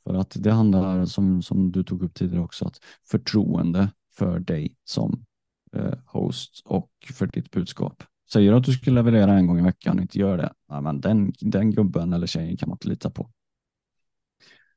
För 0.04 0.14
att 0.14 0.36
det 0.40 0.52
handlar, 0.52 1.06
som, 1.06 1.42
som 1.42 1.72
du 1.72 1.84
tog 1.84 2.04
upp 2.04 2.14
tidigare 2.14 2.44
också, 2.44 2.66
att 2.66 2.80
förtroende 3.10 3.92
för 4.14 4.40
dig 4.40 4.76
som 4.84 5.26
eh, 5.74 5.98
host 6.06 6.62
och 6.66 6.92
för 7.14 7.28
ditt 7.28 7.52
budskap. 7.52 8.04
Säger 8.34 8.52
du 8.52 8.58
att 8.58 8.64
du 8.64 8.74
ska 8.74 8.92
leverera 8.92 9.34
en 9.34 9.48
gång 9.48 9.60
i 9.60 9.64
veckan 9.64 9.96
och 9.96 10.02
inte 10.02 10.20
gör 10.20 10.38
det, 10.38 10.54
ja, 10.68 10.82
men 10.82 11.02
den, 11.02 11.34
den 11.40 11.72
gubben 11.72 12.14
eller 12.14 12.28
tjejen 12.28 12.58
kan 12.58 12.70
man 12.70 12.76
inte 12.76 12.88
lita 12.88 13.10
på. 13.10 13.32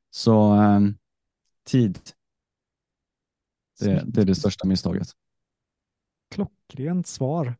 Så 0.09 0.61
eh, 0.61 0.79
tid, 1.63 1.99
det, 3.79 4.03
det 4.07 4.21
är 4.21 4.25
det 4.25 4.35
största 4.35 4.67
misstaget. 4.67 5.07
Klockrent 6.35 7.07
svar. 7.07 7.55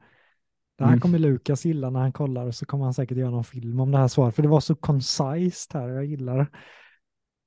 Det 0.77 0.83
här 0.83 0.91
Mm. 0.91 0.99
kommer 1.01 1.19
Lukas 1.19 1.65
gilla 1.65 1.89
när 1.89 1.99
han 1.99 2.11
kollar 2.13 2.51
så 2.51 2.65
kommer 2.65 2.83
han 2.83 2.93
säkert 2.93 3.17
göra 3.17 3.29
någon 3.29 3.43
film 3.43 3.79
om 3.79 3.91
det 3.91 3.97
här 3.97 4.07
svaret, 4.07 4.35
för 4.35 4.41
det 4.41 4.49
var 4.49 4.59
så 4.59 4.75
koncist 4.75 5.73
här, 5.73 5.87
jag 5.87 6.05
gillar 6.05 6.37
det. 6.37 6.47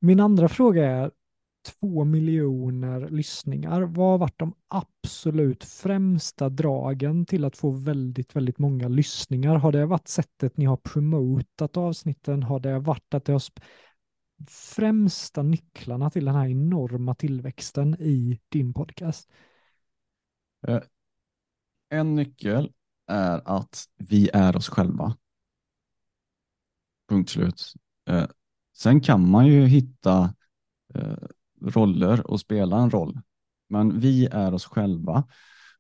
Min 0.00 0.20
andra 0.20 0.48
fråga 0.48 0.86
är, 0.86 1.10
två 1.80 2.04
miljoner 2.04 3.08
lyssningar, 3.08 3.82
vad 3.82 4.10
har 4.10 4.18
varit 4.18 4.38
de 4.38 4.54
absolut 4.68 5.64
främsta 5.64 6.48
dragen 6.48 7.26
till 7.26 7.44
att 7.44 7.56
få 7.56 7.70
väldigt, 7.70 8.36
väldigt 8.36 8.58
många 8.58 8.88
lyssningar? 8.88 9.56
Har 9.56 9.72
det 9.72 9.86
varit 9.86 10.08
sättet 10.08 10.56
ni 10.56 10.64
har 10.64 10.76
promotat 10.76 11.76
avsnitten? 11.76 12.42
Har 12.42 12.60
det 12.60 12.78
varit 12.78 13.14
att 13.14 13.24
det 13.24 13.32
har 13.32 13.42
främsta 14.46 15.42
nycklarna 15.42 16.10
till 16.10 16.24
den 16.24 16.34
här 16.34 16.48
enorma 16.48 17.14
tillväxten 17.14 17.96
i 18.00 18.40
din 18.48 18.74
podcast? 18.74 19.30
Eh, 20.68 20.80
En 21.88 22.14
nyckel 22.14 22.72
är 23.06 23.42
att 23.44 23.84
vi 23.96 24.30
är 24.32 24.56
oss 24.56 24.68
själva. 24.68 25.16
Punkt 27.08 27.30
slut. 27.30 27.72
Eh, 28.08 28.26
Sen 28.76 29.00
kan 29.00 29.30
man 29.30 29.46
ju 29.46 29.66
hitta 29.66 30.34
eh, 30.94 31.16
roller 31.62 32.30
och 32.30 32.40
spela 32.40 32.78
en 32.78 32.90
roll. 32.90 33.20
Men 33.68 34.00
vi 34.00 34.26
är 34.26 34.54
oss 34.54 34.64
själva 34.64 35.24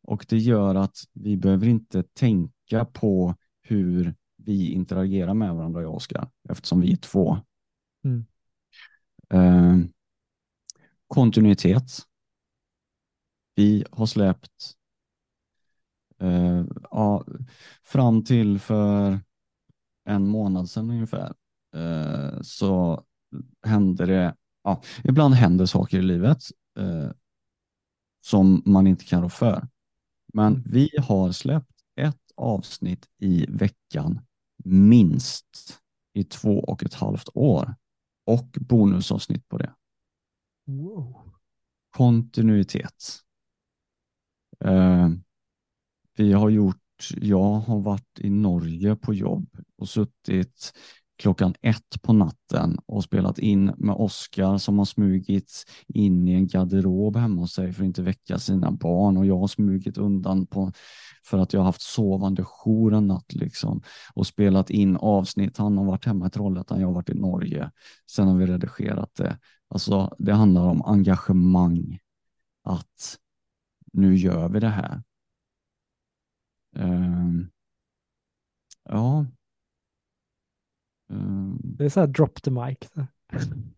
och 0.02 0.26
det 0.28 0.38
gör 0.38 0.74
att 0.74 0.96
vi 1.12 1.36
behöver 1.36 1.66
inte 1.66 2.02
tänka 2.02 2.84
på 2.84 3.34
hur 3.62 4.14
vi 4.36 4.72
interagerar 4.72 5.34
med 5.34 5.54
varandra, 5.54 5.82
jag 5.82 5.90
och 5.90 5.96
Oskar, 5.96 6.30
eftersom 6.48 6.80
vi 6.80 6.92
är 6.92 6.96
två. 6.96 7.38
Mm. 8.04 8.24
Eh, 9.34 9.76
kontinuitet. 11.06 11.90
Vi 13.54 13.84
har 13.90 14.06
släppt 14.06 14.74
eh, 16.18 16.64
ja, 16.90 17.24
fram 17.82 18.24
till 18.24 18.58
för 18.58 19.20
en 20.04 20.28
månad 20.28 20.70
sedan 20.70 20.90
ungefär 20.90 21.34
eh, 21.74 22.40
så 22.42 23.04
händer 23.62 24.06
det, 24.06 24.36
ja, 24.64 24.82
ibland 25.04 25.34
händer 25.34 25.66
saker 25.66 25.98
i 25.98 26.02
livet 26.02 26.42
eh, 26.78 27.10
som 28.20 28.62
man 28.66 28.86
inte 28.86 29.04
kan 29.04 29.22
rå 29.22 29.28
för. 29.28 29.68
Men 30.34 30.52
Mm. 30.52 30.62
vi 30.66 30.90
har 30.98 31.32
släppt 31.32 31.80
ett 31.96 32.32
avsnitt 32.36 33.06
i 33.18 33.46
veckan 33.48 34.20
minst 34.64 35.80
i 36.12 36.24
två 36.24 36.58
och 36.60 36.82
ett 36.82 36.94
halvt 36.94 37.28
år 37.34 37.74
och 38.28 38.56
bonusavsnitt 38.60 39.48
på 39.48 39.58
det. 39.58 39.74
Wow. 40.66 41.32
Kontinuitet. 41.96 43.20
Eh, 44.64 45.08
vi 46.16 46.32
har 46.32 46.50
gjort, 46.50 47.08
jag 47.16 47.52
har 47.52 47.80
varit 47.80 48.18
i 48.20 48.30
Norge 48.30 48.96
på 48.96 49.14
jobb 49.14 49.56
och 49.76 49.88
suttit 49.88 50.72
klockan 51.18 51.54
ett 51.62 52.02
på 52.02 52.12
natten 52.12 52.78
och 52.86 53.04
spelat 53.04 53.38
in 53.38 53.72
med 53.76 53.94
Oskar 53.94 54.58
som 54.58 54.78
har 54.78 54.84
smugit 54.84 55.64
in 55.86 56.28
i 56.28 56.32
en 56.32 56.46
garderob 56.46 57.16
hemma 57.16 57.40
hos 57.40 57.52
sig 57.52 57.72
för 57.72 57.82
att 57.82 57.86
inte 57.86 58.02
väcka 58.02 58.38
sina 58.38 58.70
barn 58.70 59.16
och 59.16 59.26
jag 59.26 59.38
har 59.38 59.46
smugit 59.46 59.98
undan 59.98 60.46
på, 60.46 60.72
för 61.24 61.38
att 61.38 61.52
jag 61.52 61.60
har 61.60 61.64
haft 61.64 61.82
sovande 61.82 62.44
jour 62.44 62.94
en 62.94 63.06
natt 63.06 63.34
liksom 63.34 63.82
och 64.14 64.26
spelat 64.26 64.70
in 64.70 64.96
avsnitt. 64.96 65.58
Han 65.58 65.78
har 65.78 65.84
varit 65.84 66.04
hemma 66.04 66.26
i 66.26 66.30
Trollhättan, 66.30 66.80
jag 66.80 66.88
har 66.88 66.94
varit 66.94 67.10
i 67.10 67.14
Norge. 67.14 67.70
Sen 68.10 68.28
har 68.28 68.36
vi 68.36 68.46
redigerat 68.46 69.14
det. 69.14 69.38
Alltså, 69.68 70.14
det 70.18 70.32
handlar 70.32 70.66
om 70.66 70.82
engagemang. 70.82 71.98
Att 72.64 73.18
nu 73.92 74.16
gör 74.16 74.48
vi 74.48 74.60
det 74.60 74.68
här. 74.68 75.02
Um, 76.76 77.50
ja. 78.84 79.26
Ehm, 81.10 81.58
Det 81.62 81.84
är 81.84 81.88
så 81.88 82.00
här 82.00 82.06
drop 82.06 82.42
the 82.42 82.50
mic. 82.50 82.78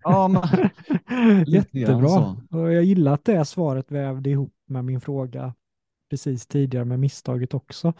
ja, 0.02 0.28
men, 0.28 0.42
Jättebra. 1.46 2.08
så. 2.08 2.42
Och 2.50 2.72
jag 2.72 2.84
gillar 2.84 3.12
att 3.14 3.24
det 3.24 3.44
svaret 3.44 3.90
vävde 3.90 4.30
ihop 4.30 4.54
med 4.66 4.84
min 4.84 5.00
fråga 5.00 5.54
precis 6.10 6.46
tidigare 6.46 6.84
med 6.84 7.00
misstaget 7.00 7.54
också. 7.54 7.92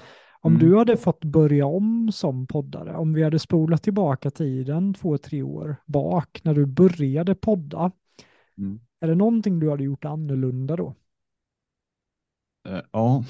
Om 0.43 0.55
Mm. 0.57 0.67
du 0.69 0.77
hade 0.79 0.97
fått 0.97 1.25
börja 1.25 1.67
om 1.67 2.13
som 2.13 2.47
poddare, 2.47 2.97
om 2.97 3.13
vi 3.13 3.23
hade 3.23 3.39
spolat 3.39 3.83
tillbaka 3.83 4.31
tiden 4.31 4.95
två, 4.95 5.19
tre 5.19 5.43
år 5.43 5.77
bak 5.87 6.41
när 6.45 6.55
du 6.55 6.67
började 6.67 7.35
podda, 7.35 7.93
Mm. 8.59 8.81
är 9.01 9.09
det 9.09 9.15
någonting 9.15 9.59
du 9.59 9.71
hade 9.71 9.85
gjort 9.85 10.05
annorlunda 10.05 10.77
då? 10.77 10.95
Eh, 12.69 12.81
ja. 12.93 13.25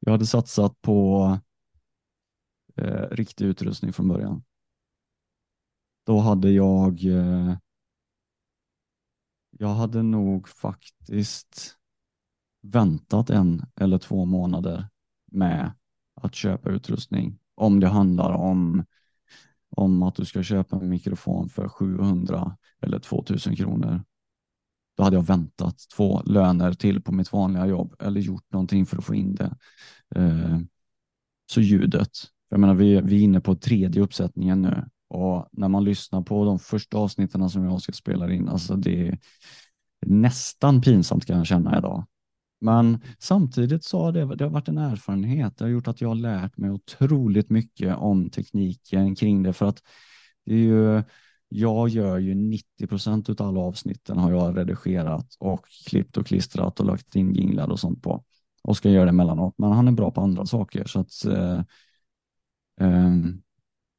Jag 0.00 0.12
hade 0.12 0.26
satsat 0.26 0.82
på 0.82 1.28
eh, 2.76 3.08
riktig 3.10 3.44
utrustning 3.46 3.92
från 3.92 4.08
början. 4.08 4.42
Då 6.04 6.18
hade 6.18 6.50
jag 6.50 7.04
eh, 7.04 7.56
jag 9.58 9.68
hade 9.68 10.02
nog 10.02 10.48
faktiskt 10.48 11.76
väntat 12.62 13.30
en 13.30 13.66
eller 13.76 13.98
två 13.98 14.24
månader 14.24 14.88
med 15.32 15.72
att 16.14 16.34
köpa 16.34 16.70
utrustning. 16.70 17.38
Om 17.54 17.80
det 17.80 17.88
handlar 17.88 18.32
om, 18.32 18.84
om 19.70 20.02
att 20.02 20.14
du 20.14 20.24
ska 20.24 20.42
köpa 20.42 20.76
en 20.76 20.88
mikrofon 20.88 21.48
för 21.48 21.68
700 21.68 22.56
eller 22.80 22.98
2000 22.98 23.56
kronor. 23.56 24.04
Då 24.96 25.02
hade 25.02 25.16
jag 25.16 25.26
väntat 25.26 25.76
två 25.96 26.22
löner 26.22 26.72
till 26.72 27.02
på 27.02 27.12
mitt 27.12 27.32
vanliga 27.32 27.66
jobb 27.66 27.94
eller 27.98 28.20
gjort 28.20 28.52
någonting 28.52 28.86
för 28.86 28.98
att 28.98 29.04
få 29.04 29.14
in 29.14 29.34
det. 29.34 29.56
Eh, 30.14 30.58
så 31.46 31.60
ljudet, 31.60 32.10
jag 32.48 32.60
menar 32.60 32.74
vi, 32.74 33.00
vi 33.00 33.16
är 33.16 33.24
inne 33.24 33.40
på 33.40 33.54
tredje 33.54 34.02
uppsättningen 34.02 34.62
nu 34.62 34.88
och 35.12 35.48
när 35.52 35.68
man 35.68 35.84
lyssnar 35.84 36.22
på 36.22 36.44
de 36.44 36.58
första 36.58 36.98
avsnitten 36.98 37.50
som 37.50 37.64
jag 37.64 37.82
ska 37.82 37.92
spela 37.92 38.32
in, 38.32 38.48
alltså 38.48 38.76
det 38.76 39.08
är 39.08 39.18
nästan 40.06 40.80
pinsamt 40.80 41.26
kan 41.26 41.36
jag 41.36 41.46
känna 41.46 41.78
idag. 41.78 42.06
Men 42.60 43.00
samtidigt 43.18 43.84
så 43.84 44.02
har 44.02 44.12
det, 44.12 44.36
det 44.36 44.44
har 44.44 44.50
varit 44.50 44.68
en 44.68 44.78
erfarenhet. 44.78 45.58
Det 45.58 45.64
har 45.64 45.70
gjort 45.70 45.88
att 45.88 46.00
jag 46.00 46.08
har 46.08 46.14
lärt 46.14 46.56
mig 46.56 46.70
otroligt 46.70 47.50
mycket 47.50 47.96
om 47.96 48.30
tekniken 48.30 49.14
kring 49.14 49.42
det 49.42 49.52
för 49.52 49.66
att 49.66 49.82
det 50.44 50.54
är 50.54 50.58
ju, 50.58 51.02
jag 51.48 51.88
gör 51.88 52.18
ju 52.18 52.34
90 52.34 52.86
procent 52.86 53.28
av 53.28 53.48
alla 53.48 53.60
avsnitten 53.60 54.18
har 54.18 54.32
jag 54.32 54.58
redigerat 54.58 55.36
och 55.38 55.66
klippt 55.86 56.16
och 56.16 56.26
klistrat 56.26 56.80
och 56.80 56.86
lagt 56.86 57.16
in 57.16 57.34
jinglar 57.34 57.68
och 57.70 57.80
sånt 57.80 58.02
på. 58.02 58.24
Oskar 58.62 58.90
gör 58.90 59.04
det 59.04 59.10
emellanåt, 59.10 59.54
men 59.58 59.72
han 59.72 59.88
är 59.88 59.92
bra 59.92 60.10
på 60.10 60.20
andra 60.20 60.46
saker 60.46 60.84
så 60.84 61.00
att 61.00 61.24
eh, 61.24 61.58
eh, 62.80 63.12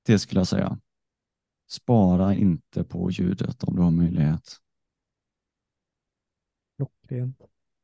det 0.06 0.20
skulle 0.20 0.40
jag 0.40 0.48
säga. 0.48 0.78
Spara 1.74 2.34
inte 2.36 2.84
på 2.84 3.12
ljudet 3.12 3.64
om 3.64 3.76
du 3.76 3.82
har 3.82 3.92
möjlighet. 3.92 4.58
Klockrent. 6.78 7.38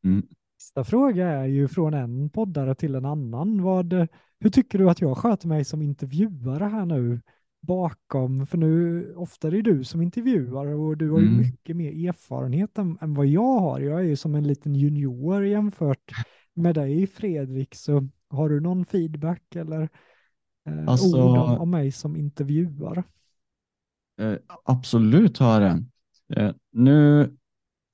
Mm. 0.03 0.28
Nästa 0.57 0.84
fråga 0.84 1.28
är 1.28 1.45
ju 1.45 1.68
från 1.68 1.94
en 1.94 2.30
poddare 2.30 2.76
till 2.76 2.95
en 2.95 3.06
annan. 3.06 3.61
Vad, 3.61 3.94
hur 4.40 4.49
tycker 4.49 4.80
du 4.80 4.90
att 4.90 5.02
jag 5.02 5.18
sköter 5.18 5.48
mig 5.48 5.66
som 5.66 5.82
intervjuare 5.82 6.64
här 6.64 6.86
nu 6.86 7.22
bakom? 7.61 8.45
För 8.48 8.57
nu 8.57 9.06
ofta 9.16 9.48
är 9.48 9.52
det 9.52 9.61
du 9.61 9.84
som 9.84 10.02
intervjuar 10.02 10.66
och 10.66 10.98
du 10.98 11.10
har 11.11 11.20
ju 11.20 11.28
Mm. 11.28 11.38
mycket 11.40 11.76
mer 11.76 12.10
erfarenhet 12.10 12.78
än, 12.78 12.98
än 13.02 13.14
vad 13.14 13.26
jag 13.26 13.60
har. 13.60 13.80
Jag 13.80 13.99
är 13.99 14.03
ju 14.03 14.16
som 14.16 14.36
en 14.36 14.48
liten 14.48 14.76
junior 14.76 15.45
jämfört 15.45 16.11
med 16.53 16.76
dig 16.76 17.07
Fredrik. 17.07 17.76
Så 17.76 18.07
har 18.30 18.49
du 18.49 18.60
någon 18.60 18.86
feedback 18.86 19.56
eller 19.56 19.82
eh, 20.66 20.88
Alltså- 20.88 21.30
ord 21.30 21.38
om, 21.38 21.57
om 21.57 21.70
mig 21.70 21.91
som 21.91 22.16
intervjuare? 22.16 23.03
Eh, 24.20 24.38
absolut 24.64 25.38
har 25.38 25.62
jag 25.62 25.84
det. 26.28 26.41
Eh, 26.41 26.54
nu 26.72 27.30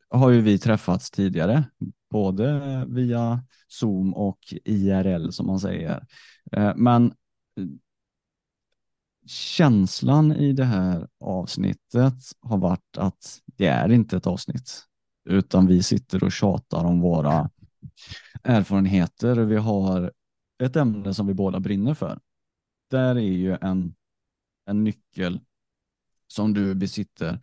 har 0.09 0.29
ju 0.29 0.41
vi 0.41 0.59
träffats 0.59 1.11
tidigare, 1.11 1.63
både 2.09 2.85
via 2.87 3.43
Zoom 3.67 4.13
och 4.13 4.39
IRL 4.65 5.29
som 5.29 5.47
man 5.47 5.59
säger. 5.59 6.05
Eh, 6.51 6.73
men 6.75 7.13
känslan 9.27 10.31
i 10.31 10.53
det 10.53 10.65
här 10.65 11.07
avsnittet 11.19 12.13
har 12.41 12.57
varit 12.57 12.97
att 12.97 13.39
det 13.45 13.67
är 13.67 13.91
inte 13.91 14.17
ett 14.17 14.27
avsnitt, 14.27 14.83
utan 15.29 15.67
vi 15.67 15.83
sitter 15.83 16.23
och 16.23 16.31
tjatar 16.31 16.85
om 16.85 17.01
våra 17.01 17.49
erfarenheter. 18.43 19.35
Vi 19.35 19.55
har 19.55 20.11
ett 20.63 20.75
ämne 20.75 21.13
som 21.13 21.27
vi 21.27 21.33
båda 21.33 21.59
brinner 21.59 21.93
för. 21.93 22.19
Där 22.89 23.15
är 23.15 23.19
ju 23.19 23.57
en, 23.61 23.95
en 24.65 24.83
nyckel 24.83 25.39
som 26.27 26.53
du 26.53 26.75
besitter 26.75 27.39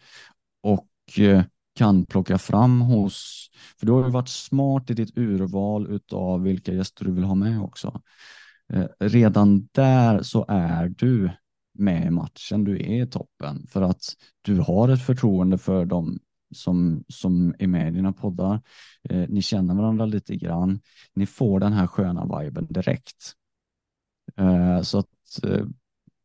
och 0.62 0.88
eh, 1.18 1.44
kan 1.74 2.06
plocka 2.06 2.38
fram 2.38 2.80
hos, 2.80 3.50
för 3.78 3.86
du 3.86 3.92
har 3.92 4.04
ju 4.04 4.10
varit 4.10 4.28
smart 4.28 4.90
i 4.90 4.94
ditt 4.94 5.18
urval 5.18 5.86
utav 5.90 6.42
vilka 6.42 6.72
gäster 6.72 7.04
du 7.04 7.12
vill 7.12 7.24
ha 7.24 7.34
med 7.34 7.62
också. 7.62 8.02
Eh, 8.72 8.86
redan 9.00 9.68
där 9.72 10.22
så 10.22 10.44
är 10.48 10.88
du 10.88 11.30
med 11.78 12.06
i 12.06 12.10
matchen, 12.10 12.64
du 12.64 12.76
är 12.76 13.02
i 13.02 13.06
toppen 13.06 13.66
för 13.66 13.82
att 13.82 14.02
du 14.42 14.58
har 14.60 14.88
ett 14.88 15.02
förtroende 15.02 15.58
för 15.58 15.84
dem 15.84 16.18
som, 16.54 17.04
som 17.08 17.54
är 17.58 17.66
med 17.66 17.88
i 17.88 17.96
dina 17.96 18.12
poddar. 18.12 18.60
Eh, 19.10 19.24
Ni 19.28 19.42
känner 19.42 19.74
varandra 19.74 20.06
lite 20.06 20.36
grann. 20.36 20.80
Ni 21.14 21.26
får 21.26 21.60
den 21.60 21.72
här 21.72 21.86
sköna 21.86 22.40
viben 22.40 22.66
direkt. 22.70 23.34
Eh, 24.36 24.82
Så 24.82 24.98
att 24.98 25.44
eh, 25.44 25.66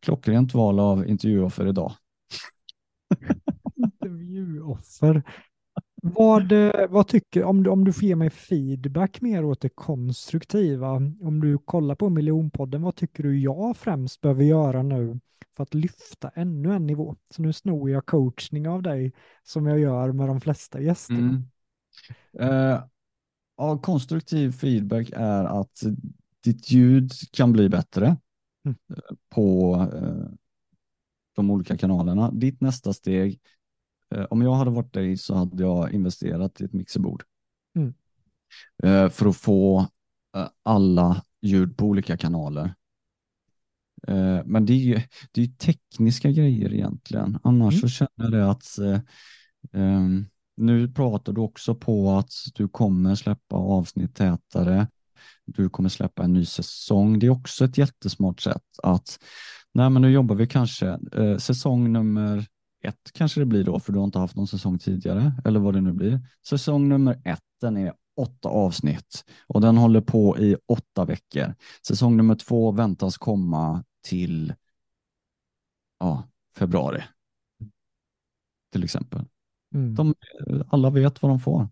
klockrent 0.02 0.54
val 0.54 0.80
av 0.80 1.08
intervjuoffer 1.08 1.68
idag. 1.68 1.94
Intervjuoffer. 4.28 5.24
Vad, 6.02 6.52
eh, 6.52 6.88
vad 6.90 7.08
tycker 7.08 7.44
om 7.44 7.64
du, 7.64 7.70
om 7.70 7.84
du 7.84 7.94
får 7.94 8.04
ge 8.04 8.16
mig 8.16 8.30
feedback 8.30 9.22
mer 9.22 9.46
åt 9.46 9.62
det 9.62 9.70
konstruktiva, 9.70 10.92
om 11.22 11.40
du 11.42 11.58
kollar 11.58 11.96
på 11.96 12.10
miljonpodden, 12.10 12.82
vad 12.82 12.96
tycker 12.96 13.24
du 13.24 13.40
jag 13.40 13.78
främst 13.78 14.22
behöver 14.22 14.44
göra 14.44 14.84
nu 14.84 15.20
för 15.56 15.64
att 15.64 15.74
lyfta 15.74 16.30
ännu 16.30 16.74
en 16.74 16.88
nivå? 16.88 17.16
Så 17.36 17.42
nu 17.42 17.54
snor 17.54 17.90
jag 17.90 18.06
coachning 18.06 18.68
av 18.68 18.82
dig 18.82 19.14
som 19.44 19.66
jag 19.66 19.80
gör 19.80 20.12
med 20.12 20.28
de 20.28 20.42
flesta 20.42 20.82
gästerna. 20.82 21.20
Mm. 21.20 21.44
Eh, 22.40 22.84
ja, 23.58 23.78
konstruktiv 23.78 24.52
feedback 24.52 25.10
är 25.14 25.44
att 25.62 25.84
ditt 26.44 26.72
ljud 26.72 27.12
kan 27.32 27.52
bli 27.52 27.70
bättre 27.70 28.18
Mm. 28.68 28.78
eh, 28.90 29.16
på 29.30 29.76
eh, 29.94 30.30
de 31.36 31.52
olika 31.52 31.78
kanalerna. 31.78 32.32
Ditt 32.32 32.62
nästa 32.62 32.94
steg, 32.94 33.40
om 34.24 34.42
jag 34.42 34.54
hade 34.54 34.72
varit 34.72 34.94
dig 34.94 35.18
så 35.18 35.36
hade 35.36 35.64
jag 35.64 35.94
investerat 35.94 36.62
i 36.62 36.64
ett 36.64 36.74
mixerbord. 36.74 37.24
Mm. 37.76 37.94
Eh, 38.84 39.10
för 39.10 39.30
att 39.30 39.38
få 39.38 39.80
eh, 40.36 40.48
alla 40.64 41.24
ljud 41.42 41.78
på 41.78 41.86
olika 41.86 42.18
kanaler. 42.18 42.76
Eh, 44.08 44.42
men 44.46 44.66
det 44.66 44.74
är 44.74 44.78
ju 44.78 45.02
det 45.32 45.42
är 45.42 45.48
tekniska 45.48 46.32
grejer 46.32 46.74
egentligen. 46.74 47.40
Annars 47.44 47.74
mm. 47.74 47.82
så 47.82 47.88
känner 47.88 48.38
jag 48.38 48.50
att 48.50 48.78
eh, 48.78 49.00
um, 49.72 50.26
nu 50.58 50.88
pratar 50.88 51.34
du 51.34 51.42
också 51.42 51.76
på 51.76 52.12
att 52.12 52.32
du 52.56 52.68
kommer 52.68 53.16
släppa 53.16 53.56
avsnitt 53.56 54.16
tätare. 54.16 54.88
Du 55.46 55.70
kommer 55.70 55.90
släppa 55.90 56.24
en 56.24 56.34
ny 56.34 56.46
säsong. 56.46 57.20
Det 57.20 57.26
är 57.26 57.30
också 57.30 57.66
ett 57.66 57.78
jättesmart 57.78 58.42
sätt 58.42 58.64
att, 58.84 59.20
nej 59.74 59.90
men 59.90 60.02
nu 60.02 60.12
jobbar 60.12 60.36
vi 60.36 60.48
kanske 60.48 61.00
eh, 61.14 61.38
säsong 61.38 61.94
nummer 61.94 62.46
ett 62.88 63.12
kanske 63.14 63.42
det 63.42 63.46
blir 63.46 63.64
då, 63.64 63.80
för 63.80 63.94
du 63.94 64.00
har 64.00 64.06
inte 64.06 64.20
haft 64.20 64.36
någon 64.36 64.48
säsong 64.48 64.80
tidigare, 64.80 65.34
eller 65.46 65.60
vad 65.60 65.74
det 65.74 65.82
nu 65.82 65.94
blir. 65.94 66.20
Säsong 66.48 66.90
nummer 66.90 67.22
ett, 67.26 67.44
den 67.62 67.78
är 67.78 67.94
åtta 68.18 68.50
avsnitt 68.50 69.26
och 69.48 69.62
den 69.62 69.78
håller 69.78 70.02
på 70.02 70.38
i 70.38 70.56
åtta 70.66 71.06
veckor. 71.06 71.56
Säsong 71.88 72.18
nummer 72.18 72.36
två 72.36 72.72
väntas 72.72 73.18
komma 73.18 73.84
till 74.04 74.54
ja, 76.00 76.24
februari. 76.56 77.04
Till 78.72 78.84
exempel. 78.84 79.26
Mm. 79.74 79.96
De, 79.96 80.16
alla 80.70 80.90
vet 80.90 81.22
vad 81.22 81.32
de 81.32 81.40
får. 81.40 81.70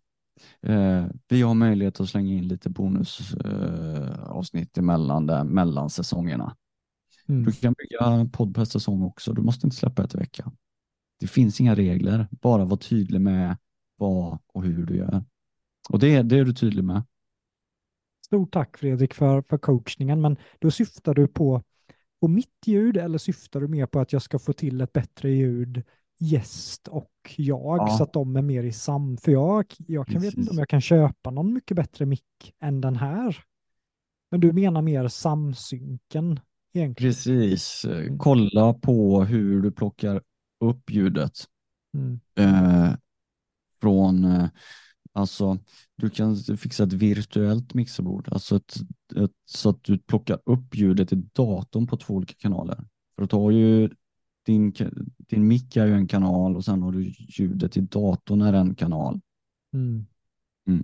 Eh, 0.62 1.06
vi 1.28 1.42
har 1.42 1.54
möjlighet 1.54 2.00
att 2.00 2.10
slänga 2.10 2.34
in 2.34 2.48
lite 2.48 2.70
bonusavsnitt 2.70 4.78
eh, 4.78 4.82
emellan 4.82 5.28
där, 5.28 5.44
mellan 5.44 5.90
säsongerna. 5.90 6.56
Mm. 7.28 7.44
Du 7.44 7.52
kan 7.52 7.74
bygga 7.74 8.30
podd 8.34 8.56
per 8.56 8.66
säsong 8.66 9.04
också. 9.04 9.34
Du 9.34 9.42
måste 9.42 9.68
inte 9.68 9.78
släppa 9.78 10.04
ett 10.04 10.16
i 10.16 10.18
veckan. 10.18 10.58
Det 11.20 11.28
finns 11.28 11.62
inga 11.62 11.76
regler, 11.76 12.28
bara 12.32 12.66
var 12.66 12.78
tydlig 12.78 13.22
med 13.22 13.58
vad 13.98 14.40
och 14.54 14.64
hur 14.64 14.86
du 14.86 14.98
gör. 14.98 15.24
Och 15.90 16.00
det, 16.00 16.22
det 16.22 16.40
är 16.40 16.46
du 16.46 16.54
tydlig 16.54 16.84
med. 16.84 17.04
Stort 18.26 18.54
tack 18.54 18.78
Fredrik 18.78 19.14
för, 19.14 19.42
för 19.42 19.58
coachningen, 19.58 20.22
men 20.22 20.38
då 20.60 20.72
syftar 20.72 21.14
du 21.14 21.28
på, 21.28 21.64
på 22.22 22.28
mitt 22.28 22.58
ljud 22.66 22.98
eller 22.98 23.18
syftar 23.18 23.60
du 23.60 23.68
mer 23.68 23.86
på 23.86 24.00
att 24.00 24.14
jag 24.14 24.22
ska 24.22 24.40
få 24.40 24.54
till 24.54 24.82
ett 24.82 24.94
bättre 24.94 25.32
ljud 25.32 25.84
gäst 26.20 26.88
och 26.88 27.12
jag 27.38 27.78
ja. 27.80 27.88
så 27.88 28.04
att 28.04 28.14
de 28.14 28.36
är 28.36 28.42
mer 28.42 28.64
i 28.64 28.72
sam... 28.72 29.18
För 29.18 29.32
jag, 29.32 29.66
jag 29.88 30.08
kan 30.08 30.22
vet 30.22 30.34
inte 30.34 30.52
om 30.52 30.58
jag 30.58 30.70
kan 30.70 30.82
köpa 30.82 31.32
någon 31.32 31.54
mycket 31.54 31.78
bättre 31.78 32.06
mick 32.06 32.54
än 32.60 32.82
den 32.82 32.96
här. 32.96 33.44
Men 34.32 34.40
du 34.40 34.54
menar 34.54 34.82
mer 34.82 35.08
samsynken 35.08 36.40
egentligen? 36.74 36.96
Precis. 36.96 37.86
Kolla 38.18 38.74
på 38.74 39.24
hur 39.24 39.62
du 39.62 39.72
plockar 39.72 40.22
upp 40.60 40.91
ljudet. 40.91 41.48
Mm. 41.94 42.19
Eh, 42.36 42.95
från, 43.82 44.26
eh, 44.26 44.49
alltså 45.14 45.57
du 45.95 46.10
kan 46.10 46.36
fixa 46.36 46.84
ett 46.84 46.94
virtuellt 46.94 47.73
mixerbord, 47.73 48.30
alltså 48.32 48.56
ett, 48.56 48.76
ett, 49.15 49.32
så 49.45 49.69
att 49.69 49.84
du 49.84 49.98
plockar 49.98 50.40
upp 50.45 50.76
ljudet 50.76 51.14
i 51.14 51.15
datorn 51.15 51.88
på 51.88 51.98
två 51.98 52.14
olika 52.14 52.34
kanaler. 52.38 52.84
För 53.15 53.23
att 53.23 53.32
ha 53.32 53.52
ju 53.52 53.90
din, 54.45 54.73
din 55.18 55.48
mick 55.48 55.76
är 55.76 55.86
ju 55.86 55.94
en 55.94 56.07
kanal 56.07 56.56
och 56.56 56.65
sen 56.65 56.82
har 56.82 56.91
du 56.91 57.14
ljudet 57.18 57.77
i 57.77 57.82
datorn 57.82 58.41
är 58.41 58.53
en 58.53 58.76
kanal. 58.76 59.22
Mm. 59.73 60.06
Mm. 60.68 60.84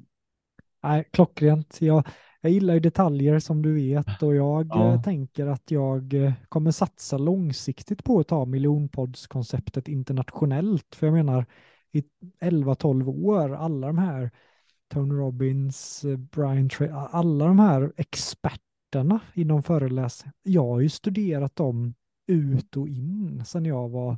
Nej, 0.83 1.09
klockrent. 1.11 1.81
Jag, 1.81 2.07
jag 2.41 2.51
gillar 2.51 2.73
ju 2.73 2.79
detaljer 2.79 3.39
som 3.39 3.61
du 3.61 3.73
vet 3.73 4.23
och 4.23 4.35
jag 4.35 4.67
ja. 4.69 4.93
Eh, 4.93 5.01
tänker 5.01 5.47
att 5.47 5.71
jag 5.71 6.13
eh, 6.13 6.33
kommer 6.49 6.71
satsa 6.71 7.17
långsiktigt 7.17 8.03
på 8.03 8.19
att 8.19 8.27
ta 8.27 8.45
miljonpoddskonceptet 8.45 9.87
internationellt. 9.87 10.95
För 10.95 11.07
jag 11.07 11.13
menar, 11.13 11.45
i 11.91 12.03
11-12 12.39 13.25
år, 13.25 13.55
alla 13.55 13.87
de 13.87 13.97
här 13.97 14.31
Tony 14.87 15.15
Robbins, 15.15 16.03
eh, 16.03 16.17
Brian 16.17 16.69
Trey, 16.69 16.89
alla 16.89 17.45
de 17.45 17.59
här 17.59 17.93
experterna 17.97 19.19
inom 19.33 19.63
föreläsning. 19.63 20.33
Jag 20.43 20.67
har 20.67 20.79
ju 20.79 20.89
studerat 20.89 21.55
dem 21.55 21.93
ut 22.27 22.77
och 22.77 22.87
in 22.87 23.45
sedan 23.45 23.65
jag 23.65 23.89
var 23.89 24.17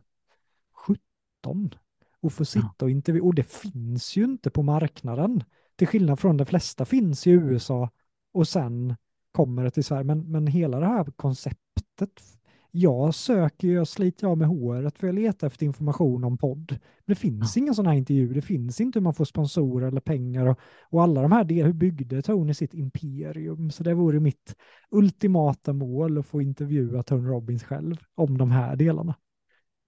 17 0.73 1.75
och 2.21 2.33
få 2.33 2.45
sitta 2.45 2.85
och 2.85 2.89
intervjua. 2.89 3.25
Och 3.25 3.35
det 3.35 3.51
finns 3.51 4.17
ju 4.17 4.23
inte 4.23 4.49
på 4.49 4.63
marknaden. 4.63 5.43
Till 5.75 5.87
skillnad 5.87 6.19
från 6.19 6.37
de 6.37 6.45
flesta 6.45 6.85
finns 6.85 7.27
i 7.27 7.31
USA 7.31 7.89
och 8.33 8.47
sen 8.47 8.95
kommer 9.31 9.63
det 9.63 9.71
till 9.71 9.83
Sverige. 9.83 10.03
Men, 10.03 10.31
men 10.31 10.47
hela 10.47 10.79
det 10.79 10.85
här 10.85 11.03
konceptet 11.15 12.21
jag 12.75 13.15
söker, 13.15 13.67
jag 13.67 13.87
sliter 13.87 14.27
av 14.27 14.37
med 14.37 14.47
håret 14.47 14.97
för 14.97 15.07
jag 15.07 15.15
letar 15.15 15.47
efter 15.47 15.65
information 15.65 16.23
om 16.23 16.37
podd. 16.37 16.69
Men 16.69 16.79
det 17.05 17.15
finns 17.15 17.57
ja. 17.57 17.61
ingen 17.61 17.75
sån 17.75 17.87
här 17.87 17.93
intervju, 17.93 18.33
det 18.33 18.41
finns 18.41 18.81
inte 18.81 18.99
hur 18.99 19.03
man 19.03 19.13
får 19.13 19.25
sponsorer 19.25 19.87
eller 19.87 20.01
pengar 20.01 20.45
och, 20.45 20.59
och 20.89 21.03
alla 21.03 21.21
de 21.21 21.31
här 21.31 21.43
delarna, 21.43 21.67
hur 21.67 21.73
byggde 21.73 22.21
Tony 22.21 22.53
sitt 22.53 22.73
imperium? 22.73 23.71
Så 23.71 23.83
det 23.83 23.93
vore 23.93 24.19
mitt 24.19 24.55
ultimata 24.91 25.73
mål 25.73 26.17
att 26.17 26.25
få 26.25 26.41
intervjua 26.41 27.03
Tony 27.03 27.27
Robbins 27.27 27.63
själv 27.63 27.95
om 28.15 28.37
de 28.37 28.51
här 28.51 28.75
delarna. 28.75 29.15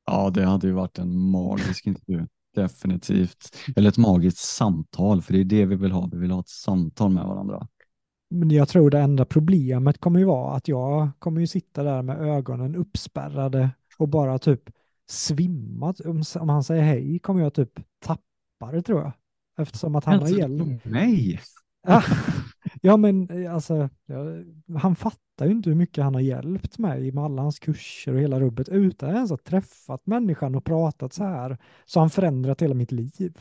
Ja, 0.06 0.30
det 0.30 0.46
hade 0.46 0.68
ju 0.68 0.74
varit 0.74 1.00
en 1.00 1.18
magisk 1.20 1.88
intervju. 1.88 2.28
Definitivt. 2.56 3.58
Eller 3.76 3.90
ett 3.90 3.98
magiskt 3.98 4.38
samtal, 4.38 5.22
för 5.22 5.34
det 5.34 5.40
är 5.40 5.44
det 5.44 5.66
vi 5.66 5.76
vill 5.76 5.92
ha. 5.92 6.10
Vi 6.12 6.18
vill 6.18 6.32
ha 6.32 6.40
ett 6.40 6.50
samtal 6.50 7.12
med 7.12 7.26
varandra. 7.26 7.68
Men 8.30 8.52
jag 8.52 8.68
tror 8.68 8.90
det 8.90 9.00
enda 9.00 9.26
problemet 9.26 9.98
kommer 9.98 10.20
ju 10.20 10.26
vara 10.26 10.56
att 10.56 10.68
jag 10.68 11.10
kommer 11.20 11.42
ju 11.42 11.48
sitta 11.48 11.84
där 11.84 12.02
med 12.02 12.22
ögonen 12.22 12.76
uppspärrade 12.76 13.70
och 13.98 14.10
bara 14.10 14.40
typ 14.40 14.70
svimma. 15.10 15.94
Om 16.36 16.50
han 16.50 16.64
säger 16.64 16.84
hej 16.84 17.20
kommer 17.20 17.42
jag 17.42 17.54
typ 17.54 17.80
tappa 18.06 18.72
det 18.72 18.82
tror 18.82 19.02
jag. 19.02 19.12
Eftersom 19.58 19.96
att 19.96 20.06
han 20.06 20.20
har 20.20 20.30
hjälpt. 20.30 20.86
Nej! 20.86 21.42
ja 22.82 22.98
men 22.98 23.48
alltså, 23.48 23.90
han 24.80 24.96
fattar 24.96 25.46
ju 25.46 25.52
inte 25.52 25.70
hur 25.70 25.78
mycket 25.78 26.04
han 26.04 26.14
har 26.14 26.22
hjälpt 26.22 26.78
mig 26.78 27.12
med 27.12 27.24
alla 27.24 27.42
hans 27.42 27.60
kurser 27.60 28.14
och 28.14 28.20
hela 28.20 28.40
rubbet 28.40 28.70
utan 28.70 29.10
att 29.10 29.16
ens 29.16 29.30
ha 29.30 29.38
träffat 29.38 30.06
människan 30.06 30.56
och 30.56 30.66
pratat 30.66 31.14
så 31.14 31.24
här. 31.24 31.58
Så 31.86 32.00
han 32.00 32.10
förändrat 32.10 32.62
hela 32.62 32.74
mitt 32.74 32.92
liv. 32.92 33.38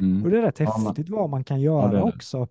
Mm. 0.00 0.24
och 0.24 0.30
det 0.30 0.38
är 0.38 0.42
rätt 0.42 0.58
häftigt 0.58 1.08
vad 1.08 1.30
man 1.30 1.44
kan 1.44 1.60
göra 1.60 1.98
ja, 1.98 2.02
också 2.02 2.48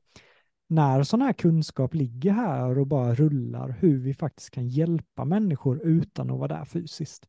när 0.68 1.04
sån 1.04 1.22
här 1.22 1.34
kunskap 1.34 1.94
ligger 1.94 2.32
här 2.32 2.78
och 2.80 2.88
bara 2.88 3.16
rullar, 3.16 3.76
hur 3.80 3.98
vi 3.98 4.14
faktiskt 4.14 4.52
kan 4.52 4.68
hjälpa 4.68 5.26
människor 5.26 5.82
utan 5.84 6.32
att 6.32 6.38
vara 6.38 6.48
där 6.48 6.66
fysiskt. 6.66 7.28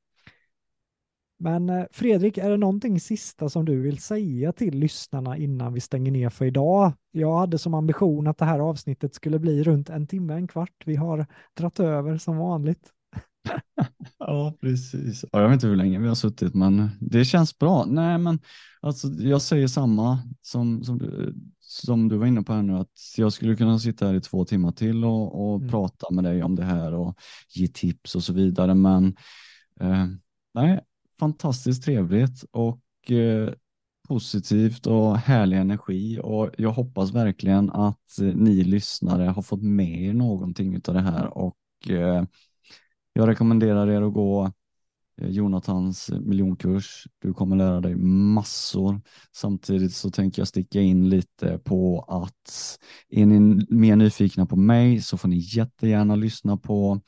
Men 1.39 1.69
eh, 1.69 1.85
Fredrik, 1.93 2.39
är 2.39 2.51
det 2.51 2.57
någonting 2.57 3.01
sista 3.01 3.49
som 3.49 3.65
du 3.65 3.81
vill 3.81 3.99
säga 3.99 4.53
till 4.53 4.79
lyssnarna 4.79 5.37
innan 5.37 5.73
vi 5.73 5.81
stänger 5.81 6.13
ner 6.13 6.31
för 6.31 6.45
idag? 6.45 6.93
Jag 7.11 7.39
hade 7.39 7.59
som 7.59 7.75
ambition 7.75 8.27
att 8.27 8.39
det 8.39 8.45
här 8.45 8.59
avsnittet 8.59 9.15
skulle 9.15 9.39
bli 9.39 9.63
runt 9.63 9.91
en 9.91 10.07
timme, 10.07 10.35
en 10.35 10.49
kvart. 10.49 10.83
Vi 10.87 10.97
har 10.97 11.27
dratt 11.55 11.81
över 11.81 12.19
som 12.19 12.37
vanligt. 12.37 12.93
ja, 14.19 14.55
precis. 14.61 15.25
Ja, 15.33 15.41
jag 15.41 15.49
vet 15.49 15.55
inte 15.55 15.67
hur 15.67 15.77
länge 15.77 15.99
vi 15.99 16.09
har 16.09 16.15
suttit, 16.15 16.55
men 16.55 16.91
det 17.01 17.25
känns 17.25 17.59
bra. 17.59 17.85
Nej, 17.85 18.19
men 18.19 18.39
alltså, 18.81 19.09
jag 19.09 19.43
säger 19.43 19.67
samma 19.67 20.19
som, 20.43 20.85
som, 20.85 20.99
du, 20.99 21.35
som 21.61 22.09
du 22.09 22.17
var 22.17 22.27
inne 22.27 22.43
på 22.43 22.53
här 22.53 22.63
nu, 22.63 22.77
att 22.77 22.93
jag 23.17 23.33
skulle 23.33 23.57
kunna 23.57 23.79
sitta 23.79 24.07
här 24.07 24.15
i 24.15 24.21
två 24.21 24.45
timmar 24.45 24.73
till 24.73 25.05
och, 25.05 25.51
och 25.51 25.57
mm. 25.57 25.71
prata 25.71 26.11
med 26.11 26.25
dig 26.25 26.43
om 26.43 26.57
det 26.57 26.65
här 26.65 26.95
och 26.95 27.19
ge 27.49 27.69
tips 27.69 28.15
och 28.15 28.23
så 28.23 28.33
vidare. 28.33 28.75
Men 28.75 29.17
eh, 29.81 30.07
nej, 30.55 30.81
fantastiskt 31.19 31.85
trevligt 31.85 32.45
och 32.51 33.11
eh, 33.11 33.53
positivt 34.09 34.87
och 34.87 35.17
härlig 35.19 35.57
energi 35.57 36.21
och 36.23 36.51
jag 36.59 36.71
hoppas 36.71 37.13
verkligen 37.13 37.71
att 37.71 38.19
ni 38.35 38.65
lyssnare 38.65 39.23
har 39.23 39.43
fått 39.43 39.63
med 39.63 40.03
er 40.03 40.15
någonting 40.15 40.81
av 40.89 40.95
det 40.95 41.01
här 41.01 41.39
och 41.39 41.57
eh, 41.91 42.25
jag 43.19 43.29
rekommenderar 43.29 43.91
er 43.91 44.03
att 44.03 44.13
gå 44.13 44.53
eh, 45.21 45.29
Jonathans 45.29 46.11
eh, 46.11 46.21
miljonkurs. 46.21 47.07
Du 47.19 47.35
kommer 47.35 47.57
lära 47.57 47.81
dig 47.81 47.97
massor. 47.97 49.01
Samtidigt 49.33 49.95
så 49.95 50.11
tänker 50.11 50.41
jag 50.41 50.49
sticka 50.49 50.81
in 50.81 51.09
lite 51.09 51.59
på 51.59 52.05
att 52.09 52.79
är 53.09 53.27
ni 53.27 53.67
mer 53.69 53.97
nyfikna 53.97 54.47
på 54.47 54.57
mig 54.57 55.03
så 55.03 55.17
får 55.17 55.29
ni 55.29 55.37
jättegärna 55.37 56.17
lyssna 56.17 56.57
på 56.57 57.01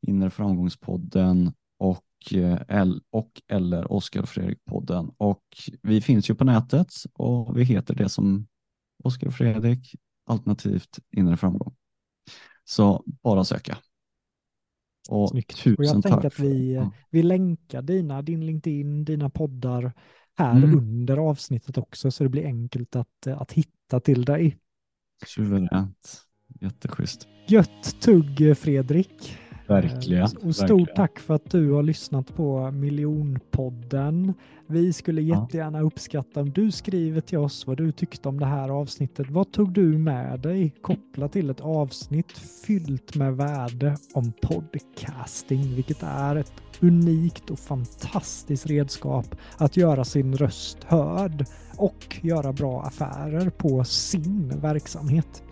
Inre 0.00 0.30
framgångspodden 0.30 1.52
och, 1.78 2.34
eh, 2.34 2.88
och 3.10 3.42
eller 3.48 3.92
Oskar 3.92 4.22
och 4.22 4.28
Fredrik-podden. 4.28 5.14
Och 5.16 5.44
vi 5.82 6.00
finns 6.00 6.30
ju 6.30 6.34
på 6.34 6.44
nätet 6.44 6.88
och 7.12 7.58
vi 7.58 7.64
heter 7.64 7.94
det 7.94 8.08
som 8.08 8.46
Oskar 9.04 9.26
och 9.26 9.34
Fredrik 9.34 9.94
alternativt 10.26 10.98
Inre 11.16 11.36
framgång. 11.36 11.74
Så 12.64 13.04
bara 13.06 13.44
söka. 13.44 13.78
Och 15.08 15.28
Snyggt. 15.28 15.56
tusen 15.56 15.76
och 15.78 15.84
jag 15.84 16.02
tänker 16.02 16.26
att 16.26 16.38
vi, 16.38 16.74
ja. 16.74 16.92
vi 17.10 17.22
länkar 17.22 17.82
dina, 17.82 18.22
din 18.22 18.46
LinkedIn, 18.46 19.04
dina 19.04 19.30
poddar 19.30 19.92
här 20.36 20.56
mm. 20.56 20.78
under 20.78 21.16
avsnittet 21.16 21.78
också 21.78 22.10
så 22.10 22.24
det 22.24 22.30
blir 22.30 22.44
enkelt 22.44 22.96
att, 22.96 23.26
att 23.26 23.52
hitta 23.52 24.00
till 24.00 24.24
dig. 24.24 24.58
Suveränt. 25.26 26.22
Jätteschysst. 26.60 27.28
Gött 27.46 28.00
tugg 28.00 28.58
Fredrik. 28.58 29.38
Verkligen. 29.68 30.24
Och 30.24 30.54
stort 30.54 30.70
verkligen. 30.70 30.86
tack 30.96 31.18
för 31.18 31.34
att 31.34 31.50
du 31.50 31.70
har 31.70 31.82
lyssnat 31.82 32.36
på 32.36 32.70
Miljonpodden. 32.70 34.34
Vi 34.66 34.92
skulle 34.92 35.22
jättegärna 35.22 35.80
uppskatta 35.80 36.40
om 36.40 36.50
du 36.50 36.70
skriver 36.70 37.20
till 37.20 37.38
oss 37.38 37.66
vad 37.66 37.76
du 37.76 37.92
tyckte 37.92 38.28
om 38.28 38.40
det 38.40 38.46
här 38.46 38.68
avsnittet. 38.68 39.30
Vad 39.30 39.52
tog 39.52 39.72
du 39.72 39.98
med 39.98 40.40
dig 40.40 40.74
kopplat 40.82 41.32
till 41.32 41.50
ett 41.50 41.60
avsnitt 41.60 42.32
fyllt 42.66 43.14
med 43.14 43.36
värde 43.36 43.96
om 44.14 44.32
podcasting, 44.42 45.74
vilket 45.74 46.02
är 46.02 46.36
ett 46.36 46.52
unikt 46.80 47.50
och 47.50 47.58
fantastiskt 47.58 48.66
redskap 48.66 49.36
att 49.56 49.76
göra 49.76 50.04
sin 50.04 50.36
röst 50.36 50.84
hörd 50.84 51.44
och 51.76 52.18
göra 52.22 52.52
bra 52.52 52.82
affärer 52.82 53.50
på 53.50 53.84
sin 53.84 54.60
verksamhet. 54.60 55.42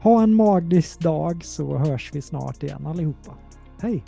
Ha 0.00 0.22
en 0.22 0.34
magisk 0.34 1.00
dag 1.00 1.44
så 1.44 1.78
hörs 1.78 2.10
vi 2.14 2.22
snart 2.22 2.62
igen 2.62 2.86
allihopa. 2.86 3.32
Hej! 3.80 4.02